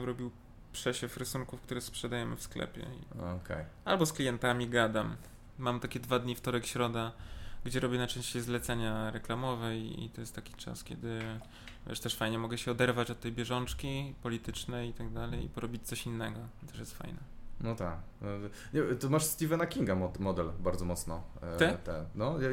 robił 0.04 0.30
przesiew 0.72 1.16
rysunków, 1.16 1.60
które 1.60 1.80
sprzedajemy 1.80 2.36
w 2.36 2.42
sklepie. 2.42 2.86
Okej. 3.42 3.64
Albo 3.84 4.06
z 4.06 4.12
klientami 4.12 4.68
gadam. 4.68 5.16
Mam 5.58 5.80
takie 5.80 6.00
dwa 6.00 6.18
dni, 6.18 6.34
wtorek, 6.34 6.66
środa, 6.66 7.12
gdzie 7.64 7.80
robię 7.80 7.98
najczęściej 7.98 8.42
zlecenia 8.42 9.10
reklamowe 9.10 9.76
i, 9.76 10.04
i 10.04 10.10
to 10.10 10.20
jest 10.20 10.34
taki 10.34 10.54
czas, 10.54 10.84
kiedy 10.84 11.20
wiesz, 11.86 12.00
też 12.00 12.16
fajnie 12.16 12.38
mogę 12.38 12.58
się 12.58 12.70
oderwać 12.70 13.10
od 13.10 13.20
tej 13.20 13.32
bieżączki 13.32 14.14
politycznej 14.22 14.88
i 14.88 14.92
tak 14.92 15.12
dalej 15.12 15.44
i 15.44 15.48
porobić 15.48 15.82
coś 15.82 16.06
innego. 16.06 16.40
To 16.60 16.66
też 16.66 16.78
jest 16.78 16.94
fajne. 16.98 17.18
No 17.60 17.74
tak. 17.74 17.98
Nie, 18.74 18.82
to 18.82 19.08
masz 19.08 19.24
Stephena 19.24 19.66
Kinga 19.66 19.94
mod, 19.94 20.18
model 20.18 20.50
bardzo 20.60 20.84
mocno. 20.84 21.22
e, 21.42 21.56
Ty? 21.56 21.76
Te. 21.84 22.04
No, 22.14 22.42
e, 22.42 22.46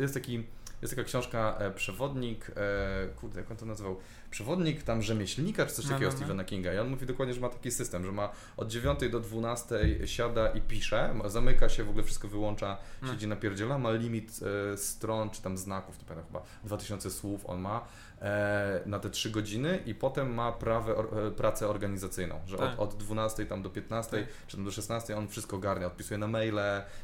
jest 0.00 0.14
taki. 0.14 0.46
Jest 0.82 0.96
taka 0.96 1.04
książka 1.08 1.56
e, 1.58 1.70
Przewodnik, 1.70 2.50
e, 2.56 3.08
kurde, 3.16 3.40
jak 3.40 3.50
on 3.50 3.56
to 3.56 3.66
nazywał? 3.66 3.96
Przewodnik 4.30 4.82
tam 4.82 5.02
rzemieślnika, 5.02 5.66
czy 5.66 5.72
coś 5.74 5.84
No, 5.84 5.90
takiego 5.90 6.10
no, 6.10 6.12
no. 6.12 6.18
Stephena 6.18 6.44
Kinga. 6.44 6.74
I 6.74 6.78
on 6.78 6.88
mówi 6.88 7.06
dokładnie, 7.06 7.34
że 7.34 7.40
ma 7.40 7.48
taki 7.48 7.70
system, 7.70 8.04
że 8.06 8.12
ma 8.12 8.32
od 8.56 8.68
9 8.68 9.00
do 9.10 9.20
12 9.20 10.06
siada 10.06 10.48
i 10.48 10.60
pisze, 10.60 11.14
zamyka 11.26 11.68
się, 11.68 11.84
w 11.84 11.88
ogóle 11.88 12.04
wszystko 12.04 12.28
wyłącza, 12.28 12.76
No. 13.02 13.12
siedzi 13.12 13.26
na 13.26 13.36
pierdziela, 13.36 13.78
ma 13.78 13.90
limit 13.92 14.40
e, 14.72 14.76
stron, 14.76 15.30
czy 15.30 15.42
tam 15.42 15.56
znaków, 15.58 15.96
pamiętam, 15.96 16.26
chyba 16.26 16.42
2000 16.64 17.10
słów 17.10 17.46
on 17.46 17.60
ma 17.60 17.84
na 18.86 18.98
te 18.98 19.10
3 19.10 19.30
godziny 19.30 19.78
i 19.86 19.94
potem 19.94 20.34
ma 20.34 20.52
prawę, 20.52 20.94
e, 21.26 21.30
pracę 21.30 21.68
organizacyjną, 21.68 22.40
że 22.46 22.56
Tak. 22.56 22.72
od, 22.72 22.80
od 22.94 22.94
12 22.94 23.46
tam 23.46 23.62
do 23.62 23.70
15 23.70 24.10
Tak. 24.22 24.28
czy 24.46 24.56
tam 24.56 24.64
do 24.64 24.70
16 24.70 25.16
on 25.16 25.28
wszystko 25.28 25.56
ogarnia, 25.56 25.86
odpisuje 25.86 26.18
na 26.18 26.26
maile, 26.26 26.60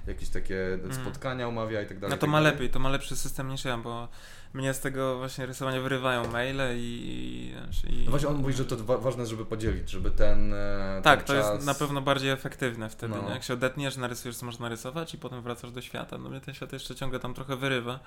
jakieś 0.07 0.29
takie 0.29 0.79
spotkania 1.03 1.49
umawia 1.49 1.83
i 1.83 1.87
tak 1.87 1.99
dalej. 1.99 2.11
No 2.11 2.17
to 2.17 2.21
tak 2.21 2.31
ma 2.31 2.39
dalej. 2.39 2.53
lepiej, 2.53 2.71
to 2.71 2.79
ma 2.79 2.89
lepszy 2.89 3.17
system 3.17 3.49
niż 3.49 3.65
ja, 3.65 3.77
bo 3.79 4.09
mnie 4.55 4.75
z 4.75 4.81
tego 4.81 5.19
właśnie 5.19 5.47
rysowania 5.47 5.81
wyrywają 5.81 6.31
maile 6.33 6.61
i... 6.77 7.55
i 7.91 8.05
No 8.05 8.11
właśnie 8.11 8.29
on 8.29 8.37
mówi, 8.37 8.53
że 8.55 8.65
to 8.65 8.77
wa- 8.77 8.99
ważne, 8.99 9.27
żeby 9.27 9.45
podzielić, 9.47 9.91
żeby 9.91 10.11
ten 10.11 10.55
e, 10.55 11.01
Tak, 11.05 11.23
ten 11.23 11.27
to 11.37 11.43
czas... 11.43 11.55
jest 11.55 11.67
na 11.67 11.75
pewno 11.75 12.01
bardziej 12.01 12.31
efektywne 12.31 12.91
wtedy, 12.91 13.15
No. 13.23 13.31
Jak 13.31 13.43
się 13.43 13.55
odetniesz, 13.55 13.97
narysujesz, 13.97 14.37
co 14.37 14.47
można 14.47 14.63
narysować 14.63 15.15
i 15.15 15.19
potem 15.19 15.43
wracasz 15.43 15.71
do 15.73 15.81
świata. 15.83 16.19
No 16.19 16.29
mnie 16.31 16.41
ten 16.41 16.55
świat 16.55 16.73
jeszcze 16.73 16.95
ciągle 16.95 17.19
tam 17.21 17.35
trochę 17.35 17.57
wyrywa. 17.57 18.01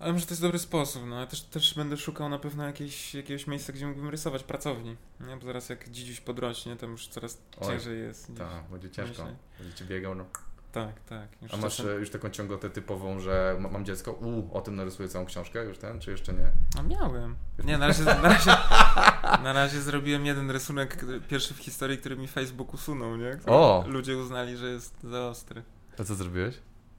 Ale 0.00 0.12
może 0.12 0.26
to 0.26 0.30
jest 0.32 0.42
dobry 0.42 0.58
sposób, 0.58 1.02
no. 1.06 1.20
Ja 1.20 1.26
też, 1.26 1.42
też 1.42 1.74
będę 1.74 1.96
szukał 1.96 2.28
na 2.28 2.38
pewno 2.38 2.66
jakiejś, 2.66 3.14
jakiegoś 3.14 3.46
miejsca, 3.46 3.72
gdzie 3.72 3.86
mógłbym 3.86 4.08
rysować 4.08 4.42
pracowni. 4.42 4.96
Nie? 5.20 5.36
Bo 5.36 5.46
zaraz 5.46 5.68
jak 5.68 5.88
dzidziuś 5.90 6.20
podrośnie, 6.20 6.76
to 6.76 6.86
już 6.86 7.08
coraz 7.08 7.38
Oj, 7.60 7.66
ciężej 7.68 8.00
jest. 8.00 8.32
Tak, 8.38 8.64
będzie 8.70 8.90
ciężko, 8.90 9.22
Myślę. 9.24 9.36
będziecie 9.58 9.84
biegał, 9.84 10.14
no. 10.14 10.24
Tak, 10.72 11.00
tak. 11.00 11.28
Już 11.42 11.54
A 11.54 11.56
masz 11.56 11.76
czasem- 11.76 11.92
e, 11.92 11.94
już 11.94 12.10
taką 12.10 12.30
ciągotę 12.30 12.70
typową, 12.70 13.20
że 13.20 13.56
ma, 13.60 13.68
mam 13.68 13.84
dziecko, 13.84 14.12
u, 14.12 14.56
o 14.56 14.60
tym 14.60 14.76
narysuję 14.76 15.08
całą 15.08 15.26
książkę, 15.26 15.64
już 15.64 15.78
ten, 15.78 16.00
czy 16.00 16.10
jeszcze 16.10 16.32
nie? 16.32 16.50
No 16.76 16.82
miałem. 16.82 17.36
Nie, 17.64 17.78
na 17.78 17.86
razie, 17.86 18.04
na 18.04 18.20
razie, 18.22 18.50
na 19.44 19.52
razie 19.52 19.80
zrobiłem 19.80 20.26
jeden 20.26 20.50
rysunek, 20.50 21.04
pierwszy 21.28 21.54
w 21.54 21.58
historii, 21.58 21.98
który 21.98 22.16
mi 22.16 22.28
Facebook 22.28 22.74
usunął, 22.74 23.16
nie? 23.16 23.30
Który 23.30 23.52
O! 23.52 23.84
Ludzie 23.88 24.16
uznali, 24.16 24.56
że 24.56 24.70
jest 24.70 25.02
za 25.02 25.26
ostry. 25.28 25.62
A 25.98 26.04
co 26.04 26.14
zrobiłeś? 26.14 26.54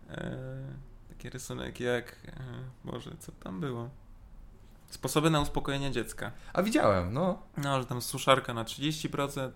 E, 0.10 0.38
taki 1.22 1.30
rysunek 1.30 1.80
jak. 1.80 2.16
E, 2.28 2.44
Boże, 2.84 3.12
co 3.20 3.32
tam 3.32 3.60
było? 3.60 3.90
Sposoby 4.90 5.30
na 5.30 5.42
uspokojenie 5.42 5.92
dziecka. 5.92 6.32
A 6.54 6.64
widziałem, 6.64 7.14
no. 7.14 7.42
No, 7.58 7.80
że 7.80 7.86
tam 7.86 8.02
suszarka 8.02 8.54
na 8.54 8.64
30%, 8.64 9.52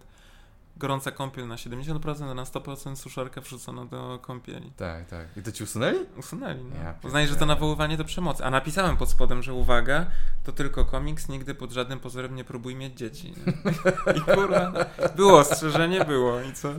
gorąca 0.78 1.12
kąpiel 1.12 1.48
na 1.48 1.56
70%, 1.56 2.32
a 2.32 2.34
na 2.34 2.44
100% 2.44 2.96
suszarka 2.96 3.42
wrzucona 3.42 3.86
do 3.86 4.20
kąpieli. 4.22 4.72
Tak, 4.78 5.06
tak. 5.06 5.38
I 5.38 5.42
to 5.42 5.52
ci 5.52 5.64
usunęli? 5.64 5.98
Usunęli, 6.18 6.64
no. 6.64 6.76
Ja 6.76 6.94
Uznali, 7.04 7.28
że 7.28 7.36
to 7.36 7.46
nawoływanie 7.46 7.98
do 7.98 8.06
przemocy. 8.06 8.46
A 8.46 8.50
napisałem 8.50 8.98
pod 8.98 9.10
spodem, 9.10 9.44
że 9.44 9.54
uwaga, 9.54 10.06
to 10.44 10.52
tylko 10.52 10.86
komiks, 10.86 11.30
nigdy 11.30 11.56
pod 11.56 11.72
żadnym 11.72 12.00
pozorem 12.00 12.36
nie 12.36 12.44
próbuj 12.44 12.76
mieć 12.76 12.98
dzieci. 12.98 13.34
I 14.18 14.22
kurwa, 14.22 14.74
było 15.16 15.40
ostrzeżenie, 15.40 16.06
było 16.06 16.42
i 16.42 16.54
co? 16.54 16.74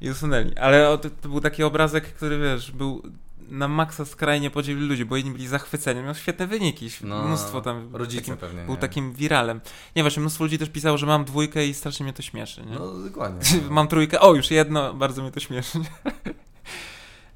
I 0.00 0.10
usunęli. 0.10 0.58
Ale 0.58 0.98
to, 0.98 1.10
to 1.10 1.28
był 1.28 1.40
taki 1.40 1.62
obrazek, 1.62 2.04
który 2.04 2.38
wiesz, 2.38 2.72
był 2.72 3.02
na 3.48 3.68
maksa 3.68 4.04
skrajnie 4.04 4.50
podzielił 4.50 4.86
ludzi, 4.88 5.04
bo 5.04 5.16
jedni 5.16 5.32
byli 5.32 5.48
zachwyceni, 5.48 6.02
miał 6.02 6.14
świetne 6.14 6.46
wyniki, 6.46 6.90
No, 7.02 7.22
mnóstwo 7.24 7.60
tam. 7.60 7.96
Rodzice 7.96 8.20
takim, 8.22 8.36
pewnie, 8.36 8.62
był 8.64 8.74
nie? 8.74 8.80
takim 8.80 9.12
wiralem. 9.12 9.60
Nie, 9.96 10.02
właśnie 10.02 10.20
mnóstwo 10.20 10.44
ludzi 10.44 10.58
też 10.58 10.68
pisało, 10.70 10.98
że 10.98 11.06
mam 11.06 11.24
dwójkę 11.24 11.66
i 11.66 11.74
strasznie 11.74 12.04
mnie 12.04 12.12
to 12.12 12.22
śmieszy. 12.22 12.62
Nie? 12.66 12.74
No, 12.78 12.92
dokładnie. 12.98 13.60
Mam 13.70 13.88
trójkę, 13.88 14.20
o 14.20 14.34
już 14.34 14.50
jedno, 14.50 14.94
bardzo 14.94 15.22
mnie 15.22 15.32
to 15.32 15.40
śmieszy. 15.40 15.78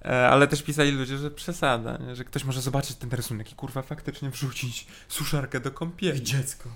E, 0.04 0.28
Ale 0.28 0.48
też 0.48 0.62
pisali 0.62 0.90
ludzie, 0.92 1.18
że 1.18 1.30
przesada, 1.30 1.98
nie? 2.06 2.16
że 2.16 2.24
ktoś 2.24 2.44
może 2.44 2.61
zobaczyć 2.61 2.96
ten 2.96 3.11
rysunek 3.11 3.52
i 3.52 3.54
kurwa 3.54 3.82
faktycznie 3.82 4.30
wrzucić 4.30 4.86
suszarkę 5.08 5.61
do 5.61 5.70
kąpieli. 5.70 6.22
dziecko. 6.22 6.68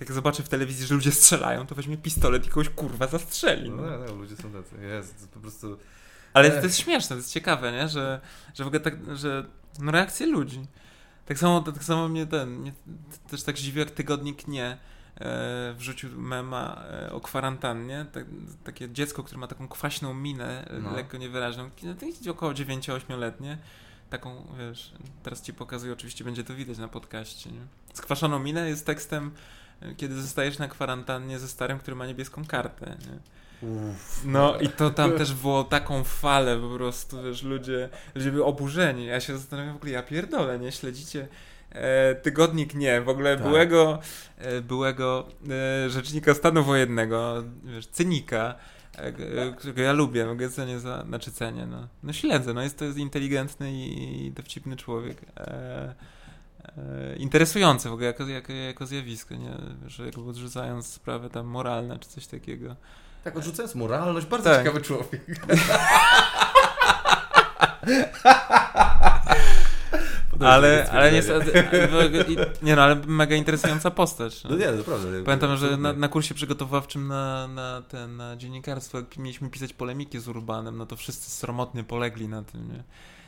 Jak 0.00 0.12
zobaczy 0.12 0.42
w 0.42 0.48
telewizji, 0.48 0.86
że 0.86 0.94
ludzie 0.94 1.12
strzelają, 1.12 1.66
to 1.66 1.74
weźmie 1.74 1.96
pistolet 1.96 2.46
i 2.46 2.48
kogoś 2.48 2.68
kurwa 2.68 3.06
zastrzeli. 3.06 3.70
No, 3.70 3.76
No. 3.82 3.98
no, 4.06 4.14
ludzie 4.14 4.36
są 4.36 4.52
tacy, 4.52 4.74
jest, 4.82 5.28
po 5.34 5.40
prostu... 5.40 5.76
Ale 6.34 6.48
Ech. 6.48 6.54
to 6.54 6.66
jest 6.66 6.78
śmieszne, 6.78 7.08
to 7.08 7.14
jest 7.16 7.32
ciekawe, 7.32 7.72
nie? 7.72 7.88
Że, 7.88 8.20
że 8.54 8.64
w 8.64 8.66
ogóle 8.66 8.80
tak, 8.80 9.16
że 9.16 9.44
no 9.78 9.92
reakcje 9.92 10.26
ludzi. 10.26 10.66
Tak 11.26 11.38
samo, 11.38 11.60
tak 11.60 11.84
samo 11.84 12.08
mnie 12.08 12.26
ten, 12.26 12.48
mnie 12.50 12.72
też 13.30 13.42
tak 13.42 13.58
zdziwiło, 13.58 13.84
jak 13.84 13.94
tygodnik 13.94 14.48
nie 14.48 14.76
e, 15.20 15.74
wrzucił 15.78 16.20
mema 16.20 16.84
e, 16.90 17.12
o 17.12 17.20
kwarantannie. 17.20 18.06
Tak, 18.12 18.24
takie 18.64 18.90
dziecko, 18.90 19.22
które 19.22 19.38
ma 19.40 19.46
taką 19.46 19.68
kwaśną 19.68 20.14
minę, 20.14 20.68
e, 20.70 20.78
No. 20.78 20.92
lekko 20.92 21.16
niewyraźną, 21.16 21.70
no, 21.82 21.94
to 21.94 22.06
jest 22.06 22.28
około 22.28 22.52
9-8-letnie. 22.52 23.58
Taką, 24.10 24.46
wiesz, 24.58 24.92
teraz 25.22 25.42
ci 25.42 25.54
pokazuję, 25.54 25.92
oczywiście 25.92 26.24
będzie 26.24 26.44
to 26.44 26.54
widać 26.54 26.78
na 26.78 26.88
podcaście, 26.88 27.50
nie? 27.50 27.60
Skwaszoną 27.92 28.38
minę 28.38 28.68
jest 28.68 28.86
tekstem, 28.86 29.30
e, 29.80 29.94
kiedy 29.94 30.22
zostajesz 30.22 30.58
na 30.58 30.68
kwarantannie 30.68 31.38
ze 31.38 31.48
starym, 31.48 31.78
który 31.78 31.96
ma 31.96 32.06
niebieską 32.06 32.44
kartę, 32.44 32.86
nie? 32.86 33.18
Uff. 33.64 34.22
No 34.24 34.58
i 34.60 34.68
to 34.68 34.90
tam 34.90 35.12
też 35.12 35.34
było 35.34 35.64
taką 35.64 36.04
falę 36.04 36.58
po 36.58 36.68
prostu, 36.68 37.22
wiesz, 37.22 37.42
ludzie, 37.42 37.88
ludzie 38.14 38.30
byli 38.30 38.42
oburzeni. 38.42 39.06
Ja 39.06 39.20
się 39.20 39.38
zastanawiam 39.38 39.72
w 39.72 39.76
ogóle, 39.76 39.92
ja 39.92 40.02
pierdolę, 40.02 40.58
nie? 40.58 40.72
Śledzicie 40.72 41.28
e, 41.70 42.14
tygodnik 42.14 42.74
nie, 42.74 43.00
w 43.00 43.08
ogóle 43.08 43.36
Tak. 43.36 43.46
byłego, 43.46 43.98
e, 44.38 44.60
byłego 44.60 45.28
e, 45.84 45.90
rzecznika 45.90 46.34
stanu 46.34 46.64
wojennego, 46.64 47.44
wiesz, 47.64 47.86
cynika, 47.86 48.54
e, 48.98 49.02
e, 49.06 49.52
którego 49.58 49.82
ja 49.82 49.92
lubię, 49.92 50.26
mogę 50.26 50.50
cenię 50.50 50.80
za, 50.80 51.04
znaczy 51.04 51.32
cenię, 51.32 51.66
no. 51.66 51.88
No 52.02 52.12
śledzę, 52.12 52.54
no 52.54 52.62
jest 52.62 52.78
to 52.78 52.84
jest 52.84 52.98
inteligentny 52.98 53.72
i, 53.72 54.26
i 54.26 54.32
dowcipny 54.32 54.76
człowiek. 54.76 55.18
E, 55.36 55.94
e, 56.76 57.16
interesujący 57.16 57.88
w 57.88 57.92
ogóle 57.92 58.06
jako, 58.06 58.26
jako, 58.26 58.52
jako 58.52 58.86
zjawisko, 58.86 59.34
nie? 59.34 59.52
Że 59.86 60.04
jakby 60.06 60.22
odrzucając 60.22 60.86
sprawy 60.86 61.30
tam 61.30 61.46
moralne 61.46 61.98
czy 61.98 62.08
coś 62.08 62.26
takiego. 62.26 62.76
Tak, 63.24 63.36
odrzucając 63.36 63.74
moralność, 63.74 64.26
bardzo 64.26 64.50
Tak. 64.50 64.58
ciekawy 64.58 64.80
człowiek. 64.80 65.20
Ale, 70.40 70.90
ale 70.92 71.12
niestety, 71.12 71.64
nie 72.62 72.76
no, 72.76 72.82
ale 72.82 72.94
mega 73.06 73.36
interesująca 73.36 73.90
postać. 73.90 74.44
No. 74.44 74.50
No 74.50 74.56
nie, 74.56 74.72
naprawdę. 74.72 75.22
Pamiętam, 75.24 75.56
że 75.56 75.76
na, 75.76 75.92
na 75.92 76.08
kursie 76.08 76.34
przygotowawczym 76.34 77.08
na, 77.08 77.48
na, 77.48 77.82
ten, 77.88 78.16
na 78.16 78.36
dziennikarstwo, 78.36 78.98
jak 78.98 79.16
mieliśmy 79.16 79.50
pisać 79.50 79.72
polemiki 79.72 80.18
z 80.20 80.28
Urbanem, 80.28 80.76
no 80.76 80.86
to 80.86 80.96
wszyscy 80.96 81.30
sromotnie 81.30 81.84
polegli 81.84 82.28
na 82.28 82.42
tym, 82.42 82.68
nie? 82.72 82.82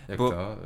Jak 0.09 0.19
bo- 0.19 0.31
to? 0.31 0.57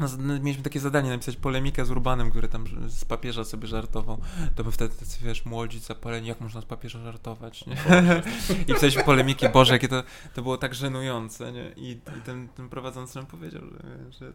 No, 0.00 0.08
z- 0.08 0.18
no, 0.18 0.34
mieliśmy 0.40 0.62
takie 0.64 0.80
zadanie 0.80 1.10
napisać 1.10 1.36
polemikę 1.36 1.84
z 1.84 1.90
Urbanem, 1.90 2.30
który 2.30 2.48
tam 2.48 2.64
z 2.88 3.04
papieża 3.04 3.44
sobie 3.44 3.66
żartował. 3.68 4.20
To 4.54 4.64
by 4.64 4.72
wtedy 4.72 4.94
tacy, 4.96 5.18
wiesz, 5.22 5.44
młodzi 5.44 5.78
zapaleni, 5.78 6.28
jak 6.28 6.40
można 6.40 6.60
z 6.60 6.64
papieża 6.64 6.98
żartować, 7.04 7.66
nie? 7.66 7.76
I 8.68 8.74
pisaliśmy 8.74 9.04
polemiki, 9.04 9.48
Boże, 9.48 9.72
jakie 9.72 9.88
to, 9.88 10.02
to 10.34 10.42
było 10.42 10.56
tak 10.58 10.74
żenujące, 10.74 11.52
nie? 11.52 11.72
I, 11.76 11.90
i 11.90 12.20
ten, 12.24 12.48
ten 12.48 12.68
prowadzący 12.68 13.16
nam 13.16 13.26
powiedział, 13.26 13.62
że, 13.70 14.12
że, 14.26 14.32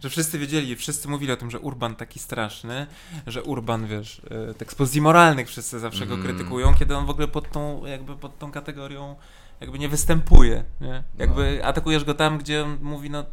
że 0.00 0.10
wszyscy 0.10 0.38
wiedzieli, 0.38 0.76
wszyscy 0.76 1.08
mówili 1.08 1.32
o 1.32 1.36
tym, 1.36 1.50
że 1.50 1.58
Urban 1.60 1.94
taki 1.96 2.18
straszny, 2.18 2.86
że 3.26 3.42
Urban, 3.42 3.86
wiesz, 3.86 4.22
e, 4.50 4.54
tekst 4.54 4.78
pozycji 4.78 5.00
moralnych 5.00 5.48
wszyscy 5.48 5.78
zawsze 5.80 6.06
go 6.06 6.14
Mm. 6.14 6.26
krytykują, 6.26 6.74
kiedy 6.74 6.96
on 6.96 7.06
w 7.06 7.10
ogóle 7.10 7.28
pod 7.28 7.50
tą, 7.52 7.86
jakby 7.86 8.16
pod 8.16 8.38
tą 8.38 8.50
kategorią 8.50 9.16
jakby 9.60 9.78
nie 9.78 9.88
występuje, 9.88 10.64
nie? 10.80 11.02
Jakby 11.18 11.64
atakujesz 11.64 12.04
go 12.04 12.14
tam, 12.14 12.38
gdzie 12.38 12.64
on 12.64 12.78
mówi, 12.82 13.10
no 13.10 13.24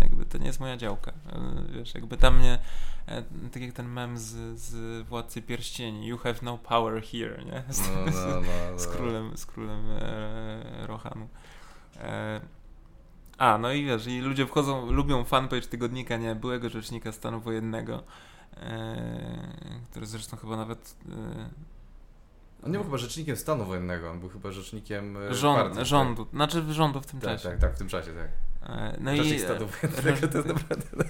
jakby 0.00 0.26
to 0.26 0.38
nie 0.38 0.46
jest 0.46 0.60
moja 0.60 0.76
działka, 0.76 1.10
e, 1.10 1.72
wiesz, 1.72 1.94
jakby 1.94 2.16
tam 2.16 2.40
nie, 2.42 2.58
e, 3.06 3.22
tak 3.52 3.62
jak 3.62 3.72
ten 3.72 3.88
mem 3.88 4.18
z, 4.18 4.58
z 4.60 5.02
Władcy 5.06 5.42
Pierścieni, 5.42 6.06
you 6.06 6.18
have 6.18 6.34
no 6.42 6.58
power 6.58 7.02
here, 7.02 7.44
nie? 7.44 7.62
Z, 7.74 7.80
No, 7.88 7.94
no, 8.20 8.40
no, 8.40 8.40
no. 8.72 8.78
z 8.78 8.86
królem, 8.86 9.36
z 9.36 9.46
królem 9.46 9.84
e, 10.00 10.86
Rohanu. 10.86 11.28
E, 11.96 12.40
a, 13.38 13.58
no 13.58 13.72
i 13.72 13.84
wiesz, 13.84 14.06
i 14.06 14.20
ludzie 14.20 14.46
wchodzą, 14.46 14.90
lubią 14.90 15.24
fanpage 15.24 15.66
tygodnika, 15.66 16.16
nie, 16.16 16.34
byłego 16.34 16.68
rzecznika 16.68 17.12
stanu 17.12 17.40
wojennego, 17.40 18.02
e, 18.56 19.52
który 19.90 20.06
zresztą 20.06 20.36
chyba 20.36 20.56
nawet 20.56 20.96
e, 21.08 21.50
On 22.64 22.70
nie 22.72 22.78
był 22.78 22.84
chyba 22.84 22.98
rzecznikiem 22.98 23.36
stanu 23.36 23.64
wojennego, 23.64 24.10
on 24.10 24.20
był 24.20 24.28
chyba 24.28 24.50
rzecznikiem 24.50 25.16
rząd, 25.30 25.58
partii, 25.58 25.76
tak? 25.76 25.86
rządu, 25.86 26.26
znaczy 26.32 26.72
rządu 26.72 27.00
w 27.00 27.06
tym 27.06 27.20
Tak, 27.20 27.30
czasie. 27.30 27.48
tak, 27.48 27.58
tak, 27.58 27.74
w 27.74 27.78
tym 27.78 27.88
czasie, 27.88 28.12
tak. 28.12 28.28
E, 28.68 28.96
No 29.00 29.12
i 29.12 29.38
stanu 29.38 29.68
e, 29.82 30.28
to 30.28 30.38
jest 30.38 30.48
naprawdę... 30.48 31.04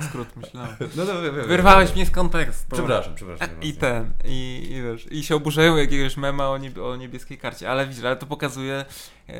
skrót 0.00 0.36
myślałem. 0.36 0.76
No, 0.96 1.04
no, 1.04 1.22
wiem, 1.22 1.36
wiem, 1.36 1.46
Wyrwałeś 1.46 1.94
mnie 1.94 2.06
z 2.06 2.10
kontekstu. 2.10 2.76
Przepraszam, 2.76 3.14
przepraszam. 3.14 3.48
I 3.62 3.72
ten, 3.72 4.12
i, 4.24 4.68
i 4.70 4.82
wiesz, 4.82 5.12
i 5.12 5.22
się 5.22 5.36
oburzają 5.36 5.76
jakiegoś 5.76 6.16
mema 6.16 6.48
o, 6.48 6.58
nieb 6.58 6.78
o 6.78 6.96
niebieskiej 6.96 7.38
karcie, 7.38 7.70
ale 7.70 7.86
widzisz, 7.86 8.04
ale 8.04 8.16
to 8.16 8.26
pokazuje, 8.26 8.74
e, 8.74 9.34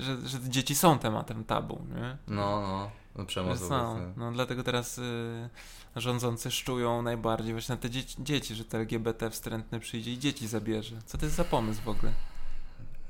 że, 0.00 0.28
że 0.28 0.38
dzieci 0.48 0.74
są 0.74 0.98
tematem 0.98 1.44
tabu, 1.44 1.86
nie? 1.94 2.16
No, 2.28 2.60
no, 2.60 2.90
no 3.16 3.26
przemoc 3.26 3.60
są. 3.60 3.90
obecny. 3.92 4.12
No 4.16 4.32
dlatego 4.32 4.62
teraz 4.62 4.98
y, 4.98 5.48
rządzący 5.96 6.50
szczują 6.50 7.02
najbardziej 7.02 7.52
właśnie 7.52 7.74
na 7.74 7.80
te 7.80 7.90
dzieci, 7.90 8.16
dzieci, 8.18 8.54
że 8.54 8.64
te 8.64 8.78
LGBT 8.78 9.30
wstrętny 9.30 9.80
przyjdzie 9.80 10.12
i 10.12 10.18
dzieci 10.18 10.48
zabierze. 10.48 10.96
Co 11.06 11.18
to 11.18 11.26
jest 11.26 11.36
za 11.36 11.44
pomysł 11.44 11.82
w 11.82 11.88
ogóle? 11.88 12.12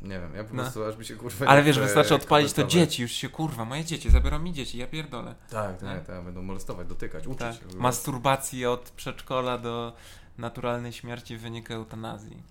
Nie 0.04 0.20
wiem, 0.20 0.34
ja 0.34 0.44
po 0.44 0.54
No. 0.54 0.62
prostu 0.62 0.84
aż 0.84 0.96
mi 0.96 1.04
się 1.04 1.16
kurwa 1.16 1.46
Ale 1.46 1.62
wiesz, 1.62 1.78
wystarczy 1.78 2.14
odpalić 2.14 2.52
to 2.52 2.64
dzieci, 2.64 3.02
już 3.02 3.12
się 3.12 3.28
kurwa, 3.28 3.64
moje 3.64 3.84
dzieci, 3.84 4.10
zabiorą 4.10 4.38
mi 4.38 4.52
dzieci, 4.52 4.78
ja 4.78 4.86
pierdolę. 4.86 5.34
Tak, 5.50 5.82
No. 5.82 5.88
tak, 5.88 6.06
tak, 6.06 6.24
będą 6.24 6.42
molestować, 6.42 6.88
dotykać, 6.88 7.26
uczyć. 7.26 7.38
Tak. 7.58 7.74
Masturbacji 7.74 8.66
od 8.66 8.90
przedszkola 8.90 9.58
do 9.58 9.92
naturalnej 10.38 10.92
śmierci 10.92 11.36
w 11.36 11.40
wyniku 11.40 11.72
eutanazji. 11.72 12.42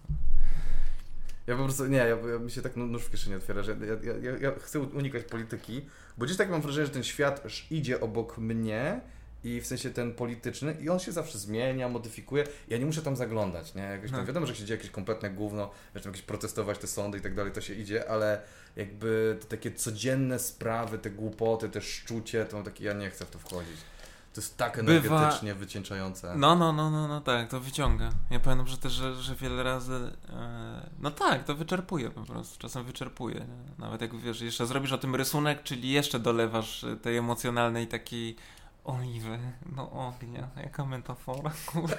Ja 1.47 1.57
po 1.57 1.63
prostu, 1.63 1.85
nie, 1.85 1.97
ja, 1.97 2.05
ja 2.07 2.39
mi 2.41 2.51
się 2.51 2.61
tak 2.61 2.75
nóż 2.75 3.03
w 3.03 3.11
kieszeni 3.11 3.35
otwiera, 3.35 3.63
że 3.63 3.71
ja, 4.03 4.13
ja, 4.31 4.37
ja, 4.37 4.51
chcę 4.59 4.79
unikać 4.79 5.23
polityki, 5.23 5.85
bo 6.17 6.25
gdzieś 6.25 6.37
tak 6.37 6.49
mam 6.49 6.61
wrażenie, 6.61 6.85
że 6.87 6.91
ten 6.93 7.03
świat 7.03 7.43
idzie 7.71 7.99
obok 7.99 8.37
mnie 8.37 9.01
i 9.43 9.61
w 9.61 9.67
sensie 9.67 9.89
ten 9.89 10.13
polityczny 10.13 10.77
i 10.81 10.89
on 10.89 10.99
się 10.99 11.11
zawsze 11.11 11.37
zmienia, 11.37 11.89
modyfikuje. 11.89 12.43
Ja 12.67 12.77
nie 12.77 12.85
muszę 12.85 13.01
tam 13.01 13.15
zaglądać, 13.15 13.75
nie? 13.75 13.81
Jakoś 13.81 14.11
tam, 14.11 14.19
No. 14.19 14.25
wiadomo, 14.25 14.45
że 14.45 14.55
się 14.55 14.65
dzieje 14.65 14.77
jakieś 14.77 14.91
kompletne 14.91 15.29
gówno, 15.29 15.69
wiesz, 15.95 16.05
jakieś 16.05 16.21
protestować 16.21 16.77
te 16.77 16.87
sądy 16.87 17.17
i 17.17 17.21
tak 17.21 17.35
dalej, 17.35 17.51
to 17.53 17.61
się 17.61 17.73
idzie, 17.73 18.09
ale 18.09 18.41
jakby 18.75 19.37
te 19.41 19.45
takie 19.47 19.71
codzienne 19.71 20.39
sprawy, 20.39 20.97
te 20.97 21.09
głupoty, 21.09 21.69
te 21.69 21.81
szczucie, 21.81 22.45
to 22.45 22.63
takie, 22.63 22.83
ja 22.85 22.93
nie 22.93 23.09
chcę 23.09 23.25
w 23.25 23.29
to 23.31 23.39
wchodzić. 23.39 23.77
To 24.33 24.41
jest 24.41 24.57
tak 24.57 24.83
Bywa- 24.83 25.15
energetycznie 25.15 25.53
wycieńczające. 25.55 26.35
No, 26.37 26.55
no, 26.55 26.73
no, 26.73 26.89
no, 26.91 27.07
no 27.07 27.21
tak, 27.21 27.49
to 27.49 27.59
wyciąga. 27.59 28.09
Ja 28.31 28.39
pamiętam, 28.39 28.67
że 28.67 28.77
też, 28.77 28.91
że, 28.91 29.15
że 29.15 29.35
wiele 29.35 29.63
razy. 29.63 30.11
E, 30.29 30.89
no 30.99 31.11
tak, 31.11 31.43
to 31.43 31.55
wyczerpuje 31.55 32.09
po 32.09 32.21
prostu. 32.21 32.59
Czasem 32.59 32.83
wyczerpuje. 32.83 33.35
Nie? 33.35 33.75
Nawet 33.85 34.01
jak 34.01 34.15
wiesz, 34.15 34.41
jeszcze 34.41 34.65
zrobisz 34.65 34.91
o 34.91 34.97
tym 34.97 35.15
rysunek, 35.15 35.63
czyli 35.63 35.91
jeszcze 35.91 36.19
dolewasz 36.19 36.85
tej 37.01 37.17
emocjonalnej 37.17 37.87
takiej 37.87 38.35
oliwy 38.83 39.39
do 39.65 39.91
ognia. 39.91 40.47
Jaka 40.63 40.85
metafora, 40.85 41.51
kurde. 41.65 41.97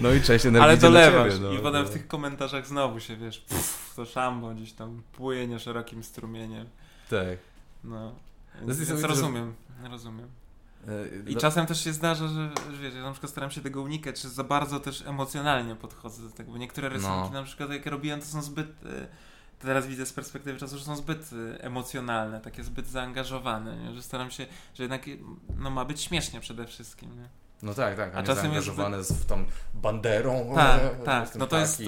No 0.00 0.12
i 0.12 0.20
cześć 0.22 0.46
Ale 0.46 0.76
dolewasz. 0.76 1.38
no, 1.40 1.52
I 1.52 1.58
potem 1.58 1.84
w 1.86 1.90
tych 1.90 2.08
komentarzach 2.08 2.66
znowu 2.66 3.00
się 3.00 3.16
wiesz, 3.16 3.38
pff, 3.40 3.92
to 3.96 4.04
szambo 4.04 4.54
gdzieś 4.54 4.72
tam 4.72 5.02
płynie 5.12 5.58
szerokim 5.58 6.02
strumieniem. 6.04 6.66
Tak. 7.10 7.38
No. 7.84 8.12
jest 8.66 8.78
Więc, 8.78 8.88
więc 8.90 9.00
że- 9.00 9.06
rozumiem, 9.06 9.54
rozumiem. 9.90 10.28
E, 10.88 11.18
I 11.18 11.32
dla- 11.32 11.40
czasem 11.40 11.66
też 11.66 11.84
się 11.84 11.92
zdarza, 11.92 12.28
że, 12.28 12.50
że 12.70 12.82
wiesz, 12.82 12.94
ja 12.94 13.02
na 13.02 13.10
przykład 13.12 13.30
staram 13.32 13.50
się 13.50 13.60
tego 13.60 13.82
unikać, 13.82 14.20
czy 14.20 14.28
za 14.28 14.44
bardzo 14.44 14.80
też 14.80 15.02
emocjonalnie 15.06 15.76
podchodzę 15.76 16.22
do 16.22 16.30
tego, 16.30 16.52
bo 16.52 16.58
niektóre 16.58 16.88
rysunki 16.88 17.16
No. 17.16 17.30
na 17.30 17.42
przykład 17.42 17.70
jak 17.70 17.86
robiłem, 17.86 18.20
to 18.20 18.26
są 18.26 18.42
zbyt, 18.42 18.68
e, 18.86 19.06
teraz 19.58 19.86
widzę 19.86 20.06
z 20.06 20.12
perspektywy 20.12 20.58
czasu, 20.58 20.78
że 20.78 20.84
są 20.84 20.96
zbyt 20.96 21.30
e, 21.32 21.64
emocjonalne, 21.64 22.40
takie 22.40 22.64
zbyt 22.64 22.86
zaangażowane, 22.86 23.76
nie? 23.76 23.94
że 23.94 24.02
staram 24.02 24.30
się, 24.30 24.46
że 24.74 24.82
jednak 24.82 25.02
no, 25.58 25.70
ma 25.70 25.84
być 25.84 26.00
śmiesznie 26.00 26.40
przede 26.40 26.66
wszystkim. 26.66 27.16
Nie? 27.16 27.28
No 27.62 27.74
tak, 27.74 27.96
tak, 27.96 28.14
a, 28.14 28.18
A 28.18 28.22
czasem 28.22 28.52
jest 28.52 28.66
zaangażowany 28.66 29.04
z 29.04 29.12
w 29.12 29.26
tą 29.26 29.44
banderą. 29.74 30.52
Tak, 30.54 31.04
tak, 31.04 31.34
no 31.34 31.46
to 31.46 31.58
jest. 31.58 31.82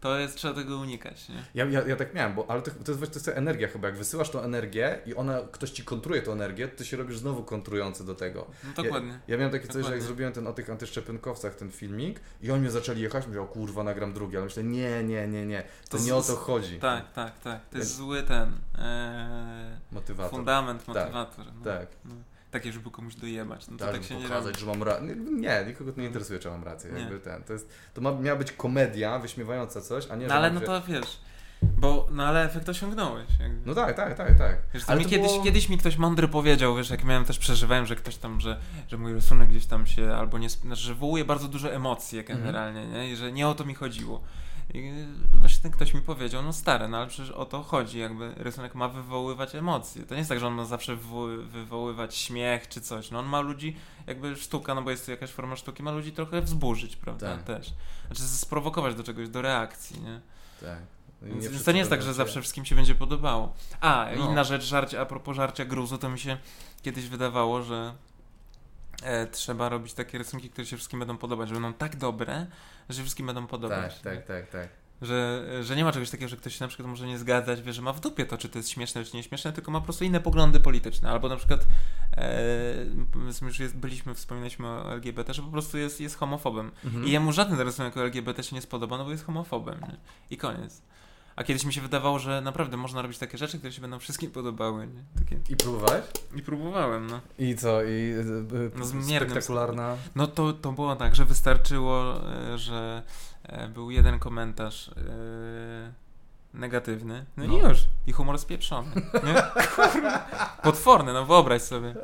To 0.00 0.18
jest, 0.18 0.36
trzeba 0.36 0.54
tego 0.54 0.78
unikać, 0.78 1.28
nie? 1.28 1.44
Ja, 1.54 1.64
ja, 1.64 1.86
ja 1.86 1.96
tak 1.96 2.14
miałem, 2.14 2.34
bo 2.34 2.50
ale 2.50 2.62
to, 2.62 2.70
to 2.70 2.76
jest 2.76 2.98
właśnie 2.98 3.06
to 3.06 3.18
jest 3.18 3.26
ta 3.26 3.32
energia 3.32 3.68
chyba, 3.68 3.88
jak 3.88 3.96
wysyłasz 3.96 4.30
tą 4.30 4.40
energię 4.40 4.98
i 5.06 5.14
ona, 5.14 5.40
ktoś 5.52 5.70
ci 5.70 5.84
kontruje 5.84 6.22
tą 6.22 6.32
energię, 6.32 6.68
to 6.68 6.78
ty 6.78 6.84
się 6.84 6.96
robisz 6.96 7.18
znowu 7.18 7.44
kontrujący 7.44 8.06
do 8.06 8.14
tego. 8.14 8.46
No 8.64 8.82
dokładnie. 8.82 9.10
Ja, 9.12 9.18
ja 9.28 9.36
miałem 9.36 9.52
takie 9.52 9.66
coś, 9.66 9.72
że 9.74 9.78
jak 9.78 9.84
Dokładnie. 9.84 10.06
zrobiłem 10.06 10.32
ten 10.32 10.46
o 10.46 10.52
tych 10.52 10.70
antyszczepionkowcach 10.70 11.54
ten 11.54 11.70
filmik 11.70 12.20
i 12.42 12.50
oni 12.50 12.60
mnie 12.60 12.70
zaczęli 12.70 13.00
jechać, 13.00 13.26
myślę, 13.26 13.42
o 13.42 13.46
kurwa, 13.46 13.82
nagram 13.84 14.12
drugi, 14.12 14.36
ale 14.36 14.44
myślę, 14.44 14.64
nie, 14.64 15.04
nie, 15.04 15.28
nie, 15.28 15.46
nie, 15.46 15.62
to, 15.88 15.98
To 15.98 16.04
nie 16.04 16.14
o 16.14 16.22
to 16.22 16.36
chodzi. 16.36 16.78
Tak, 16.78 17.12
tak, 17.12 17.38
tak. 17.38 17.68
To 17.68 17.78
jest 17.78 17.96
zły 17.96 18.22
ten 18.22 18.52
e, 18.78 19.78
Motywator. 19.92 20.30
fundament, 20.30 20.88
motywator. 20.88 21.44
no. 21.58 21.64
Tak. 21.64 21.88
No. 22.04 22.14
Takie, 22.50 22.72
żeby 22.72 22.90
komuś 22.90 23.14
dojebać. 23.14 23.68
No 23.68 23.76
to 23.78 23.84
Tak, 23.84 23.94
tak 23.94 24.04
się 24.04 24.14
nie 24.16 24.22
pokazać, 24.22 24.46
robi. 24.54 24.60
że 24.60 24.66
mam 24.66 24.82
rację. 24.82 25.16
Nie, 25.16 25.64
nikogo 25.66 25.92
to 25.92 26.00
nie 26.00 26.06
interesuje, 26.06 26.38
czy 26.38 26.50
mam 26.50 26.64
rację. 26.64 26.92
Nie. 26.92 27.00
Jakby 27.00 27.18
ten, 27.20 27.42
to, 27.42 27.52
jest, 27.52 27.68
to 27.94 28.00
ma, 28.00 28.12
miała 28.12 28.38
być 28.38 28.52
komedia 28.52 29.18
wyśmiewająca 29.18 29.80
coś, 29.80 30.10
a 30.10 30.16
nie, 30.16 30.26
No 30.26 30.34
ale 30.34 30.50
no 30.50 30.60
się- 30.60 30.66
to 30.66 30.82
wiesz, 30.82 31.20
bo, 31.62 32.08
no 32.10 32.24
ale 32.26 32.44
efekt 32.44 32.68
osiągnąłeś. 32.68 33.26
Jakby. 33.40 33.60
No 33.66 33.74
tak, 33.74 33.96
tak, 33.96 34.14
tak, 34.16 34.38
tak. 34.38 34.56
Wiesz, 34.74 34.82
Ale 34.86 34.98
mi 35.00 35.06
kiedyś, 35.06 35.28
było- 35.32 35.44
kiedyś 35.44 35.68
mi 35.68 35.78
ktoś 35.78 35.96
mądry 35.96 36.28
powiedział, 36.28 36.76
wiesz, 36.76 36.90
jak 36.90 37.04
miałem 37.04 37.24
też 37.24 37.38
przeżywałem, 37.38 37.86
że 37.86 37.96
ktoś 37.96 38.16
tam, 38.16 38.40
że, 38.40 38.60
że 38.88 38.96
mój 38.98 39.12
rysunek 39.12 39.48
gdzieś 39.48 39.66
tam 39.66 39.86
się 39.86 40.14
albo 40.14 40.38
nie, 40.38 40.48
znaczy, 40.50 40.82
że 40.82 40.94
wywołuje 40.94 41.24
bardzo 41.24 41.48
duże 41.48 41.74
emocje 41.74 42.20
Mhm. 42.20 42.38
generalnie, 42.38 42.86
nie? 42.86 43.12
I 43.12 43.16
że 43.16 43.32
nie 43.32 43.48
o 43.48 43.54
to 43.54 43.64
mi 43.64 43.74
chodziło. 43.74 44.20
I 44.74 44.92
właśnie 45.34 45.62
ten 45.62 45.72
ktoś 45.72 45.94
mi 45.94 46.00
powiedział, 46.00 46.42
no 46.42 46.52
stary, 46.52 46.88
no 46.88 46.96
ale 46.96 47.06
przecież 47.06 47.30
o 47.30 47.44
to 47.44 47.62
chodzi, 47.62 47.98
jakby 47.98 48.32
rysunek 48.36 48.74
ma 48.74 48.88
wywoływać 48.88 49.54
emocje. 49.54 50.02
To 50.02 50.14
nie 50.14 50.18
jest 50.18 50.28
tak, 50.30 50.40
że 50.40 50.46
on 50.46 50.54
ma 50.54 50.64
zawsze 50.64 50.96
wywoły, 50.96 51.44
wywoływać 51.44 52.16
śmiech 52.16 52.68
czy 52.68 52.80
coś. 52.80 53.10
No 53.10 53.18
on 53.18 53.26
ma 53.26 53.40
ludzi, 53.40 53.76
jakby 54.06 54.36
sztuka, 54.36 54.74
no 54.74 54.82
bo 54.82 54.90
jest 54.90 55.04
to 55.06 55.10
jakaś 55.10 55.30
forma 55.30 55.56
sztuki, 55.56 55.82
ma 55.82 55.90
ludzi 55.92 56.12
trochę 56.12 56.42
wzburzyć, 56.42 56.96
prawda? 56.96 57.36
Tak. 57.36 57.42
Też. 57.44 57.72
Znaczy 58.06 58.22
sprowokować 58.22 58.94
do 58.94 59.02
czegoś, 59.02 59.28
do 59.28 59.42
reakcji, 59.42 60.00
nie? 60.00 60.20
tak. 60.60 60.78
No 61.22 61.28
i 61.28 61.40
Więc, 61.40 61.64
to 61.64 61.72
nie 61.72 61.78
jest 61.78 61.90
tak, 61.90 62.02
że 62.02 62.14
zawsze 62.14 62.40
wszystkim 62.40 62.64
się 62.64 62.74
będzie 62.74 62.94
podobało. 62.94 63.54
A, 63.80 64.06
No. 64.18 64.30
inna 64.30 64.44
rzecz, 64.44 64.62
żarcie, 64.64 65.00
a 65.00 65.06
propos 65.06 65.36
żarcia 65.36 65.64
gruzu, 65.64 65.98
to 65.98 66.08
mi 66.08 66.18
się 66.18 66.36
kiedyś 66.82 67.08
wydawało, 67.08 67.62
że 67.62 67.94
trzeba 69.32 69.68
robić 69.68 69.92
takie 69.92 70.18
rysunki, 70.18 70.50
które 70.50 70.66
się 70.66 70.76
wszystkim 70.76 70.98
będą 70.98 71.16
podobać, 71.16 71.48
że 71.48 71.54
będą 71.54 71.72
tak 71.72 71.96
dobre, 71.96 72.46
że 72.88 72.96
się 72.96 73.02
wszystkim 73.02 73.26
będą 73.26 73.46
podobać. 73.46 74.00
Tak, 74.00 74.14
tak, 74.14 74.26
tak, 74.26 74.50
tak. 74.50 74.68
Że, 75.02 75.44
że 75.62 75.76
nie 75.76 75.84
ma 75.84 75.92
czegoś 75.92 76.10
takiego, 76.10 76.28
że 76.28 76.36
ktoś 76.36 76.54
się 76.54 76.64
na 76.64 76.68
przykład 76.68 76.88
może 76.88 77.06
nie 77.06 77.18
zgadzać, 77.18 77.62
wie, 77.62 77.72
że 77.72 77.82
ma 77.82 77.92
w 77.92 78.00
dupie 78.00 78.26
to, 78.26 78.38
czy 78.38 78.48
to 78.48 78.58
jest 78.58 78.70
śmieszne, 78.70 79.04
czy 79.04 79.16
nie 79.16 79.22
śmieszne, 79.22 79.52
tylko 79.52 79.70
ma 79.70 79.78
po 79.78 79.84
prostu 79.84 80.04
inne 80.04 80.20
poglądy 80.20 80.60
polityczne. 80.60 81.10
Albo 81.10 81.28
na 81.28 81.36
przykład, 81.36 81.66
e, 82.16 82.44
powiedzmy, 83.12 83.48
już 83.48 83.58
jest, 83.58 83.76
byliśmy, 83.76 84.14
wspominaliśmy 84.14 84.68
o 84.68 84.92
LGBT, 84.92 85.34
że 85.34 85.42
po 85.42 85.48
prostu 85.48 85.78
jest, 85.78 86.00
jest 86.00 86.16
homofobem. 86.16 86.70
Mhm. 86.84 87.06
I 87.06 87.10
jemu 87.10 87.32
żaden 87.32 87.60
rysunek 87.60 87.96
o 87.96 88.00
LGBT 88.00 88.42
się 88.42 88.56
nie 88.56 88.62
spodoba, 88.62 88.98
no 88.98 89.04
bo 89.04 89.10
jest 89.10 89.24
homofobem. 89.24 89.80
Nie? 89.80 89.96
I 90.30 90.36
koniec. 90.36 90.82
A 91.38 91.44
kiedyś 91.44 91.64
mi 91.64 91.72
się 91.72 91.80
wydawało, 91.80 92.18
że 92.18 92.40
naprawdę 92.40 92.76
można 92.76 93.02
robić 93.02 93.18
takie 93.18 93.38
rzeczy, 93.38 93.58
które 93.58 93.72
się 93.72 93.80
będą 93.80 93.98
wszystkim 93.98 94.30
podobały. 94.30 94.86
Nie? 94.86 95.02
Takie... 95.18 95.38
I 95.48 95.56
próbowałeś? 95.56 96.04
I 96.36 96.42
próbowałem, 96.42 97.06
no. 97.06 97.20
I 97.38 97.56
co? 97.56 97.82
I 97.82 98.14
no, 98.76 98.84
z 98.84 98.92
miernym 98.92 99.30
spektakularna? 99.30 99.96
No 100.14 100.26
to, 100.26 100.52
to 100.52 100.72
było 100.72 100.96
tak, 100.96 101.14
że 101.14 101.24
wystarczyło, 101.24 102.14
e, 102.32 102.58
że 102.58 103.02
e, 103.42 103.68
był 103.68 103.90
jeden 103.90 104.18
komentarz 104.18 104.88
e, 104.88 104.92
negatywny, 106.54 107.24
no, 107.36 107.44
no, 107.46 107.58
i 107.58 107.58
już. 107.58 107.78
I 108.06 108.12
humor 108.12 108.38
spieprzony. 108.38 108.90
Nie? 108.96 109.42
Potworny, 110.62 111.12
no 111.12 111.24
wyobraź 111.24 111.62
sobie. 111.62 111.94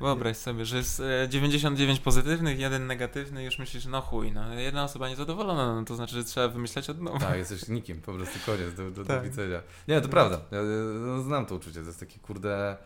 Wyobraź 0.00 0.36
sobie, 0.36 0.64
że 0.64 0.76
jest 0.76 1.02
99 1.28 2.00
pozytywnych, 2.00 2.58
jeden 2.58 2.86
negatywny 2.86 3.42
i 3.42 3.44
już 3.44 3.58
myślisz, 3.58 3.86
no 3.86 4.00
chuj, 4.00 4.32
no 4.32 4.54
jedna 4.54 4.84
osoba 4.84 5.08
niezadowolona, 5.08 5.74
no 5.74 5.84
to 5.84 5.96
znaczy, 5.96 6.14
że 6.14 6.24
trzeba 6.24 6.48
wymyśleć 6.48 6.90
od 6.90 7.00
nowa. 7.00 7.18
Tak, 7.18 7.38
jesteś 7.38 7.68
nikim, 7.68 8.00
po 8.00 8.12
prostu 8.12 8.38
koniec, 8.46 8.74
do, 8.74 8.90
do, 8.90 9.04
tak. 9.04 9.16
do 9.16 9.22
widzenia. 9.22 9.62
Nie, 9.88 10.00
to 10.00 10.08
prawda, 10.08 10.40
ja, 10.50 10.58
no, 11.00 11.22
znam 11.22 11.46
to 11.46 11.54
uczucie, 11.54 11.80
to 11.80 11.86
jest 11.86 12.00
takie 12.00 12.18
kurde... 12.18 12.76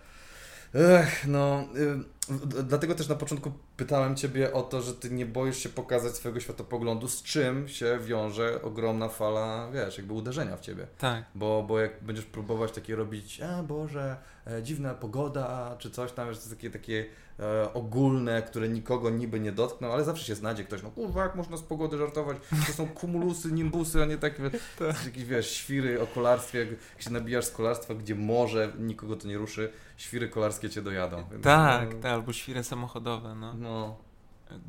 Ech, 0.75 1.27
no, 1.27 1.65
y, 1.77 2.65
dlatego 2.65 2.95
też 2.95 3.09
na 3.09 3.15
początku 3.15 3.53
pytałem 3.77 4.17
Ciebie 4.17 4.53
o 4.53 4.63
to, 4.63 4.83
że 4.83 4.95
Ty 4.95 5.11
nie 5.11 5.27
boisz 5.27 5.59
się 5.59 5.69
pokazać 5.69 6.15
swojego 6.15 6.41
światopoglądu, 6.41 7.09
z 7.09 7.23
czym 7.23 7.69
się 7.69 7.99
wiąże 8.05 8.63
ogromna 8.63 9.09
fala, 9.09 9.71
wiesz, 9.73 9.99
jakby 9.99 10.13
uderzenia 10.13 10.57
w 10.57 10.61
Ciebie. 10.61 10.87
Tak. 10.99 11.25
Bo, 11.35 11.63
bo 11.63 11.79
jak 11.81 12.05
będziesz 12.05 12.25
próbować 12.25 12.73
takie 12.73 12.97
robić, 12.97 13.41
a 13.41 13.63
Boże, 13.63 14.17
e, 14.47 14.63
dziwna 14.63 14.95
pogoda, 14.95 15.77
czy 15.79 15.91
coś 15.91 16.13
tam, 16.13 16.33
że 16.33 16.41
to 16.41 16.51
takie, 16.51 16.71
takie 16.71 17.07
e, 17.41 17.73
ogólne, 17.75 18.43
które 18.43 18.69
nikogo 18.69 19.11
niby 19.11 19.41
nie 19.41 19.53
dotkną, 19.53 19.93
ale 19.93 20.05
zawsze 20.05 20.25
się 20.25 20.35
znajdzie 20.35 20.65
ktoś, 20.65 20.83
no 20.83 20.91
kurwa, 20.91 21.23
jak 21.23 21.35
można 21.35 21.57
z 21.57 21.63
pogody 21.63 21.99
żartować, 21.99 22.37
to 22.67 22.73
są 22.73 22.89
kumulusy, 22.89 23.53
nimbusy, 23.53 24.03
a 24.03 24.07
nie 24.07 24.19
takie, 24.19 24.51
tak. 24.79 25.05
jakieś, 25.05 25.25
wiesz, 25.25 25.51
świry 25.51 26.03
o 26.03 26.07
kolarstwie, 26.07 26.59
jak 26.59 27.03
się 27.03 27.11
nabijasz 27.11 27.45
z 27.45 27.51
kolarstwa, 27.51 27.95
gdzie 27.95 28.15
może 28.15 28.73
nikogo 28.79 29.17
to 29.17 29.29
nie 29.29 29.39
ruszy, 29.39 29.73
świry 29.97 30.29
kolarskie 30.29 30.71
cię 30.71 30.83
dojadą. 30.83 31.25
Więc, 31.31 31.45
tak, 31.45 31.95
no, 31.95 32.03
tak, 32.03 32.13
albo 32.13 32.33
świry 32.33 32.65
samochodowe, 32.65 33.35
no. 33.35 33.55
no. 33.55 33.97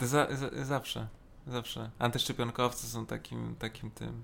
Za, 0.01 0.27
za, 0.35 0.65
zawsze, 0.65 1.07
zawsze. 1.47 1.89
Antyszczepionkowcy 1.99 2.87
są 2.87 3.05
takim, 3.05 3.55
takim 3.59 3.91
tym 3.91 4.23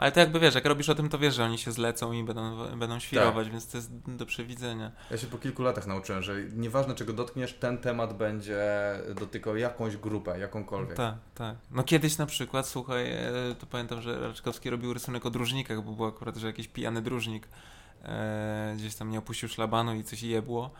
ale 0.00 0.12
to 0.12 0.20
jakby 0.20 0.40
wiesz, 0.40 0.54
jak 0.54 0.64
robisz 0.64 0.88
o 0.88 0.94
tym, 0.94 1.08
to 1.08 1.18
wiesz, 1.18 1.34
że 1.34 1.44
oni 1.44 1.58
się 1.58 1.72
zlecą 1.72 2.12
i 2.12 2.24
będą, 2.24 2.76
będą 2.76 2.98
świrować, 2.98 3.44
tak. 3.44 3.52
więc 3.52 3.66
to 3.66 3.78
jest 3.78 3.90
do 4.06 4.26
przewidzenia. 4.26 4.92
Ja 5.10 5.16
się 5.16 5.26
po 5.26 5.38
kilku 5.38 5.62
latach 5.62 5.86
nauczyłem, 5.86 6.22
że 6.22 6.34
nieważne 6.56 6.94
czego 6.94 7.12
dotkniesz, 7.12 7.54
ten 7.54 7.78
temat 7.78 8.16
będzie 8.16 8.60
dotykał 9.20 9.56
jakąś 9.56 9.96
grupę, 9.96 10.38
jakąkolwiek. 10.38 10.96
Tak, 10.96 11.14
tak. 11.34 11.56
No 11.70 11.82
kiedyś 11.82 12.18
na 12.18 12.26
przykład, 12.26 12.66
słuchaj, 12.66 13.12
e, 13.12 13.32
to 13.58 13.66
pamiętam, 13.66 14.02
że 14.02 14.20
Raczkowski 14.20 14.70
robił 14.70 14.94
rysunek 14.94 15.26
o 15.26 15.30
dróżnikach, 15.30 15.84
bo 15.84 15.92
był 15.92 16.06
akurat, 16.06 16.36
że 16.36 16.46
jakiś 16.46 16.68
pijany 16.68 17.02
dróżnik 17.02 17.48
e, 18.02 18.74
gdzieś 18.76 18.94
tam 18.94 19.10
nie 19.10 19.18
opuścił 19.18 19.48
szlabanu 19.48 19.94
i 19.94 20.04
coś 20.04 20.22
jebło. 20.22 20.70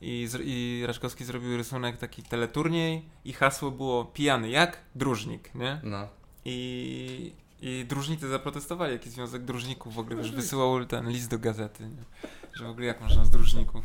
I, 0.00 0.28
I 0.44 0.84
Raczkowski 0.86 1.24
zrobił 1.24 1.56
rysunek 1.56 1.96
taki 1.96 2.22
teleturniej 2.22 3.08
i 3.24 3.32
hasło 3.32 3.70
było 3.70 4.04
pijany 4.04 4.50
jak 4.50 4.78
dróżnik, 4.94 5.54
nie? 5.54 5.80
No. 5.82 6.08
I 6.44 7.47
i 7.60 7.84
dróżnicy 7.88 8.28
zaprotestowali, 8.28 8.92
jakiś 8.92 9.12
związek 9.12 9.44
dróżników 9.44 9.94
w 9.94 9.98
ogóle 9.98 10.16
już 10.16 10.30
wysyłał 10.30 10.84
ten 10.84 11.08
list 11.08 11.30
do 11.30 11.38
gazety, 11.38 11.88
nie? 11.88 12.04
że 12.52 12.64
w 12.64 12.68
ogóle 12.68 12.86
jak 12.86 13.00
można 13.00 13.24
z 13.24 13.30
dróżników. 13.30 13.84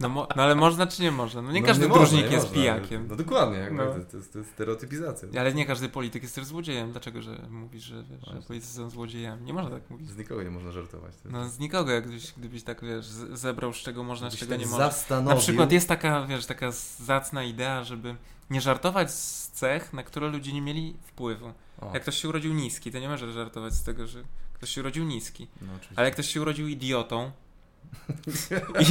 No, 0.00 0.08
mo- 0.08 0.28
no 0.36 0.42
ale 0.42 0.54
można 0.54 0.86
czy 0.86 1.02
nie 1.02 1.10
można? 1.12 1.42
No 1.42 1.52
nie 1.52 1.60
no 1.60 1.66
każdy 1.66 1.88
nie 1.88 1.94
dróżnik 1.94 2.20
można, 2.20 2.34
jest 2.34 2.46
można. 2.46 2.62
pijakiem. 2.62 3.06
No 3.08 3.16
dokładnie, 3.16 3.68
no. 3.72 3.84
To, 3.84 4.00
to, 4.10 4.16
jest, 4.16 4.38
stereotypizacja. 4.52 5.28
Ale 5.40 5.54
nie 5.54 5.66
każdy 5.66 5.88
polityk 5.88 6.22
jest 6.22 6.34
też 6.34 6.44
złodziejem. 6.44 6.92
Dlaczego, 6.92 7.22
że 7.22 7.46
mówisz, 7.50 7.82
że, 7.82 8.04
że 8.22 8.42
politycy 8.42 8.74
są 8.74 8.90
złodziejami? 8.90 9.44
Nie 9.44 9.52
można 9.52 9.70
tak 9.70 9.90
mówić. 9.90 10.10
Z 10.10 10.16
nikogo 10.16 10.42
nie 10.42 10.50
można 10.50 10.72
żartować. 10.72 11.14
No 11.24 11.48
z 11.48 11.58
nikogo, 11.58 11.92
jak 11.92 12.04
gdybyś, 12.04 12.32
gdybyś 12.32 12.62
tak, 12.62 12.84
wiesz, 12.84 13.06
zebrał 13.32 13.72
z 13.72 13.76
czego 13.76 14.04
można, 14.04 14.30
z 14.30 14.36
czego 14.36 14.50
tak 14.50 14.60
nie 14.60 14.66
można. 14.66 14.90
Zastanowił. 14.90 15.34
Na 15.34 15.40
przykład 15.40 15.72
jest 15.72 15.88
taka, 15.88 16.26
wiesz, 16.26 16.46
taka 16.46 16.70
zacna 16.98 17.44
idea, 17.44 17.84
żeby 17.84 18.16
nie 18.50 18.60
żartować 18.60 19.10
z 19.10 19.50
cech, 19.50 19.92
na 19.92 20.02
które 20.02 20.28
ludzie 20.28 20.52
nie 20.52 20.62
mieli 20.62 20.96
wpływu. 21.02 21.52
O. 21.80 21.90
Jak 21.94 22.02
ktoś 22.02 22.18
się 22.18 22.28
urodził 22.28 22.54
niski, 22.54 22.92
to 22.92 22.98
nie 22.98 23.08
może 23.08 23.32
żartować 23.32 23.74
z 23.74 23.82
tego, 23.82 24.06
że 24.06 24.22
ktoś 24.54 24.70
się 24.70 24.80
urodził 24.80 25.04
niski. 25.04 25.48
No, 25.62 25.68
Ale 25.96 26.04
jak 26.04 26.14
ktoś 26.14 26.28
się 26.28 26.42
urodził 26.42 26.68
idiotą 26.68 27.30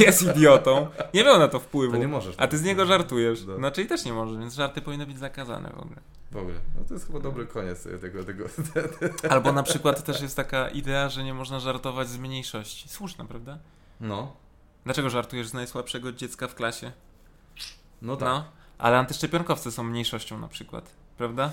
jest 0.06 0.22
idiotą, 0.22 0.88
nie 1.14 1.24
miał 1.24 1.40
na 1.40 1.48
to 1.48 1.60
wpływu. 1.60 1.94
To 1.94 2.00
nie 2.00 2.08
możesz. 2.08 2.36
A 2.38 2.48
ty 2.48 2.58
z 2.58 2.64
niego 2.64 2.86
żartujesz. 2.86 3.46
No. 3.46 3.58
no 3.58 3.72
czyli 3.72 3.88
też 3.88 4.06
nie 4.06 4.14
możesz, 4.14 4.38
więc 4.38 4.54
żarty 4.54 4.82
powinny 4.82 5.06
być 5.06 5.20
zakazane 5.20 5.70
w 5.70 5.80
ogóle. 5.80 6.02
W 6.32 6.38
ogóle. 6.38 6.56
No 6.76 6.84
to 6.88 6.94
jest 6.94 7.08
chyba 7.08 7.20
dobry 7.20 7.48
koniec 7.48 7.88
tego. 8.02 8.24
tego. 8.24 8.46
Albo 9.34 9.52
na 9.52 9.64
przykład 9.64 10.04
też 10.04 10.22
jest 10.22 10.36
taka 10.36 10.70
idea, 10.70 11.10
że 11.10 11.24
nie 11.24 11.34
można 11.34 11.60
żartować 11.60 12.10
z 12.10 12.18
mniejszości. 12.18 12.90
Słuszna, 12.90 13.26
prawda? 13.26 13.60
No. 14.00 14.36
Dlaczego 14.84 15.10
żartujesz 15.10 15.48
z 15.48 15.54
najsłabszego 15.54 16.12
dziecka 16.12 16.48
w 16.48 16.56
klasie? 16.56 16.92
No 18.02 18.16
tak. 18.16 18.30
No, 18.30 18.46
ale 18.78 18.98
antyszczepionkowcy 18.98 19.72
są 19.72 19.84
mniejszością 19.84 20.40
na 20.40 20.48
przykład, 20.48 20.92
prawda? 21.18 21.52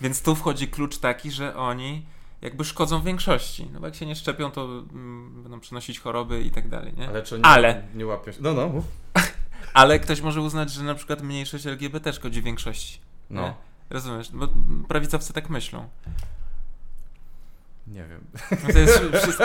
Więc 0.00 0.22
tu 0.22 0.34
wchodzi 0.34 0.68
klucz 0.68 0.98
taki, 0.98 1.30
że 1.30 1.56
oni 1.56 2.06
jakby 2.42 2.64
szkodzą 2.64 3.02
większości. 3.02 3.68
No 3.72 3.80
bo 3.80 3.86
jak 3.86 3.94
się 3.94 4.06
nie 4.06 4.16
szczepią, 4.16 4.50
to 4.50 4.64
mm, 4.64 5.42
będą 5.42 5.60
przynosić 5.60 6.00
choroby 6.00 6.42
i 6.42 6.50
tak 6.50 6.68
dalej, 6.68 6.92
nie? 6.96 7.08
Ale 7.08 7.22
czy 7.22 7.38
nie, 7.38 7.44
Ale, 7.44 7.82
nie 7.94 8.06
łapią 8.06 8.32
się? 8.32 8.38
No, 8.40 8.54
no, 8.54 8.68
mów. 8.68 8.84
Ale 9.74 9.98
ktoś 9.98 10.20
może 10.20 10.40
uznać, 10.40 10.72
że 10.72 10.82
na 10.82 10.94
przykład 10.94 11.22
mniejszość 11.22 11.66
LGBT 11.66 12.12
szkodzi 12.12 12.42
większości. 12.42 13.00
No. 13.30 13.42
Nie? 13.42 13.54
Rozumiesz? 13.90 14.30
Bo 14.32 14.48
prawicowcy 14.88 15.32
tak 15.32 15.50
myślą. 15.50 15.88
Nie 17.86 18.04
wiem. 18.04 18.24
No 18.50 18.72
to 18.72 18.78
jest 18.78 19.00
wszystko, 19.22 19.44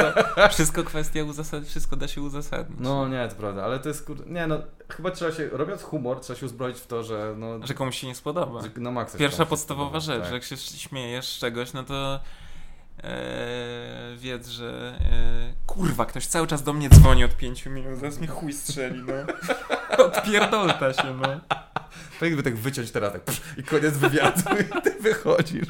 wszystko 0.50 0.84
kwestia 0.84 1.24
uzasadnienia, 1.24 1.70
wszystko 1.70 1.96
da 1.96 2.08
się 2.08 2.22
uzasadnić. 2.22 2.80
No 2.80 3.08
nie, 3.08 3.28
to 3.28 3.36
prawda, 3.36 3.64
ale 3.64 3.80
to 3.80 3.90
jest 3.90 4.06
kur... 4.06 4.28
Nie 4.28 4.48
no, 4.48 4.60
chyba 4.90 5.12
trzeba 5.12 5.32
się, 5.32 5.50
robiąc 5.50 5.84
humor, 5.84 6.20
trzeba 6.20 6.40
się 6.40 6.46
uzbroić 6.46 6.78
w 6.78 6.88
to, 6.88 7.04
że 7.04 7.36
no... 7.38 7.68
Że 7.68 7.74
komuś 7.74 7.98
się 7.98 8.08
nie 8.08 8.16
spodoba. 8.16 8.62
Że, 8.62 8.70
na 8.78 8.92
maksa 8.92 9.18
Pierwsza 9.18 9.46
podstawowa 9.46 10.00
rzecz, 10.00 10.20
tak. 10.20 10.30
że 10.30 10.34
jak 10.34 10.44
się 10.44 10.58
śmiejesz 10.58 11.28
z 11.28 11.40
czegoś, 11.40 11.74
no 11.74 11.84
to 11.84 12.20
Eee, 13.04 14.18
wiedz, 14.18 14.48
że 14.48 14.98
e, 15.00 15.54
kurwa, 15.66 16.06
ktoś 16.06 16.28
cały 16.28 16.48
czas 16.48 16.64
do 16.64 16.74
mnie 16.74 16.90
dzwoni 16.90 17.24
od 17.24 17.38
pięciu 17.38 17.70
minut, 17.70 18.00
zaraz 18.00 18.20
mnie 18.20 18.28
chuj 18.28 18.54
strzeli, 18.54 19.04
no. 19.04 19.14
Odpierdolta 20.06 20.94
się, 20.94 21.18
no. 21.22 21.40
To 22.20 22.26
jakby 22.26 22.44
tak 22.44 22.56
wyciąć 22.56 22.92
teraz, 22.92 23.14
tak 23.14 23.22
i 23.58 23.64
koniec 23.64 23.98
wywiadu 23.98 24.42
i 24.60 24.82
ty 24.82 24.92
wychodzisz. 24.92 25.68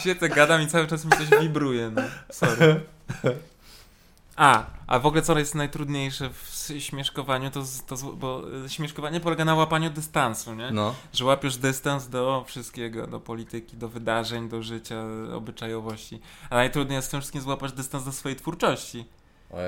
Siedzę, 0.00 0.28
gadam 0.28 0.62
i 0.62 0.66
cały 0.66 0.86
czas 0.86 1.04
mi 1.04 1.10
coś 1.10 1.40
wibruje, 1.40 1.90
no. 1.90 2.02
Sorry. 2.30 2.80
A, 4.36 4.66
a 4.86 4.98
w 4.98 5.06
ogóle 5.06 5.22
co 5.22 5.38
jest 5.38 5.54
najtrudniejsze 5.54 6.30
w 6.30 6.72
śmieszkowaniu, 6.78 7.50
to, 7.50 7.62
to 7.86 7.96
bo 7.96 8.42
śmieszkowanie 8.68 9.20
polega 9.20 9.44
na 9.44 9.54
łapaniu 9.54 9.90
dystansu, 9.90 10.54
nie? 10.54 10.70
No. 10.70 10.94
Że 11.12 11.24
łapiesz 11.24 11.56
dystans 11.56 12.08
do 12.08 12.44
wszystkiego, 12.46 13.06
do 13.06 13.20
polityki, 13.20 13.76
do 13.76 13.88
wydarzeń, 13.88 14.48
do 14.48 14.62
życia, 14.62 15.04
obyczajowości. 15.34 16.20
A 16.50 16.54
najtrudniej 16.54 16.96
jest 16.96 17.08
w 17.08 17.10
tym 17.10 17.20
wszystkim 17.20 17.42
złapać 17.42 17.72
dystans 17.72 18.04
do 18.04 18.12
swojej 18.12 18.36
twórczości. 18.36 19.04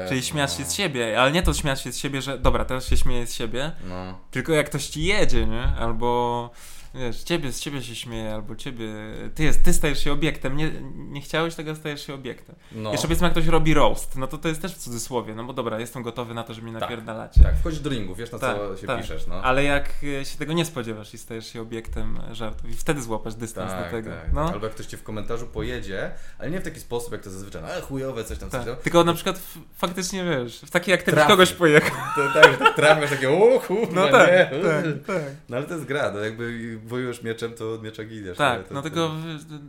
Czyli 0.08 0.22
śmiać 0.22 0.52
się 0.52 0.64
z 0.64 0.74
siebie, 0.74 1.20
ale 1.20 1.32
nie 1.32 1.42
to 1.42 1.54
śmiać 1.54 1.80
się 1.80 1.92
z 1.92 1.98
siebie, 1.98 2.22
że 2.22 2.38
dobra, 2.38 2.64
teraz 2.64 2.86
się 2.88 2.96
śmieję 2.96 3.26
z 3.26 3.34
siebie, 3.34 3.72
no. 3.88 4.18
tylko 4.30 4.52
jak 4.52 4.66
ktoś 4.66 4.86
ci 4.86 5.04
jedzie, 5.04 5.46
nie? 5.46 5.62
Albo 5.78 6.50
wiesz, 6.96 7.22
ciebie, 7.22 7.52
z 7.52 7.60
ciebie 7.60 7.82
się 7.82 7.94
śmieje, 7.94 8.34
albo 8.34 8.56
ciebie, 8.56 8.86
ty, 9.34 9.44
jest, 9.44 9.62
ty 9.62 9.72
stajesz 9.72 10.04
się 10.04 10.12
obiektem, 10.12 10.56
nie, 10.56 10.70
nie 10.94 11.20
chciałeś 11.20 11.54
tego, 11.54 11.74
stajesz 11.74 12.06
się 12.06 12.14
obiektem. 12.14 12.54
No. 12.72 12.92
Jeszcze 12.92 13.06
powiedzmy, 13.06 13.24
jak 13.24 13.32
ktoś 13.32 13.46
robi 13.46 13.74
roast, 13.74 14.16
no 14.16 14.26
to 14.26 14.38
to 14.38 14.48
jest 14.48 14.62
też 14.62 14.74
w 14.74 14.78
cudzysłowie, 14.78 15.34
no 15.34 15.44
bo 15.44 15.52
dobra, 15.52 15.80
jestem 15.80 16.02
gotowy 16.02 16.34
na 16.34 16.42
to, 16.42 16.54
że 16.54 16.62
mnie 16.62 16.72
tak, 16.72 16.80
napierdalacie. 16.80 17.42
Tak, 17.42 17.56
wchodzisz 17.56 17.80
do 17.80 17.90
ringu, 17.90 18.14
wiesz 18.14 18.32
na 18.32 18.38
tak, 18.38 18.56
co 18.56 18.76
się 18.76 18.86
tak. 18.86 19.00
piszesz, 19.00 19.26
no. 19.26 19.42
Ale 19.42 19.64
jak 19.64 19.90
e, 20.20 20.24
się 20.24 20.38
tego 20.38 20.52
nie 20.52 20.64
spodziewasz 20.64 21.14
i 21.14 21.18
stajesz 21.18 21.52
się 21.52 21.62
obiektem 21.62 22.18
żartów 22.32 22.70
i 22.70 22.74
wtedy 22.74 23.02
złapasz 23.02 23.34
dystans 23.34 23.72
tak, 23.72 23.84
do 23.84 23.90
tego. 23.90 24.10
Tak. 24.10 24.32
No. 24.32 24.52
Albo 24.52 24.66
jak 24.66 24.74
ktoś 24.74 24.86
cię 24.86 24.96
w 24.96 25.02
komentarzu 25.02 25.46
pojedzie, 25.46 26.10
ale 26.38 26.50
nie 26.50 26.60
w 26.60 26.64
taki 26.64 26.80
sposób, 26.80 27.12
jak 27.12 27.22
to 27.22 27.30
zazwyczaj, 27.30 27.62
no 27.62 27.86
chujowe, 27.86 28.24
coś 28.24 28.38
tam, 28.38 28.50
coś 28.50 28.64
tak. 28.64 28.74
tam. 28.74 28.82
Tylko 28.82 29.04
na 29.04 29.14
przykład 29.14 29.40
faktycznie, 29.76 30.24
wiesz, 30.24 30.60
w 30.60 30.70
taki 30.70 30.90
jak 30.90 31.02
ty 31.02 31.12
kogoś 31.12 31.52
pojechał. 31.52 31.96
To, 32.16 32.40
tak, 32.40 32.56
tak 32.56 32.76
trafiasz 32.76 33.10
takie, 33.10 33.26
kurwa, 33.66 33.94
no 33.94 34.08
tak, 34.08 34.30
nie. 34.30 34.62
Tak, 34.62 34.84
tak. 35.06 35.22
No 35.48 35.56
ale 35.56 35.66
to 35.66 35.74
jest 35.74 35.86
gra, 35.86 36.10
no 36.10 36.18
jakby 36.18 36.78
wojujesz 36.86 37.22
mieczem, 37.22 37.54
to 37.54 37.72
od 37.72 37.82
miecza 37.82 38.04
giniesz. 38.04 38.38
Tak, 38.38 38.70
no 38.70 38.82
tylko 38.82 39.10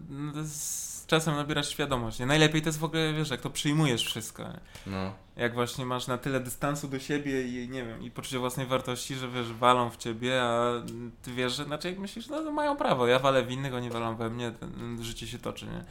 no 0.10 0.31
z 0.44 0.88
czasem 1.07 1.35
nabierasz 1.35 1.69
świadomość. 1.69 2.19
Nie? 2.19 2.26
Najlepiej 2.26 2.61
to 2.61 2.69
jest 2.69 2.80
w 2.80 2.84
ogóle, 2.84 3.14
wiesz, 3.14 3.30
jak 3.30 3.41
to 3.41 3.49
przyjmujesz 3.49 4.06
wszystko. 4.06 4.44
No. 4.88 5.14
Jak 5.35 5.53
właśnie 5.53 5.85
masz 5.85 6.07
na 6.07 6.18
tyle 6.18 6.39
dystansu 6.39 6.88
do 6.88 6.99
siebie 6.99 7.48
i 7.48 7.69
nie 7.69 7.85
wiem, 7.85 8.02
i 8.02 8.11
poczucie 8.11 8.39
własnej 8.39 8.65
wartości, 8.65 9.15
że 9.15 9.27
wiesz, 9.30 9.53
walą 9.53 9.89
w 9.89 9.98
ciebie, 9.98 10.41
a 10.44 10.73
ty 11.22 11.31
wiesz, 11.34 11.56
że 11.56 11.65
znaczy 11.65 11.89
jak 11.89 11.99
myślisz, 11.99 12.27
no 12.27 12.52
mają 12.52 12.77
prawo, 12.77 13.07
ja 13.07 13.19
walę 13.19 13.44
w 13.44 13.52
innych, 13.52 13.73
oni 13.73 13.89
walą 13.89 14.15
we 14.15 14.30
mnie, 14.30 14.52
ten, 14.52 15.03
życie 15.03 15.27
się 15.27 15.39
toczy, 15.39 15.65
nie? 15.65 15.84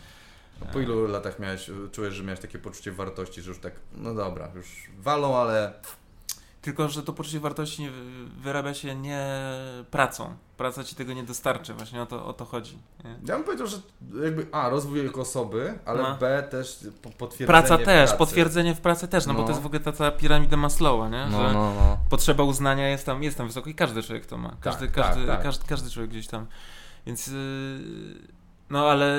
A 0.60 0.64
po 0.64 0.80
ilu 0.80 1.06
latach 1.06 1.38
miałeś, 1.38 1.70
czujesz, 1.92 2.14
że 2.14 2.22
miałeś 2.22 2.40
takie 2.40 2.58
poczucie 2.58 2.92
wartości, 2.92 3.42
że 3.42 3.50
już 3.50 3.58
tak, 3.58 3.72
no 3.92 4.14
dobra, 4.14 4.50
już 4.54 4.66
walą, 4.98 5.36
ale 5.36 5.72
Tylko, 6.66 6.88
że 6.88 7.02
to 7.02 7.12
poczucie 7.12 7.40
wartości 7.40 7.88
wyrabia 8.42 8.74
się 8.74 8.94
nie 8.94 9.26
pracą. 9.90 10.34
Praca 10.56 10.84
ci 10.84 10.96
tego 10.96 11.12
nie 11.12 11.24
dostarczy, 11.24 11.74
właśnie 11.74 12.02
o 12.02 12.06
to, 12.06 12.26
o 12.26 12.32
to 12.32 12.44
chodzi. 12.44 12.78
Nie? 13.04 13.10
Ja 13.10 13.34
bym 13.34 13.44
powiedział, 13.44 13.66
że 13.66 13.76
jakby 14.24 14.46
A, 14.52 14.68
rozwój 14.68 15.04
jako 15.04 15.20
osoby, 15.20 15.78
ale 15.84 16.02
No. 16.02 16.16
B 16.20 16.42
też 16.50 16.86
po- 17.02 17.10
potwierdzenie 17.10 17.46
Praca 17.46 17.76
też, 17.78 17.84
pracy. 18.08 18.18
potwierdzenie 18.18 18.74
w 18.74 18.80
pracy 18.80 19.08
też, 19.08 19.26
no, 19.26 19.34
bo 19.34 19.40
No. 19.40 19.44
to 19.46 19.50
jest 19.52 19.62
w 19.62 19.66
ogóle 19.66 19.80
ta 19.80 19.92
cała 19.92 20.10
piramida 20.10 20.56
Maslowa, 20.56 21.08
nie? 21.08 21.26
No, 21.30 21.48
że 21.48 21.54
no, 21.54 21.74
no. 21.74 21.98
potrzeba 22.10 22.44
uznania 22.44 22.88
jest 22.88 23.06
tam, 23.06 23.22
jest 23.22 23.36
tam 23.38 23.46
wysoko 23.46 23.70
i 23.70 23.74
każdy 23.74 24.02
człowiek 24.02 24.26
to 24.26 24.38
ma. 24.38 24.56
Każdy, 24.60 24.86
Tak, 24.86 24.94
każdy, 24.94 25.26
tak, 25.26 25.36
tak. 25.36 25.42
Każdy, 25.42 25.66
każdy 25.66 25.90
człowiek 25.90 26.10
gdzieś 26.10 26.26
tam. 26.26 26.46
Więc. 27.06 27.26
Yy, 27.26 28.36
no 28.70 28.90
ale 28.90 29.18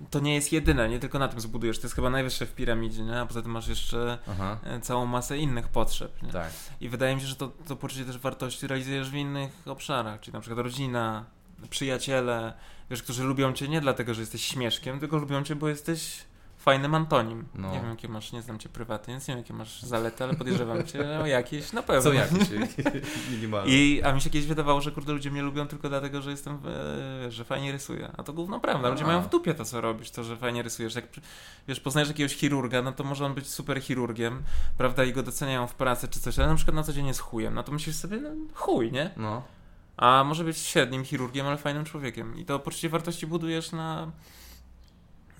yy, 0.00 0.06
to 0.10 0.20
nie 0.20 0.34
jest 0.34 0.52
jedyne, 0.52 0.88
nie 0.88 0.98
tylko 0.98 1.18
na 1.18 1.28
tym 1.28 1.40
zbudujesz. 1.40 1.78
To 1.78 1.86
jest 1.86 1.94
chyba 1.94 2.10
najwyższe 2.10 2.46
w 2.46 2.54
piramidzie, 2.54 3.02
nie? 3.02 3.20
A 3.20 3.26
poza 3.26 3.42
tym 3.42 3.50
masz 3.50 3.68
jeszcze 3.68 4.18
Aha, 4.30 4.58
e, 4.64 4.80
całą 4.80 5.06
masę 5.06 5.38
innych 5.38 5.68
potrzeb. 5.68 6.22
Nie? 6.22 6.32
tak. 6.32 6.50
I 6.80 6.88
wydaje 6.88 7.14
mi 7.14 7.20
się, 7.20 7.26
że 7.26 7.36
to, 7.36 7.52
to 7.68 7.76
poczucie 7.76 8.04
też 8.04 8.18
wartości 8.18 8.66
realizujesz 8.66 9.10
w 9.10 9.14
innych 9.14 9.52
obszarach, 9.66 10.20
czyli 10.20 10.34
na 10.34 10.40
przykład 10.40 10.58
rodzina, 10.58 11.24
przyjaciele, 11.70 12.52
wiesz, 12.90 13.02
którzy 13.02 13.24
lubią 13.24 13.52
cię 13.52 13.68
nie 13.68 13.80
dlatego, 13.80 14.14
że 14.14 14.20
jesteś 14.20 14.44
śmieszkiem, 14.44 15.00
tylko 15.00 15.16
lubią 15.16 15.42
cię, 15.44 15.56
bo 15.56 15.68
jesteś 15.68 16.24
fajnym 16.64 16.94
Antonim. 16.94 17.44
No. 17.54 17.70
Nie 17.72 17.80
wiem, 17.80 17.90
jakie 17.90 18.08
masz, 18.08 18.32
nie 18.32 18.42
znam 18.42 18.58
cię 18.58 18.68
prywatnie, 18.68 19.14
więc 19.14 19.28
nie 19.28 19.34
wiem, 19.34 19.42
jakie 19.42 19.54
masz 19.54 19.82
zalety, 19.82 20.24
ale 20.24 20.34
podejrzewam 20.34 20.86
cię 20.86 21.20
o 21.20 21.26
jakieś 21.26 21.72
na 21.72 21.82
pewno. 21.82 22.02
Co 22.02 22.12
jakieś 22.12 22.48
minimalne. 23.30 23.70
I, 23.72 24.02
a 24.02 24.12
mi 24.12 24.20
się 24.20 24.30
kiedyś 24.30 24.48
wydawało, 24.48 24.80
że 24.80 24.92
kurde 24.92 25.12
ludzie 25.12 25.30
mnie 25.30 25.42
lubią 25.42 25.66
tylko 25.66 25.88
dlatego, 25.88 26.22
że 26.22 26.30
jestem, 26.30 26.58
e, 27.26 27.30
że 27.30 27.44
fajnie 27.44 27.72
rysuję. 27.72 28.10
A 28.16 28.22
to 28.22 28.32
gówno 28.32 28.60
prawda. 28.60 28.88
Ludzie 28.88 29.04
A. 29.04 29.06
mają 29.06 29.22
w 29.22 29.28
dupie 29.28 29.54
to, 29.54 29.64
co 29.64 29.80
robisz, 29.80 30.10
to, 30.10 30.24
że 30.24 30.36
fajnie 30.36 30.62
rysujesz. 30.62 30.94
Jak 30.94 31.04
wiesz, 31.68 31.80
poznajesz 31.80 32.08
jakiegoś 32.08 32.36
chirurga, 32.36 32.82
no 32.82 32.92
to 32.92 33.04
może 33.04 33.26
on 33.26 33.34
być 33.34 33.48
super 33.48 33.82
chirurgiem, 33.82 34.42
prawda, 34.78 35.04
i 35.04 35.12
go 35.12 35.22
doceniają 35.22 35.66
w 35.66 35.74
pracy 35.74 36.08
czy 36.08 36.20
coś, 36.20 36.38
ale 36.38 36.48
na 36.48 36.54
przykład 36.54 36.74
na 36.74 36.82
co 36.82 36.92
dzień 36.92 37.06
jest 37.06 37.20
chujem. 37.20 37.54
No 37.54 37.62
to 37.62 37.72
myślisz 37.72 37.96
sobie, 37.96 38.16
no 38.16 38.30
chuj, 38.54 38.92
nie? 38.92 39.10
No. 39.16 39.42
A 39.96 40.24
może 40.24 40.44
być 40.44 40.58
średnim 40.58 41.04
chirurgiem, 41.04 41.46
ale 41.46 41.56
fajnym 41.56 41.84
człowiekiem. 41.84 42.38
I 42.38 42.44
to 42.44 42.58
poczucie 42.58 42.88
wartości 42.88 43.26
budujesz 43.26 43.72
na, 43.72 44.10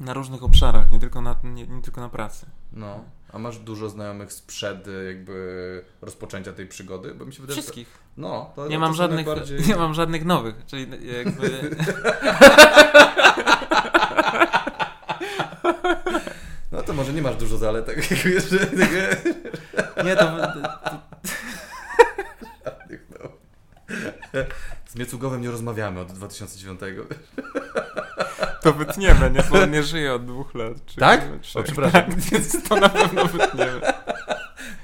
na 0.01 0.15
różnych 0.15 0.43
obszarach, 0.43 0.93
nie 0.93 0.99
tylko 1.01 1.21
na, 1.21 1.37
nie, 1.45 1.67
nie 1.67 1.83
tylko 1.83 2.01
na 2.01 2.09
pracy. 2.09 2.47
No. 2.73 3.05
A 3.33 3.39
masz 3.39 3.59
dużo 3.59 3.89
znajomych 3.89 4.33
sprzed 4.33 4.87
jakby 5.07 5.85
rozpoczęcia 6.03 6.53
tej 6.53 6.67
przygody? 6.67 7.15
Bo 7.15 7.25
mi 7.27 7.33
się 7.33 7.41
wydaje, 7.41 7.55
że... 7.57 7.63
Wszystkich. 7.63 7.99
No. 8.17 8.53
To, 8.57 8.69
Nie 8.69 8.77
to 8.77 8.81
mam 8.81 8.95
żadnych, 8.95 9.27
najbardziej- 9.27 9.67
nie 9.69 9.77
mam 9.77 9.95
żadnych 9.95 10.25
nowych, 10.25 10.55
czyli 10.67 10.87
jakby... 11.17 11.71
No 16.73 16.83
to 16.83 16.93
może 16.93 17.13
nie 17.13 17.23
masz 17.23 17.37
dużo 17.37 17.59
zalet, 17.59 17.87
tak. 17.87 17.97
Nie, 20.05 20.17
to. 20.17 20.31
Z 24.87 24.97
Miecugowem 24.97 25.41
nie 25.43 25.51
rozmawiamy 25.51 26.01
od 26.01 26.13
2009. 26.13 26.81
to 28.63 28.73
wytniemy, 28.73 29.31
nie? 29.31 29.43
Bo 29.51 29.63
on 29.63 29.71
nie 29.71 29.83
żyje 29.83 30.15
od 30.15 30.25
dwóch 30.25 30.55
lat. 30.55 30.73
Czy 30.87 30.97
Tak? 30.97 31.41
Czy, 31.41 31.59
O, 31.59 31.63
przepraszam. 31.63 32.03
Tak, 32.05 32.21
więc 32.21 32.69
to 32.69 32.77
na 32.77 32.89
pewno 32.89 33.25
wytniemy. 33.25 33.81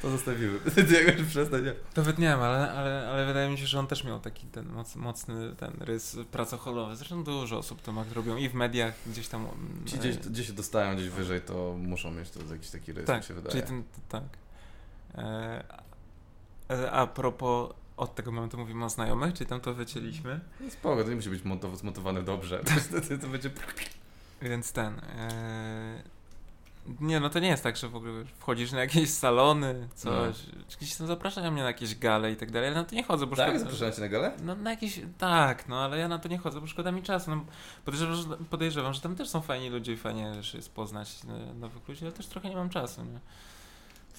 To 0.03 0.11
zostawimy. 0.11 0.59
Jakoś 1.07 1.23
przestań. 1.29 1.65
nie? 1.65 1.75
To 1.95 2.03
wytniemy, 2.03 2.43
ale, 2.45 2.73
ale, 2.73 3.09
ale 3.09 3.27
wydaje 3.27 3.51
mi 3.51 3.59
się, 3.59 3.67
że 3.67 3.79
on 3.79 3.87
też 3.87 4.05
miał 4.05 4.21
taki 4.21 4.47
ten 4.47 4.69
moc, 4.73 4.97
mocny 4.97 5.55
ten 5.57 5.73
rys 5.81 6.17
pracocholowy. 6.31 6.97
Zresztą 6.97 7.25
dużo 7.25 7.59
osób 7.59 7.83
to 7.83 7.93
ma, 7.93 8.05
robią 8.15 8.37
i 8.37 8.49
w 8.49 8.55
mediach 8.55 8.95
gdzieś 9.07 9.29
tam... 9.29 9.41
mm, 9.47 9.87
Ci 9.87 9.99
gdzieś, 9.99 10.17
gdzieś 10.17 10.47
się 10.47 10.53
dostają 10.53 10.95
gdzieś 10.97 11.09
wyżej, 11.09 11.41
to 11.41 11.75
muszą 11.79 12.11
mieć 12.11 12.31
to 12.31 12.41
jakiś 12.53 12.71
taki 12.71 12.93
rys, 12.93 13.07
Tak, 13.07 13.21
mi 13.21 13.25
się 13.29 13.35
wydaje. 13.35 13.51
czyli 13.51 13.63
ten, 13.63 13.83
tak. 14.09 14.23
E, 15.15 15.65
e, 16.71 16.91
a 16.91 17.07
propos, 17.07 17.71
od 18.01 18.15
tego 18.15 18.33
momentu 18.33 18.59
mówimy 18.59 18.85
o 18.85 18.89
znajomych, 18.91 19.35
czy 19.35 19.47
tam 19.47 19.61
to 19.61 19.75
wycięliśmy? 19.75 20.41
No 20.61 20.71
spoko, 20.71 21.03
to 21.05 21.11
nie 21.11 21.17
musi 21.17 21.31
być 21.31 21.43
montow- 21.43 21.77
zmontowane 21.77 22.23
dobrze. 22.23 22.61
To, 23.09 23.19
to 23.19 23.27
będzie... 23.27 23.51
Więc 24.43 24.73
ten. 24.73 24.99
E, 24.99 26.03
nie, 27.01 27.21
no 27.21 27.31
to 27.31 27.39
nie 27.39 27.49
jest 27.49 27.63
tak, 27.63 27.77
że 27.77 27.89
w 27.89 27.97
ogóle 27.97 28.25
wchodzisz 28.39 28.73
na 28.73 28.81
jakieś 28.81 29.11
salony, 29.11 29.89
coś. 29.95 30.37
Czy 30.69 30.77
Gdzieś 30.79 30.97
tam 30.97 31.07
zapraszają 31.07 31.51
mnie 31.51 31.63
na 31.63 31.69
jakieś 31.69 31.99
gale 31.99 32.33
i 32.33 32.37
tak 32.37 32.51
dalej, 32.51 32.69
ale 32.69 32.77
na 32.77 32.85
to 32.85 32.95
nie 32.95 33.03
chodzę, 33.03 33.27
bo 33.27 33.37
Tak? 33.37 33.49
szkoda- 33.49 33.59
Zapraszałem 33.65 33.95
cię 33.95 34.01
na 34.01 34.09
galę? 34.09 34.33
No 34.45 34.55
na 34.55 34.71
jakieś. 34.71 35.01
Tak, 35.19 35.69
no 35.69 35.81
ale 35.85 35.99
ja 35.99 36.09
na 36.09 36.19
to 36.19 36.29
nie 36.29 36.39
chodzę, 36.39 36.61
bo 36.61 36.67
szkoda 36.67 36.93
mi 36.93 37.03
czasu. 37.03 37.31
No, 37.31 37.45
podejrzewam, 37.85 38.17
że, 38.17 38.25
podejrzewam, 38.51 38.95
że 38.95 39.01
tam 39.01 39.17
też 39.17 39.29
są 39.29 39.41
fajni 39.41 39.71
ludzie 39.71 39.93
i 39.93 39.97
fajnie 39.97 40.33
też 40.35 40.55
jest 40.55 40.75
poznać 40.75 41.17
e, 41.51 41.55
nowych 41.55 41.89
ludzi, 41.89 42.05
ale 42.05 42.13
też 42.13 42.27
trochę 42.27 42.51
nie 42.51 42.57
mam 42.57 42.69
czasu. 42.71 43.05
Nie? 43.05 43.19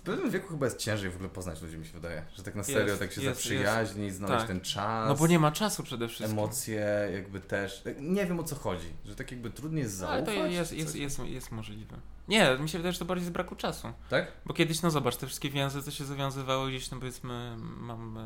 W 0.02 0.04
pewnym 0.04 0.32
wieku 0.32 0.48
chyba 0.48 0.66
jest 0.66 0.78
ciężej 0.78 1.10
w 1.12 1.16
ogóle 1.16 1.30
poznać 1.30 1.62
ludzi, 1.62 1.78
mi 1.78 1.86
się 1.86 1.92
wydaje. 1.94 2.26
Że 2.36 2.44
tak 2.44 2.56
na 2.56 2.64
serio, 2.64 2.88
Jest, 2.88 3.00
tak 3.00 3.12
się 3.12 3.22
jest, 3.22 3.38
zaprzyjaźnić, 3.38 4.14
znaleźć 4.14 4.40
Tak. 4.40 4.48
ten 4.48 4.62
czas. 4.62 5.10
No 5.10 5.16
bo 5.16 5.28
nie 5.28 5.40
ma 5.40 5.52
czasu 5.52 5.84
przede 5.84 6.08
wszystkim. 6.08 6.40
Emocje 6.40 7.10
jakby 7.14 7.40
też. 7.40 7.84
Nie 8.00 8.26
wiem 8.26 8.40
o 8.40 8.44
co 8.44 8.56
chodzi. 8.56 8.88
Że 9.06 9.16
tak 9.16 9.32
jakby 9.32 9.50
trudniej 9.50 9.84
jest 9.84 10.04
Ale 10.04 10.18
zaufać. 10.26 10.36
to 10.36 10.46
jest, 10.48 10.74
jest, 10.74 10.96
jest, 10.96 11.20
jest 11.20 11.52
możliwe. 11.52 11.98
Nie, 12.28 12.58
mi 12.60 12.70
się 12.70 12.78
wydaje, 12.78 12.94
że 12.94 13.00
to 13.00 13.06
bardziej 13.06 13.28
z 13.28 13.30
braku 13.30 13.56
czasu. 13.56 13.88
Tak? 14.10 14.32
Bo 14.46 14.54
kiedyś, 14.54 14.82
no 14.82 14.92
zobacz, 14.92 15.16
te 15.16 15.28
wszystkie 15.28 15.50
więzy, 15.50 15.84
co 15.84 15.92
się 15.92 16.06
zawiązywały 16.06 16.70
gdzieś, 16.70 16.92
no 16.92 17.00
powiedzmy, 17.00 17.56
mam 17.58 18.18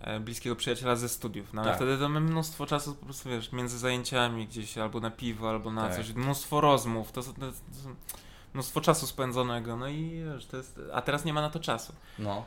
e, 0.00 0.20
bliskiego 0.20 0.56
przyjaciela 0.56 0.96
ze 0.96 1.08
studiów, 1.08 1.52
no 1.52 1.62
ale 1.62 1.70
Tak. 1.70 1.78
wtedy 1.78 1.98
to 1.98 2.08
mamy 2.08 2.20
mnóstwo 2.30 2.66
czasu 2.66 2.94
po 2.94 3.04
prostu, 3.04 3.28
wiesz, 3.28 3.52
między 3.52 3.78
zajęciami 3.78 4.46
gdzieś, 4.46 4.78
albo 4.78 5.00
na 5.00 5.10
piwo, 5.10 5.50
albo 5.50 5.72
na 5.72 5.88
Tak. 5.88 5.96
coś, 5.96 6.12
mnóstwo 6.14 6.60
rozmów, 6.60 7.12
to, 7.12 7.22
to, 7.22 7.32
to 7.32 7.52
są 7.82 7.94
mnóstwo 8.58 8.80
czasu 8.80 9.06
spędzonego, 9.06 9.76
no 9.76 9.88
i 9.88 10.22
wiesz, 10.34 10.46
to 10.46 10.56
jest, 10.56 10.80
a 10.92 11.02
teraz 11.02 11.24
nie 11.24 11.32
ma 11.32 11.40
na 11.40 11.50
to 11.50 11.60
czasu. 11.60 11.92
No. 12.18 12.44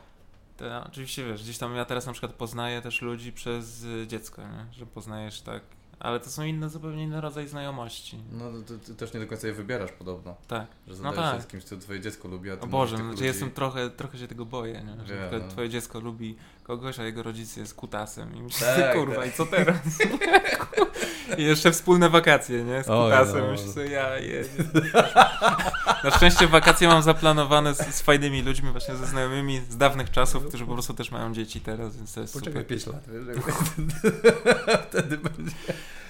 To, 0.57 0.65
oczywiście, 0.87 1.25
wiesz, 1.25 1.43
gdzieś 1.43 1.57
tam 1.57 1.75
ja 1.75 1.85
teraz 1.85 2.05
na 2.05 2.11
przykład 2.11 2.33
poznaję 2.33 2.81
też 2.81 3.01
ludzi 3.01 3.31
przez 3.33 3.85
dziecko, 4.07 4.41
nie? 4.41 4.65
że 4.73 4.85
poznajesz 4.85 5.41
tak, 5.41 5.61
ale 5.99 6.19
to 6.19 6.29
są 6.29 6.43
inne, 6.43 6.69
zupełnie 6.69 7.03
inny 7.03 7.21
rodzaj 7.21 7.47
znajomości. 7.47 8.17
No 8.31 8.45
to 8.67 8.73
ty 8.85 8.95
też 8.95 9.13
nie 9.13 9.19
do 9.19 9.27
końca 9.27 9.47
je 9.47 9.53
wybierasz 9.53 9.91
podobno. 9.91 10.35
Tak. 10.47 10.67
Że 10.87 10.93
No 10.93 10.95
zadajesz 10.95 11.31
tak. 11.31 11.35
się 11.41 11.41
z 11.41 11.47
kimś, 11.47 11.63
co 11.63 11.77
twoje 11.77 11.99
dziecko 12.01 12.27
lubi, 12.27 12.51
a 12.51 12.57
ty 12.57 12.63
O 12.63 12.67
Boże, 12.67 12.97
no, 12.97 13.03
ludzi- 13.11 13.23
jestem 13.25 13.51
trochę, 13.51 13.89
trochę 13.89 14.17
się 14.17 14.27
tego 14.27 14.45
boję, 14.45 14.83
nie? 14.83 15.05
że 15.05 15.17
przykład 15.19 15.43
no. 15.43 15.47
twoje 15.51 15.69
dziecko 15.69 15.99
lubi 15.99 16.35
kogoś, 16.77 16.99
a 16.99 17.03
jego 17.03 17.23
rodzic 17.23 17.57
jest 17.57 17.73
kutasem 17.73 18.35
i 18.35 18.41
myślisz, 18.43 18.63
Tak, 18.63 18.93
kurwa, 18.97 19.15
tak. 19.15 19.27
i 19.27 19.31
co 19.31 19.45
teraz? 19.45 19.77
I 21.37 21.43
jeszcze 21.43 21.71
wspólne 21.71 22.09
wakacje, 22.09 22.63
nie? 22.63 22.83
Z 22.83 22.89
Oj, 22.89 23.11
kutasem, 23.11 23.41
no. 23.45 23.51
myślisz 23.51 23.69
sobie, 23.71 23.89
ja 23.89 24.17
je... 24.19 24.43
Na 26.03 26.11
szczęście 26.11 26.47
wakacje 26.47 26.87
mam 26.87 27.01
zaplanowane 27.01 27.73
z, 27.75 27.95
z 27.95 28.01
fajnymi 28.01 28.41
ludźmi, 28.41 28.71
właśnie 28.71 28.95
ze 28.95 29.05
znajomymi 29.07 29.61
z 29.69 29.77
dawnych 29.77 30.11
czasów, 30.11 30.45
którzy 30.47 30.65
po 30.65 30.73
prostu 30.73 30.93
też 30.93 31.11
mają 31.11 31.33
dzieci 31.33 31.61
teraz, 31.61 31.97
więc 31.97 32.13
to 32.13 32.21
jest 32.21 32.33
Poczekaj 32.33 32.63
super. 32.63 32.67
5 32.67 32.85
lat, 32.87 33.03
wtedy 34.89 35.17
będzie. 35.17 35.55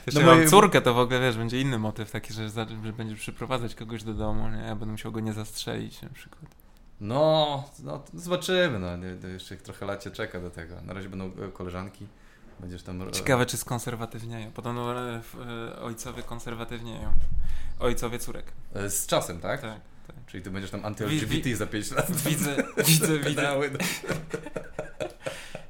Jeszcze 0.05 0.19
No 0.21 0.25
no 0.25 0.31
moje- 0.31 0.41
mam 0.41 0.49
córkę, 0.49 0.81
to 0.81 0.93
w 0.93 0.97
ogóle, 0.99 1.19
wiesz, 1.19 1.37
będzie 1.37 1.61
inny 1.61 1.79
motyw 1.79 2.11
taki, 2.11 2.33
że, 2.33 2.49
za- 2.49 2.65
że 2.85 2.93
będzie 2.93 3.15
przyprowadzać 3.15 3.75
kogoś 3.75 4.03
do 4.03 4.13
domu, 4.13 4.49
nie? 4.49 4.57
Ja 4.57 4.75
będę 4.75 4.85
musiał 4.91 5.11
go 5.11 5.19
nie 5.19 5.33
zastrzelić 5.33 6.01
na 6.01 6.09
przykład. 6.09 6.60
No, 7.01 7.63
no 7.83 8.03
zobaczymy, 8.13 8.79
no. 8.79 8.87
Jeszcze 9.27 9.57
trochę 9.57 9.85
lat 9.85 10.03
cię 10.03 10.11
czeka 10.11 10.39
do 10.39 10.49
tego. 10.49 10.81
Na 10.81 10.93
razie 10.93 11.09
będą 11.09 11.25
e, 11.25 11.51
koleżanki. 11.53 12.07
Będziesz 12.59 12.83
tam... 12.83 13.01
e, 13.01 13.11
Ciekawe, 13.11 13.45
czy 13.45 13.57
skonserwatywnieją. 13.57 14.51
Podobno 14.51 14.93
e, 15.15 15.21
ojcowie 15.81 16.23
konserwatywnieją. 16.23 17.13
Ojcowie 17.79 18.19
córek. 18.19 18.51
Z 18.87 19.07
czasem, 19.07 19.39
tak? 19.39 19.61
Tak. 19.61 19.79
Czyli 20.27 20.43
ty 20.43 20.51
będziesz 20.51 20.71
tam 20.71 20.85
anty-LGBT 20.85 21.55
za 21.55 21.67
5 21.67 21.91
lat. 21.91 22.11
Widzę, 22.11 22.55
widzę, 22.87 23.19
widzę. 23.19 23.57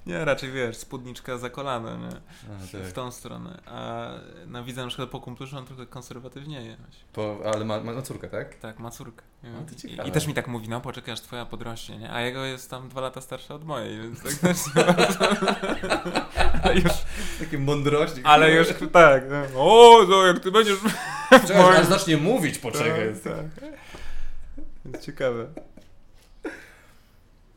Nie, 0.06 0.26
raczej 0.26 0.52
wiesz, 0.52 0.78
spódniczka 0.78 1.38
za 1.38 1.49
kolano, 1.49 1.98
nie? 1.98 2.07
A, 2.07 2.65
W 2.65 2.72
tak. 2.72 2.91
tą 2.91 3.11
stronę. 3.11 3.61
A 3.65 4.10
no, 4.48 4.64
widzę 4.64 4.82
na 4.82 4.88
przykład 4.88 5.10
po 5.10 5.19
kumplu, 5.19 5.48
że 5.48 5.57
on 5.57 5.65
trochę 5.65 5.86
konserwatywnieje. 5.86 6.78
Po, 7.14 7.38
ale 7.53 7.65
ma, 7.65 7.80
ma 7.80 8.02
córkę, 8.02 8.28
tak? 8.30 8.56
Tak, 8.56 8.80
ma 8.80 8.91
córkę. 8.91 9.23
I. 9.84 10.07
I 10.07 10.11
też 10.11 10.28
mi 10.28 10.34
tak 10.34 10.48
mówi, 10.48 10.69
no 10.69 10.82
poczekaj, 10.82 11.14
aż 11.14 11.22
twoja 11.22 11.45
podrośnie, 11.45 11.98
nie? 11.98 12.11
A 12.11 12.22
jego 12.22 12.45
jest 12.45 12.69
tam 12.69 12.90
dwa 12.90 13.02
lata 13.02 13.22
starsza 13.22 13.56
od 13.56 13.64
mojej, 13.65 14.02
więc 14.02 14.23
tak 14.23 14.34
też 14.34 14.57
już, 16.76 16.94
Takie 17.40 17.57
mądrości. 17.60 18.22
ale 18.23 18.52
już 18.52 18.68
tak. 18.94 19.23
no. 19.30 19.44
O, 19.56 20.26
jak 20.28 20.40
ty 20.40 20.52
będziesz... 20.52 20.78
Czekaj, 21.48 21.78
aż 21.78 21.86
zacznie 21.86 22.18
mówić, 22.18 22.57
poczekaj. 22.57 23.14
Tak, 23.23 23.34
tak. 23.34 23.73
Jest 24.86 25.06
ciekawe. 25.06 25.48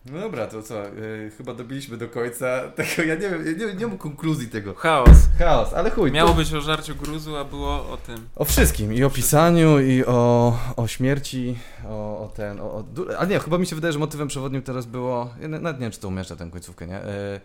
No 0.06 0.20
dobra, 0.20 0.47
to 0.47 0.62
co? 0.62 0.86
y, 0.89 1.31
chyba 1.39 1.55
dobiliśmy 1.55 1.97
do 1.97 2.09
końca 2.09 2.60
tego, 2.76 3.02
ja 3.02 3.14
nie 3.14 3.20
wiem, 3.31 3.47
ja 3.59 3.66
nie, 3.66 3.74
nie 3.74 3.86
mam 3.86 3.98
konkluzji 3.98 4.48
tego. 4.48 4.74
Chaos. 4.74 5.09
Chaos, 5.39 5.72
ale 5.72 5.90
chuj. 5.90 6.10
to- 6.10 6.14
Miało 6.14 6.35
być 6.35 6.55
o 6.55 6.60
żarciu 6.60 6.97
gruzu, 6.97 7.36
a 7.36 7.44
było 7.44 7.70
o 7.90 7.97
tym. 7.97 8.28
O 8.36 8.44
wszystkim, 8.44 8.94
i 8.94 9.05
o 9.05 9.10
pisaniu, 9.10 9.81
i 9.81 10.05
o, 10.05 10.59
o 10.76 10.86
śmierci, 10.86 11.59
o, 11.89 12.20
o 12.24 12.28
ten, 12.28 12.60
o, 12.60 12.64
o, 12.64 12.85
ale 13.18 13.28
nie, 13.28 13.40
chyba 13.40 13.59
mi 13.59 13.66
się 13.66 13.74
wydaje, 13.76 13.93
że 13.93 13.98
motywem 13.98 14.28
przewodnim 14.28 14.62
teraz 14.62 14.86
było, 14.86 15.31
ja 15.40 15.48
na- 15.48 15.59
nawet 15.59 15.76
nie 15.81 15.85
wiem, 15.85 15.93
czy 15.93 16.01
to 16.01 16.09
umieszczę 16.09 16.36
tę 16.36 16.51
końcówkę, 16.51 16.86
nie? 16.86 16.97
E, 16.97 17.40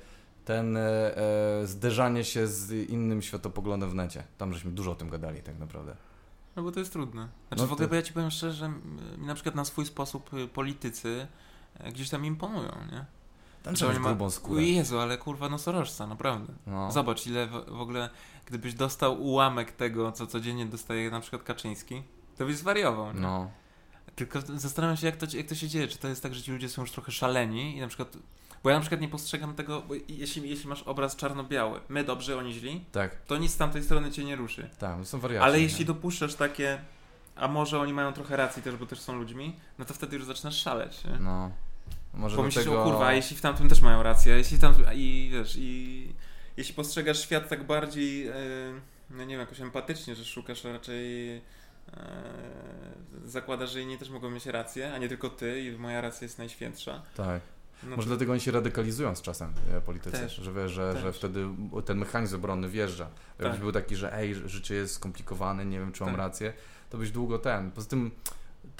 Ten 0.46 0.78
e, 0.78 0.82
e, 1.62 1.68
zderzanie 1.68 2.24
się 2.24 2.48
z 2.48 2.72
innym 2.90 3.22
światopoglądem 3.22 3.90
w 3.90 3.96
necie. 3.96 4.24
Tam 4.38 4.54
żeśmy 4.54 4.72
dużo 4.72 4.92
o 4.92 4.96
tym 4.96 5.10
gadali 5.10 5.42
tak 5.42 5.60
naprawdę. 5.60 5.96
No 6.56 6.64
bo 6.64 6.72
to 6.72 6.80
jest 6.80 6.94
trudne. 6.94 7.28
Znaczy 7.48 7.64
No 7.64 7.68
w 7.68 7.74
ogóle, 7.74 7.88
to- 7.88 7.90
bo 7.90 7.96
ja 7.96 8.02
ci 8.02 8.14
powiem 8.14 8.32
szczerze, 8.32 8.70
mi 9.18 9.28
na 9.28 9.34
przykład 9.34 9.56
na 9.56 9.66
swój 9.66 9.86
sposób 9.86 10.34
y, 10.34 10.48
politycy 10.48 11.28
gdzieś 11.88 12.10
tam 12.10 12.26
imponują, 12.26 12.72
nie? 12.92 13.06
Tam 13.64 13.76
trzeba 13.76 13.94
ma- 14.00 14.10
grubą 14.10 14.30
skórę. 14.30 14.64
Jezu, 14.64 15.00
ale 15.00 15.18
kurwa 15.18 15.50
nosorożca, 15.50 16.08
naprawdę. 16.08 16.54
No. 16.68 16.92
Zobacz, 16.92 17.28
ile 17.28 17.48
w, 17.48 17.52
w 17.52 17.82
ogóle, 17.82 18.10
gdybyś 18.46 18.74
dostał 18.74 19.24
ułamek 19.24 19.72
tego, 19.72 20.12
co 20.12 20.28
codziennie 20.28 20.66
dostaje 20.66 21.12
na 21.12 21.20
przykład 21.20 21.44
Kaczyński, 21.44 22.04
to 22.38 22.46
byś 22.46 22.58
zwariował. 22.58 23.14
nie? 23.14 23.20
No. 23.20 23.52
Tylko 24.16 24.40
zastanawiam 24.42 24.98
się, 24.98 25.06
jak 25.06 25.16
to, 25.18 25.26
jak 25.38 25.48
to 25.48 25.56
się 25.56 25.68
dzieje. 25.68 25.88
Czy 25.88 25.98
to 25.98 26.08
jest 26.08 26.24
tak, 26.24 26.36
że 26.36 26.42
ci 26.42 26.52
ludzie 26.52 26.70
są 26.70 26.82
już 26.82 26.92
trochę 26.92 27.12
szaleni 27.12 27.78
i 27.78 27.82
na 27.82 27.88
przykład. 27.88 28.18
Bo 28.64 28.70
ja 28.70 28.76
na 28.76 28.82
przykład 28.82 29.02
nie 29.02 29.08
postrzegam 29.08 29.56
tego, 29.56 29.82
bo 29.82 29.94
jeśli, 30.08 30.50
jeśli 30.50 30.70
masz 30.70 30.84
obraz 30.84 31.16
czarno-biały, 31.16 31.80
my 31.90 32.04
dobrzy, 32.04 32.38
oni 32.38 32.54
źli, 32.54 32.86
Tak, 32.92 33.16
to 33.16 33.38
nic 33.38 33.52
z 33.52 33.58
tamtej 33.58 33.84
strony 33.84 34.12
cię 34.12 34.24
nie 34.26 34.36
ruszy. 34.36 34.70
tak, 34.80 35.06
są 35.06 35.20
wariaci. 35.20 35.44
Ale 35.46 35.58
nie? 35.58 35.64
jeśli 35.64 35.86
dopuszczasz 35.86 36.36
takie, 36.36 36.82
a 37.36 37.48
może 37.48 37.80
oni 37.80 37.94
mają 37.94 38.14
trochę 38.14 38.36
racji 38.38 38.62
też, 38.64 38.76
bo 38.76 38.86
też 38.86 39.00
są 39.00 39.16
ludźmi, 39.16 39.56
no 39.80 39.86
to 39.86 39.94
wtedy 39.94 40.16
już 40.16 40.26
zaczynasz 40.26 40.56
szaleć. 40.62 41.04
Nie? 41.04 41.20
No. 41.20 41.52
Może 42.20 42.36
Pomyślisz, 42.36 42.66
dlatego... 42.66 42.84
o 42.84 42.90
kurwa, 42.92 43.14
jeśli 43.14 43.38
w 43.38 43.42
tamtym 43.42 43.70
też 43.70 43.82
mają 43.82 44.04
rację, 44.04 44.38
jeśli 44.38 44.58
w 44.58 44.62
tamtym, 44.62 44.86
i 44.94 45.30
wiesz, 45.34 45.56
i 45.60 46.14
jeśli 46.58 46.74
postrzegasz 46.74 47.22
świat 47.24 47.50
tak 47.50 47.64
bardziej, 47.64 48.28
e, 48.28 48.34
no 49.10 49.24
nie 49.24 49.30
wiem, 49.32 49.40
jakoś 49.40 49.62
empatycznie, 49.62 50.16
że 50.16 50.26
szukasz 50.26 50.64
raczej, 50.64 51.38
e, 51.38 51.42
zakładasz, 53.26 53.72
że 53.72 53.82
inni 53.82 53.98
też 53.98 54.10
mogą 54.10 54.30
mieć 54.30 54.46
rację, 54.46 54.94
a 54.94 54.98
nie 54.98 55.10
tylko 55.10 55.30
ty 55.30 55.62
i 55.62 55.72
moja 55.78 56.02
racja 56.02 56.26
jest 56.26 56.38
najświętsza. 56.38 57.02
Tak. 57.16 57.42
No 57.84 57.90
Może 57.96 58.02
to- 58.02 58.08
dlatego 58.10 58.32
oni 58.32 58.42
się 58.42 58.52
radykalizują 58.52 59.16
z 59.16 59.22
czasem, 59.22 59.54
e, 59.74 59.82
politycy. 59.82 60.18
Też. 60.18 60.36
Że 60.36 60.54
wiesz, 60.54 60.72
że, 60.72 60.94
Też. 60.94 61.02
że 61.02 61.14
wtedy 61.14 61.48
ten 61.86 61.98
mechanizm 61.98 62.36
obronny 62.36 62.70
wjeżdża. 62.70 63.10
Jakbyś 63.40 63.52
Tak. 63.52 63.60
był 63.60 63.72
taki, 63.72 63.96
że 63.96 64.14
ej, 64.18 64.36
ży- 64.36 64.50
życie 64.50 64.76
jest 64.76 64.94
skomplikowane, 64.94 65.66
nie 65.66 65.80
wiem, 65.80 65.92
czy 65.92 66.04
mam 66.04 66.12
Tak. 66.12 66.18
rację, 66.20 66.54
to 66.90 66.98
byś 66.98 67.12
długo 67.12 67.40
ten. 67.40 67.72
Poza 67.72 67.90
tym 67.90 68.12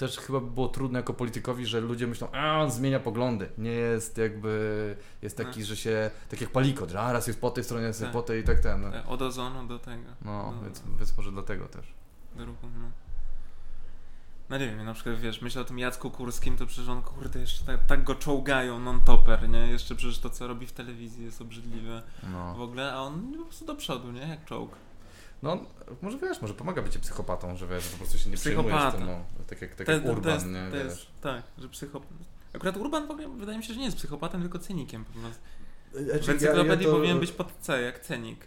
też 0.00 0.18
chyba 0.18 0.40
by 0.40 0.50
było 0.50 0.68
trudno 0.68 0.98
jako 0.98 1.14
politykowi, 1.14 1.66
że 1.66 1.80
ludzie 1.80 2.06
myślą, 2.06 2.28
a 2.32 2.58
on 2.62 2.70
zmienia 2.70 3.00
poglądy. 3.00 3.48
Nie 3.58 3.70
jest 3.70 4.18
jakby, 4.18 4.96
jest 5.22 5.36
taki, 5.36 5.60
No. 5.60 5.66
że 5.66 5.76
się, 5.76 6.10
tak 6.28 6.40
jak 6.40 6.50
palikot, 6.50 6.90
że 6.90 7.00
a 7.00 7.12
raz 7.12 7.26
jest 7.26 7.40
po 7.40 7.50
tej 7.50 7.64
stronie, 7.64 7.86
raz 7.86 7.96
jest 8.00 8.02
Tak. 8.02 8.12
po 8.12 8.22
tej 8.22 8.40
i 8.40 8.44
tak 8.44 8.60
ten. 8.60 8.80
No, 8.80 9.10
Od 9.10 9.22
ozonu 9.22 9.66
do 9.66 9.78
tego. 9.78 10.02
no 10.24 10.54
do, 10.58 10.64
więc, 10.64 10.82
więc 10.98 11.16
może 11.16 11.32
dlatego 11.32 11.66
też. 11.68 11.86
do 12.36 12.44
ruchu, 12.46 12.66
no. 12.78 12.90
No 14.50 14.58
nie 14.58 14.66
wiem, 14.66 14.84
na 14.84 14.94
przykład 14.94 15.16
wiesz, 15.20 15.42
myślę 15.42 15.62
o 15.62 15.64
tym 15.64 15.78
Jacku 15.78 16.10
Kurskim, 16.10 16.56
to 16.56 16.66
przecież 16.66 16.88
on 16.88 17.02
kurde 17.02 17.40
jeszcze 17.40 17.64
tak, 17.64 17.84
tak 17.86 18.04
go 18.04 18.14
czołgają 18.14 18.78
non-topper, 18.80 19.48
nie? 19.48 19.58
Jeszcze 19.66 19.94
przecież 19.94 20.18
to 20.18 20.30
co 20.30 20.46
robi 20.46 20.66
w 20.66 20.72
telewizji 20.72 21.24
jest 21.24 21.40
obrzydliwe 21.42 22.02
w 22.22 22.30
No. 22.32 22.62
ogóle, 22.62 22.92
a 22.92 23.00
on 23.00 23.32
po 23.38 23.44
prostu 23.44 23.64
do 23.66 23.74
przodu, 23.74 24.12
nie? 24.12 24.20
Jak 24.20 24.44
czołg. 24.44 24.72
No, 25.42 25.58
może 26.02 26.18
wiesz, 26.18 26.40
może 26.42 26.54
pomaga 26.54 26.82
bycie 26.82 26.98
psychopatą, 26.98 27.56
że 27.56 27.66
wiesz, 27.66 27.84
że 27.84 27.90
po 27.90 27.96
prostu 27.96 28.18
się 28.18 28.30
nie 28.30 28.36
przejmujesz 28.36 28.70
Psychopata. 28.78 28.98
tym, 28.98 29.06
no, 29.06 29.44
tak 29.46 29.62
jak, 29.62 29.74
tak 29.74 29.86
To- 29.86 29.92
jak 29.92 30.02
to- 30.02 30.08
to 30.08 30.14
Urban, 30.14 30.34
jest- 30.34 30.46
nie, 30.46 30.66
to 30.70 30.76
wiesz. 30.76 30.84
jest, 30.84 31.06
Tak, 31.20 31.42
że 31.58 31.68
psychop... 31.68 32.04
Akurat 32.54 32.76
Urban 32.76 33.06
w 33.06 33.10
ogóle 33.10 33.28
wydaje 33.28 33.58
mi 33.58 33.64
się, 33.64 33.72
że 33.74 33.78
nie 33.78 33.84
jest 33.86 33.96
psychopatem, 33.96 34.40
tylko 34.40 34.58
cynikiem 34.58 35.04
po 35.04 35.12
prostu. 35.20 35.40
Znaczy, 35.92 36.20
W 36.24 36.26
ja- 36.26 36.32
encyklopedii 36.34 36.84
ja 36.86 36.90
to- 36.90 36.96
powinien 36.96 37.20
być 37.20 37.32
pod 37.32 37.52
C, 37.60 37.82
jak 37.82 38.00
cenik. 38.00 38.46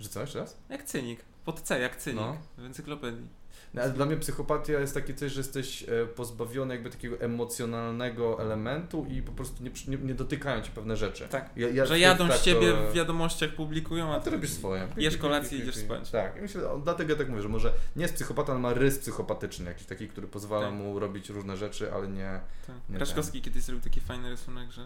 Że 0.00 0.08
co, 0.08 0.20
jeszcze 0.20 0.38
raz? 0.38 0.56
Jak 0.68 0.82
cynik. 0.84 1.20
Pod 1.44 1.60
C, 1.60 1.80
jak 1.80 1.96
cynik. 1.96 2.20
No. 2.20 2.36
W 2.58 2.64
encyklopedii. 2.66 3.26
No, 3.74 3.82
ale 3.82 3.92
dla 3.92 4.06
mnie 4.06 4.16
psychopatia 4.16 4.80
jest 4.80 4.94
takie 4.94 5.14
coś, 5.14 5.32
że 5.32 5.40
jesteś 5.40 5.82
e, 5.82 6.06
pozbawiony 6.06 6.74
jakby 6.74 6.90
takiego 6.90 7.20
emocjonalnego 7.20 8.42
elementu 8.42 9.06
i 9.10 9.22
po 9.22 9.32
prostu 9.32 9.62
nie, 9.62 9.70
nie, 9.88 9.96
nie 10.04 10.14
dotykają 10.14 10.62
cię 10.62 10.70
pewne 10.74 10.96
rzeczy. 10.96 11.28
Tak. 11.28 11.50
Ja, 11.56 11.68
ja 11.68 11.86
że 11.86 11.98
jadą 11.98 12.28
tak 12.28 12.36
z 12.36 12.42
ciebie 12.42 12.72
to- 12.72 12.90
w 12.90 12.92
wiadomościach, 12.92 13.50
publikują, 13.50 14.14
A 14.14 14.20
ty 14.20 14.30
robisz 14.30 14.50
swoje. 14.50 14.88
Jesz 14.96 15.16
kolację 15.16 15.58
i 15.58 15.60
idziesz 15.60 15.76
spać. 15.76 16.10
Tak, 16.10 16.36
i 16.36 16.40
myślę, 16.40 16.62
dlatego 16.84 17.12
ja 17.12 17.18
tak 17.18 17.28
mówię, 17.28 17.42
że 17.42 17.48
może 17.48 17.72
nie 17.96 18.02
jest 18.02 18.14
psychopata, 18.14 18.52
ale 18.52 18.60
ma 18.60 18.74
rys 18.74 18.98
psychopatyczny, 18.98 19.64
jakiś 19.64 19.86
taki, 19.86 20.08
który 20.08 20.26
pozwala 20.28 20.66
Tak. 20.66 20.74
mu 20.74 20.98
robić 20.98 21.28
różne 21.28 21.56
rzeczy, 21.56 21.92
ale 21.92 22.08
nie... 22.08 22.40
Tak. 22.66 22.76
Nie 22.88 22.98
Raszkowski 22.98 23.42
kiedyś 23.42 23.62
zrobił 23.62 23.84
taki 23.84 24.00
fajny 24.00 24.30
rysunek, 24.30 24.70
że, 24.72 24.84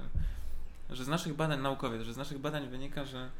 że 0.90 1.04
z 1.04 1.08
naszych 1.08 1.34
badań, 1.34 1.60
naukowiec, 1.60 2.02
że 2.02 2.14
z 2.14 2.16
naszych 2.16 2.38
badań 2.38 2.68
wynika, 2.68 3.04
że 3.04 3.30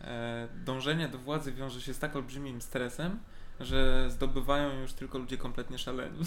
e, 0.00 0.48
dążenie 0.64 1.08
do 1.08 1.18
władzy 1.18 1.52
wiąże 1.52 1.80
się 1.80 1.94
z 1.94 1.98
tak 1.98 2.16
olbrzymim 2.16 2.60
stresem, 2.62 3.18
że 3.60 4.10
zdobywają 4.10 4.80
już 4.80 4.92
tylko 4.92 5.18
ludzie 5.18 5.38
kompletnie 5.38 5.78
szaleni. 5.78 6.18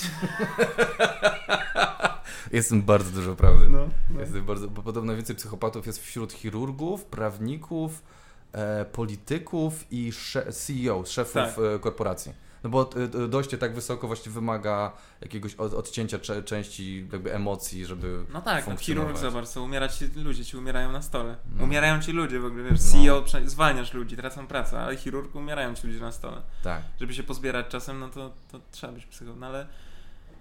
Jest 2.52 2.68
w 2.68 2.70
tym 2.70 2.82
bardzo 2.82 3.12
dużo 3.12 3.36
prawdy. 3.36 3.70
No, 3.70 3.90
no. 4.10 4.20
Jest 4.20 4.38
bardzo, 4.40 4.68
bo 4.68 4.82
podobno 4.82 5.16
więcej 5.16 5.36
psychopatów 5.36 5.88
jest 5.88 6.04
wśród 6.04 6.34
chirurgów, 6.34 7.06
prawników, 7.06 8.04
e, 8.54 8.86
polityków 8.86 9.86
i 9.92 10.12
sze- 10.12 10.52
CEO, 10.52 11.06
szefów 11.06 11.34
Tak. 11.34 11.54
e, 11.76 11.80
korporacji. 11.80 12.34
No 12.64 12.70
bo 12.70 12.90
e, 13.24 13.28
dojście 13.28 13.58
tak 13.58 13.76
wysoko 13.76 14.08
właśnie 14.08 14.32
wymaga 14.32 14.92
jakiegoś 15.22 15.56
od, 15.56 15.74
odcięcia 15.74 16.20
części 16.46 17.08
jakby 17.12 17.34
emocji, 17.36 17.86
żeby 17.86 18.26
No 18.34 18.42
tak, 18.42 18.68
no, 18.68 18.78
chirurg 18.78 19.18
zobacz, 19.18 19.48
co 19.48 19.64
umiera 19.64 19.88
ci 19.88 20.06
ludzie, 20.16 20.46
ci 20.46 20.58
umierają 20.58 20.92
na 20.92 21.02
stole. 21.02 21.36
No. 21.58 21.64
Umierają 21.64 22.02
ci 22.02 22.12
ludzie 22.12 22.40
w 22.40 22.46
ogóle, 22.46 22.64
wiesz, 22.64 22.80
No. 22.86 22.92
CEO, 22.92 23.22
prze- 23.22 23.50
zwalniasz 23.50 23.94
ludzi, 23.94 24.18
tracą 24.18 24.48
pracę, 24.48 24.80
ale 24.80 24.98
chirurg 24.98 25.36
umierają 25.36 25.76
ci 25.76 25.88
ludzie 25.88 26.00
na 26.00 26.12
stole. 26.12 26.42
Tak. 26.64 26.82
Żeby 27.00 27.14
się 27.14 27.24
pozbierać 27.24 27.68
czasem, 27.68 28.00
no 28.00 28.10
to, 28.10 28.32
to 28.52 28.60
trzeba 28.72 28.94
być 28.94 29.06
psycho. 29.06 29.36
No 29.36 29.46
ale 29.48 29.68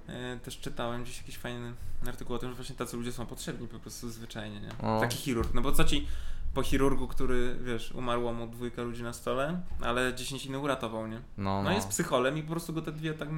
e, 0.08 0.38
też 0.44 0.58
czytałem 0.60 1.02
gdzieś 1.02 1.18
jakiś 1.18 1.38
fajny 1.38 1.72
artykuł 2.08 2.36
o 2.36 2.38
tym, 2.38 2.48
że 2.50 2.54
właśnie 2.56 2.76
tacy 2.76 2.96
ludzie 2.96 3.12
są 3.12 3.26
potrzebni 3.26 3.68
po 3.68 3.78
prostu 3.78 4.10
zwyczajnie, 4.10 4.60
nie? 4.60 4.78
O. 4.88 5.00
Taki 5.00 5.16
chirurg, 5.18 5.54
no 5.54 5.60
bo 5.62 5.72
co 5.72 5.84
ci 5.84 6.06
po 6.54 6.62
chirurgu, 6.62 7.08
który, 7.08 7.58
wiesz, 7.64 7.92
umarło 7.92 8.32
mu 8.32 8.46
dwójka 8.46 8.82
ludzi 8.82 9.02
na 9.02 9.12
stole, 9.12 9.60
ale 9.80 10.14
10 10.14 10.46
innych 10.46 10.62
uratował, 10.62 11.06
nie? 11.06 11.16
No, 11.16 11.22
No, 11.36 11.62
no. 11.62 11.72
jest 11.72 11.88
psycholem 11.88 12.38
i 12.38 12.42
po 12.42 12.50
prostu 12.50 12.72
go 12.72 12.82
te 12.82 12.92
dwie 12.92 13.14
tak 13.14 13.28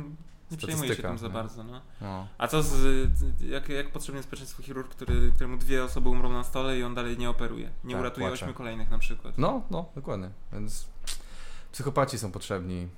nie 0.51 0.56
przejmuje 0.59 0.94
się 0.97 1.02
tym 1.02 1.18
za 1.18 1.26
nie? 1.26 1.32
bardzo, 1.32 1.64
no. 1.64 1.80
no. 2.01 2.26
A 2.39 2.48
co 2.48 2.62
z, 2.62 3.09
jak, 3.40 3.68
jak 3.68 3.90
potrzebny 3.90 4.18
jest 4.18 4.28
społeczeństwu 4.28 4.62
chirurg, 4.62 4.89
który, 4.89 5.30
któremu 5.34 5.56
dwie 5.56 5.84
osoby 5.84 6.09
umrą 6.09 6.32
na 6.32 6.44
stole 6.44 6.78
i 6.78 6.82
on 6.82 6.94
dalej 6.94 7.18
nie 7.18 7.30
operuje? 7.30 7.70
Nie 7.84 7.94
Tak, 7.94 8.01
uratuje 8.01 8.28
płacze. 8.28 8.44
ośmiu 8.44 8.55
kolejnych 8.56 8.90
na 8.90 8.98
przykład. 8.98 9.39
No, 9.39 9.62
no, 9.70 9.84
dokładnie. 9.94 10.30
Więc 10.52 10.86
psychopaci 11.72 12.18
są 12.18 12.32
potrzebni. 12.32 12.89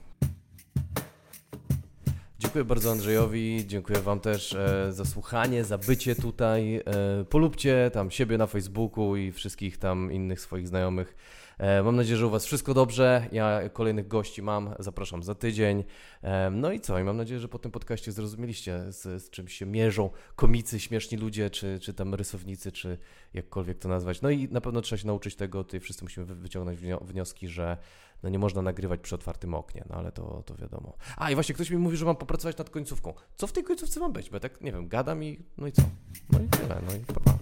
Dziękuję 2.45 2.65
bardzo 2.65 2.91
Andrzejowi, 2.91 3.65
dziękuję 3.67 3.99
Wam 3.99 4.21
też 4.21 4.53
e, 4.53 4.93
za 4.93 5.05
słuchanie, 5.05 5.65
za 5.65 5.79
bycie 5.79 6.15
tutaj. 6.15 6.77
E, 6.77 6.83
polubcie 7.31 7.91
tam 7.93 8.11
siebie 8.11 8.39
na 8.39 8.47
Facebooku 8.47 9.17
i 9.17 9.33
wszystkich 9.33 9.79
tam 9.79 10.13
innych 10.13 10.41
swoich 10.41 10.69
znajomych. 10.69 11.17
E, 11.59 11.83
mam 11.83 11.97
nadzieję, 11.97 12.17
że 12.17 12.27
u 12.27 12.31
Was 12.31 12.47
wszystko 12.47 12.75
dobrze. 12.75 13.29
Ja 13.33 13.69
kolejnych 13.73 14.09
gości 14.09 14.43
mam, 14.43 14.75
zapraszam 14.79 15.23
za 15.23 15.35
tydzień. 15.35 15.85
E, 16.23 16.51
no 16.51 16.73
i 16.73 16.81
co? 16.81 16.99
I 16.99 17.05
mam 17.05 17.17
nadzieję, 17.17 17.41
że 17.41 17.49
po 17.49 17.59
tym 17.59 17.71
podcaście 17.71 18.13
zrozumieliście, 18.13 18.93
z, 18.93 19.23
z 19.25 19.31
czym 19.31 19.49
się 19.49 19.67
mierzą 19.67 20.11
komicy, 20.37 20.81
śmieszni 20.81 21.19
ludzie, 21.19 21.51
czy, 21.51 21.79
czy 21.81 21.95
tam 21.95 22.15
rysownicy, 22.15 22.73
czy 22.73 22.99
jakkolwiek 23.35 23.79
to 23.79 23.89
nazwać. 23.89 24.23
No 24.23 24.31
i 24.31 24.49
na 24.49 24.61
pewno 24.61 24.81
trzeba 24.81 25.01
się 25.01 25.07
nauczyć 25.07 25.35
tego, 25.37 25.65
tutaj 25.65 25.81
wszyscy 25.81 26.05
musimy 26.05 26.27
wy- 26.27 26.35
wyciągnąć 26.35 26.81
wnio- 26.81 27.05
wnioski, 27.05 27.49
że 27.49 27.77
no 28.23 28.29
nie 28.29 28.39
można 28.39 28.63
nagrywać 28.63 29.01
przy 29.01 29.15
otwartym 29.15 29.55
oknie, 29.55 29.85
no 29.91 29.97
ale 29.97 30.13
to, 30.13 30.43
to 30.47 30.55
wiadomo. 30.55 30.97
A 31.17 31.31
i 31.31 31.35
właśnie 31.35 31.55
ktoś 31.55 31.71
mi 31.71 31.77
mówi, 31.77 31.97
że 31.97 32.05
mam 32.05 32.17
popracować 32.17 32.57
nad 32.57 32.71
końcówką. 32.71 33.15
Co 33.37 33.47
w 33.47 33.53
tej 33.53 33.65
końcówce 33.65 34.01
ma 34.01 34.09
być? 34.09 34.31
Bo 34.31 34.37
ja 34.37 34.41
tak, 34.41 34.61
nie 34.61 34.73
wiem, 34.73 34.89
gadam 34.89 35.25
i 35.25 35.45
no 35.59 35.67
i 35.67 35.73
co? 35.73 35.83
No 36.33 36.41
i 36.41 36.49
tyle, 36.49 36.83
no 36.89 36.95
i 36.95 37.01
pa, 37.01 37.21
pa. 37.21 37.39